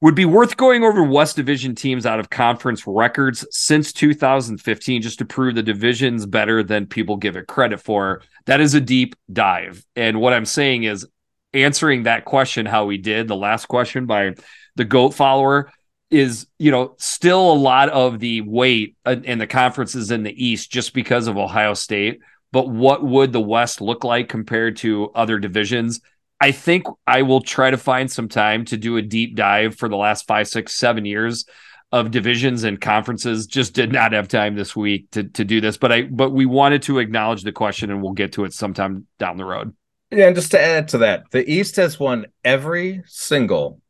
would 0.00 0.14
be 0.16 0.24
worth 0.24 0.56
going 0.56 0.82
over 0.82 1.04
West 1.04 1.36
Division 1.36 1.76
teams 1.76 2.06
out 2.06 2.18
of 2.18 2.28
conference 2.28 2.84
records 2.86 3.46
since 3.50 3.92
2015 3.92 5.00
just 5.00 5.18
to 5.20 5.24
prove 5.24 5.54
the 5.54 5.62
division's 5.62 6.26
better 6.26 6.64
than 6.64 6.86
people 6.86 7.16
give 7.16 7.36
it 7.36 7.46
credit 7.46 7.80
for. 7.80 8.22
That 8.46 8.60
is 8.60 8.74
a 8.74 8.80
deep 8.80 9.14
dive. 9.32 9.84
And 9.94 10.20
what 10.20 10.32
I'm 10.32 10.44
saying 10.44 10.82
is 10.82 11.06
answering 11.52 12.04
that 12.04 12.24
question 12.24 12.66
how 12.66 12.86
we 12.86 12.98
did, 12.98 13.28
the 13.28 13.36
last 13.36 13.66
question 13.66 14.06
by 14.06 14.34
the 14.74 14.84
GOAT 14.84 15.10
follower, 15.10 15.70
is, 16.12 16.46
you 16.58 16.70
know, 16.70 16.94
still 16.98 17.52
a 17.52 17.54
lot 17.54 17.88
of 17.88 18.20
the 18.20 18.42
weight 18.42 18.96
in 19.06 19.38
the 19.38 19.46
conferences 19.46 20.10
in 20.10 20.22
the 20.22 20.44
East 20.44 20.70
just 20.70 20.92
because 20.92 21.26
of 21.26 21.38
Ohio 21.38 21.74
State. 21.74 22.20
But 22.52 22.68
what 22.68 23.02
would 23.02 23.32
the 23.32 23.40
West 23.40 23.80
look 23.80 24.04
like 24.04 24.28
compared 24.28 24.76
to 24.78 25.10
other 25.14 25.38
divisions? 25.38 26.00
I 26.38 26.52
think 26.52 26.86
I 27.06 27.22
will 27.22 27.40
try 27.40 27.70
to 27.70 27.78
find 27.78 28.10
some 28.10 28.28
time 28.28 28.64
to 28.66 28.76
do 28.76 28.96
a 28.96 29.02
deep 29.02 29.36
dive 29.36 29.76
for 29.76 29.88
the 29.88 29.96
last 29.96 30.26
five, 30.26 30.48
six, 30.48 30.74
seven 30.74 31.06
years 31.06 31.46
of 31.92 32.10
divisions 32.10 32.64
and 32.64 32.80
conferences. 32.80 33.46
Just 33.46 33.74
did 33.74 33.92
not 33.92 34.12
have 34.12 34.28
time 34.28 34.54
this 34.54 34.76
week 34.76 35.10
to 35.12 35.24
to 35.24 35.44
do 35.44 35.60
this, 35.60 35.76
but 35.76 35.92
I 35.92 36.02
but 36.02 36.30
we 36.30 36.44
wanted 36.44 36.82
to 36.82 36.98
acknowledge 36.98 37.42
the 37.42 37.52
question, 37.52 37.90
and 37.90 38.02
we'll 38.02 38.12
get 38.12 38.32
to 38.32 38.44
it 38.44 38.52
sometime 38.52 39.06
down 39.18 39.36
the 39.36 39.44
road. 39.44 39.74
Yeah, 40.10 40.26
and 40.26 40.36
just 40.36 40.50
to 40.50 40.60
add 40.60 40.88
to 40.88 40.98
that, 40.98 41.30
the 41.30 41.48
East 41.50 41.76
has 41.76 41.98
won 41.98 42.26
every 42.44 43.02
single 43.06 43.80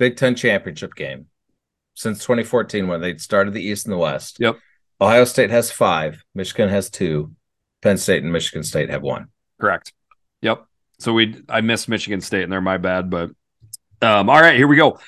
Big 0.00 0.16
Ten 0.16 0.34
championship 0.34 0.94
game 0.94 1.26
since 1.92 2.20
2014 2.20 2.88
when 2.88 3.02
they 3.02 3.18
started 3.18 3.52
the 3.52 3.62
East 3.62 3.84
and 3.84 3.92
the 3.92 3.98
West. 3.98 4.38
Yep. 4.40 4.58
Ohio 4.98 5.24
State 5.24 5.50
has 5.50 5.70
five, 5.70 6.24
Michigan 6.34 6.70
has 6.70 6.88
two, 6.88 7.32
Penn 7.82 7.98
State 7.98 8.22
and 8.22 8.32
Michigan 8.32 8.62
State 8.62 8.88
have 8.88 9.02
one. 9.02 9.26
Correct. 9.60 9.92
Yep. 10.40 10.64
So 11.00 11.12
we 11.12 11.42
I 11.50 11.60
missed 11.60 11.86
Michigan 11.86 12.22
State 12.22 12.44
and 12.44 12.50
they're 12.50 12.62
my 12.62 12.78
bad, 12.78 13.10
but 13.10 13.30
um, 14.00 14.30
all 14.30 14.40
right, 14.40 14.56
here 14.56 14.66
we 14.66 14.76
go. 14.76 14.98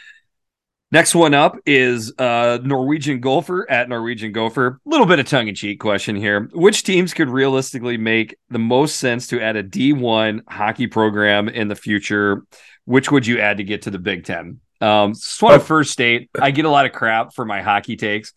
Next 0.91 1.15
one 1.15 1.33
up 1.33 1.57
is 1.65 2.13
uh, 2.19 2.59
Norwegian 2.63 3.21
Golfer 3.21 3.71
at 3.71 3.89
Norwegian 3.89 4.33
Gopher. 4.33 4.79
A 4.85 4.91
little 4.91 5.07
bit 5.07 5.19
of 5.21 5.27
tongue 5.27 5.49
in 5.49 5.55
cheek 5.55 5.81
question 5.81 6.17
here. 6.17 6.51
Which 6.53 6.83
teams 6.83 7.15
could 7.15 7.31
realistically 7.31 7.97
make 7.97 8.37
the 8.51 8.59
most 8.59 8.97
sense 8.97 9.27
to 9.29 9.41
add 9.41 9.57
a 9.57 9.63
D1 9.63 10.43
hockey 10.47 10.87
program 10.87 11.49
in 11.49 11.69
the 11.69 11.77
future? 11.77 12.45
Which 12.85 13.11
would 13.11 13.27
you 13.27 13.41
add 13.41 13.57
to 13.57 13.65
get 13.65 13.83
to 13.83 13.91
the 13.91 13.99
Big 13.99 14.25
Ten? 14.25 14.61
Um, 14.83 15.15
just 15.15 15.41
want 15.41 15.61
to 15.61 15.67
first 15.67 15.93
state 15.93 16.29
I 16.39 16.51
get 16.51 16.65
a 16.65 16.71
lot 16.71 16.87
of 16.87 16.93
crap 16.93 17.35
for 17.35 17.45
my 17.45 17.63
hockey 17.63 17.97
takes. 17.97 18.33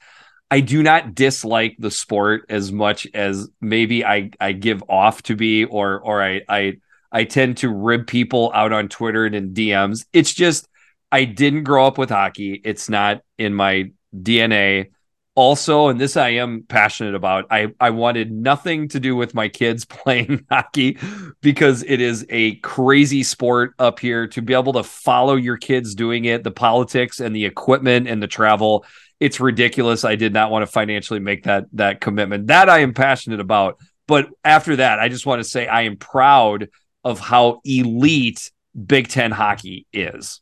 I 0.52 0.60
do 0.60 0.84
not 0.84 1.16
dislike 1.16 1.76
the 1.80 1.90
sport 1.90 2.46
as 2.50 2.72
much 2.72 3.08
as 3.14 3.50
maybe 3.62 4.06
I, 4.06 4.30
I 4.40 4.52
give 4.52 4.84
off 4.88 5.24
to 5.24 5.36
be, 5.36 5.66
or 5.66 6.00
or 6.00 6.24
I 6.24 6.42
I 6.48 6.78
I 7.12 7.24
tend 7.24 7.58
to 7.58 7.70
rib 7.70 8.06
people 8.06 8.52
out 8.54 8.72
on 8.72 8.88
Twitter 8.88 9.26
and 9.26 9.36
in 9.36 9.54
DMs. 9.54 10.06
It's 10.14 10.34
just 10.34 10.68
I 11.12 11.26
didn't 11.26 11.64
grow 11.64 11.88
up 11.88 11.98
with 11.98 12.10
hockey. 12.10 12.62
It's 12.64 12.90
not 12.90 13.22
in 13.38 13.54
my 13.54 13.92
DNA. 14.16 14.92
Also, 15.36 15.90
and 15.90 16.00
this 16.00 16.16
I 16.16 16.30
am 16.30 16.64
passionate 16.64 17.14
about, 17.14 17.46
I, 17.52 17.68
I 17.78 17.90
wanted 17.90 18.32
nothing 18.32 18.88
to 18.90 19.02
do 19.02 19.18
with 19.18 19.34
my 19.34 19.50
kids 19.50 19.84
playing 19.86 20.46
hockey 20.50 20.98
because 21.42 21.84
it 21.84 22.00
is 22.00 22.26
a 22.30 22.56
crazy 22.56 23.22
sport 23.22 23.74
up 23.78 24.00
here 24.00 24.28
to 24.28 24.42
be 24.42 24.54
able 24.54 24.74
to 24.74 24.84
follow 24.84 25.36
your 25.36 25.58
kids 25.58 25.94
doing 25.94 26.24
it, 26.26 26.44
the 26.44 26.52
politics 26.52 27.20
and 27.20 27.36
the 27.36 27.46
equipment 27.46 28.08
and 28.08 28.24
the 28.24 28.28
travel. 28.28 28.86
It's 29.20 29.42
ridiculous. 29.42 30.06
I 30.06 30.16
did 30.16 30.32
not 30.32 30.52
want 30.52 30.64
to 30.64 30.72
financially 30.72 31.20
make 31.20 31.44
that 31.44 31.66
that 31.74 32.00
commitment. 32.00 32.48
That 32.48 32.70
I 32.70 32.80
am 32.80 32.94
passionate 32.94 33.40
about. 33.42 33.78
But 34.08 34.30
after 34.44 34.78
that, 34.78 35.00
I 35.00 35.10
just 35.10 35.26
want 35.26 35.42
to 35.42 35.50
say 35.50 35.68
I 35.68 35.84
am 35.84 35.98
proud 35.98 36.70
of 37.04 37.20
how 37.20 37.62
elite 37.66 38.52
Big 38.86 39.08
Ten 39.08 39.32
hockey 39.32 39.86
is. 39.92 40.42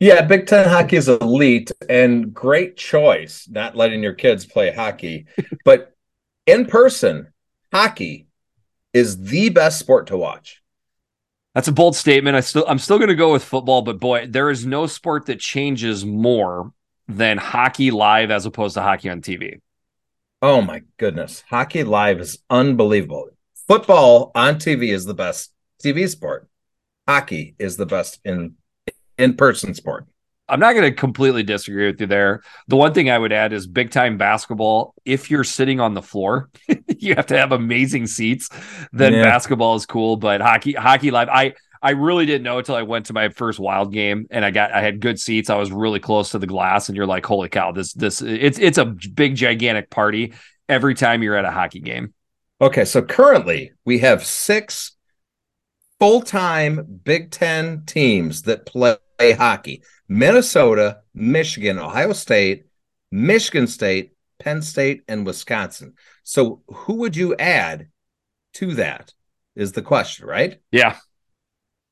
Yeah, 0.00 0.22
Big 0.22 0.46
Ten 0.46 0.66
hockey 0.66 0.96
is 0.96 1.10
elite 1.10 1.70
and 1.86 2.32
great 2.32 2.78
choice, 2.78 3.46
not 3.50 3.76
letting 3.76 4.02
your 4.02 4.14
kids 4.14 4.46
play 4.46 4.72
hockey. 4.72 5.26
but 5.64 5.94
in 6.46 6.64
person, 6.64 7.28
hockey 7.70 8.26
is 8.94 9.22
the 9.22 9.50
best 9.50 9.78
sport 9.78 10.06
to 10.06 10.16
watch. 10.16 10.62
That's 11.54 11.68
a 11.68 11.72
bold 11.72 11.96
statement. 11.96 12.34
I 12.34 12.40
still 12.40 12.64
I'm 12.66 12.78
still 12.78 12.96
going 12.96 13.10
to 13.10 13.14
go 13.14 13.32
with 13.32 13.44
football, 13.44 13.82
but 13.82 14.00
boy, 14.00 14.26
there 14.26 14.48
is 14.48 14.64
no 14.64 14.86
sport 14.86 15.26
that 15.26 15.38
changes 15.38 16.06
more 16.06 16.72
than 17.06 17.36
hockey 17.36 17.90
live 17.90 18.30
as 18.30 18.46
opposed 18.46 18.74
to 18.74 18.82
hockey 18.82 19.10
on 19.10 19.20
TV. 19.20 19.60
Oh 20.40 20.62
my 20.62 20.80
goodness. 20.96 21.44
Hockey 21.50 21.84
live 21.84 22.20
is 22.20 22.38
unbelievable. 22.48 23.28
Football 23.68 24.32
on 24.34 24.54
TV 24.54 24.94
is 24.94 25.04
the 25.04 25.12
best 25.12 25.52
TV 25.84 26.08
sport. 26.08 26.48
Hockey 27.06 27.54
is 27.58 27.76
the 27.76 27.84
best 27.84 28.20
in 28.24 28.54
in 29.20 29.36
person 29.36 29.74
sport. 29.74 30.06
I'm 30.48 30.58
not 30.58 30.72
going 30.72 30.90
to 30.90 30.96
completely 30.96 31.44
disagree 31.44 31.86
with 31.86 32.00
you 32.00 32.08
there. 32.08 32.42
The 32.66 32.76
one 32.76 32.92
thing 32.92 33.08
I 33.08 33.16
would 33.16 33.32
add 33.32 33.52
is 33.52 33.68
big 33.68 33.92
time 33.92 34.18
basketball. 34.18 34.94
If 35.04 35.30
you're 35.30 35.44
sitting 35.44 35.78
on 35.78 35.94
the 35.94 36.02
floor, 36.02 36.50
you 36.98 37.14
have 37.14 37.26
to 37.26 37.38
have 37.38 37.52
amazing 37.52 38.08
seats. 38.08 38.48
Then 38.92 39.12
yeah. 39.12 39.22
basketball 39.22 39.76
is 39.76 39.86
cool, 39.86 40.16
but 40.16 40.40
hockey, 40.40 40.72
hockey 40.72 41.12
live. 41.12 41.28
I 41.28 41.54
I 41.82 41.92
really 41.92 42.26
didn't 42.26 42.42
know 42.42 42.58
until 42.58 42.74
I 42.74 42.82
went 42.82 43.06
to 43.06 43.12
my 43.12 43.30
first 43.30 43.58
wild 43.58 43.92
game 43.92 44.26
and 44.30 44.44
I 44.44 44.50
got 44.50 44.72
I 44.72 44.82
had 44.82 45.00
good 45.00 45.20
seats. 45.20 45.50
I 45.50 45.56
was 45.56 45.70
really 45.70 46.00
close 46.00 46.30
to 46.32 46.38
the 46.38 46.46
glass, 46.46 46.88
and 46.88 46.96
you're 46.96 47.06
like, 47.06 47.24
holy 47.24 47.48
cow, 47.48 47.72
this 47.72 47.92
this 47.92 48.20
it's 48.20 48.58
it's 48.58 48.78
a 48.78 48.84
big 48.84 49.36
gigantic 49.36 49.88
party 49.88 50.34
every 50.68 50.94
time 50.94 51.22
you're 51.22 51.36
at 51.36 51.44
a 51.44 51.50
hockey 51.50 51.80
game. 51.80 52.12
Okay, 52.60 52.84
so 52.84 53.00
currently 53.02 53.72
we 53.84 54.00
have 54.00 54.26
six 54.26 54.96
full 56.00 56.22
time 56.22 57.00
Big 57.04 57.30
Ten 57.30 57.84
teams 57.86 58.42
that 58.42 58.66
play 58.66 58.96
play 59.20 59.32
hockey. 59.32 59.82
Minnesota, 60.08 61.00
Michigan, 61.14 61.78
Ohio 61.78 62.12
State, 62.12 62.64
Michigan 63.12 63.66
State, 63.66 64.12
Penn 64.38 64.62
State, 64.62 65.02
and 65.06 65.26
Wisconsin. 65.26 65.94
So 66.24 66.62
who 66.66 66.94
would 66.94 67.16
you 67.16 67.36
add 67.36 67.88
to 68.54 68.74
that? 68.74 69.12
Is 69.54 69.72
the 69.72 69.82
question, 69.82 70.26
right? 70.26 70.58
Yeah. 70.72 70.96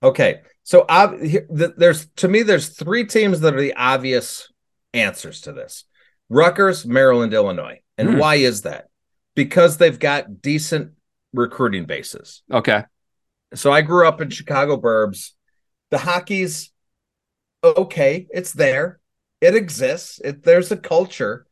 Okay. 0.03 0.41
So 0.63 0.81
uh, 0.89 1.17
there's 1.51 2.07
to 2.17 2.29
me, 2.29 2.43
there's 2.43 2.71
three 2.71 3.05
teams 3.05 3.41
that 3.41 3.55
are 3.55 3.61
the 3.61 3.75
obvious 3.75 4.51
answers 4.95 5.43
to 5.43 5.53
this: 5.53 5.85
Rutgers, 6.29 6.87
Maryland, 6.87 7.35
Illinois. 7.35 7.81
And 7.99 8.11
hmm. 8.11 8.19
why 8.19 8.37
is 8.37 8.63
that? 8.63 8.89
Because 9.35 9.77
they've 9.77 9.99
got 9.99 10.41
decent 10.41 10.93
recruiting 11.33 11.85
bases. 11.85 12.43
Okay. 12.51 12.85
So 13.55 13.73
I 13.73 13.83
grew 13.83 14.07
up 14.07 14.21
in 14.21 14.31
Chicago 14.31 14.81
burbs. 14.81 15.33
The 15.91 15.99
hockey's 15.99 16.71
okay, 17.63 18.27
it's 18.31 18.53
there, 18.53 19.01
it 19.41 19.55
exists, 19.55 20.21
it, 20.23 20.43
there's 20.43 20.73
a 20.73 20.77
culture, 20.77 21.47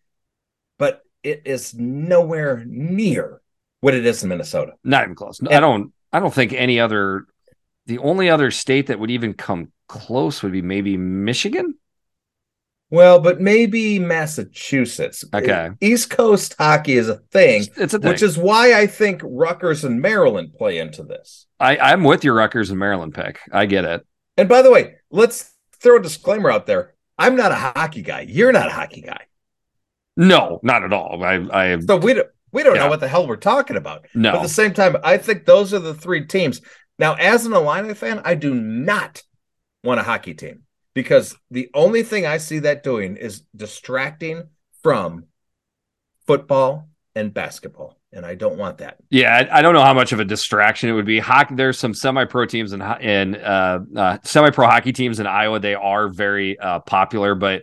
but 0.78 1.02
it 1.22 1.42
is 1.44 1.74
nowhere 1.74 2.64
near 2.66 3.40
what 3.80 3.94
it 3.94 4.06
is 4.06 4.22
in 4.22 4.28
Minnesota. 4.28 4.72
Not 4.84 5.04
even 5.04 5.14
close. 5.14 5.38
And, 5.38 5.48
I 5.48 5.60
don't. 5.60 5.92
I 6.12 6.20
don't 6.20 6.32
think 6.32 6.52
any 6.52 6.80
other. 6.80 7.26
The 7.86 7.98
only 7.98 8.30
other 8.30 8.50
state 8.50 8.88
that 8.88 8.98
would 8.98 9.10
even 9.10 9.34
come 9.34 9.70
close 9.86 10.42
would 10.42 10.52
be 10.52 10.62
maybe 10.62 10.96
Michigan. 10.96 11.74
Well, 12.90 13.18
but 13.18 13.40
maybe 13.40 13.98
Massachusetts. 13.98 15.24
Okay. 15.34 15.70
East 15.80 16.10
Coast 16.10 16.54
hockey 16.56 16.94
is 16.94 17.08
a 17.08 17.16
thing, 17.16 17.66
it's 17.76 17.94
a 17.94 17.98
thing. 17.98 18.08
which 18.08 18.22
is 18.22 18.38
why 18.38 18.78
I 18.78 18.86
think 18.86 19.20
Rutgers 19.24 19.84
and 19.84 20.00
Maryland 20.00 20.54
play 20.56 20.78
into 20.78 21.02
this. 21.02 21.46
I, 21.58 21.78
I'm 21.78 22.04
with 22.04 22.22
your 22.22 22.34
Rutgers 22.34 22.70
and 22.70 22.78
Maryland 22.78 23.12
pick. 23.14 23.40
I 23.52 23.66
get 23.66 23.84
it. 23.84 24.06
And 24.36 24.48
by 24.48 24.62
the 24.62 24.70
way, 24.70 24.96
let's 25.10 25.52
throw 25.80 25.96
a 25.96 26.02
disclaimer 26.02 26.50
out 26.50 26.66
there. 26.66 26.94
I'm 27.18 27.36
not 27.36 27.52
a 27.52 27.56
hockey 27.56 28.02
guy. 28.02 28.26
You're 28.28 28.52
not 28.52 28.68
a 28.68 28.72
hockey 28.72 29.00
guy. 29.02 29.26
No, 30.16 30.60
not 30.62 30.82
at 30.82 30.92
all. 30.92 31.22
I, 31.22 31.46
I 31.52 31.80
so 31.80 31.96
we 31.96 32.14
don't 32.14 32.28
we 32.52 32.62
don't 32.62 32.76
yeah. 32.76 32.84
know 32.84 32.88
what 32.88 33.00
the 33.00 33.08
hell 33.08 33.26
we're 33.26 33.36
talking 33.36 33.76
about. 33.76 34.06
No. 34.14 34.32
But 34.32 34.38
at 34.38 34.42
the 34.42 34.48
same 34.48 34.72
time, 34.72 34.96
I 35.04 35.18
think 35.18 35.44
those 35.44 35.74
are 35.74 35.78
the 35.78 35.94
three 35.94 36.26
teams. 36.26 36.60
Now, 36.98 37.14
as 37.14 37.44
an 37.44 37.52
Illini 37.52 37.94
fan, 37.94 38.22
I 38.24 38.34
do 38.34 38.54
not 38.54 39.22
want 39.84 40.00
a 40.00 40.02
hockey 40.02 40.34
team 40.34 40.62
because 40.94 41.36
the 41.50 41.68
only 41.74 42.02
thing 42.02 42.26
I 42.26 42.38
see 42.38 42.60
that 42.60 42.82
doing 42.82 43.16
is 43.16 43.42
distracting 43.54 44.44
from 44.82 45.26
football 46.26 46.88
and 47.14 47.34
basketball 47.34 47.95
and 48.12 48.24
I 48.24 48.34
don't 48.34 48.56
want 48.56 48.78
that. 48.78 48.98
Yeah, 49.10 49.34
I, 49.34 49.58
I, 49.58 49.62
don't 49.62 49.74
know 49.74 49.82
how 49.82 49.94
much 49.94 50.12
of 50.12 50.20
a 50.20 50.24
distraction 50.24 50.88
it 50.88 50.92
would 50.92 51.06
be. 51.06 51.18
Hockey, 51.18 51.54
there's 51.54 51.78
some 51.78 51.92
semi-pro 51.92 52.46
teams 52.46 52.72
and 52.72 52.82
in, 52.82 53.34
in 53.34 53.36
uh, 53.36 53.78
uh, 53.94 54.18
semi-pro 54.22 54.66
hockey 54.66 54.92
teams 54.92 55.20
in 55.20 55.26
Iowa. 55.26 55.60
They 55.60 55.74
are 55.74 56.08
very 56.08 56.58
uh, 56.58 56.80
popular, 56.80 57.34
but 57.34 57.62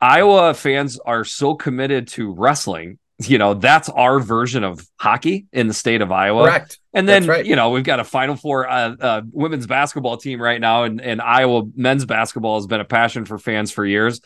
Iowa 0.00 0.54
fans 0.54 0.98
are 0.98 1.24
so 1.24 1.54
committed 1.54 2.08
to 2.08 2.32
wrestling. 2.32 2.98
You 3.18 3.38
know, 3.38 3.54
that's 3.54 3.88
our 3.88 4.20
version 4.20 4.62
of 4.62 4.86
hockey 5.00 5.46
in 5.50 5.68
the 5.68 5.74
state 5.74 6.02
of 6.02 6.12
Iowa. 6.12 6.44
Correct. 6.44 6.78
And 6.92 7.08
then, 7.08 7.26
right. 7.26 7.46
you 7.46 7.56
know, 7.56 7.70
we've 7.70 7.84
got 7.84 7.98
a 7.98 8.04
Final 8.04 8.36
Four 8.36 8.68
uh, 8.68 8.94
uh, 9.00 9.22
women's 9.30 9.66
basketball 9.66 10.18
team 10.18 10.40
right 10.40 10.60
now, 10.60 10.84
and, 10.84 11.00
and 11.00 11.22
Iowa 11.22 11.62
men's 11.74 12.04
basketball 12.04 12.58
has 12.58 12.66
been 12.66 12.80
a 12.80 12.84
passion 12.84 13.24
for 13.24 13.38
fans 13.38 13.70
for 13.70 13.86
years. 13.86 14.20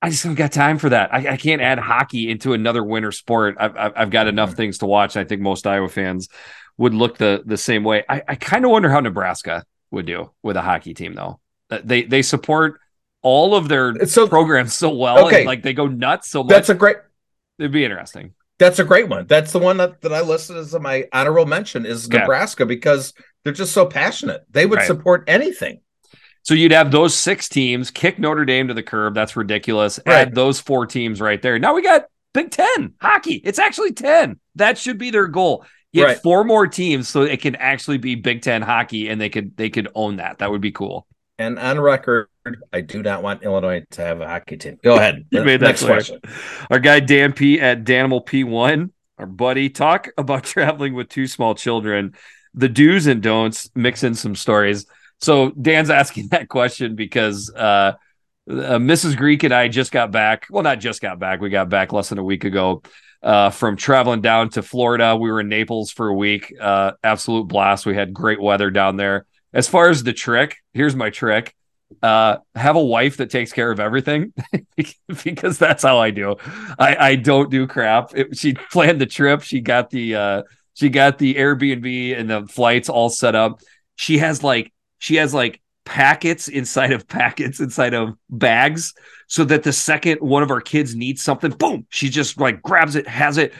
I 0.00 0.10
just 0.10 0.24
don't 0.24 0.34
got 0.34 0.52
time 0.52 0.78
for 0.78 0.90
that. 0.90 1.12
I, 1.12 1.32
I, 1.32 1.36
can't 1.36 1.60
add 1.60 1.78
hockey 1.78 2.30
into 2.30 2.52
another 2.52 2.84
winter 2.84 3.10
sport. 3.10 3.56
I've, 3.58 3.76
I've, 3.76 4.10
got 4.10 4.28
enough 4.28 4.50
mm-hmm. 4.50 4.56
things 4.56 4.78
to 4.78 4.86
watch. 4.86 5.16
I 5.16 5.24
think 5.24 5.40
most 5.40 5.66
Iowa 5.66 5.88
fans 5.88 6.28
would 6.76 6.94
look 6.94 7.18
the 7.18 7.42
the 7.44 7.56
same 7.56 7.82
way. 7.82 8.04
I, 8.08 8.22
I 8.28 8.34
kind 8.36 8.64
of 8.64 8.70
wonder 8.70 8.88
how 8.88 9.00
Nebraska 9.00 9.64
would 9.90 10.06
do 10.06 10.30
with 10.42 10.56
a 10.56 10.62
hockey 10.62 10.94
team, 10.94 11.14
though. 11.14 11.40
Uh, 11.70 11.80
they 11.82 12.02
they 12.02 12.22
support 12.22 12.80
all 13.22 13.56
of 13.56 13.68
their 13.68 14.06
so, 14.06 14.28
programs 14.28 14.74
so 14.74 14.90
well, 14.90 15.26
okay. 15.26 15.44
like 15.44 15.62
they 15.62 15.72
go 15.72 15.88
nuts 15.88 16.30
so 16.30 16.44
much. 16.44 16.50
That's 16.50 16.68
a 16.68 16.74
great. 16.74 16.98
It'd 17.58 17.72
be 17.72 17.84
interesting. 17.84 18.34
That's 18.58 18.78
a 18.78 18.84
great 18.84 19.08
one. 19.08 19.26
That's 19.26 19.52
the 19.52 19.58
one 19.58 19.76
that, 19.76 20.00
that 20.02 20.12
I 20.12 20.20
listed 20.20 20.56
as 20.56 20.74
my 20.78 21.06
honorable 21.12 21.46
mention 21.46 21.86
is. 21.86 22.08
Nebraska 22.08 22.66
because 22.66 23.14
they're 23.44 23.52
just 23.52 23.72
so 23.72 23.86
passionate. 23.86 24.44
They 24.50 24.66
would 24.66 24.78
right. 24.78 24.86
support 24.86 25.24
anything. 25.26 25.80
So 26.48 26.54
you'd 26.54 26.72
have 26.72 26.90
those 26.90 27.14
six 27.14 27.46
teams 27.46 27.90
kick 27.90 28.18
Notre 28.18 28.46
Dame 28.46 28.68
to 28.68 28.74
the 28.74 28.82
curb. 28.82 29.14
That's 29.14 29.36
ridiculous. 29.36 30.00
Right. 30.06 30.28
Add 30.28 30.34
those 30.34 30.58
four 30.58 30.86
teams 30.86 31.20
right 31.20 31.42
there. 31.42 31.58
Now 31.58 31.74
we 31.74 31.82
got 31.82 32.06
Big 32.32 32.50
Ten 32.50 32.94
hockey. 33.02 33.34
It's 33.34 33.58
actually 33.58 33.92
10. 33.92 34.40
That 34.54 34.78
should 34.78 34.96
be 34.96 35.10
their 35.10 35.26
goal. 35.26 35.66
Get 35.92 36.04
right. 36.04 36.16
four 36.16 36.44
more 36.44 36.66
teams 36.66 37.06
so 37.06 37.20
it 37.20 37.42
can 37.42 37.54
actually 37.56 37.98
be 37.98 38.14
Big 38.14 38.40
Ten 38.40 38.62
hockey 38.62 39.10
and 39.10 39.20
they 39.20 39.28
could 39.28 39.58
they 39.58 39.68
could 39.68 39.88
own 39.94 40.16
that. 40.16 40.38
That 40.38 40.50
would 40.50 40.62
be 40.62 40.72
cool. 40.72 41.06
And 41.38 41.58
on 41.58 41.78
record, 41.78 42.28
I 42.72 42.80
do 42.80 43.02
not 43.02 43.22
want 43.22 43.42
Illinois 43.42 43.84
to 43.90 44.00
have 44.00 44.22
a 44.22 44.26
hockey 44.26 44.56
team. 44.56 44.78
Go 44.82 44.96
ahead. 44.96 45.26
you 45.30 45.44
made 45.44 45.60
that 45.60 45.66
Next 45.66 45.80
clear. 45.82 45.96
question. 45.96 46.20
Our 46.70 46.78
guy 46.78 47.00
Dan 47.00 47.34
P 47.34 47.60
at 47.60 47.84
Danimal 47.84 48.24
P1, 48.24 48.88
our 49.18 49.26
buddy, 49.26 49.68
talk 49.68 50.08
about 50.16 50.44
traveling 50.44 50.94
with 50.94 51.10
two 51.10 51.26
small 51.26 51.54
children, 51.54 52.14
the 52.54 52.70
do's 52.70 53.06
and 53.06 53.22
don'ts, 53.22 53.68
mix 53.74 54.02
in 54.02 54.14
some 54.14 54.34
stories. 54.34 54.86
So 55.20 55.50
Dan's 55.50 55.90
asking 55.90 56.28
that 56.28 56.48
question 56.48 56.94
because 56.94 57.52
uh, 57.54 57.92
uh, 58.48 58.78
Mrs. 58.78 59.16
Greek 59.16 59.42
and 59.42 59.52
I 59.52 59.68
just 59.68 59.92
got 59.92 60.10
back. 60.10 60.46
Well, 60.50 60.62
not 60.62 60.80
just 60.80 61.00
got 61.00 61.18
back. 61.18 61.40
We 61.40 61.50
got 61.50 61.68
back 61.68 61.92
less 61.92 62.08
than 62.08 62.18
a 62.18 62.24
week 62.24 62.44
ago 62.44 62.82
uh, 63.22 63.50
from 63.50 63.76
traveling 63.76 64.20
down 64.20 64.50
to 64.50 64.62
Florida. 64.62 65.16
We 65.16 65.30
were 65.30 65.40
in 65.40 65.48
Naples 65.48 65.90
for 65.90 66.08
a 66.08 66.14
week. 66.14 66.54
Uh, 66.58 66.92
absolute 67.02 67.48
blast. 67.48 67.86
We 67.86 67.94
had 67.94 68.12
great 68.12 68.40
weather 68.40 68.70
down 68.70 68.96
there. 68.96 69.26
As 69.52 69.68
far 69.68 69.88
as 69.88 70.02
the 70.02 70.12
trick, 70.12 70.56
here's 70.72 70.94
my 70.94 71.10
trick. 71.10 71.54
Uh, 72.02 72.36
have 72.54 72.76
a 72.76 72.84
wife 72.84 73.16
that 73.16 73.30
takes 73.30 73.50
care 73.50 73.70
of 73.70 73.80
everything 73.80 74.34
because 75.24 75.56
that's 75.56 75.82
how 75.82 75.98
I 75.98 76.10
do. 76.10 76.36
I, 76.78 76.96
I 76.96 77.16
don't 77.16 77.50
do 77.50 77.66
crap. 77.66 78.10
It, 78.14 78.36
she 78.36 78.52
planned 78.52 79.00
the 79.00 79.06
trip. 79.06 79.40
She 79.40 79.62
got 79.62 79.88
the 79.88 80.14
uh, 80.14 80.42
she 80.74 80.90
got 80.90 81.16
the 81.16 81.34
Airbnb 81.34 82.18
and 82.18 82.28
the 82.28 82.46
flights 82.46 82.90
all 82.90 83.08
set 83.08 83.34
up. 83.34 83.62
She 83.96 84.18
has 84.18 84.44
like 84.44 84.70
she 84.98 85.16
has 85.16 85.32
like 85.32 85.60
packets 85.84 86.48
inside 86.48 86.92
of 86.92 87.08
packets 87.08 87.60
inside 87.60 87.94
of 87.94 88.14
bags 88.28 88.94
so 89.26 89.44
that 89.44 89.62
the 89.62 89.72
second 89.72 90.18
one 90.20 90.42
of 90.42 90.50
our 90.50 90.60
kids 90.60 90.94
needs 90.94 91.22
something, 91.22 91.50
boom, 91.50 91.86
she 91.88 92.08
just 92.08 92.38
like 92.38 92.62
grabs 92.62 92.94
it, 92.94 93.08
has 93.08 93.38
it, 93.38 93.54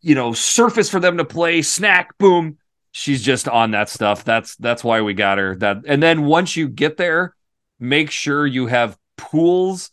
you 0.00 0.14
know, 0.14 0.32
surface 0.32 0.90
for 0.90 1.00
them 1.00 1.16
to 1.16 1.24
play, 1.24 1.62
snack, 1.62 2.16
boom. 2.18 2.58
She's 2.92 3.22
just 3.22 3.48
on 3.48 3.70
that 3.70 3.88
stuff. 3.88 4.24
That's 4.24 4.56
that's 4.56 4.82
why 4.82 5.00
we 5.00 5.14
got 5.14 5.38
her. 5.38 5.56
That 5.56 5.78
and 5.86 6.02
then 6.02 6.24
once 6.24 6.56
you 6.56 6.68
get 6.68 6.96
there, 6.96 7.34
make 7.78 8.10
sure 8.10 8.46
you 8.46 8.66
have 8.66 8.98
pools 9.16 9.90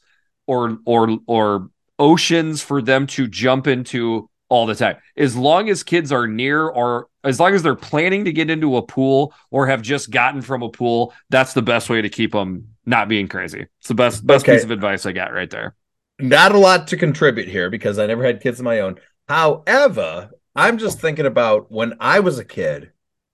or 0.47 0.79
or 0.85 1.19
or 1.27 1.69
oceans 1.99 2.61
for 2.61 2.81
them 2.81 3.07
to 3.07 3.27
jump 3.27 3.67
into 3.67 4.29
all 4.49 4.65
the 4.65 4.75
time. 4.75 4.97
As 5.15 5.35
long 5.35 5.69
as 5.69 5.83
kids 5.83 6.11
are 6.11 6.27
near 6.27 6.67
or 6.67 7.07
as 7.27 7.39
long 7.39 7.53
as 7.53 7.63
they're 7.63 7.75
planning 7.75 8.25
to 8.25 8.31
get 8.31 8.49
into 8.49 8.77
a 8.77 8.81
pool 8.81 9.33
or 9.51 9.67
have 9.67 9.81
just 9.81 10.11
gotten 10.11 10.41
from 10.41 10.63
a 10.63 10.69
pool, 10.69 11.13
that's 11.29 11.53
the 11.53 11.61
best 11.61 11.89
way 11.89 12.01
to 12.01 12.09
keep 12.09 12.31
them 12.31 12.69
not 12.85 13.07
being 13.07 13.27
crazy. 13.27 13.65
It's 13.79 13.87
the 13.87 13.95
best 13.95 14.25
best 14.25 14.45
okay. 14.45 14.55
piece 14.55 14.63
of 14.63 14.71
advice 14.71 15.05
I 15.05 15.11
got 15.11 15.33
right 15.33 15.49
there. 15.49 15.75
Not 16.19 16.53
a 16.53 16.57
lot 16.57 16.87
to 16.87 16.97
contribute 16.97 17.47
here 17.47 17.69
because 17.69 17.99
I 17.99 18.07
never 18.07 18.23
had 18.23 18.41
kids 18.41 18.59
of 18.59 18.65
my 18.65 18.79
own. 18.79 18.99
However, 19.27 20.31
I'm 20.55 20.77
just 20.77 20.99
thinking 20.99 21.25
about 21.25 21.71
when 21.71 21.93
I 21.99 22.19
was 22.21 22.39
a 22.39 22.45
kid, 22.45 22.91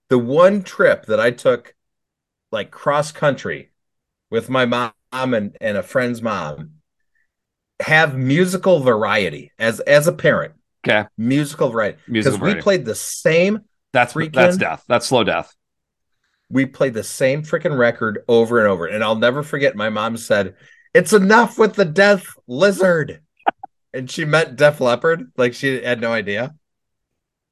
the 0.08 0.18
one 0.18 0.62
trip 0.62 1.06
that 1.06 1.20
I 1.20 1.30
took 1.30 1.74
like 2.52 2.70
cross 2.70 3.12
country 3.12 3.70
with 4.30 4.50
my 4.50 4.66
mom 4.66 4.92
and, 5.12 5.56
and 5.60 5.76
a 5.76 5.82
friend's 5.82 6.20
mom 6.20 6.72
have 7.80 8.16
musical 8.16 8.80
variety 8.80 9.52
as 9.58 9.80
as 9.80 10.06
a 10.06 10.12
parent 10.12 10.54
Okay. 10.86 11.08
Musical 11.16 11.70
variety. 11.70 11.98
Because 12.10 12.38
we 12.38 12.54
played 12.56 12.84
the 12.84 12.94
same. 12.94 13.60
That's 13.94 14.12
freaking, 14.12 14.32
that's 14.32 14.56
death. 14.56 14.84
That's 14.88 15.06
slow 15.06 15.22
death. 15.22 15.54
We 16.50 16.66
played 16.66 16.94
the 16.94 17.04
same 17.04 17.44
freaking 17.44 17.78
record 17.78 18.24
over 18.26 18.58
and 18.58 18.68
over. 18.68 18.86
And 18.86 19.04
I'll 19.04 19.14
never 19.14 19.44
forget 19.44 19.76
my 19.76 19.88
mom 19.88 20.16
said, 20.16 20.56
It's 20.92 21.12
enough 21.12 21.58
with 21.58 21.74
the 21.74 21.84
death 21.84 22.26
lizard. 22.48 23.22
and 23.94 24.10
she 24.10 24.24
meant 24.24 24.56
Def 24.56 24.80
Leppard. 24.80 25.30
Like 25.36 25.54
she 25.54 25.80
had 25.80 26.00
no 26.00 26.12
idea. 26.12 26.56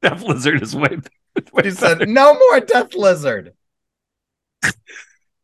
Death 0.03 0.23
lizard 0.23 0.61
is 0.61 0.75
way, 0.75 0.99
way 1.53 1.63
she 1.63 1.71
said, 1.71 2.09
No 2.09 2.35
more 2.35 2.59
death 2.59 2.93
lizard. 2.97 3.53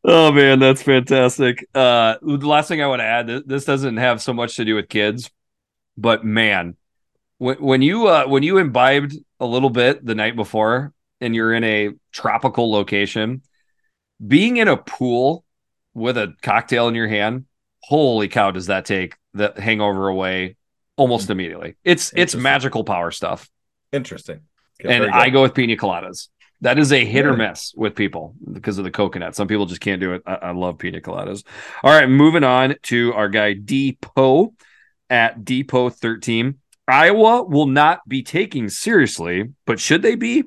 oh 0.05 0.33
man, 0.33 0.59
that's 0.59 0.83
fantastic. 0.83 1.65
Uh 1.77 2.17
the 2.21 2.39
last 2.39 2.67
thing 2.67 2.83
I 2.83 2.89
want 2.89 3.01
to 3.01 3.05
add, 3.05 3.29
this 3.47 3.65
doesn't 3.65 3.99
have 3.99 4.21
so 4.21 4.33
much 4.33 4.57
to 4.57 4.65
do 4.65 4.75
with 4.75 4.89
kids, 4.89 5.31
but 5.97 6.25
man, 6.25 6.77
when 7.39 7.57
when 7.57 7.83
you 7.83 8.07
uh, 8.09 8.27
when 8.27 8.43
you 8.43 8.59
imbibed 8.59 9.15
a 9.41 9.47
little 9.47 9.71
bit 9.71 10.05
the 10.05 10.15
night 10.15 10.37
before 10.37 10.93
and 11.21 11.35
you're 11.35 11.55
in 11.55 11.65
a 11.65 11.91
tropical 12.13 12.71
location, 12.71 13.43
being 14.25 14.57
in 14.59 14.69
a 14.69 14.77
pool 14.77 15.45
with 15.95 16.17
a 16.19 16.35
cocktail 16.43 16.89
in 16.89 16.95
your 16.95 17.09
hand, 17.09 17.47
holy 17.83 18.29
cow, 18.29 18.51
does 18.51 18.67
that 18.67 18.85
take 18.85 19.17
the 19.35 19.53
hangover 19.57 20.09
away 20.09 20.57
almost 20.97 21.31
immediately? 21.31 21.77
It's 21.85 22.13
it's 22.15 22.35
magical 22.35 22.85
power 22.85 23.11
stuff. 23.11 23.49
Interesting. 23.93 24.41
Okay, 24.81 24.95
and 24.95 25.11
I 25.11 25.31
go 25.31 25.43
with 25.43 25.55
pina 25.55 25.77
coladas. 25.77 26.29
That 26.61 26.79
is 26.79 26.93
a 26.93 27.05
hit 27.05 27.25
yeah. 27.25 27.31
or 27.31 27.37
miss 27.37 27.73
with 27.77 27.95
people 27.95 28.35
because 28.53 28.79
of 28.79 28.85
the 28.85 28.91
coconut. 28.91 29.37
Some 29.37 29.47
people 29.47 29.67
just 29.67 29.81
can't 29.81 30.01
do 30.01 30.15
it. 30.15 30.23
I, 30.27 30.35
I 30.35 30.51
love 30.51 30.79
pina 30.79 31.01
coladas. 31.01 31.45
All 31.85 31.93
right, 31.93 32.09
moving 32.09 32.43
on 32.43 32.75
to 32.85 33.15
our 33.15 33.29
guy 33.29 33.53
Depot 33.53 34.55
at 35.09 35.45
Depot 35.45 35.89
13. 35.89 36.59
Iowa 36.89 37.45
will 37.45 37.67
not 37.67 38.01
be 38.09 38.23
taking 38.23 38.69
seriously, 38.69 39.53
but 39.67 39.81
should 39.81 40.03
they 40.03 40.15
be? 40.15 40.45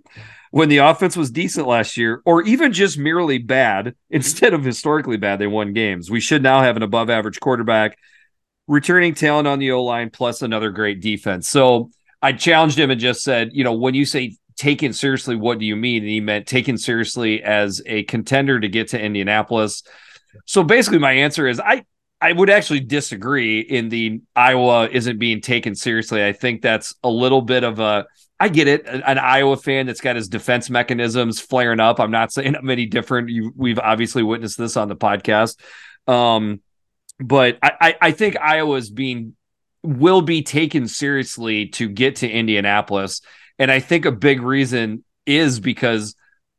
When 0.51 0.67
the 0.67 0.79
offense 0.79 1.15
was 1.15 1.31
decent 1.31 1.65
last 1.65 1.95
year, 1.95 2.21
or 2.25 2.41
even 2.43 2.73
just 2.73 2.97
merely 2.97 3.37
bad, 3.37 3.95
instead 4.09 4.53
of 4.53 4.63
historically 4.63 5.17
bad, 5.17 5.39
they 5.39 5.47
won 5.47 5.73
games. 5.73 6.11
We 6.11 6.19
should 6.19 6.43
now 6.43 6.61
have 6.61 6.75
an 6.75 6.83
above 6.83 7.09
average 7.09 7.39
quarterback, 7.39 7.97
returning 8.67 9.13
talent 9.13 9.47
on 9.47 9.59
the 9.59 9.71
O 9.71 9.83
line, 9.83 10.09
plus 10.09 10.41
another 10.41 10.69
great 10.71 11.01
defense. 11.01 11.47
So 11.47 11.91
I 12.21 12.33
challenged 12.33 12.77
him 12.77 12.91
and 12.91 12.99
just 12.99 13.23
said, 13.23 13.51
you 13.53 13.63
know, 13.63 13.73
when 13.73 13.93
you 13.93 14.05
say 14.05 14.35
taken 14.57 14.93
seriously, 14.93 15.35
what 15.35 15.57
do 15.57 15.65
you 15.65 15.75
mean? 15.75 16.03
And 16.03 16.11
he 16.11 16.19
meant 16.19 16.47
taken 16.47 16.77
seriously 16.77 17.41
as 17.41 17.81
a 17.85 18.03
contender 18.03 18.59
to 18.59 18.67
get 18.67 18.89
to 18.89 18.99
Indianapolis. 18.99 19.83
So 20.45 20.63
basically, 20.63 20.99
my 20.99 21.13
answer 21.13 21.47
is 21.47 21.59
I 21.59 21.85
I 22.21 22.31
would 22.31 22.49
actually 22.49 22.81
disagree 22.81 23.61
in 23.61 23.89
the 23.89 24.21
Iowa 24.35 24.87
isn't 24.89 25.17
being 25.17 25.41
taken 25.41 25.73
seriously. 25.75 26.23
I 26.23 26.33
think 26.33 26.61
that's 26.61 26.93
a 27.03 27.09
little 27.09 27.41
bit 27.41 27.63
of 27.63 27.79
a 27.79 28.05
I 28.39 28.49
get 28.49 28.67
it. 28.67 28.87
An 28.87 29.19
Iowa 29.19 29.55
fan 29.55 29.85
that's 29.85 30.01
got 30.01 30.15
his 30.15 30.27
defense 30.27 30.67
mechanisms 30.69 31.39
flaring 31.39 31.79
up. 31.79 31.99
I'm 31.99 32.09
not 32.09 32.31
saying 32.33 32.55
I'm 32.55 32.69
any 32.71 32.87
different. 32.87 33.29
You, 33.29 33.53
we've 33.55 33.77
obviously 33.77 34.23
witnessed 34.23 34.57
this 34.57 34.77
on 34.77 34.87
the 34.87 34.95
podcast. 34.95 35.59
Um, 36.07 36.61
but 37.19 37.59
I, 37.61 37.71
I, 37.79 37.95
I 38.01 38.11
think 38.11 38.39
Iowa's 38.39 38.89
being 38.89 39.35
will 39.83 40.23
be 40.23 40.41
taken 40.41 40.87
seriously 40.87 41.67
to 41.67 41.87
get 41.87 42.17
to 42.17 42.29
Indianapolis. 42.29 43.21
And 43.59 43.71
I 43.71 43.79
think 43.79 44.05
a 44.05 44.11
big 44.11 44.41
reason 44.41 45.03
is 45.27 45.59
because 45.59 46.15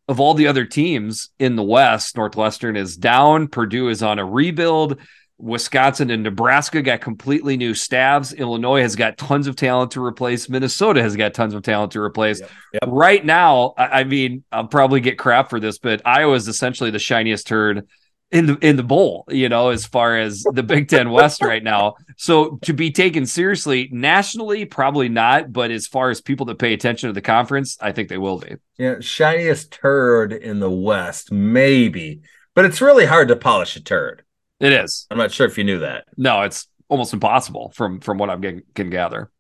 of 0.07 0.21
all 0.21 0.35
the 0.35 0.47
other 0.47 0.65
teams 0.65 1.31
in 1.41 1.57
the 1.57 1.65
West, 1.65 2.17
Northwestern 2.17 2.77
is 2.77 2.97
down, 2.97 3.49
Purdue 3.49 3.89
is 3.89 4.05
on 4.05 4.21
a 4.21 4.25
rebuild. 4.25 5.01
Wisconsin 5.43 6.11
and 6.11 6.23
Nebraska 6.23 6.81
got 6.83 7.01
completely 7.01 7.57
new 7.57 7.75
staffs. 7.75 8.33
Illinois 8.33 8.81
has 8.81 8.95
got 8.95 9.19
tons 9.19 9.49
of 9.49 9.57
talent 9.57 9.91
to 9.91 10.03
replace. 10.03 10.49
Minnesota 10.49 11.03
has 11.03 11.17
got 11.17 11.35
tons 11.35 11.53
of 11.53 11.63
talent 11.63 11.93
to 11.93 12.01
replace. 12.01 12.41
Yep, 12.41 12.51
yep. 12.75 12.83
Right 12.87 13.25
now, 13.25 13.75
I 13.77 14.05
mean, 14.05 14.45
I'll 14.53 14.69
probably 14.69 15.01
get 15.01 15.19
crap 15.19 15.51
for 15.51 15.59
this, 15.59 15.79
but 15.79 16.01
Iowa 16.05 16.35
is 16.35 16.47
essentially 16.47 16.93
the 16.93 17.01
shiniest 17.01 17.49
turd 17.49 17.89
in 18.31 18.47
the 18.47 18.57
in 18.59 18.77
the 18.77 18.85
bowl, 18.85 19.25
you 19.29 19.49
know, 19.49 19.71
as 19.71 19.85
far 19.85 20.17
as 20.17 20.45
the 20.53 20.63
Big 20.63 20.89
Ten 20.89 21.11
West 21.11 21.43
right 21.43 21.63
now. 21.63 21.97
So 22.17 22.59
to 22.63 22.73
be 22.73 22.93
taken 22.93 23.27
seriously 23.27 23.89
nationally, 23.91 24.65
probably 24.65 25.09
not. 25.09 25.53
But 25.53 25.73
as 25.73 25.89
far 25.89 26.11
as 26.11 26.21
people 26.21 26.47
that 26.47 26.61
pay 26.61 26.73
attention 26.73 27.09
to 27.09 27.13
the 27.13 27.21
conference, 27.21 27.77
I 27.81 27.91
think 27.91 28.09
they 28.09 28.17
will 28.17 28.39
be. 28.39 28.55
Yeah, 28.79 29.01
shiniest 29.01 29.73
turd 29.73 30.33
in 30.33 30.61
the 30.61 30.71
West, 30.71 31.33
maybe, 31.33 32.21
but 32.55 32.65
it's 32.65 32.81
really 32.81 33.07
hard 33.07 33.27
to 33.27 33.37
polish 33.37 33.75
a 33.75 33.83
turd. 33.83 34.23
It 34.63 34.73
is. 34.73 35.09
I'm 35.11 35.19
not 35.19 35.33
sure 35.33 35.47
if 35.47 35.59
you 35.59 35.65
knew 35.65 35.81
that. 35.81 36.05
No, 36.17 36.43
it's 36.43 36.69
almost 36.89 37.13
impossible 37.13 37.73
from 37.75 38.01
from 38.01 38.17
what 38.17 38.31
I'm 38.31 38.63
can 38.75 38.91
gather. 38.91 39.31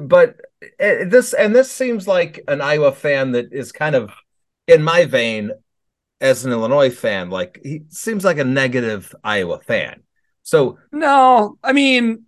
But 0.00 0.40
eh, 0.80 1.04
this 1.04 1.32
and 1.32 1.54
this 1.54 1.70
seems 1.70 2.08
like 2.08 2.42
an 2.48 2.60
Iowa 2.60 2.90
fan 2.90 3.32
that 3.32 3.52
is 3.52 3.70
kind 3.70 3.94
of 3.94 4.12
in 4.66 4.82
my 4.82 5.04
vein 5.04 5.52
as 6.20 6.44
an 6.44 6.50
Illinois 6.50 6.90
fan. 6.90 7.30
Like 7.30 7.60
he 7.62 7.82
seems 7.90 8.24
like 8.24 8.38
a 8.38 8.44
negative 8.44 9.14
Iowa 9.22 9.60
fan. 9.60 10.02
So 10.42 10.78
no, 10.90 11.56
I 11.62 11.72
mean 11.72 12.24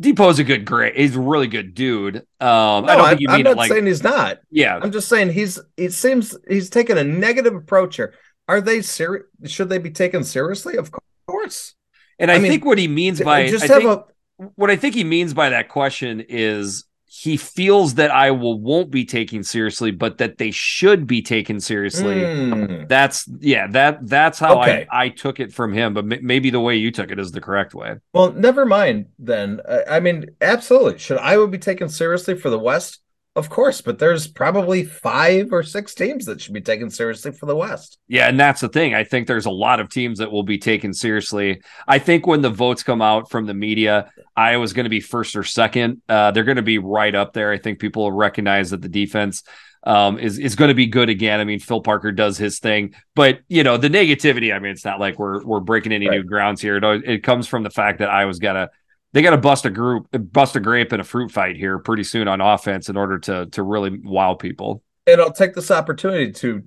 Depot's 0.00 0.38
a 0.38 0.44
good 0.44 0.64
great. 0.64 0.96
He's 0.96 1.14
a 1.14 1.20
really 1.20 1.46
good 1.46 1.74
dude. 1.74 2.16
Um, 2.16 2.86
no, 2.86 2.86
I 2.86 2.96
don't 2.96 3.08
think 3.10 3.20
you 3.20 3.28
mean 3.28 3.36
I'm 3.36 3.42
not 3.42 3.56
like, 3.58 3.70
saying 3.70 3.84
he's 3.84 4.02
not. 4.02 4.38
Yeah, 4.50 4.78
I'm 4.80 4.92
just 4.92 5.08
saying 5.08 5.30
he's. 5.30 5.60
It 5.76 5.92
seems 5.92 6.34
he's 6.48 6.70
taken 6.70 6.96
a 6.96 7.04
negative 7.04 7.54
approach 7.54 7.96
here. 7.96 8.14
Are 8.50 8.60
they 8.60 8.82
serious? 8.82 9.26
Should 9.44 9.68
they 9.68 9.78
be 9.78 9.92
taken 9.92 10.24
seriously? 10.24 10.76
Of 10.76 10.90
course. 11.28 11.76
And 12.18 12.32
I, 12.32 12.34
I 12.34 12.38
mean, 12.40 12.50
think 12.50 12.64
what 12.64 12.78
he 12.78 12.88
means 12.88 13.20
by 13.20 13.46
just 13.46 13.70
I 13.70 13.74
have 13.74 13.82
think, 13.82 14.00
a 14.40 14.44
what 14.56 14.70
I 14.70 14.76
think 14.76 14.96
he 14.96 15.04
means 15.04 15.32
by 15.32 15.50
that 15.50 15.68
question 15.68 16.24
is 16.28 16.84
he 17.06 17.36
feels 17.36 17.94
that 17.94 18.10
I 18.10 18.32
will 18.32 18.58
won't 18.58 18.90
be 18.90 19.04
taken 19.04 19.44
seriously, 19.44 19.92
but 19.92 20.18
that 20.18 20.38
they 20.38 20.50
should 20.50 21.06
be 21.06 21.22
taken 21.22 21.60
seriously. 21.60 22.16
Mm. 22.16 22.88
That's 22.88 23.28
yeah, 23.38 23.68
that 23.68 24.08
that's 24.08 24.40
how 24.40 24.62
okay. 24.62 24.84
I, 24.90 25.04
I 25.04 25.08
took 25.10 25.38
it 25.38 25.52
from 25.52 25.72
him. 25.72 25.94
But 25.94 26.12
m- 26.12 26.26
maybe 26.26 26.50
the 26.50 26.60
way 26.60 26.74
you 26.74 26.90
took 26.90 27.12
it 27.12 27.20
is 27.20 27.30
the 27.30 27.40
correct 27.40 27.72
way. 27.72 27.98
Well, 28.12 28.32
never 28.32 28.66
mind 28.66 29.06
then. 29.20 29.60
I 29.88 30.00
mean, 30.00 30.26
absolutely. 30.40 30.98
Should 30.98 31.18
Iowa 31.18 31.46
be 31.46 31.58
taken 31.58 31.88
seriously 31.88 32.34
for 32.34 32.50
the 32.50 32.58
West? 32.58 32.98
Of 33.36 33.48
course, 33.48 33.80
but 33.80 34.00
there's 34.00 34.26
probably 34.26 34.84
five 34.84 35.52
or 35.52 35.62
six 35.62 35.94
teams 35.94 36.24
that 36.26 36.40
should 36.40 36.52
be 36.52 36.60
taken 36.60 36.90
seriously 36.90 37.30
for 37.30 37.46
the 37.46 37.54
West. 37.54 37.98
Yeah, 38.08 38.28
and 38.28 38.38
that's 38.38 38.60
the 38.60 38.68
thing. 38.68 38.92
I 38.92 39.04
think 39.04 39.28
there's 39.28 39.46
a 39.46 39.50
lot 39.50 39.78
of 39.78 39.88
teams 39.88 40.18
that 40.18 40.32
will 40.32 40.42
be 40.42 40.58
taken 40.58 40.92
seriously. 40.92 41.62
I 41.86 42.00
think 42.00 42.26
when 42.26 42.42
the 42.42 42.50
votes 42.50 42.82
come 42.82 43.00
out 43.00 43.30
from 43.30 43.46
the 43.46 43.54
media, 43.54 44.10
Iowa's 44.36 44.72
going 44.72 44.84
to 44.84 44.90
be 44.90 45.00
first 45.00 45.36
or 45.36 45.44
second. 45.44 46.02
Uh, 46.08 46.32
they're 46.32 46.42
going 46.44 46.56
to 46.56 46.62
be 46.62 46.78
right 46.78 47.14
up 47.14 47.32
there. 47.32 47.52
I 47.52 47.58
think 47.58 47.78
people 47.78 48.02
will 48.02 48.12
recognize 48.12 48.70
that 48.70 48.82
the 48.82 48.88
defense 48.88 49.44
um, 49.84 50.18
is 50.18 50.38
is 50.38 50.56
going 50.56 50.68
to 50.68 50.74
be 50.74 50.86
good 50.86 51.08
again. 51.08 51.38
I 51.38 51.44
mean, 51.44 51.60
Phil 51.60 51.80
Parker 51.80 52.10
does 52.10 52.36
his 52.36 52.58
thing, 52.58 52.94
but 53.14 53.40
you 53.48 53.62
know 53.62 53.76
the 53.76 53.88
negativity. 53.88 54.54
I 54.54 54.58
mean, 54.58 54.72
it's 54.72 54.84
not 54.84 55.00
like 55.00 55.18
we're 55.20 55.44
we're 55.44 55.60
breaking 55.60 55.92
any 55.92 56.08
right. 56.08 56.16
new 56.16 56.24
grounds 56.24 56.60
here. 56.60 56.76
It, 56.76 57.04
it 57.08 57.22
comes 57.22 57.46
from 57.46 57.62
the 57.62 57.70
fact 57.70 58.00
that 58.00 58.10
Iowa's 58.10 58.40
got 58.40 58.54
to 58.54 58.70
they 59.12 59.22
got 59.22 59.30
to 59.30 59.38
bust 59.38 59.64
a 59.64 59.70
group, 59.70 60.06
bust 60.32 60.56
a 60.56 60.60
grape 60.60 60.92
in 60.92 61.00
a 61.00 61.04
fruit 61.04 61.30
fight 61.30 61.56
here 61.56 61.78
pretty 61.78 62.04
soon 62.04 62.28
on 62.28 62.40
offense 62.40 62.88
in 62.88 62.96
order 62.96 63.18
to 63.18 63.46
to 63.46 63.62
really 63.62 63.98
wow 64.02 64.34
people. 64.34 64.82
And 65.06 65.20
I'll 65.20 65.32
take 65.32 65.54
this 65.54 65.70
opportunity 65.70 66.32
to 66.32 66.62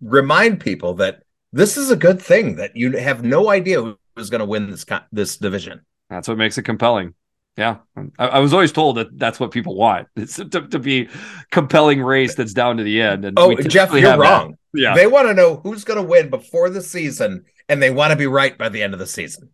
remind 0.00 0.60
people 0.60 0.94
that 0.94 1.22
this 1.52 1.76
is 1.76 1.90
a 1.90 1.96
good 1.96 2.20
thing 2.20 2.56
that 2.56 2.76
you 2.76 2.96
have 2.96 3.24
no 3.24 3.50
idea 3.50 3.94
who's 4.14 4.30
going 4.30 4.40
to 4.40 4.46
win 4.46 4.70
this 4.70 4.84
this 5.12 5.36
division. 5.36 5.82
That's 6.10 6.28
what 6.28 6.38
makes 6.38 6.58
it 6.58 6.62
compelling. 6.62 7.14
Yeah, 7.56 7.78
I, 8.20 8.28
I, 8.28 8.38
was 8.38 8.52
always 8.52 8.70
told 8.70 8.98
that 8.98 9.18
that's 9.18 9.40
what 9.40 9.50
people 9.50 9.74
want. 9.74 10.06
It's 10.16 10.36
to, 10.36 10.46
to 10.46 10.78
be 10.78 11.08
compelling 11.50 12.00
race 12.00 12.36
that's 12.36 12.52
down 12.54 12.76
to 12.76 12.84
the 12.84 13.02
end. 13.02 13.24
And 13.24 13.36
oh, 13.36 13.52
Jeff, 13.56 13.92
you're 13.92 14.16
wrong. 14.16 14.56
That. 14.72 14.80
Yeah, 14.80 14.94
they 14.94 15.08
want 15.08 15.26
to 15.26 15.34
know 15.34 15.56
who's 15.56 15.82
going 15.82 15.96
to 15.96 16.04
win 16.04 16.30
before 16.30 16.70
the 16.70 16.80
season, 16.80 17.46
and 17.68 17.82
they 17.82 17.90
want 17.90 18.12
to 18.12 18.16
be 18.16 18.28
right 18.28 18.56
by 18.56 18.68
the 18.68 18.80
end 18.80 18.92
of 18.92 19.00
the 19.00 19.08
season. 19.08 19.50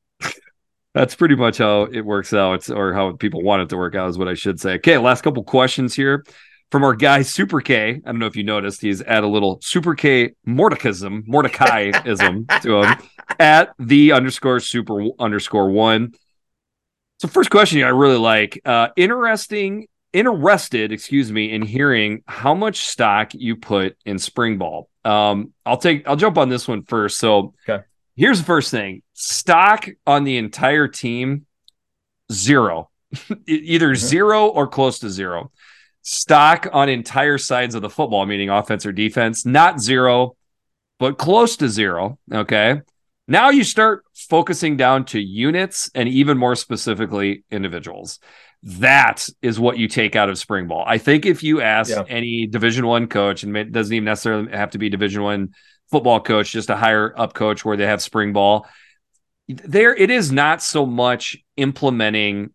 That's 0.94 1.14
pretty 1.14 1.34
much 1.34 1.58
how 1.58 1.82
it 1.82 2.02
works 2.02 2.32
out, 2.32 2.70
or 2.70 2.94
how 2.94 3.12
people 3.12 3.42
want 3.42 3.62
it 3.62 3.68
to 3.70 3.76
work 3.76 3.94
out, 3.94 4.08
is 4.08 4.16
what 4.16 4.28
I 4.28 4.34
should 4.34 4.60
say. 4.60 4.74
Okay, 4.74 4.96
last 4.96 5.22
couple 5.22 5.42
questions 5.42 5.94
here 5.94 6.24
from 6.70 6.84
our 6.84 6.94
guy 6.94 7.22
Super 7.22 7.60
K. 7.60 7.88
I 7.90 7.98
don't 7.98 8.18
know 8.18 8.26
if 8.26 8.36
you 8.36 8.44
noticed, 8.44 8.80
he's 8.80 9.02
add 9.02 9.24
a 9.24 9.28
little 9.28 9.60
Super 9.60 9.94
K 9.94 10.32
Mordecaiism, 10.46 11.26
Mordecaiism 11.26 12.60
to 12.62 12.82
him 12.82 12.96
at 13.38 13.74
the 13.78 14.12
underscore 14.12 14.60
super 14.60 15.04
underscore 15.18 15.70
one. 15.70 16.14
So 17.18 17.28
first 17.28 17.50
question 17.50 17.82
I 17.82 17.88
really 17.88 18.18
like. 18.18 18.60
Uh, 18.64 18.88
interesting, 18.96 19.88
interested, 20.12 20.92
excuse 20.92 21.30
me, 21.30 21.52
in 21.52 21.62
hearing 21.62 22.22
how 22.26 22.54
much 22.54 22.84
stock 22.86 23.32
you 23.34 23.56
put 23.56 23.96
in 24.04 24.18
spring 24.18 24.58
ball. 24.58 24.88
Um, 25.04 25.52
I'll 25.66 25.76
take 25.76 26.08
I'll 26.08 26.16
jump 26.16 26.38
on 26.38 26.48
this 26.48 26.66
one 26.66 26.82
first. 26.82 27.18
So 27.18 27.54
okay. 27.68 27.84
Here's 28.16 28.38
the 28.38 28.44
first 28.44 28.70
thing. 28.70 29.02
Stock 29.12 29.88
on 30.06 30.24
the 30.24 30.36
entire 30.36 30.88
team, 30.88 31.46
zero. 32.32 32.90
Either 33.46 33.94
zero 33.94 34.48
or 34.48 34.66
close 34.66 34.98
to 35.00 35.10
zero. 35.10 35.50
Stock 36.02 36.66
on 36.72 36.88
entire 36.88 37.38
sides 37.38 37.74
of 37.74 37.82
the 37.82 37.90
football, 37.90 38.26
meaning 38.26 38.50
offense 38.50 38.84
or 38.84 38.92
defense, 38.92 39.46
not 39.46 39.80
zero, 39.80 40.36
but 40.98 41.18
close 41.18 41.56
to 41.56 41.68
zero. 41.68 42.18
Okay. 42.32 42.82
Now 43.26 43.50
you 43.50 43.64
start 43.64 44.04
focusing 44.14 44.76
down 44.76 45.06
to 45.06 45.20
units 45.20 45.90
and 45.94 46.08
even 46.08 46.36
more 46.36 46.56
specifically 46.56 47.44
individuals. 47.50 48.18
That 48.64 49.26
is 49.40 49.58
what 49.58 49.78
you 49.78 49.88
take 49.88 50.16
out 50.16 50.28
of 50.28 50.38
spring 50.38 50.68
ball. 50.68 50.84
I 50.86 50.98
think 50.98 51.26
if 51.26 51.42
you 51.42 51.60
ask 51.60 51.90
yeah. 51.90 52.04
any 52.08 52.46
Division 52.46 52.86
One 52.86 53.06
coach, 53.06 53.42
and 53.42 53.56
it 53.56 53.72
doesn't 53.72 53.94
even 53.94 54.04
necessarily 54.04 54.50
have 54.52 54.70
to 54.70 54.78
be 54.78 54.88
Division 54.88 55.22
One 55.22 55.54
football 55.90 56.20
coach, 56.20 56.52
just 56.52 56.70
a 56.70 56.76
higher 56.76 57.14
up 57.18 57.34
coach 57.34 57.64
where 57.64 57.76
they 57.76 57.86
have 57.86 58.02
spring 58.02 58.32
ball, 58.32 58.66
there 59.48 59.94
it 59.94 60.10
is 60.10 60.32
not 60.32 60.62
so 60.62 60.86
much 60.86 61.36
implementing 61.56 62.50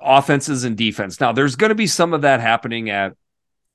offenses 0.00 0.64
and 0.64 0.76
defense. 0.76 1.20
Now 1.20 1.32
there's 1.32 1.56
going 1.56 1.70
to 1.70 1.74
be 1.74 1.86
some 1.86 2.12
of 2.12 2.22
that 2.22 2.40
happening 2.40 2.90
at 2.90 3.14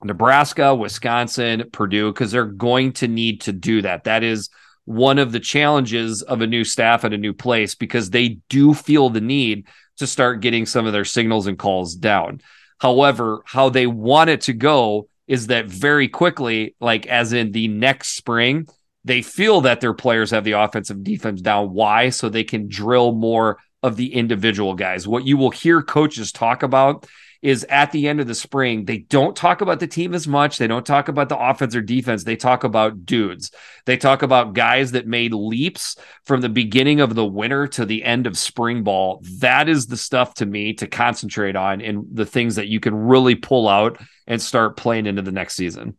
Nebraska, 0.04 0.74
Wisconsin, 0.74 1.70
Purdue, 1.72 2.12
because 2.12 2.32
they're 2.32 2.46
going 2.46 2.94
to 2.94 3.08
need 3.08 3.42
to 3.42 3.52
do 3.52 3.82
that. 3.82 4.06
That 4.06 4.24
is 4.24 4.50
one 4.86 5.20
of 5.20 5.32
the 5.32 5.40
challenges 5.40 6.22
of 6.22 6.42
a 6.42 6.48
new 6.48 6.64
staff 6.64 7.04
at 7.06 7.14
a 7.14 7.18
new 7.18 7.34
place 7.34 7.76
because 7.76 8.10
they 8.10 8.40
do 8.50 8.74
feel 8.74 9.10
the 9.10 9.22
need 9.22 9.68
to 9.98 10.08
start 10.08 10.42
getting 10.42 10.66
some 10.66 10.86
of 10.86 10.94
their 10.94 11.06
signals 11.06 11.48
and 11.48 11.60
calls 11.60 11.96
down. 11.96 12.42
However, 12.80 13.42
how 13.46 13.70
they 13.70 13.88
want 13.88 14.30
it 14.30 14.42
to 14.42 14.54
go 14.54 15.10
is 15.28 15.48
that 15.48 15.68
very 15.68 16.08
quickly, 16.08 16.76
like 16.80 17.06
as 17.06 17.34
in 17.34 17.52
the 17.52 17.68
next 17.68 18.16
spring, 18.16 18.68
they 19.10 19.24
feel 19.24 19.62
that 19.62 19.82
their 19.82 19.96
players 19.96 20.30
have 20.30 20.44
the 20.44 20.52
offensive 20.52 21.04
defense 21.04 21.42
down. 21.42 21.74
Why? 21.74 22.10
So 22.10 22.30
they 22.30 22.44
can 22.44 22.68
drill 22.68 23.12
more 23.12 23.58
of 23.82 23.96
the 23.96 24.14
individual 24.14 24.76
guys. 24.76 25.08
What 25.08 25.26
you 25.26 25.36
will 25.36 25.50
hear 25.50 25.82
coaches 25.82 26.32
talk 26.32 26.62
about 26.62 27.08
is 27.42 27.64
at 27.70 27.92
the 27.92 28.08
end 28.08 28.20
of 28.20 28.28
the 28.28 28.36
spring, 28.36 28.86
they 28.86 29.00
don't 29.00 29.36
talk 29.36 29.62
about 29.62 29.80
the 29.80 29.88
team 29.88 30.14
as 30.14 30.28
much. 30.28 30.60
They 30.60 30.68
don't 30.68 30.86
talk 30.86 31.08
about 31.08 31.28
the 31.28 31.40
offense 31.40 31.76
or 31.76 31.82
defense. 31.82 32.24
They 32.24 32.36
talk 32.36 32.64
about 32.64 33.04
dudes. 33.04 33.50
They 33.88 33.98
talk 33.98 34.22
about 34.22 34.54
guys 34.54 34.92
that 34.92 35.08
made 35.08 35.34
leaps 35.34 35.96
from 36.26 36.42
the 36.42 36.50
beginning 36.50 37.00
of 37.00 37.16
the 37.16 37.26
winter 37.26 37.66
to 37.66 37.86
the 37.88 38.04
end 38.04 38.28
of 38.28 38.38
spring 38.38 38.84
ball. 38.84 39.24
That 39.40 39.70
is 39.70 39.88
the 39.88 39.98
stuff 39.98 40.36
to 40.36 40.46
me 40.46 40.74
to 40.74 40.88
concentrate 40.88 41.56
on 41.56 41.82
and 41.82 42.06
the 42.14 42.28
things 42.28 42.58
that 42.58 42.68
you 42.68 42.80
can 42.80 42.94
really 42.94 43.34
pull 43.34 43.68
out 43.68 44.00
and 44.28 44.40
start 44.40 44.78
playing 44.78 45.08
into 45.08 45.24
the 45.24 45.32
next 45.32 45.56
season. 45.56 45.98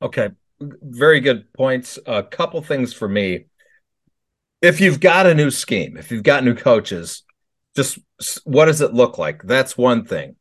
Okay. 0.00 0.28
Very 0.60 1.20
good 1.20 1.52
points. 1.52 1.98
A 2.06 2.22
couple 2.22 2.60
things 2.62 2.92
for 2.92 3.08
me. 3.08 3.46
If 4.60 4.80
you've 4.80 5.00
got 5.00 5.26
a 5.26 5.34
new 5.34 5.50
scheme, 5.50 5.96
if 5.96 6.10
you've 6.10 6.24
got 6.24 6.44
new 6.44 6.54
coaches, 6.54 7.22
just 7.76 7.98
what 8.44 8.64
does 8.66 8.80
it 8.80 8.92
look 8.92 9.18
like? 9.18 9.42
That's 9.44 9.78
one 9.78 10.04
thing 10.04 10.34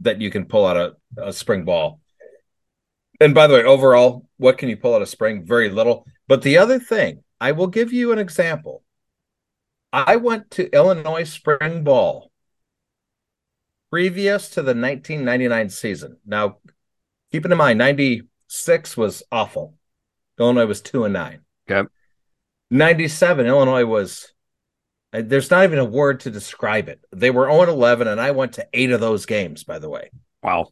that 0.00 0.20
you 0.20 0.30
can 0.30 0.44
pull 0.44 0.66
out 0.66 0.76
a, 0.76 1.26
a 1.28 1.32
spring 1.32 1.64
ball. 1.64 2.00
And 3.20 3.34
by 3.34 3.46
the 3.46 3.54
way, 3.54 3.64
overall, 3.64 4.26
what 4.36 4.58
can 4.58 4.68
you 4.68 4.76
pull 4.76 4.94
out 4.94 5.02
of 5.02 5.08
spring? 5.08 5.44
Very 5.46 5.70
little. 5.70 6.06
But 6.28 6.42
the 6.42 6.58
other 6.58 6.78
thing, 6.78 7.22
I 7.40 7.52
will 7.52 7.66
give 7.66 7.92
you 7.92 8.12
an 8.12 8.18
example. 8.18 8.82
I 9.92 10.16
went 10.16 10.50
to 10.52 10.70
Illinois 10.74 11.24
spring 11.24 11.82
ball 11.82 12.30
previous 13.90 14.50
to 14.50 14.62
the 14.62 14.74
1999 14.74 15.68
season. 15.70 16.16
Now, 16.24 16.58
keeping 17.32 17.50
in 17.50 17.58
mind, 17.58 17.78
96 18.50 18.96
was 18.96 19.22
awful. 19.30 19.74
Illinois 20.38 20.66
was 20.66 20.80
two 20.80 21.04
and 21.04 21.14
nine. 21.14 21.40
Okay. 21.70 21.88
97, 22.70 23.46
Illinois 23.46 23.84
was 23.84 24.32
uh, 25.12 25.22
there's 25.24 25.50
not 25.50 25.64
even 25.64 25.78
a 25.78 25.84
word 25.84 26.20
to 26.20 26.30
describe 26.30 26.88
it. 26.88 27.00
They 27.12 27.30
were 27.30 27.50
0 27.50 27.62
11, 27.62 28.08
and 28.08 28.20
I 28.20 28.32
went 28.32 28.54
to 28.54 28.66
eight 28.72 28.90
of 28.90 29.00
those 29.00 29.26
games, 29.26 29.64
by 29.64 29.78
the 29.78 29.88
way. 29.88 30.10
Wow. 30.42 30.68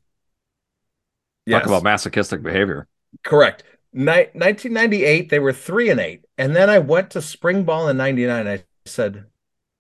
Yes. 1.47 1.61
Talk 1.61 1.69
about 1.69 1.83
masochistic 1.83 2.43
behavior. 2.43 2.89
Correct. 3.25 3.63
Ni- 3.93 4.29
1998, 4.35 5.29
they 5.29 5.39
were 5.39 5.53
3 5.53 5.91
and 5.91 6.01
8. 6.01 6.25
And 6.37 6.55
then 6.55 6.69
I 6.71 6.79
went 6.79 7.11
to 7.11 7.23
spring 7.23 7.65
ball 7.65 7.89
in 7.89 7.97
99. 7.97 8.47
I 8.47 8.65
said, 8.87 9.25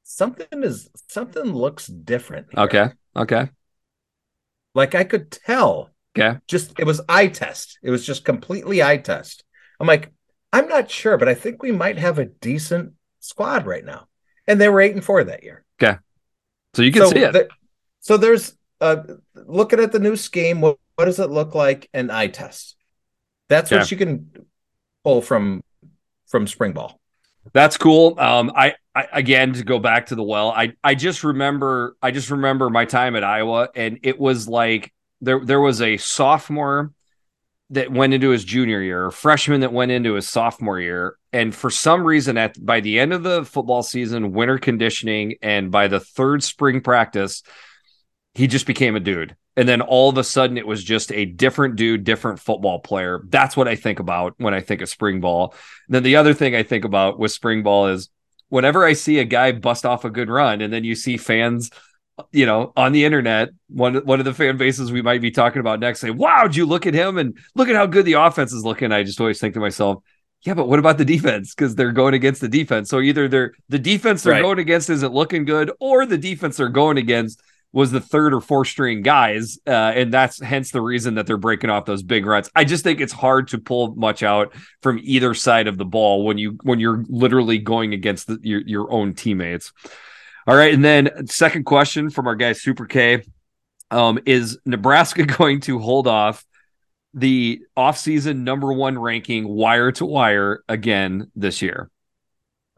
something 0.02 0.62
is 0.62 0.88
something 1.08 1.52
looks 1.52 1.86
different. 1.86 2.48
Here. 2.52 2.64
Okay. 2.64 2.88
Okay. 3.16 3.50
Like 4.74 4.94
I 4.94 5.04
could 5.04 5.30
tell. 5.30 5.90
Okay. 6.16 6.38
Just 6.46 6.78
it 6.78 6.84
was 6.84 7.00
eye 7.08 7.28
test. 7.28 7.78
It 7.82 7.90
was 7.90 8.04
just 8.04 8.24
completely 8.24 8.82
eye 8.82 8.98
test. 8.98 9.44
I'm 9.80 9.86
like, 9.86 10.10
I'm 10.52 10.68
not 10.68 10.90
sure, 10.90 11.16
but 11.16 11.28
I 11.28 11.34
think 11.34 11.62
we 11.62 11.72
might 11.72 11.98
have 11.98 12.18
a 12.18 12.24
decent 12.24 12.92
squad 13.20 13.66
right 13.66 13.84
now 13.84 14.08
and 14.48 14.60
they 14.60 14.68
were 14.68 14.80
eight 14.80 14.94
and 14.94 15.04
four 15.04 15.22
that 15.22 15.44
year. 15.44 15.64
Okay, 15.80 15.96
so 16.74 16.82
you 16.82 16.90
can 16.90 17.02
so 17.02 17.10
see 17.10 17.18
it. 17.18 17.32
The, 17.32 17.48
so 18.00 18.16
there's 18.16 18.56
uh, 18.80 19.02
looking 19.34 19.78
at 19.78 19.92
the 19.92 20.00
new 20.00 20.16
scheme. 20.16 20.60
What, 20.60 20.78
what 20.96 21.04
does 21.04 21.20
it 21.20 21.30
look 21.30 21.54
like? 21.54 21.88
An 21.94 22.10
eye 22.10 22.28
test. 22.28 22.74
That's 23.48 23.70
okay. 23.70 23.78
what 23.78 23.90
you 23.92 23.96
can 23.96 24.30
pull 25.04 25.20
from 25.20 25.62
from 26.26 26.48
spring 26.48 26.72
ball. 26.72 26.98
That's 27.52 27.76
cool. 27.76 28.18
Um, 28.18 28.52
I, 28.56 28.74
I 28.94 29.06
again 29.12 29.52
to 29.52 29.62
go 29.62 29.78
back 29.78 30.06
to 30.06 30.14
the 30.14 30.24
well. 30.24 30.50
I 30.50 30.72
I 30.82 30.94
just 30.94 31.22
remember 31.22 31.96
I 32.02 32.10
just 32.10 32.30
remember 32.30 32.70
my 32.70 32.86
time 32.86 33.14
at 33.14 33.22
Iowa, 33.22 33.68
and 33.74 34.00
it 34.02 34.18
was 34.18 34.48
like 34.48 34.92
there 35.20 35.44
there 35.44 35.60
was 35.60 35.80
a 35.82 35.96
sophomore 35.96 36.92
that 37.70 37.92
went 37.92 38.14
into 38.14 38.30
his 38.30 38.44
junior 38.44 38.80
year, 38.80 39.06
a 39.06 39.12
freshman 39.12 39.60
that 39.60 39.72
went 39.72 39.92
into 39.92 40.14
his 40.14 40.28
sophomore 40.28 40.80
year, 40.80 41.16
and 41.32 41.54
for 41.54 41.70
some 41.70 42.04
reason, 42.04 42.38
at 42.38 42.64
by 42.64 42.80
the 42.80 42.98
end 42.98 43.12
of 43.12 43.22
the 43.22 43.44
football 43.44 43.82
season, 43.82 44.32
winter 44.32 44.58
conditioning, 44.58 45.36
and 45.42 45.70
by 45.70 45.88
the 45.88 46.00
third 46.00 46.42
spring 46.42 46.80
practice, 46.80 47.42
he 48.34 48.46
just 48.46 48.66
became 48.66 48.96
a 48.96 49.00
dude. 49.00 49.36
And 49.56 49.68
then 49.68 49.80
all 49.80 50.08
of 50.08 50.16
a 50.16 50.24
sudden, 50.24 50.56
it 50.56 50.66
was 50.66 50.84
just 50.84 51.10
a 51.10 51.24
different 51.24 51.74
dude, 51.74 52.04
different 52.04 52.38
football 52.38 52.78
player. 52.78 53.20
That's 53.28 53.56
what 53.56 53.66
I 53.66 53.74
think 53.74 53.98
about 53.98 54.34
when 54.38 54.54
I 54.54 54.60
think 54.60 54.80
of 54.80 54.88
spring 54.88 55.20
ball. 55.20 55.52
And 55.88 55.96
then 55.96 56.04
the 56.04 56.16
other 56.16 56.32
thing 56.32 56.54
I 56.54 56.62
think 56.62 56.84
about 56.84 57.18
with 57.18 57.32
spring 57.32 57.64
ball 57.64 57.88
is 57.88 58.08
whenever 58.48 58.84
I 58.84 58.92
see 58.92 59.18
a 59.18 59.24
guy 59.24 59.52
bust 59.52 59.84
off 59.84 60.04
a 60.04 60.10
good 60.10 60.30
run, 60.30 60.60
and 60.60 60.72
then 60.72 60.84
you 60.84 60.94
see 60.94 61.16
fans 61.16 61.70
you 62.32 62.46
know, 62.46 62.72
on 62.76 62.92
the 62.92 63.04
internet, 63.04 63.50
one 63.68 63.96
one 64.04 64.18
of 64.18 64.24
the 64.24 64.34
fan 64.34 64.56
bases 64.56 64.92
we 64.92 65.02
might 65.02 65.20
be 65.20 65.30
talking 65.30 65.60
about 65.60 65.80
next 65.80 66.00
say, 66.00 66.10
"Wow, 66.10 66.44
did 66.44 66.56
you 66.56 66.66
look 66.66 66.86
at 66.86 66.94
him 66.94 67.18
and 67.18 67.36
look 67.54 67.68
at 67.68 67.76
how 67.76 67.86
good 67.86 68.04
the 68.04 68.14
offense 68.14 68.52
is 68.52 68.64
looking?" 68.64 68.92
I 68.92 69.02
just 69.02 69.20
always 69.20 69.40
think 69.40 69.54
to 69.54 69.60
myself, 69.60 70.02
"Yeah, 70.42 70.54
but 70.54 70.68
what 70.68 70.78
about 70.78 70.98
the 70.98 71.04
defense? 71.04 71.54
Because 71.54 71.74
they're 71.74 71.92
going 71.92 72.14
against 72.14 72.40
the 72.40 72.48
defense. 72.48 72.88
So 72.88 73.00
either 73.00 73.28
they're 73.28 73.52
the 73.68 73.78
defense 73.78 74.22
they're 74.22 74.34
right. 74.34 74.42
going 74.42 74.58
against 74.58 74.90
isn't 74.90 75.12
looking 75.12 75.44
good, 75.44 75.70
or 75.80 76.06
the 76.06 76.18
defense 76.18 76.56
they're 76.56 76.68
going 76.68 76.98
against 76.98 77.40
was 77.72 77.90
the 77.90 78.00
third 78.00 78.32
or 78.32 78.40
fourth 78.40 78.68
string 78.68 79.02
guys, 79.02 79.58
uh, 79.66 79.70
and 79.70 80.12
that's 80.12 80.42
hence 80.42 80.70
the 80.70 80.80
reason 80.80 81.16
that 81.16 81.26
they're 81.26 81.36
breaking 81.36 81.68
off 81.68 81.84
those 81.84 82.02
big 82.02 82.24
runs. 82.24 82.50
I 82.56 82.64
just 82.64 82.82
think 82.82 83.00
it's 83.00 83.12
hard 83.12 83.48
to 83.48 83.58
pull 83.58 83.94
much 83.94 84.22
out 84.22 84.54
from 84.82 84.98
either 85.02 85.34
side 85.34 85.66
of 85.68 85.76
the 85.76 85.84
ball 85.84 86.24
when 86.24 86.38
you 86.38 86.58
when 86.62 86.80
you're 86.80 87.04
literally 87.08 87.58
going 87.58 87.92
against 87.92 88.26
the, 88.26 88.38
your 88.42 88.62
your 88.62 88.92
own 88.92 89.14
teammates." 89.14 89.72
All 90.48 90.56
right, 90.56 90.72
and 90.72 90.82
then 90.82 91.26
second 91.26 91.64
question 91.64 92.08
from 92.08 92.26
our 92.26 92.34
guy 92.34 92.54
Super 92.54 92.86
K: 92.86 93.22
um, 93.90 94.18
Is 94.24 94.58
Nebraska 94.64 95.24
going 95.38 95.60
to 95.60 95.78
hold 95.78 96.06
off 96.06 96.42
the 97.12 97.60
offseason 97.76 98.38
number 98.44 98.72
one 98.72 98.98
ranking 98.98 99.46
wire 99.46 99.92
to 99.92 100.06
wire 100.06 100.64
again 100.66 101.30
this 101.36 101.60
year? 101.60 101.90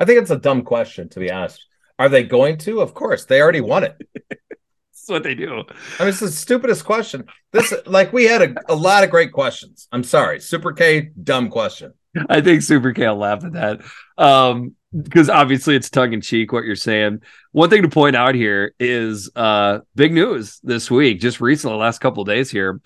I 0.01 0.05
think 0.05 0.21
it's 0.21 0.33
a 0.33 0.37
dumb 0.37 0.63
question, 0.63 1.11
to 1.11 1.21
be 1.21 1.31
honest. 1.31 1.65
Are 1.97 2.09
they 2.09 2.25
going 2.25 2.59
to? 2.59 2.81
Of 2.81 2.93
course. 2.93 3.27
They 3.27 3.41
already 3.41 3.61
won 3.61 3.85
it. 3.85 3.97
That's 4.31 5.07
what 5.07 5.23
they 5.23 5.37
do. 5.37 5.63
I 6.01 6.03
mean, 6.03 6.09
it's 6.09 6.19
the 6.19 6.29
stupidest 6.29 6.85
question. 6.85 7.27
This, 7.53 7.73
like, 7.87 8.13
we 8.13 8.25
had 8.25 8.43
a, 8.43 8.73
a 8.73 8.75
lot 8.75 9.05
of 9.05 9.11
great 9.11 9.31
questions. 9.31 9.87
I'm 9.93 10.03
sorry. 10.03 10.41
Super 10.41 10.73
K, 10.73 11.11
dumb 11.23 11.51
question. 11.51 11.93
I 12.29 12.41
think 12.41 12.63
Super 12.63 12.93
will 12.93 13.17
laugh 13.17 13.45
at 13.45 13.53
that. 13.53 13.81
Um, 14.19 14.75
because 14.97 15.29
obviously 15.29 15.77
it's 15.77 15.91
tongue 15.91 16.13
in 16.13 16.21
cheek 16.21 16.53
what 16.53 16.65
you're 16.65 16.75
saying. 16.75 17.21
One 17.53 17.71
thing 17.71 17.83
to 17.83 17.89
point 17.89 18.17
out 18.17 18.35
here 18.35 18.75
is 18.81 19.31
uh 19.37 19.81
big 19.95 20.13
news 20.13 20.59
this 20.63 20.91
week, 20.91 21.21
just 21.21 21.41
recently, 21.41 21.77
last 21.77 22.01
couple 22.01 22.25
days 22.25 22.51
here. 22.51 22.81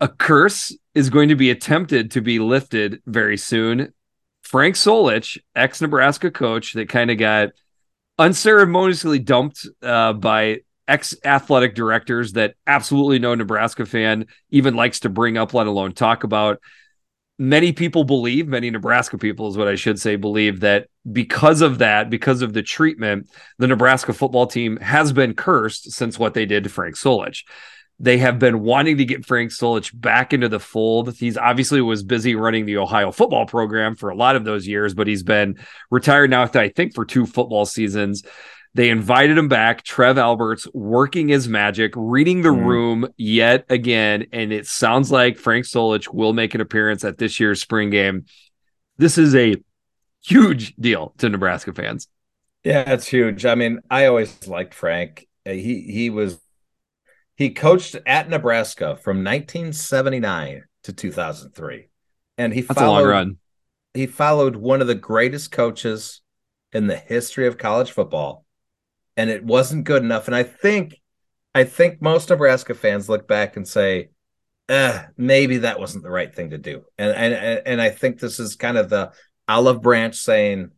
A 0.00 0.08
curse 0.08 0.76
is 0.94 1.10
going 1.10 1.28
to 1.28 1.36
be 1.36 1.50
attempted 1.50 2.12
to 2.12 2.20
be 2.20 2.38
lifted 2.38 3.02
very 3.06 3.36
soon. 3.36 3.92
Frank 4.42 4.74
Solich, 4.74 5.38
ex 5.54 5.80
Nebraska 5.80 6.30
coach, 6.30 6.72
that 6.74 6.88
kind 6.88 7.10
of 7.10 7.18
got 7.18 7.50
unceremoniously 8.18 9.18
dumped 9.18 9.66
uh, 9.82 10.12
by 10.12 10.60
ex 10.88 11.14
athletic 11.24 11.74
directors 11.74 12.32
that 12.32 12.54
absolutely 12.66 13.18
no 13.18 13.34
Nebraska 13.34 13.86
fan 13.86 14.26
even 14.50 14.74
likes 14.74 15.00
to 15.00 15.08
bring 15.08 15.38
up, 15.38 15.54
let 15.54 15.66
alone 15.66 15.92
talk 15.92 16.24
about 16.24 16.60
many 17.40 17.72
people 17.72 18.04
believe, 18.04 18.46
many 18.46 18.70
Nebraska 18.70 19.16
people 19.16 19.48
is 19.48 19.56
what 19.56 19.66
I 19.66 19.74
should 19.74 19.98
say, 19.98 20.16
believe 20.16 20.60
that 20.60 20.88
because 21.10 21.62
of 21.62 21.78
that, 21.78 22.10
because 22.10 22.42
of 22.42 22.52
the 22.52 22.62
treatment, 22.62 23.30
the 23.58 23.66
Nebraska 23.66 24.12
football 24.12 24.46
team 24.46 24.76
has 24.76 25.14
been 25.14 25.32
cursed 25.32 25.90
since 25.92 26.18
what 26.18 26.34
they 26.34 26.44
did 26.44 26.64
to 26.64 26.70
Frank 26.70 26.96
Solich. 26.96 27.44
They 27.98 28.18
have 28.18 28.38
been 28.38 28.60
wanting 28.60 28.98
to 28.98 29.06
get 29.06 29.24
Frank 29.24 29.52
Solich 29.52 29.90
back 29.98 30.34
into 30.34 30.50
the 30.50 30.60
fold. 30.60 31.14
He's 31.16 31.38
obviously 31.38 31.80
was 31.80 32.02
busy 32.02 32.34
running 32.34 32.66
the 32.66 32.76
Ohio 32.76 33.10
football 33.10 33.46
program 33.46 33.96
for 33.96 34.10
a 34.10 34.16
lot 34.16 34.36
of 34.36 34.44
those 34.44 34.66
years, 34.66 34.92
but 34.92 35.06
he's 35.06 35.22
been 35.22 35.58
retired 35.90 36.28
now, 36.28 36.42
I 36.42 36.68
think, 36.68 36.94
for 36.94 37.06
two 37.06 37.24
football 37.24 37.64
seasons. 37.64 38.22
They 38.74 38.90
invited 38.90 39.36
him 39.36 39.48
back. 39.48 39.82
Trev 39.82 40.16
Alberts 40.16 40.66
working 40.72 41.28
his 41.28 41.48
magic, 41.48 41.92
reading 41.96 42.42
the 42.42 42.50
mm. 42.50 42.64
room 42.64 43.08
yet 43.16 43.64
again. 43.68 44.26
And 44.32 44.52
it 44.52 44.66
sounds 44.66 45.10
like 45.10 45.38
Frank 45.38 45.64
Solich 45.64 46.12
will 46.12 46.32
make 46.32 46.54
an 46.54 46.60
appearance 46.60 47.04
at 47.04 47.18
this 47.18 47.40
year's 47.40 47.60
spring 47.60 47.90
game. 47.90 48.26
This 48.96 49.18
is 49.18 49.34
a 49.34 49.56
huge 50.22 50.76
deal 50.76 51.14
to 51.18 51.28
Nebraska 51.28 51.72
fans. 51.72 52.06
Yeah, 52.62 52.92
it's 52.92 53.06
huge. 53.06 53.44
I 53.44 53.54
mean, 53.54 53.80
I 53.90 54.06
always 54.06 54.46
liked 54.46 54.74
Frank. 54.74 55.26
Uh, 55.46 55.52
he 55.52 55.80
he 55.80 56.10
was 56.10 56.38
he 57.34 57.50
coached 57.50 57.96
at 58.06 58.28
Nebraska 58.28 58.96
from 58.96 59.24
1979 59.24 60.64
to 60.84 60.92
2003. 60.92 61.88
And 62.36 62.52
he 62.52 62.60
That's 62.60 62.78
followed 62.78 63.36
he 63.94 64.06
followed 64.06 64.56
one 64.56 64.80
of 64.80 64.86
the 64.86 64.94
greatest 64.94 65.50
coaches 65.50 66.20
in 66.72 66.86
the 66.86 66.96
history 66.96 67.46
of 67.46 67.58
college 67.58 67.90
football 67.90 68.44
and 69.16 69.30
it 69.30 69.44
wasn't 69.44 69.84
good 69.84 70.02
enough. 70.02 70.26
And 70.26 70.34
I 70.34 70.42
think, 70.42 71.00
I 71.54 71.64
think 71.64 72.00
most 72.00 72.30
Nebraska 72.30 72.74
fans 72.74 73.08
look 73.08 73.26
back 73.26 73.56
and 73.56 73.66
say, 73.66 74.10
eh, 74.70 75.02
maybe 75.16 75.58
that 75.58 75.78
wasn't 75.78 76.04
the 76.04 76.10
right 76.10 76.34
thing 76.34 76.50
to 76.50 76.58
do. 76.58 76.84
And 76.96 77.10
and 77.12 77.62
and 77.66 77.82
I 77.82 77.90
think 77.90 78.20
this 78.20 78.38
is 78.38 78.56
kind 78.56 78.78
of 78.78 78.88
the 78.88 79.12
olive 79.48 79.82
branch 79.82 80.16
saying, 80.16 80.70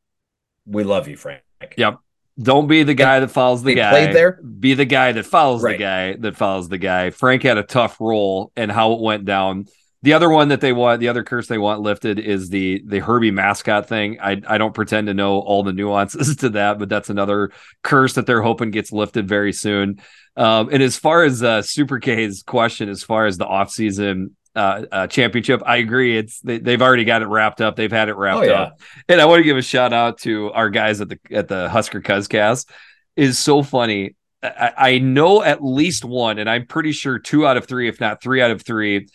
"We 0.66 0.82
love 0.82 1.06
you, 1.06 1.16
Frank." 1.16 1.42
Yep. 1.76 1.98
Don't 2.40 2.66
be 2.66 2.82
the 2.82 2.94
guy 2.94 3.20
that 3.20 3.28
follows 3.28 3.62
the 3.62 3.74
guy. 3.74 3.90
Played 3.90 4.16
there. 4.16 4.40
Be 4.42 4.72
the 4.72 4.86
guy 4.86 5.12
that 5.12 5.26
follows 5.26 5.62
right. 5.62 5.76
the 5.76 5.84
guy 5.84 6.16
that 6.16 6.36
follows 6.36 6.68
the 6.68 6.78
guy. 6.78 7.10
Frank 7.10 7.42
had 7.42 7.58
a 7.58 7.62
tough 7.62 8.00
role 8.00 8.50
and 8.56 8.72
how 8.72 8.94
it 8.94 9.00
went 9.00 9.26
down. 9.26 9.66
The 10.02 10.14
other 10.14 10.28
one 10.28 10.48
that 10.48 10.60
they 10.60 10.72
want, 10.72 10.98
the 10.98 11.08
other 11.08 11.22
curse 11.22 11.46
they 11.46 11.58
want 11.58 11.80
lifted 11.80 12.18
is 12.18 12.48
the 12.48 12.82
the 12.84 12.98
Herbie 12.98 13.30
mascot 13.30 13.88
thing. 13.88 14.18
I 14.20 14.40
I 14.46 14.58
don't 14.58 14.74
pretend 14.74 15.06
to 15.06 15.14
know 15.14 15.38
all 15.38 15.62
the 15.62 15.72
nuances 15.72 16.36
to 16.38 16.50
that, 16.50 16.80
but 16.80 16.88
that's 16.88 17.08
another 17.08 17.52
curse 17.82 18.14
that 18.14 18.26
they're 18.26 18.42
hoping 18.42 18.72
gets 18.72 18.90
lifted 18.90 19.28
very 19.28 19.52
soon. 19.52 20.00
Um, 20.36 20.70
and 20.72 20.82
as 20.82 20.96
far 20.96 21.22
as 21.22 21.42
uh, 21.42 21.62
Super 21.62 22.00
K's 22.00 22.42
question, 22.42 22.88
as 22.88 23.04
far 23.04 23.26
as 23.26 23.38
the 23.38 23.46
offseason 23.46 24.30
uh, 24.56 24.84
uh, 24.90 25.06
championship, 25.06 25.62
I 25.64 25.76
agree. 25.76 26.16
It's 26.16 26.40
they, 26.40 26.72
have 26.72 26.82
already 26.82 27.04
got 27.04 27.22
it 27.22 27.26
wrapped 27.26 27.60
up. 27.60 27.76
They've 27.76 27.92
had 27.92 28.08
it 28.08 28.16
wrapped 28.16 28.40
oh, 28.40 28.50
yeah. 28.50 28.60
up. 28.62 28.80
And 29.08 29.20
I 29.20 29.26
want 29.26 29.38
to 29.38 29.44
give 29.44 29.56
a 29.56 29.62
shout 29.62 29.92
out 29.92 30.18
to 30.20 30.50
our 30.52 30.68
guys 30.68 31.00
at 31.00 31.10
the 31.10 31.18
at 31.30 31.46
the 31.46 31.68
Husker 31.68 32.00
Cuzcast. 32.00 32.68
Is 33.14 33.38
so 33.38 33.62
funny. 33.62 34.16
I, 34.42 34.72
I 34.76 34.98
know 34.98 35.44
at 35.44 35.62
least 35.62 36.04
one, 36.04 36.38
and 36.38 36.50
I'm 36.50 36.66
pretty 36.66 36.90
sure 36.90 37.20
two 37.20 37.46
out 37.46 37.56
of 37.56 37.66
three, 37.66 37.88
if 37.88 38.00
not 38.00 38.20
three 38.20 38.42
out 38.42 38.50
of 38.50 38.62
three 38.62 39.06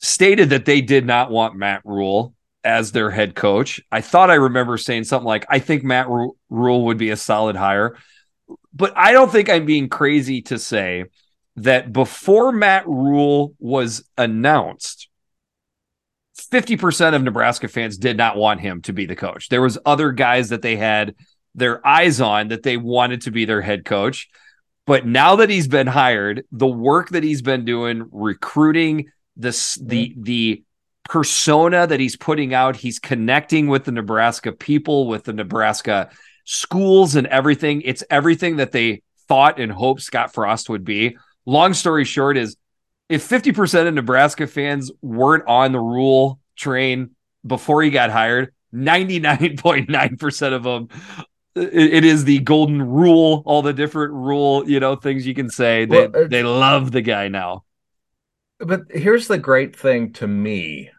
stated 0.00 0.50
that 0.50 0.64
they 0.64 0.80
did 0.80 1.06
not 1.06 1.30
want 1.30 1.56
Matt 1.56 1.82
Rhule 1.84 2.34
as 2.64 2.92
their 2.92 3.10
head 3.10 3.34
coach. 3.34 3.80
I 3.92 4.00
thought 4.00 4.30
I 4.30 4.34
remember 4.34 4.76
saying 4.76 5.04
something 5.04 5.26
like, 5.26 5.46
I 5.48 5.58
think 5.58 5.84
Matt 5.84 6.08
Rhule 6.08 6.84
would 6.86 6.98
be 6.98 7.10
a 7.10 7.16
solid 7.16 7.56
hire. 7.56 7.96
But 8.74 8.92
I 8.96 9.12
don't 9.12 9.30
think 9.30 9.48
I'm 9.48 9.66
being 9.66 9.88
crazy 9.88 10.42
to 10.42 10.58
say 10.58 11.04
that 11.56 11.92
before 11.92 12.52
Matt 12.52 12.86
Rhule 12.86 13.54
was 13.58 14.04
announced, 14.18 15.08
50% 16.38 17.14
of 17.14 17.22
Nebraska 17.22 17.68
fans 17.68 17.96
did 17.96 18.16
not 18.16 18.36
want 18.36 18.60
him 18.60 18.82
to 18.82 18.92
be 18.92 19.06
the 19.06 19.16
coach. 19.16 19.48
There 19.48 19.62
was 19.62 19.78
other 19.86 20.12
guys 20.12 20.50
that 20.50 20.62
they 20.62 20.76
had 20.76 21.14
their 21.54 21.84
eyes 21.86 22.20
on 22.20 22.48
that 22.48 22.62
they 22.62 22.76
wanted 22.76 23.22
to 23.22 23.30
be 23.30 23.46
their 23.46 23.62
head 23.62 23.84
coach. 23.84 24.28
But 24.86 25.06
now 25.06 25.36
that 25.36 25.50
he's 25.50 25.66
been 25.66 25.86
hired, 25.86 26.44
the 26.52 26.66
work 26.66 27.08
that 27.10 27.24
he's 27.24 27.42
been 27.42 27.64
doing 27.64 28.06
recruiting, 28.12 29.10
this 29.36 29.74
the 29.76 30.10
mm-hmm. 30.10 30.22
the 30.22 30.62
persona 31.08 31.86
that 31.86 32.00
he's 32.00 32.16
putting 32.16 32.52
out 32.52 32.74
he's 32.74 32.98
connecting 32.98 33.68
with 33.68 33.84
the 33.84 33.92
nebraska 33.92 34.50
people 34.50 35.06
with 35.06 35.22
the 35.22 35.32
nebraska 35.32 36.10
schools 36.46 37.16
and 37.16 37.26
everything. 37.26 37.82
It's 37.82 38.02
everything 38.08 38.56
that 38.56 38.72
they 38.72 39.02
thought 39.28 39.60
and 39.60 39.70
hoped 39.70 40.00
scott 40.00 40.32
frost 40.32 40.70
would 40.70 40.84
be. 40.84 41.18
Long 41.44 41.74
story 41.74 42.04
short 42.04 42.38
is 42.38 42.56
if 43.08 43.28
50% 43.28 43.88
of 43.88 43.94
nebraska 43.94 44.46
fans 44.46 44.90
weren't 45.02 45.46
on 45.46 45.72
the 45.72 45.80
rule 45.80 46.40
train 46.56 47.10
before 47.46 47.82
he 47.82 47.90
got 47.90 48.10
hired 48.10 48.54
99.9% 48.72 50.52
of 50.52 50.62
them 50.62 50.88
it 51.54 52.04
is 52.04 52.24
the 52.24 52.38
golden 52.40 52.82
rule 52.82 53.42
all 53.46 53.62
the 53.62 53.72
different 53.72 54.12
rule 54.12 54.68
you 54.68 54.78
know 54.78 54.94
things 54.96 55.26
you 55.26 55.34
can 55.34 55.48
say. 55.48 55.84
They, 55.86 56.06
well, 56.06 56.28
they 56.28 56.42
love 56.42 56.92
the 56.92 57.00
guy 57.00 57.28
now 57.28 57.64
but 58.58 58.82
here's 58.90 59.28
the 59.28 59.38
great 59.38 59.76
thing 59.76 60.12
to 60.14 60.26
me 60.26 60.90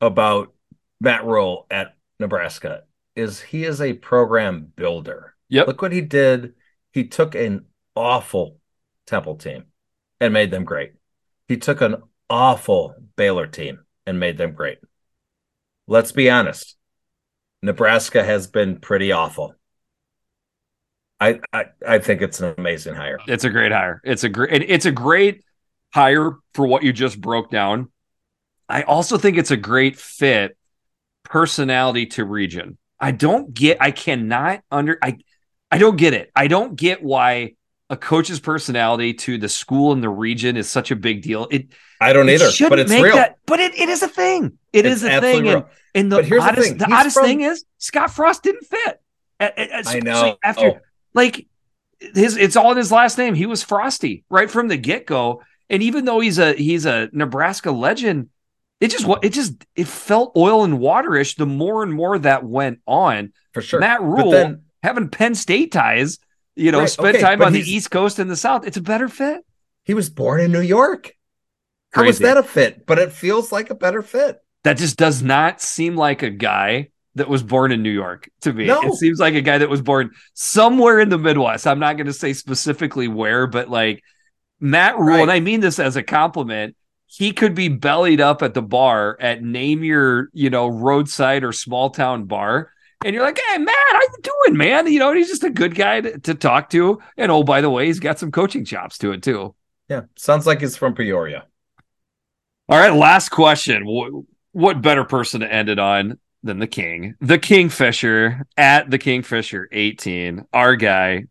about 0.00 0.52
Matt 1.00 1.24
Rhule 1.24 1.66
at 1.70 1.94
Nebraska 2.18 2.82
is 3.14 3.40
he 3.40 3.64
is 3.64 3.80
a 3.80 3.94
program 3.94 4.72
builder. 4.76 5.34
Yep. 5.48 5.66
Look 5.66 5.82
what 5.82 5.92
he 5.92 6.00
did. 6.00 6.54
He 6.92 7.04
took 7.04 7.34
an 7.34 7.66
awful 7.94 8.58
Temple 9.06 9.36
team 9.36 9.66
and 10.20 10.32
made 10.32 10.50
them 10.50 10.64
great. 10.64 10.92
He 11.48 11.56
took 11.56 11.80
an 11.80 12.02
awful 12.28 12.94
Baylor 13.16 13.46
team 13.46 13.84
and 14.06 14.18
made 14.18 14.36
them 14.36 14.52
great. 14.52 14.78
Let's 15.86 16.12
be 16.12 16.28
honest. 16.28 16.76
Nebraska 17.62 18.22
has 18.24 18.46
been 18.46 18.78
pretty 18.78 19.12
awful. 19.12 19.54
I, 21.18 21.40
I 21.52 21.66
I 21.86 21.98
think 21.98 22.20
it's 22.20 22.40
an 22.40 22.54
amazing 22.58 22.94
hire. 22.94 23.18
It's 23.26 23.44
a 23.44 23.50
great 23.50 23.72
hire. 23.72 24.02
It's 24.04 24.24
a 24.24 24.28
great 24.28 24.62
it's 24.68 24.84
a 24.84 24.92
great 24.92 25.44
hire 25.96 26.36
for 26.52 26.66
what 26.66 26.82
you 26.82 26.92
just 26.92 27.18
broke 27.18 27.50
down. 27.50 27.90
I 28.68 28.82
also 28.82 29.16
think 29.16 29.38
it's 29.38 29.50
a 29.50 29.56
great 29.56 29.96
fit 29.96 30.58
personality 31.24 32.04
to 32.06 32.24
region. 32.24 32.76
I 33.00 33.12
don't 33.12 33.54
get 33.54 33.78
I 33.80 33.92
cannot 33.92 34.62
under 34.70 34.98
I 35.02 35.16
I 35.70 35.78
don't 35.78 35.96
get 35.96 36.12
it. 36.12 36.30
I 36.36 36.48
don't 36.48 36.76
get 36.76 37.02
why 37.02 37.54
a 37.88 37.96
coach's 37.96 38.40
personality 38.40 39.14
to 39.14 39.38
the 39.38 39.48
school 39.48 39.92
and 39.92 40.02
the 40.02 40.10
region 40.10 40.58
is 40.58 40.68
such 40.68 40.90
a 40.90 40.96
big 40.96 41.22
deal. 41.22 41.48
It 41.50 41.68
I 41.98 42.12
don't 42.12 42.28
either, 42.28 42.50
but 42.68 42.78
it's 42.78 42.92
real. 42.92 43.16
That, 43.16 43.38
but 43.46 43.58
it, 43.60 43.74
it 43.74 43.88
is 43.88 44.02
a 44.02 44.08
thing. 44.08 44.58
It 44.74 44.84
it's 44.84 44.96
is 44.96 45.04
a 45.04 45.20
thing. 45.20 45.48
And, 45.48 45.64
and, 45.94 46.12
the 46.12 46.22
here's 46.22 46.42
oddest, 46.42 46.74
the, 46.74 46.78
thing. 46.78 46.90
the 46.90 46.94
oddest 46.94 47.16
from... 47.16 47.24
thing 47.24 47.40
is 47.40 47.64
Scott 47.78 48.10
Frost 48.10 48.42
didn't 48.42 48.66
fit. 48.66 49.00
I 49.40 50.00
know. 50.00 50.36
After 50.44 50.66
oh. 50.66 50.78
like 51.14 51.46
his 52.00 52.36
it's 52.36 52.56
all 52.56 52.72
in 52.72 52.76
his 52.76 52.92
last 52.92 53.16
name. 53.16 53.34
He 53.34 53.46
was 53.46 53.62
Frosty 53.62 54.24
right 54.28 54.50
from 54.50 54.68
the 54.68 54.76
get-go. 54.76 55.42
And 55.68 55.82
even 55.82 56.04
though 56.04 56.20
he's 56.20 56.38
a 56.38 56.52
he's 56.54 56.86
a 56.86 57.08
Nebraska 57.12 57.70
legend, 57.70 58.28
it 58.80 58.90
just 58.90 59.06
it 59.22 59.30
just 59.30 59.66
it 59.74 59.88
felt 59.88 60.36
oil 60.36 60.64
and 60.64 60.78
waterish 60.78 61.36
the 61.36 61.46
more 61.46 61.82
and 61.82 61.92
more 61.92 62.18
that 62.18 62.44
went 62.44 62.80
on. 62.86 63.32
For 63.52 63.62
sure. 63.62 63.80
Matt 63.80 64.02
Rhule 64.02 64.30
then, 64.30 64.62
having 64.82 65.08
Penn 65.08 65.34
State 65.34 65.72
ties, 65.72 66.18
you 66.54 66.72
know, 66.72 66.80
right, 66.80 66.90
spend 66.90 67.16
okay, 67.16 67.20
time 67.20 67.42
on 67.42 67.52
the 67.52 67.60
East 67.60 67.90
Coast 67.90 68.18
and 68.18 68.30
the 68.30 68.36
South. 68.36 68.66
It's 68.66 68.76
a 68.76 68.82
better 68.82 69.08
fit. 69.08 69.44
He 69.84 69.94
was 69.94 70.10
born 70.10 70.40
in 70.40 70.52
New 70.52 70.60
York. 70.60 71.12
How 71.92 72.02
Crazy. 72.02 72.08
was 72.08 72.18
that 72.18 72.36
a 72.36 72.42
fit? 72.42 72.86
But 72.86 72.98
it 72.98 73.12
feels 73.12 73.50
like 73.50 73.70
a 73.70 73.74
better 73.74 74.02
fit. 74.02 74.38
That 74.64 74.76
just 74.76 74.96
does 74.96 75.22
not 75.22 75.60
seem 75.60 75.96
like 75.96 76.22
a 76.22 76.30
guy 76.30 76.90
that 77.14 77.28
was 77.28 77.42
born 77.42 77.72
in 77.72 77.82
New 77.82 77.90
York 77.90 78.28
to 78.42 78.52
me. 78.52 78.66
No. 78.66 78.82
It 78.82 78.94
seems 78.94 79.18
like 79.18 79.34
a 79.34 79.40
guy 79.40 79.58
that 79.58 79.70
was 79.70 79.80
born 79.80 80.10
somewhere 80.34 81.00
in 81.00 81.08
the 81.08 81.18
Midwest. 81.18 81.66
I'm 81.66 81.78
not 81.78 81.96
going 81.96 82.08
to 82.08 82.12
say 82.12 82.32
specifically 82.34 83.08
where, 83.08 83.46
but 83.46 83.70
like 83.70 84.02
Matt 84.60 84.98
Rhule, 84.98 85.08
right. 85.08 85.22
and 85.22 85.30
I 85.30 85.40
mean 85.40 85.60
this 85.60 85.78
as 85.78 85.96
a 85.96 86.02
compliment, 86.02 86.76
he 87.06 87.32
could 87.32 87.54
be 87.54 87.68
bellied 87.68 88.20
up 88.20 88.42
at 88.42 88.54
the 88.54 88.62
bar 88.62 89.16
at 89.20 89.42
name 89.42 89.84
your, 89.84 90.28
you 90.32 90.50
know, 90.50 90.68
roadside 90.68 91.44
or 91.44 91.52
small 91.52 91.90
town 91.90 92.24
bar. 92.24 92.72
And 93.04 93.14
you're 93.14 93.22
like, 93.22 93.38
hey, 93.38 93.58
man, 93.58 93.74
how 93.92 94.00
you 94.00 94.18
doing, 94.22 94.56
man? 94.56 94.86
You 94.90 94.98
know, 94.98 95.12
he's 95.12 95.28
just 95.28 95.44
a 95.44 95.50
good 95.50 95.74
guy 95.74 96.00
to, 96.00 96.18
to 96.20 96.34
talk 96.34 96.70
to. 96.70 97.00
And 97.16 97.30
oh, 97.30 97.44
by 97.44 97.60
the 97.60 97.70
way, 97.70 97.86
he's 97.86 98.00
got 98.00 98.18
some 98.18 98.32
coaching 98.32 98.64
chops 98.64 98.98
to 98.98 99.12
it, 99.12 99.22
too. 99.22 99.54
Yeah. 99.88 100.02
Sounds 100.16 100.46
like 100.46 100.60
he's 100.60 100.76
from 100.76 100.94
Peoria. 100.94 101.44
All 102.68 102.78
right. 102.78 102.92
Last 102.92 103.28
question. 103.28 103.84
What, 103.86 104.24
what 104.52 104.82
better 104.82 105.04
person 105.04 105.42
to 105.42 105.52
end 105.52 105.68
it 105.68 105.78
on 105.78 106.18
than 106.42 106.58
the 106.58 106.66
king? 106.66 107.14
The 107.20 107.38
Kingfisher 107.38 108.46
at 108.56 108.90
the 108.90 108.98
Kingfisher 108.98 109.68
18. 109.70 110.46
Our 110.52 110.74
guy. 110.74 111.24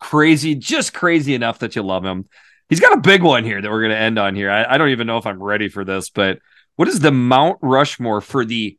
Crazy, 0.00 0.56
just 0.56 0.92
crazy 0.92 1.32
enough 1.32 1.60
that 1.60 1.76
you 1.76 1.82
love 1.82 2.04
him. 2.04 2.28
He's 2.68 2.80
got 2.80 2.96
a 2.96 3.00
big 3.00 3.22
one 3.22 3.44
here 3.44 3.60
that 3.60 3.70
we're 3.70 3.82
going 3.82 3.90
to 3.90 3.98
end 3.98 4.18
on 4.18 4.34
here. 4.34 4.50
I, 4.50 4.74
I 4.74 4.78
don't 4.78 4.90
even 4.90 5.06
know 5.06 5.18
if 5.18 5.26
I'm 5.26 5.42
ready 5.42 5.68
for 5.68 5.84
this, 5.84 6.10
but 6.10 6.38
what 6.76 6.88
is 6.88 7.00
the 7.00 7.12
Mount 7.12 7.58
Rushmore 7.60 8.20
for 8.20 8.44
the 8.44 8.78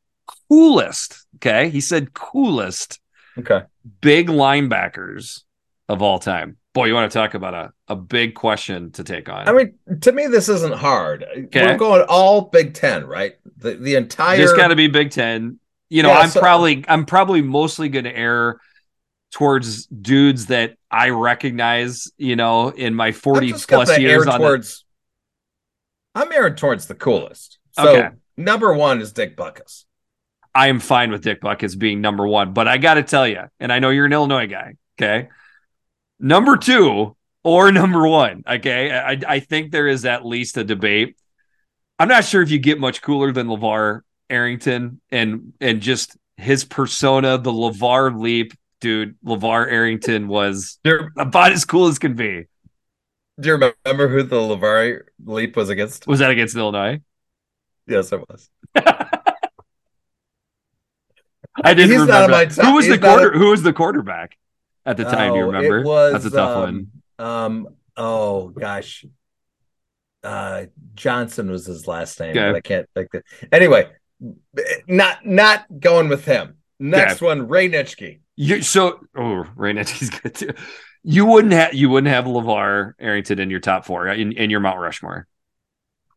coolest? 0.49 1.25
Okay. 1.35 1.69
He 1.69 1.81
said 1.81 2.13
coolest. 2.13 2.99
Okay. 3.37 3.61
Big 4.01 4.27
linebackers 4.29 5.43
of 5.89 6.01
all 6.01 6.19
time. 6.19 6.57
Boy, 6.73 6.85
you 6.85 6.95
want 6.95 7.11
to 7.11 7.15
talk 7.15 7.35
about 7.35 7.53
a, 7.53 7.71
a 7.87 7.95
big 7.95 8.33
question 8.33 8.91
to 8.93 9.03
take 9.03 9.29
on. 9.29 9.47
I 9.47 9.53
mean, 9.53 9.75
to 10.01 10.11
me, 10.11 10.25
this 10.25 10.49
isn't 10.49 10.73
hard. 10.73 11.23
Okay. 11.23 11.67
We're 11.67 11.77
going 11.77 12.03
all 12.09 12.41
Big 12.41 12.73
Ten, 12.73 13.05
right? 13.05 13.35
The 13.57 13.75
the 13.75 13.93
entire. 13.95 14.41
It's 14.41 14.53
got 14.53 14.69
to 14.69 14.75
be 14.75 14.87
Big 14.87 15.11
Ten. 15.11 15.59
You 15.89 16.01
know, 16.01 16.09
yeah, 16.09 16.19
I'm 16.19 16.29
so... 16.29 16.39
probably 16.39 16.83
I'm 16.87 17.05
probably 17.05 17.43
mostly 17.43 17.89
going 17.89 18.05
to 18.05 18.17
err 18.17 18.59
towards 19.33 19.87
dudes 19.87 20.45
that 20.45 20.75
I 20.91 21.09
recognize, 21.09 22.11
you 22.17 22.35
know, 22.35 22.69
in 22.69 22.93
my 22.93 23.11
40 23.11 23.53
plus 23.67 23.97
years 23.97 24.27
on 24.27 24.39
towards 24.39 24.85
the... 26.15 26.21
I'm 26.21 26.31
airing 26.31 26.55
towards 26.55 26.85
the 26.85 26.93
coolest. 26.93 27.57
So 27.71 27.97
okay. 27.97 28.09
number 28.37 28.71
one 28.73 29.01
is 29.01 29.11
Dick 29.11 29.35
Butkus. 29.35 29.85
I 30.53 30.67
am 30.67 30.79
fine 30.79 31.09
with 31.09 31.23
Dick 31.23 31.41
Butkus 31.41 31.77
being 31.77 31.99
number 31.99 32.27
one, 32.27 32.53
but 32.53 32.67
I 32.67 32.77
got 32.77 32.93
to 32.93 33.03
tell 33.03 33.27
you, 33.27 33.41
and 33.59 33.73
I 33.73 33.79
know 33.79 33.89
you're 33.89 34.05
an 34.05 34.13
Illinois 34.13 34.45
guy. 34.45 34.75
Okay. 35.01 35.29
Number 36.19 36.55
two 36.55 37.17
or 37.43 37.71
number 37.71 38.07
one. 38.07 38.43
Okay. 38.47 38.91
I, 38.91 39.19
I 39.27 39.39
think 39.39 39.71
there 39.71 39.87
is 39.87 40.05
at 40.05 40.23
least 40.23 40.57
a 40.57 40.63
debate. 40.63 41.17
I'm 41.97 42.07
not 42.07 42.23
sure 42.23 42.43
if 42.43 42.51
you 42.51 42.59
get 42.59 42.79
much 42.79 43.01
cooler 43.01 43.31
than 43.31 43.47
LeVar 43.47 44.01
Arrington 44.29 45.01
and 45.11 45.53
and 45.59 45.81
just 45.81 46.15
his 46.37 46.65
persona, 46.65 47.39
the 47.39 47.51
LeVar 47.51 48.19
leap, 48.19 48.53
dude, 48.83 49.15
LeVar 49.25 49.71
Arrington 49.71 50.27
was 50.27 50.77
about 51.17 51.53
as 51.53 51.63
cool 51.63 51.87
as 51.87 51.97
can 51.97 52.15
be. 52.15 52.47
Do 53.39 53.47
you 53.47 53.53
remember 53.53 54.09
who 54.09 54.23
the 54.23 54.35
LeVar 54.35 55.03
leap 55.25 55.55
was 55.55 55.69
against? 55.69 56.05
Was 56.05 56.19
that 56.19 56.29
against 56.29 56.55
Illinois? 56.57 56.99
Yes, 57.87 58.11
it 58.11 58.19
was. 58.29 58.49
I 58.75 59.23
didn't 61.73 61.91
He's 61.91 62.01
remember. 62.01 62.45
who 62.45 62.73
was 62.73 62.87
the 62.87 62.99
quarter? 62.99 63.31
A... 63.31 63.37
Who 63.37 63.51
was 63.51 63.63
the 63.63 63.71
quarterback 63.71 64.37
at 64.85 64.97
the 64.97 65.05
time? 65.05 65.31
Oh, 65.31 65.35
you 65.35 65.45
remember? 65.45 65.81
Was, 65.83 66.11
That's 66.11 66.25
a 66.25 66.29
tough 66.29 66.57
um, 66.57 66.89
one. 67.17 67.25
Um. 67.25 67.67
Oh 67.95 68.49
gosh. 68.49 69.05
Uh, 70.23 70.65
Johnson 70.95 71.49
was 71.49 71.65
his 71.65 71.87
last 71.87 72.19
name, 72.19 72.31
okay. 72.31 72.51
but 72.51 72.55
I 72.55 72.61
can't 72.61 72.89
think 72.95 73.11
that. 73.11 73.23
Anyway, 73.51 73.89
not 74.87 75.25
not 75.25 75.65
going 75.79 76.09
with 76.09 76.25
him. 76.25 76.57
Next 76.83 77.21
yeah. 77.21 77.27
one, 77.27 77.47
Ray 77.47 77.69
Nitschke. 77.69 78.19
You 78.35 78.61
so 78.61 78.99
oh 79.15 79.45
Ray 79.55 79.73
Nitschke's 79.73 80.09
good 80.21 80.35
too. 80.35 80.49
You 81.01 81.25
wouldn't 81.25 81.53
have 81.53 81.73
you 81.73 81.89
wouldn't 81.89 82.11
have 82.11 82.25
LeVar 82.25 82.95
Arrington 82.99 83.39
in 83.39 83.49
your 83.49 83.61
top 83.61 83.85
four 83.85 84.09
in, 84.09 84.33
in 84.33 84.49
your 84.49 84.59
Mount 84.59 84.79
Rushmore. 84.79 85.25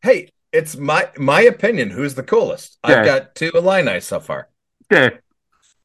Hey, 0.03 0.33
it's 0.51 0.75
my 0.75 1.09
my 1.17 1.39
opinion. 1.41 1.89
Who's 1.89 2.15
the 2.15 2.23
coolest? 2.23 2.79
Okay. 2.83 2.95
I've 2.95 3.05
got 3.05 3.33
two 3.33 3.49
Illini 3.55 4.01
so 4.01 4.19
far. 4.19 4.49
Okay. 4.91 5.17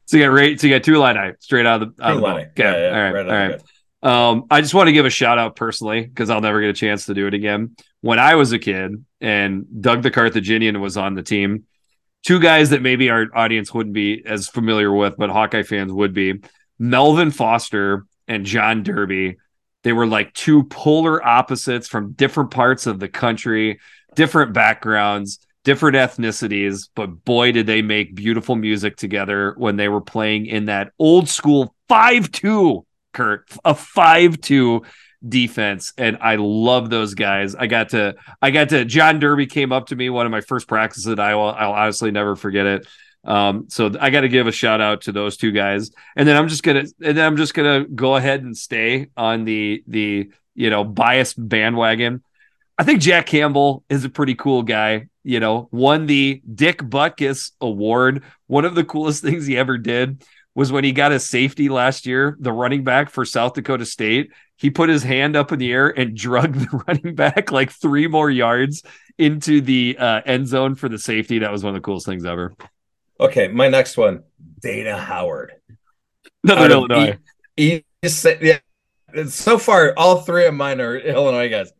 So 0.06 0.16
you 0.16 0.24
got 0.24 0.32
Ray. 0.32 0.56
So 0.56 0.66
you 0.66 0.74
got 0.74 0.82
two 0.82 0.96
Illini 0.96 1.34
straight 1.38 1.64
out 1.64 1.82
of 1.82 1.96
the 1.96 2.04
out 2.04 2.16
of 2.16 2.20
the 2.20 2.26
Okay. 2.26 2.50
Yeah, 2.56 2.72
yeah, 2.72 2.86
all 2.88 3.02
right. 3.02 3.12
Right 3.12 3.28
all 3.28 3.48
right. 3.48 3.62
Um, 4.32 4.44
I 4.50 4.62
just 4.62 4.74
want 4.74 4.88
to 4.88 4.92
give 4.92 5.06
a 5.06 5.10
shout 5.10 5.38
out 5.38 5.54
personally 5.54 6.02
because 6.02 6.28
I'll 6.28 6.40
never 6.40 6.60
get 6.60 6.70
a 6.70 6.74
chance 6.74 7.06
to 7.06 7.14
do 7.14 7.28
it 7.28 7.34
again. 7.34 7.76
When 8.00 8.18
I 8.18 8.34
was 8.34 8.50
a 8.50 8.58
kid 8.58 9.04
and 9.20 9.64
Doug 9.80 10.02
the 10.02 10.10
Carthaginian 10.10 10.80
was 10.80 10.96
on 10.96 11.14
the 11.14 11.22
team, 11.22 11.66
two 12.22 12.40
guys 12.40 12.70
that 12.70 12.82
maybe 12.82 13.10
our 13.10 13.26
audience 13.34 13.72
wouldn't 13.74 13.94
be 13.94 14.22
as 14.26 14.48
familiar 14.48 14.92
with, 14.92 15.16
but 15.16 15.30
Hawkeye 15.30 15.62
fans 15.62 15.92
would 15.92 16.14
be 16.14 16.40
Melvin 16.78 17.30
Foster 17.30 18.06
and 18.28 18.46
John 18.46 18.82
Derby. 18.82 19.36
They 19.82 19.92
were 19.92 20.06
like 20.06 20.32
two 20.32 20.64
polar 20.64 21.24
opposites 21.24 21.88
from 21.88 22.12
different 22.12 22.50
parts 22.50 22.86
of 22.86 23.00
the 23.00 23.08
country, 23.08 23.80
different 24.14 24.52
backgrounds, 24.52 25.40
different 25.64 25.96
ethnicities, 25.96 26.88
but 26.94 27.24
boy, 27.24 27.52
did 27.52 27.66
they 27.66 27.82
make 27.82 28.14
beautiful 28.14 28.56
music 28.56 28.96
together 28.96 29.54
when 29.56 29.76
they 29.76 29.88
were 29.88 30.00
playing 30.00 30.46
in 30.46 30.66
that 30.66 30.92
old 30.98 31.28
school 31.28 31.74
5 31.88 32.30
2, 32.30 32.86
Kurt, 33.12 33.48
a 33.64 33.74
5 33.74 34.40
2 34.40 34.82
defense 35.26 35.92
and 35.96 36.18
I 36.20 36.36
love 36.36 36.90
those 36.90 37.14
guys. 37.14 37.54
I 37.54 37.66
got 37.66 37.90
to 37.90 38.16
I 38.40 38.50
got 38.50 38.70
to 38.70 38.84
John 38.84 39.18
Derby 39.18 39.46
came 39.46 39.72
up 39.72 39.86
to 39.86 39.96
me 39.96 40.10
one 40.10 40.26
of 40.26 40.32
my 40.32 40.40
first 40.40 40.68
practices 40.68 41.06
at 41.06 41.20
Iowa. 41.20 41.50
I'll 41.50 41.72
honestly 41.72 42.10
never 42.10 42.36
forget 42.36 42.66
it. 42.66 42.86
Um, 43.24 43.66
so 43.68 43.92
I 44.00 44.10
got 44.10 44.22
to 44.22 44.28
give 44.28 44.46
a 44.46 44.52
shout 44.52 44.80
out 44.80 45.02
to 45.02 45.12
those 45.12 45.36
two 45.36 45.52
guys. 45.52 45.92
And 46.16 46.26
then 46.26 46.36
I'm 46.36 46.48
just 46.48 46.62
going 46.62 46.84
to 46.84 46.94
and 47.02 47.16
then 47.16 47.24
I'm 47.24 47.36
just 47.36 47.54
going 47.54 47.82
to 47.82 47.88
go 47.88 48.16
ahead 48.16 48.42
and 48.42 48.56
stay 48.56 49.08
on 49.16 49.44
the 49.44 49.82
the 49.86 50.30
you 50.54 50.70
know 50.70 50.84
biased 50.84 51.36
bandwagon. 51.36 52.22
I 52.78 52.84
think 52.84 53.00
Jack 53.00 53.26
Campbell 53.26 53.84
is 53.88 54.04
a 54.04 54.10
pretty 54.10 54.34
cool 54.34 54.62
guy. 54.62 55.08
You 55.24 55.38
know, 55.38 55.68
won 55.70 56.06
the 56.06 56.42
Dick 56.52 56.78
Butkus 56.78 57.52
award. 57.60 58.24
One 58.48 58.64
of 58.64 58.74
the 58.74 58.84
coolest 58.84 59.22
things 59.24 59.46
he 59.46 59.56
ever 59.56 59.78
did 59.78 60.24
was 60.54 60.72
when 60.72 60.84
he 60.84 60.92
got 60.92 61.12
a 61.12 61.20
safety 61.20 61.68
last 61.68 62.06
year, 62.06 62.36
the 62.40 62.52
running 62.52 62.84
back 62.84 63.10
for 63.10 63.24
South 63.24 63.54
Dakota 63.54 63.86
State. 63.86 64.32
He 64.62 64.70
put 64.70 64.88
his 64.88 65.02
hand 65.02 65.34
up 65.34 65.50
in 65.50 65.58
the 65.58 65.72
air 65.72 65.88
and 65.88 66.16
drug 66.16 66.54
the 66.54 66.84
running 66.86 67.16
back 67.16 67.50
like 67.50 67.72
three 67.72 68.06
more 68.06 68.30
yards 68.30 68.84
into 69.18 69.60
the 69.60 69.96
uh, 69.98 70.20
end 70.24 70.46
zone 70.46 70.76
for 70.76 70.88
the 70.88 71.00
safety. 71.00 71.40
That 71.40 71.50
was 71.50 71.64
one 71.64 71.74
of 71.74 71.82
the 71.82 71.84
coolest 71.84 72.06
things 72.06 72.24
ever. 72.24 72.54
Okay, 73.18 73.48
my 73.48 73.68
next 73.68 73.96
one, 73.96 74.22
Dana 74.60 74.96
Howard. 74.96 75.54
Another 76.44 76.70
Illinois. 76.70 77.18
E- 77.56 77.82
East, 78.04 78.24
yeah. 78.40 78.58
So 79.26 79.58
far, 79.58 79.94
all 79.96 80.20
three 80.20 80.46
of 80.46 80.54
mine 80.54 80.80
are 80.80 80.96
Illinois 80.98 81.48
guys. 81.48 81.72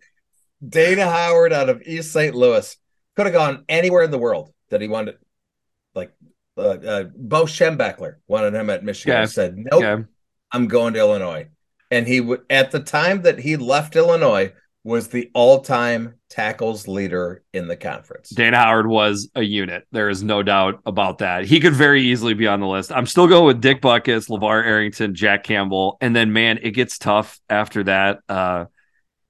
Dana 0.69 1.09
Howard 1.09 1.53
out 1.53 1.69
of 1.69 1.83
East 1.83 2.13
St. 2.13 2.35
Louis 2.35 2.77
could 3.15 3.27
have 3.27 3.33
gone 3.33 3.65
anywhere 3.69 4.03
in 4.03 4.11
the 4.11 4.19
world 4.19 4.53
that 4.71 4.81
he 4.81 4.89
wanted. 4.89 5.19
Like 5.95 6.13
uh, 6.59 6.63
uh, 6.63 7.05
Bo 7.17 7.45
Schembechler 7.45 8.17
wanted 8.27 8.55
him 8.55 8.71
at 8.71 8.83
Michigan. 8.83 9.19
Yeah. 9.19 9.21
He 9.23 9.29
said, 9.29 9.57
"Nope, 9.57 9.83
yeah. 9.83 9.99
I'm 10.51 10.67
going 10.67 10.95
to 10.95 11.01
Illinois." 11.01 11.49
And 11.93 12.09
he 12.09 12.21
would 12.21 12.41
at 12.49 12.71
the 12.71 12.81
time 12.81 13.23
that 13.23 13.39
he 13.39 13.57
left 13.57 13.95
Illinois 13.95 14.53
was 14.85 15.09
the 15.09 15.31
all-time 15.35 16.15
tackles 16.29 16.89
leader 16.89 17.45
in 17.53 17.69
the 17.69 17.77
conference. 17.77 18.31
Dana 18.31 18.57
Howard 18.57 18.89
was 18.89 19.31
a 19.35 19.43
unit. 19.43 19.85
There 19.93 20.09
is 20.09 20.25
no 20.25 20.43
doubt 20.43 20.81
about 20.87 21.19
that. 21.19 21.45
He 21.45 21.61
could 21.61 21.75
very 21.75 22.03
easily 22.03 22.35
be 22.35 22.49
on 22.49 22.61
the 22.61 22.67
list. 22.67 22.91
I'm 22.91 23.07
still 23.07 23.29
going 23.29 23.45
with 23.45 23.61
Dick 23.61 23.81
Butkus, 23.81 24.29
LeVar 24.29 24.65
Arrington, 24.65 25.15
Jack 25.15 25.45
Campbell, 25.45 25.99
and 26.01 26.17
then 26.17 26.33
man, 26.33 26.59
it 26.63 26.73
gets 26.73 26.99
tough 26.99 27.39
after 27.49 27.85
that. 27.85 28.21
Uh, 28.29 28.65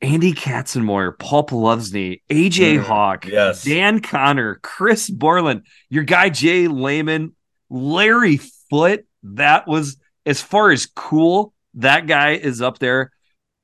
Andy 0.00 0.32
Katzenmoyer, 0.32 1.16
Paul 1.18 1.46
Posluszny, 1.46 2.22
AJ 2.30 2.78
mm, 2.78 2.82
Hawk, 2.82 3.26
yes. 3.26 3.62
Dan 3.62 4.00
Connor, 4.00 4.58
Chris 4.62 5.10
Borland, 5.10 5.66
your 5.90 6.04
guy 6.04 6.28
Jay 6.28 6.66
Leman, 6.66 7.34
Larry 7.68 8.38
Foote. 8.70 9.04
That 9.22 9.68
was 9.68 9.98
as 10.24 10.40
far 10.40 10.70
as 10.70 10.86
cool. 10.86 11.51
That 11.74 12.06
guy 12.06 12.32
is 12.32 12.60
up 12.62 12.78
there. 12.78 13.10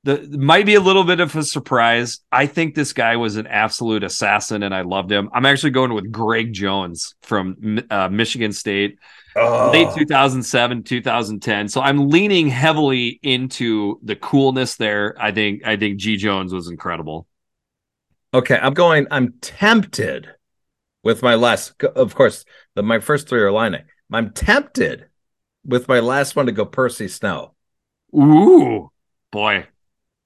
The 0.03 0.37
might 0.37 0.65
be 0.65 0.75
a 0.75 0.79
little 0.79 1.03
bit 1.03 1.19
of 1.19 1.35
a 1.35 1.43
surprise. 1.43 2.19
I 2.31 2.45
think 2.45 2.73
this 2.73 2.93
guy 2.93 3.17
was 3.17 3.35
an 3.35 3.47
absolute 3.47 4.03
assassin, 4.03 4.63
and 4.63 4.73
I 4.73 4.81
loved 4.81 5.11
him. 5.11 5.29
I'm 5.33 5.45
actually 5.45 5.71
going 5.71 5.93
with 5.93 6.09
Greg 6.11 6.53
Jones 6.53 7.15
from 7.21 7.81
uh, 7.89 8.07
Michigan 8.07 8.53
State 8.53 8.97
oh. 9.35 9.71
late 9.71 9.87
2007 9.95 10.83
2010 10.83 11.67
so 11.67 11.81
i'm 11.81 12.09
leaning 12.09 12.47
heavily 12.47 13.19
into 13.23 13.99
the 14.03 14.15
coolness 14.15 14.75
there 14.75 15.15
i 15.19 15.31
think 15.31 15.65
i 15.65 15.75
think 15.75 15.97
g 15.97 16.17
jones 16.17 16.53
was 16.53 16.69
incredible 16.69 17.27
okay 18.33 18.57
i'm 18.61 18.73
going 18.73 19.07
i'm 19.11 19.33
tempted 19.41 20.29
with 21.03 21.21
my 21.21 21.35
last 21.35 21.81
of 21.83 22.15
course 22.15 22.45
the 22.75 22.83
my 22.83 22.99
first 22.99 23.27
three 23.27 23.41
are 23.41 23.47
Illini 23.47 23.79
i'm 24.11 24.31
tempted 24.31 25.07
with 25.65 25.87
my 25.87 25.99
last 25.99 26.35
one 26.35 26.45
to 26.45 26.51
go 26.51 26.65
percy 26.65 27.07
snow 27.07 27.53
ooh 28.15 28.91
boy 29.31 29.65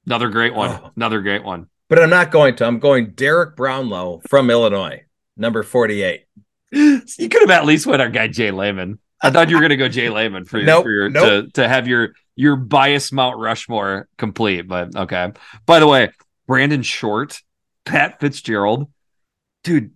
another 0.05 0.29
great 0.29 0.53
one 0.53 0.69
oh. 0.69 0.91
another 0.95 1.21
great 1.21 1.43
one 1.43 1.67
but 1.89 2.01
i'm 2.01 2.09
not 2.09 2.31
going 2.31 2.55
to 2.55 2.65
i'm 2.65 2.79
going 2.79 3.11
darrick 3.11 3.55
brownlow 3.55 4.21
from 4.27 4.49
illinois 4.49 5.03
number 5.37 5.63
48 5.63 6.25
you 6.73 7.29
could 7.29 7.41
have 7.41 7.51
at 7.51 7.65
least 7.65 7.85
went 7.85 8.01
our 8.01 8.09
guy 8.09 8.27
Jay 8.27 8.49
Leman. 8.49 8.99
I 9.21 9.29
thought 9.29 9.49
you 9.49 9.55
were 9.55 9.61
going 9.61 9.69
to 9.69 9.77
go 9.77 9.87
Jay 9.87 10.09
Leman 10.09 10.45
for, 10.45 10.61
nope, 10.61 10.83
for 10.83 10.91
your 10.91 11.09
nope. 11.09 11.45
to 11.45 11.61
to 11.61 11.69
have 11.69 11.87
your 11.87 12.13
your 12.35 12.55
bias 12.55 13.11
Mount 13.11 13.37
Rushmore 13.37 14.07
complete. 14.17 14.67
But 14.67 14.95
okay. 14.95 15.31
By 15.67 15.79
the 15.79 15.87
way, 15.87 16.09
Brandon 16.47 16.81
Short, 16.81 17.39
Pat 17.85 18.19
Fitzgerald, 18.19 18.89
dude, 19.63 19.91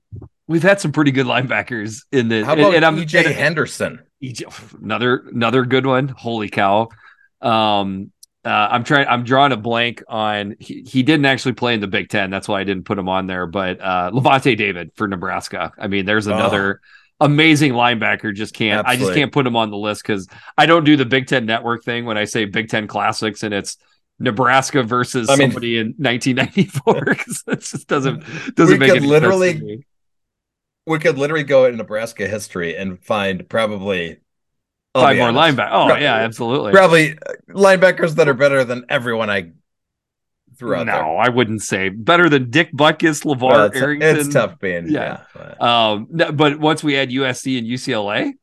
we've 0.45 0.61
had 0.61 0.80
some 0.80 0.91
pretty 0.91 1.11
good 1.11 1.26
linebackers 1.26 2.03
in 2.11 2.30
the. 2.30 2.45
How 2.45 2.53
about 2.53 2.76
and, 2.76 2.85
and 2.85 2.97
EJ 2.97 3.34
Henderson? 3.34 4.03
EJ, 4.22 4.80
another 4.80 5.23
another 5.34 5.65
good 5.65 5.88
one. 5.88 6.09
Holy 6.09 6.47
cow! 6.47 6.89
Um, 7.41 8.11
uh, 8.45 8.69
I'm 8.72 8.84
trying. 8.84 9.07
I'm 9.07 9.23
drawing 9.23 9.51
a 9.51 9.57
blank 9.57 10.03
on. 10.07 10.55
He, 10.59 10.84
he 10.84 11.03
didn't 11.03 11.26
actually 11.26 11.53
play 11.53 11.73
in 11.73 11.81
the 11.81 11.88
Big 11.88 12.09
Ten. 12.09 12.30
That's 12.30 12.47
why 12.47 12.61
I 12.61 12.64
didn't 12.64 12.84
put 12.84 12.97
him 12.97 13.09
on 13.09 13.27
there. 13.27 13.45
But 13.45 13.81
uh, 13.81 14.11
Lavonte 14.14 14.57
David 14.57 14.91
for 14.95 15.07
Nebraska. 15.07 15.73
I 15.77 15.88
mean, 15.88 16.05
there's 16.05 16.27
another. 16.27 16.81
Oh 16.84 16.88
amazing 17.19 17.73
linebacker. 17.73 18.34
Just 18.34 18.53
can't. 18.53 18.85
Absolutely. 18.85 19.05
I 19.05 19.07
just 19.07 19.18
can't 19.18 19.31
put 19.31 19.47
him 19.47 19.55
on 19.55 19.72
the 19.72 19.77
list 19.77 20.03
because 20.03 20.27
I 20.57 20.65
don't 20.65 20.84
do 20.84 20.95
the 20.95 21.05
Big 21.05 21.27
Ten 21.27 21.45
Network 21.45 21.84
thing 21.84 22.05
when 22.05 22.18
I 22.18 22.26
say 22.26 22.45
Big 22.45 22.69
Ten 22.69 22.88
classics 22.88 23.43
and 23.43 23.53
it's 23.53 23.77
Nebraska 24.19 24.84
versus 24.84 25.30
I 25.30 25.35
mean, 25.35 25.51
somebody 25.51 25.77
in 25.77 25.93
1994 25.97 27.05
because 27.05 27.43
it 27.47 27.61
just 27.61 27.88
doesn't 27.88 28.23
doesn't 28.55 28.80
make 28.80 28.91
any 28.91 28.99
literally, 29.05 29.49
sense. 29.49 29.59
To 29.59 29.65
me. 29.65 29.85
We 30.85 30.99
could 30.99 31.18
literally 31.18 31.43
go 31.43 31.65
into 31.65 31.77
Nebraska 31.77 32.27
history 32.27 32.76
and 32.77 33.03
find 33.03 33.47
probably 33.49 34.19
five 34.93 35.18
more 35.18 35.30
linebackers. 35.30 35.69
Oh 35.72 35.88
probably, 35.88 36.03
yeah, 36.03 36.15
absolutely. 36.15 36.72
Probably 36.72 37.18
linebackers 37.49 38.15
that 38.15 38.27
are 38.27 38.34
better 38.34 38.64
than 38.64 38.85
everyone 38.89 39.30
I 39.30 39.51
throughout. 40.57 40.88
No, 40.88 40.93
there. 40.93 41.18
I 41.18 41.30
wouldn't 41.30 41.61
say 41.61 41.89
better 41.89 42.30
than 42.30 42.49
Dick 42.49 42.72
Butkus, 42.73 43.23
LeVar 43.23 43.41
well, 43.41 43.65
it's, 43.65 43.77
Arrington. 43.77 44.18
It's 44.18 44.34
tough 44.34 44.59
being 44.59 44.89
yeah. 44.89 45.22
yeah 45.35 45.53
but. 45.57 45.61
Um, 45.61 46.07
but 46.35 46.59
once 46.59 46.84
we 46.84 46.97
add 46.97 47.09
USC 47.09 47.57
and 47.57 47.68
UCLA, 47.68 48.34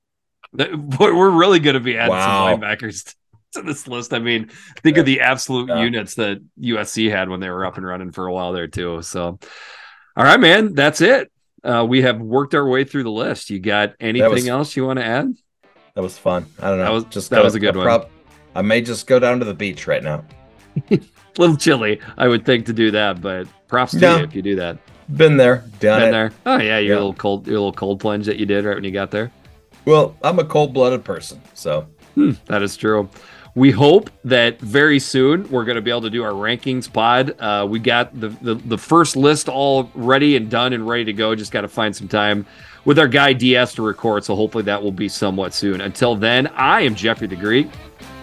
we're 0.99 1.31
really 1.31 1.61
going 1.61 1.75
to 1.75 1.81
be 1.81 1.99
adding 1.99 2.13
wow. 2.13 2.51
some 2.51 2.61
linebackers 2.61 3.15
to 3.53 3.63
this 3.63 3.89
list. 3.89 4.13
I 4.13 4.19
mean, 4.19 4.51
think 4.83 4.99
of 4.99 5.07
the 5.07 5.21
absolute 5.21 5.69
yeah. 5.69 5.83
units 5.83 6.15
that 6.17 6.43
USC 6.61 7.11
had 7.11 7.29
when 7.29 7.41
they 7.41 7.51
were 7.51 7.65
up 7.65 7.77
and 7.77 7.87
running 7.87 8.13
for 8.13 8.27
a 8.27 8.33
while 8.33 8.53
there 8.53 8.69
too. 8.69 9.03
So, 9.03 9.39
all 10.17 10.25
right, 10.25 10.39
man, 10.39 10.75
that's 10.75 11.01
it. 11.01 11.31
Uh, 11.63 11.85
we 11.89 12.03
have 12.03 12.21
worked 12.21 12.55
our 12.55 12.69
way 12.69 12.85
through 12.85 13.05
the 13.05 13.11
list. 13.11 13.51
You 13.51 13.59
got 13.59 13.95
anything 13.99 14.31
was, 14.31 14.49
else 14.49 14.77
you 14.77 14.87
want 14.87 14.99
to 14.99 15.05
add? 15.05 15.35
That 15.95 16.03
was 16.03 16.19
fun. 16.19 16.47
I 16.59 16.71
don't 16.71 16.79
know. 16.79 16.85
That 16.85 16.93
was 16.93 17.05
just 17.05 17.31
that 17.31 17.45
was 17.45 17.55
a 17.55 17.61
good 17.61 17.77
a 17.77 17.79
one. 17.79 18.07
I 18.57 18.63
may 18.63 18.81
just 18.81 19.07
go 19.07 19.21
down 19.21 19.39
to 19.39 19.45
the 19.45 19.55
beach 19.55 19.87
right 19.87 20.03
now. 20.03 20.25
a 20.91 21.01
little 21.39 21.57
chilly, 21.57 22.01
I 22.19 22.27
would 22.27 22.45
think, 22.45 22.67
to 22.67 22.73
do 22.73 22.91
that, 22.91 23.21
but 23.21 23.47
props 23.69 23.93
to 23.93 24.01
no. 24.01 24.17
you 24.19 24.25
if 24.25 24.35
you 24.35 24.43
do 24.43 24.57
that. 24.57 24.79
Been 25.17 25.37
there, 25.37 25.65
done 25.79 26.01
Been 26.01 26.09
it. 26.09 26.13
there. 26.13 26.33
Oh 26.47 26.59
yeah, 26.59 26.79
your 26.79 26.89
yeah. 26.89 26.95
little 26.95 27.15
cold, 27.15 27.47
your 27.47 27.59
little 27.59 27.73
cold 27.73 28.01
plunge 28.01 28.27
that 28.27 28.39
you 28.39 28.47
did 28.47 28.65
right 28.65 28.75
when 28.75 28.83
you 28.83 28.91
got 28.91 29.13
there. 29.13 29.31
Well, 29.85 30.17
I'm 30.23 30.41
a 30.41 30.45
cold-blooded 30.45 31.05
person, 31.05 31.41
so 31.53 31.87
hmm, 32.15 32.33
that 32.47 32.63
is 32.63 32.77
true. 32.77 33.09
We 33.55 33.71
hope 33.71 34.11
that 34.25 34.59
very 34.59 34.99
soon 34.99 35.49
we're 35.49 35.65
going 35.65 35.77
to 35.77 35.83
be 35.83 35.91
able 35.91 36.01
to 36.03 36.11
do 36.11 36.25
our 36.25 36.33
rankings 36.33 36.93
pod. 36.93 37.37
Uh, 37.39 37.67
we 37.71 37.79
got 37.79 38.19
the, 38.19 38.31
the 38.41 38.57
the 38.57 38.79
first 38.79 39.15
list 39.15 39.49
all 39.49 39.93
ready 39.95 40.35
and 40.35 40.51
done 40.51 40.73
and 40.73 40.89
ready 40.89 41.05
to 41.05 41.13
go. 41.13 41.37
Just 41.37 41.53
got 41.53 41.61
to 41.61 41.69
find 41.69 41.95
some 41.95 42.09
time 42.09 42.47
with 42.85 42.99
our 42.99 43.09
guy 43.09 43.33
DS 43.33 43.75
to 43.75 43.83
record. 43.83 44.25
So 44.25 44.35
hopefully 44.35 44.65
that 44.65 44.83
will 44.83 44.93
be 44.93 45.09
somewhat 45.09 45.55
soon. 45.55 45.81
Until 45.81 46.17
then, 46.17 46.47
I 46.49 46.83
am 46.83 46.95
Jeffrey 46.95 47.27
the 47.27 47.37
Greek. 47.37 47.69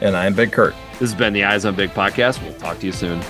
And 0.01 0.15
I'm 0.15 0.33
Big 0.33 0.51
Kurt. 0.51 0.73
This 0.93 1.11
has 1.11 1.15
been 1.15 1.33
the 1.33 1.43
Eyes 1.43 1.65
on 1.65 1.75
Big 1.75 1.91
podcast. 1.91 2.41
We'll 2.43 2.53
talk 2.55 2.79
to 2.79 2.85
you 2.85 2.91
soon. 2.91 3.21